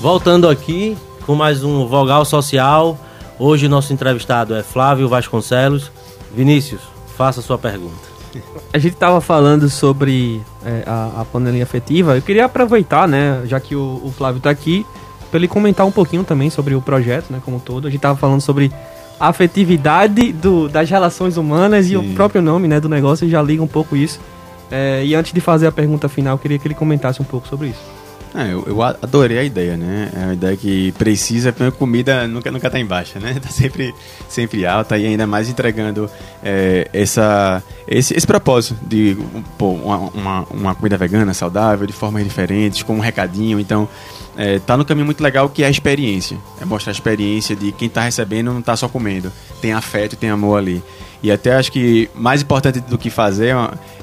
Voltando 0.00 0.48
aqui 0.48 0.96
com 1.24 1.34
mais 1.34 1.64
um 1.64 1.86
Vogal 1.86 2.24
Social. 2.26 2.98
Hoje 3.38 3.66
nosso 3.66 3.92
entrevistado 3.92 4.54
é 4.54 4.62
Flávio 4.62 5.08
Vasconcelos, 5.08 5.90
Vinícius, 6.34 6.82
faça 7.16 7.40
sua 7.40 7.58
pergunta. 7.58 8.14
A 8.72 8.78
gente 8.78 8.94
estava 8.94 9.20
falando 9.20 9.70
sobre 9.70 10.42
é, 10.64 10.82
a, 10.86 11.20
a, 11.20 11.24
panelinha 11.24 11.62
afetiva. 11.62 12.16
Eu 12.16 12.22
queria 12.22 12.46
aproveitar, 12.46 13.06
né, 13.06 13.42
já 13.46 13.60
que 13.60 13.76
o, 13.76 14.00
o 14.04 14.12
Flávio 14.16 14.38
está 14.38 14.50
aqui, 14.50 14.84
para 15.30 15.38
ele 15.38 15.46
comentar 15.46 15.86
um 15.86 15.92
pouquinho 15.92 16.24
também 16.24 16.50
sobre 16.50 16.74
o 16.74 16.82
projeto, 16.82 17.30
né, 17.30 17.40
como 17.44 17.58
um 17.58 17.60
todo. 17.60 17.86
A 17.86 17.90
gente 17.90 17.98
estava 17.98 18.18
falando 18.18 18.40
sobre 18.40 18.72
a 19.18 19.28
afetividade 19.28 20.32
do, 20.32 20.68
das 20.68 20.90
relações 20.90 21.36
humanas 21.36 21.86
Sim. 21.86 21.92
e 21.92 21.96
o 21.96 22.14
próprio 22.14 22.42
nome, 22.42 22.66
né, 22.66 22.80
do 22.80 22.88
negócio 22.88 23.28
já 23.28 23.40
liga 23.40 23.62
um 23.62 23.68
pouco 23.68 23.94
isso. 23.94 24.18
É, 24.70 25.04
e 25.04 25.14
antes 25.14 25.32
de 25.32 25.40
fazer 25.40 25.68
a 25.68 25.72
pergunta 25.72 26.08
final, 26.08 26.34
eu 26.34 26.38
queria 26.38 26.58
que 26.58 26.66
ele 26.66 26.74
comentasse 26.74 27.22
um 27.22 27.24
pouco 27.24 27.46
sobre 27.46 27.68
isso. 27.68 27.93
É, 28.34 28.52
eu, 28.52 28.64
eu 28.66 28.82
adorei 28.82 29.38
a 29.38 29.44
ideia, 29.44 29.76
né? 29.76 30.10
É 30.12 30.24
uma 30.24 30.34
ideia 30.34 30.56
que 30.56 30.90
precisa, 30.92 31.50
a 31.50 31.70
comida 31.70 32.26
nunca, 32.26 32.50
nunca 32.50 32.68
tá 32.68 32.80
em 32.80 32.84
baixa, 32.84 33.20
né? 33.20 33.36
Tá 33.44 33.48
sempre, 33.48 33.94
sempre 34.28 34.66
alta 34.66 34.98
e 34.98 35.06
ainda 35.06 35.26
mais 35.26 35.48
entregando 35.48 36.10
é, 36.42 36.88
essa, 36.92 37.62
esse, 37.86 38.16
esse 38.16 38.26
propósito 38.26 38.76
de 38.86 39.16
pô, 39.56 39.70
uma, 39.70 39.98
uma, 39.98 40.40
uma, 40.50 40.74
comida 40.74 40.96
vegana, 40.96 41.32
saudável, 41.34 41.86
de 41.86 41.92
formas 41.92 42.24
diferentes, 42.24 42.82
com 42.82 42.96
um 42.96 43.00
recadinho. 43.00 43.60
Então, 43.60 43.88
é, 44.36 44.58
tá 44.58 44.76
no 44.76 44.84
caminho 44.84 45.04
muito 45.04 45.22
legal 45.22 45.48
que 45.48 45.62
é 45.62 45.66
a 45.66 45.70
experiência. 45.70 46.36
É 46.60 46.64
mostrar 46.64 46.90
a 46.90 46.94
experiência 46.94 47.54
de 47.54 47.70
quem 47.70 47.88
tá 47.88 48.00
recebendo 48.00 48.52
não 48.52 48.62
tá 48.62 48.74
só 48.74 48.88
comendo. 48.88 49.30
Tem 49.60 49.72
afeto 49.72 50.16
tem 50.16 50.30
amor 50.30 50.58
ali. 50.58 50.82
E 51.22 51.30
até 51.30 51.54
acho 51.54 51.72
que 51.72 52.10
mais 52.14 52.42
importante 52.42 52.80
do 52.80 52.98
que 52.98 53.08
fazer, 53.08 53.54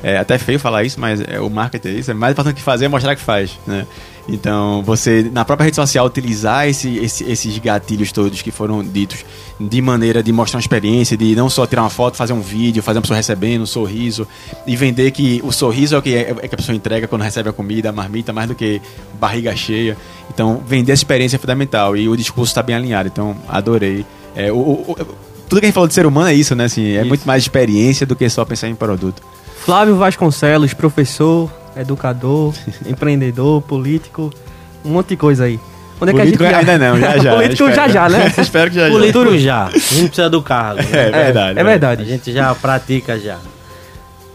é 0.02 0.18
até 0.18 0.40
feio 0.40 0.60
falar 0.60 0.84
isso, 0.84 1.00
mas 1.00 1.22
é, 1.22 1.40
o 1.40 1.52
marketing 1.52 1.88
é 1.88 1.92
isso, 1.92 2.10
é 2.10 2.16
mais 2.16 2.32
importante 2.32 2.56
do 2.56 2.58
que 2.58 2.64
fazer 2.64 2.86
é 2.86 2.88
mostrar 2.88 3.16
que 3.16 3.22
faz, 3.22 3.60
né? 3.68 3.86
Então, 4.32 4.82
você, 4.82 5.30
na 5.32 5.44
própria 5.44 5.66
rede 5.66 5.76
social, 5.76 6.06
utilizar 6.06 6.66
esse, 6.66 6.98
esse, 7.00 7.30
esses 7.30 7.58
gatilhos 7.58 8.14
todos 8.14 8.42
que 8.42 8.50
foram 8.50 8.82
ditos 8.82 9.26
de 9.60 9.82
maneira 9.82 10.24
de 10.24 10.32
mostrar 10.32 10.58
uma 10.58 10.62
experiência, 10.62 11.18
de 11.18 11.36
não 11.36 11.50
só 11.50 11.68
tirar 11.68 11.84
uma 11.84 11.90
foto, 11.90 12.16
fazer 12.16 12.32
um 12.32 12.40
vídeo, 12.40 12.82
fazer 12.82 13.00
uma 13.00 13.02
pessoa 13.02 13.18
recebendo 13.18 13.64
um 13.64 13.66
sorriso, 13.66 14.26
e 14.66 14.76
vender 14.78 15.12
que 15.12 15.42
o 15.44 15.52
sorriso 15.52 15.96
é 15.96 15.98
o 15.98 16.02
que, 16.02 16.16
é, 16.16 16.30
é 16.30 16.48
que 16.48 16.56
a 16.56 16.58
pessoa 16.58 16.74
entrega 16.74 17.10
quando 17.10 17.24
recebe 17.24 17.50
a 17.50 17.54
comida, 17.54 17.90
a 17.90 17.92
marmita, 17.92 18.32
mais 18.32 18.48
do 18.48 18.56
que 18.56 18.82
barriga 19.20 19.54
cheia. 19.54 19.98
Então, 20.34 20.64
vender 20.66 20.94
a 20.94 20.96
experiência 20.96 21.36
é 21.36 21.40
fundamental 21.40 21.98
e 21.98 22.08
o 22.08 22.16
discurso 22.16 22.52
está 22.52 22.64
bem 22.64 22.76
alinhado. 22.76 23.10
Então, 23.10 23.36
adorei. 23.50 24.06
É, 24.34 24.50
o, 24.50 24.56
o, 24.56 24.96
tudo 25.50 25.60
que 25.60 25.66
a 25.66 25.68
gente 25.68 25.74
falou 25.74 25.90
de 25.90 25.94
ser 25.94 26.06
humano 26.06 26.30
é 26.30 26.34
isso, 26.34 26.56
né? 26.56 26.64
Assim, 26.64 26.86
é 26.86 27.00
isso. 27.00 27.06
muito 27.06 27.28
mais 27.28 27.44
experiência 27.44 28.06
do 28.06 28.16
que 28.16 28.30
só 28.30 28.46
pensar 28.46 28.70
em 28.70 28.76
produto. 28.76 29.22
Flávio 29.66 29.98
Vasconcelos, 29.98 30.74
professor, 30.74 31.52
educador, 31.76 32.54
empreendedor, 32.86 33.62
político, 33.62 34.32
um 34.84 34.92
monte 34.92 35.10
de 35.10 35.18
coisa 35.18 35.46
aí. 35.46 35.60
Onde 36.02 36.12
é 36.12 36.14
que 36.16 36.22
a 36.22 36.26
gente 36.26 36.44
ainda 36.44 36.78
não, 36.80 37.00
já 37.00 37.18
já. 37.20 37.36
político 37.36 37.70
espero. 37.70 37.76
já 37.76 37.88
já, 37.88 38.10
né? 38.10 38.34
espero 38.38 38.72
que 38.72 38.76
já 38.76 38.88
já. 38.88 38.92
Político 38.92 39.38
já. 39.38 39.66
A 39.66 39.72
gente 39.72 40.08
precisa 40.08 40.30
do 40.30 40.42
cargo. 40.42 40.82
Né? 40.82 40.90
É, 40.92 41.12
verdade. 41.12 41.58
É, 41.58 41.62
é 41.62 41.64
verdade. 41.64 42.02
A 42.02 42.06
gente 42.06 42.32
já 42.32 42.56
pratica 42.56 43.20
já. 43.20 43.38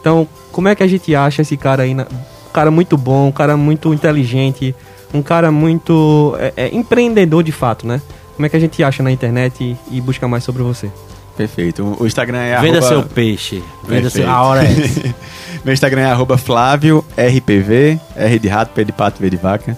Então, 0.01 0.29
como 0.53 0.69
é 0.69 0.75
que 0.77 0.83
a 0.85 0.87
gente 0.87 1.13
acha 1.15 1.43
esse 1.43 1.57
cara 1.57 1.83
aí? 1.83 1.93
Um 1.93 2.07
cara 2.53 2.71
muito 2.71 2.97
bom, 2.97 3.27
um 3.27 3.33
cara 3.33 3.57
muito 3.57 3.93
inteligente, 3.93 4.75
um 5.13 5.21
cara 5.21 5.51
muito 5.51 6.37
é, 6.39 6.53
é, 6.57 6.75
empreendedor 6.75 7.43
de 7.43 7.51
fato, 7.51 7.87
né? 7.87 8.01
Como 8.37 8.47
é 8.47 8.49
que 8.49 8.57
a 8.57 8.61
gente 8.61 8.83
acha 8.85 9.03
na 9.03 9.11
internet 9.11 9.65
e, 9.65 9.97
e 9.97 10.01
busca 10.01 10.29
mais 10.29 10.45
sobre 10.45 10.63
você? 10.63 10.91
Perfeito. 11.37 11.97
O 11.99 12.07
Instagram 12.07 12.39
é 12.39 12.61
Venda 12.61 12.79
arroba... 12.79 12.89
seu 12.89 13.03
peixe. 13.03 13.63
Venda 13.87 14.09
seu... 14.09 14.29
A 14.29 14.43
hora 14.43 14.65
é 14.65 14.71
essa. 14.71 15.15
Meu 15.67 15.73
Instagram 15.73 16.03
é 16.03 16.13
arroba 16.13 16.39
Flávio 16.39 17.05
RPV, 17.19 17.99
R 18.15 18.39
de 18.39 18.47
rato, 18.47 18.73
P 18.73 18.85
de 18.85 18.93
pato, 18.93 19.21
V 19.21 19.29
de 19.29 19.37
vaca. 19.37 19.77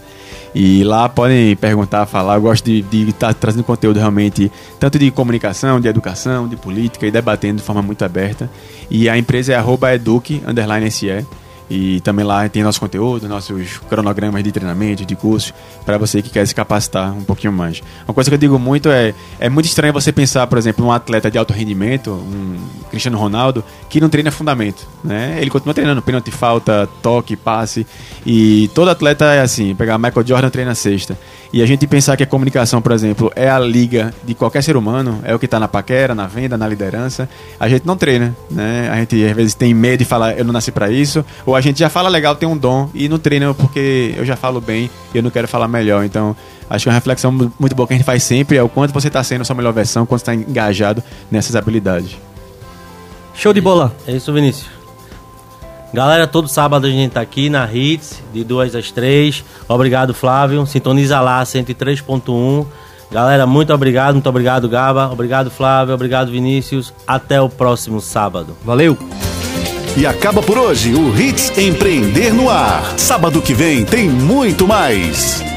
E 0.55 0.85
lá 0.85 1.09
podem 1.09 1.57
perguntar, 1.57 2.05
falar. 2.05 2.35
Eu 2.35 2.43
gosto 2.43 2.67
de 2.67 3.09
estar 3.09 3.29
tá 3.29 3.33
trazendo 3.33 3.65
conteúdo 3.65 3.97
realmente, 3.99 4.53
tanto 4.79 4.99
de 4.99 5.11
comunicação, 5.11 5.81
de 5.81 5.89
educação, 5.89 6.47
de 6.47 6.57
política 6.57 7.07
e 7.07 7.11
debatendo 7.11 7.57
de 7.57 7.63
forma 7.63 7.81
muito 7.81 8.05
aberta. 8.05 8.51
E 8.91 9.09
a 9.09 9.17
empresa 9.17 9.55
é 9.55 9.57
arroba 9.57 9.95
eduque, 9.95 10.43
underline 10.47 10.91
SE. 10.91 11.27
E 11.71 12.01
também 12.01 12.25
lá 12.25 12.49
tem 12.49 12.63
nosso 12.63 12.81
conteúdo, 12.81 13.29
nossos 13.29 13.79
cronogramas 13.89 14.43
de 14.43 14.51
treinamento, 14.51 15.05
de 15.05 15.15
curso, 15.15 15.53
para 15.85 15.99
você 15.99 16.23
que 16.23 16.31
quer 16.31 16.47
se 16.47 16.55
capacitar 16.55 17.13
um 17.13 17.25
pouquinho 17.25 17.53
mais. 17.53 17.83
Uma 18.07 18.15
coisa 18.15 18.31
que 18.31 18.35
eu 18.35 18.39
digo 18.39 18.59
muito 18.59 18.89
é: 18.89 19.15
é 19.39 19.49
muito 19.49 19.67
estranho 19.67 19.93
você 19.93 20.11
pensar, 20.11 20.47
por 20.47 20.57
exemplo, 20.57 20.87
um 20.87 20.93
atleta 20.93 21.31
de 21.31 21.37
alto 21.37 21.53
rendimento, 21.53 22.11
um 22.11 22.57
Cristiano 22.91 23.19
Ronaldo, 23.19 23.63
que 23.89 24.01
não 24.01 24.09
treina 24.09 24.31
fundamento. 24.31 24.87
Né? 25.05 25.37
Ele 25.41 25.51
continua 25.51 25.75
treinando 25.75 26.01
pênalti, 26.01 26.31
falta, 26.31 26.89
toque, 27.03 27.37
passe. 27.37 27.87
E 28.25 28.71
todo 28.75 28.89
atleta 28.89 29.27
é 29.27 29.41
assim: 29.41 29.75
pegar 29.75 29.99
Michael 29.99 30.27
Jordan 30.27 30.51
treina 30.51 30.75
sexta. 30.75 31.19
E 31.53 31.63
a 31.63 31.67
gente 31.67 31.87
pensar 31.87 32.17
que 32.17 32.23
a 32.23 32.27
comunicação, 32.27 32.83
por 32.83 32.93
exemplo, 32.93 33.33
é 33.35 33.49
a 33.49 33.59
liga 33.59 34.13
de 34.23 34.35
qualquer 34.35 34.63
ser 34.63 34.77
humano, 34.77 35.21
é 35.25 35.35
o 35.35 35.39
que 35.39 35.47
está 35.47 35.59
na 35.59 35.67
paquera, 35.67 36.15
na 36.15 36.27
venda, 36.27 36.59
na 36.59 36.69
liderança, 36.69 37.29
a 37.59 37.69
gente 37.69 37.87
não 37.87 37.97
treina. 37.97 38.37
Né? 38.51 38.91
A 38.93 38.97
gente 38.97 39.25
às 39.25 39.35
vezes 39.35 39.55
tem 39.55 39.73
medo 39.73 39.99
de 39.99 40.05
falar: 40.05 40.39
eu 40.39 40.45
não 40.45 40.53
nasci 40.53 40.71
para 40.71 40.91
isso, 40.91 41.25
ou 41.47 41.57
a 41.59 41.61
gente 41.61 41.79
já 41.79 41.89
fala 41.89 42.09
legal, 42.09 42.35
tem 42.35 42.49
um 42.49 42.57
dom, 42.57 42.89
e 42.95 43.09
não 43.09 43.19
treina 43.19 43.53
porque 43.53 44.15
eu 44.17 44.25
já 44.25 44.37
falo 44.37 44.61
bem 44.61 44.91
e 45.13 45.19
eu 45.19 45.23
não 45.23 45.31
quero 45.31 45.49
falar 45.49 45.69
melhor. 45.69 46.05
Então, 46.05 46.37
acho 46.69 46.85
que 46.85 46.89
é 46.89 46.91
uma 46.91 46.95
reflexão 46.95 47.33
muito 47.33 47.75
boa 47.75 47.87
que 47.87 47.95
a 47.95 47.97
gente 47.97 48.07
faz 48.07 48.23
sempre 48.23 48.57
é 48.57 48.63
o 48.63 48.69
quanto 48.69 48.93
você 48.93 49.09
está 49.09 49.23
sendo 49.23 49.43
a 49.43 49.45
sua 49.45 49.57
melhor 49.57 49.73
versão, 49.73 50.07
quanto 50.07 50.21
está 50.21 50.35
engajado 50.35 51.03
nessas 51.31 51.57
habilidades. 51.57 52.17
Show 53.35 53.53
de 53.53 53.61
bola. 53.61 53.95
É 54.07 54.13
isso, 54.13 54.33
Vinícius. 54.33 54.69
Galera, 55.93 56.27
todo 56.27 56.49
sábado 56.49 56.87
a 56.87 56.91
gente 56.91 57.13
tá 57.13 57.21
aqui 57.21 57.49
na 57.49 57.67
Hits, 57.73 58.23
de 58.33 58.45
2 58.45 58.75
às 58.75 58.91
3. 58.91 59.45
Obrigado, 59.67 60.13
Flávio. 60.13 60.67
Sintoniza 60.67 61.21
lá, 61.21 61.43
103.1. 61.43 62.67
Galera, 63.11 63.47
muito 63.47 63.73
obrigado, 63.73 64.15
muito 64.15 64.29
obrigado, 64.29 64.69
Gaba. 64.69 65.11
Obrigado, 65.11 65.51
Flávio. 65.51 65.95
Obrigado, 65.95 66.31
Vinícius. 66.31 66.93
Até 67.07 67.41
o 67.41 67.49
próximo 67.49 68.01
sábado. 68.01 68.55
Valeu! 68.65 69.28
E 69.97 70.07
acaba 70.07 70.43
por 70.43 70.59
hoje 70.59 70.95
o 70.95 71.19
Hits 71.19 71.57
Empreender 71.59 72.33
no 72.33 72.49
Ar. 72.49 72.95
Sábado 72.97 73.43
que 73.43 73.55
vem 73.55 73.85
tem 73.85 74.09
muito 74.09 74.67
mais. 74.67 75.48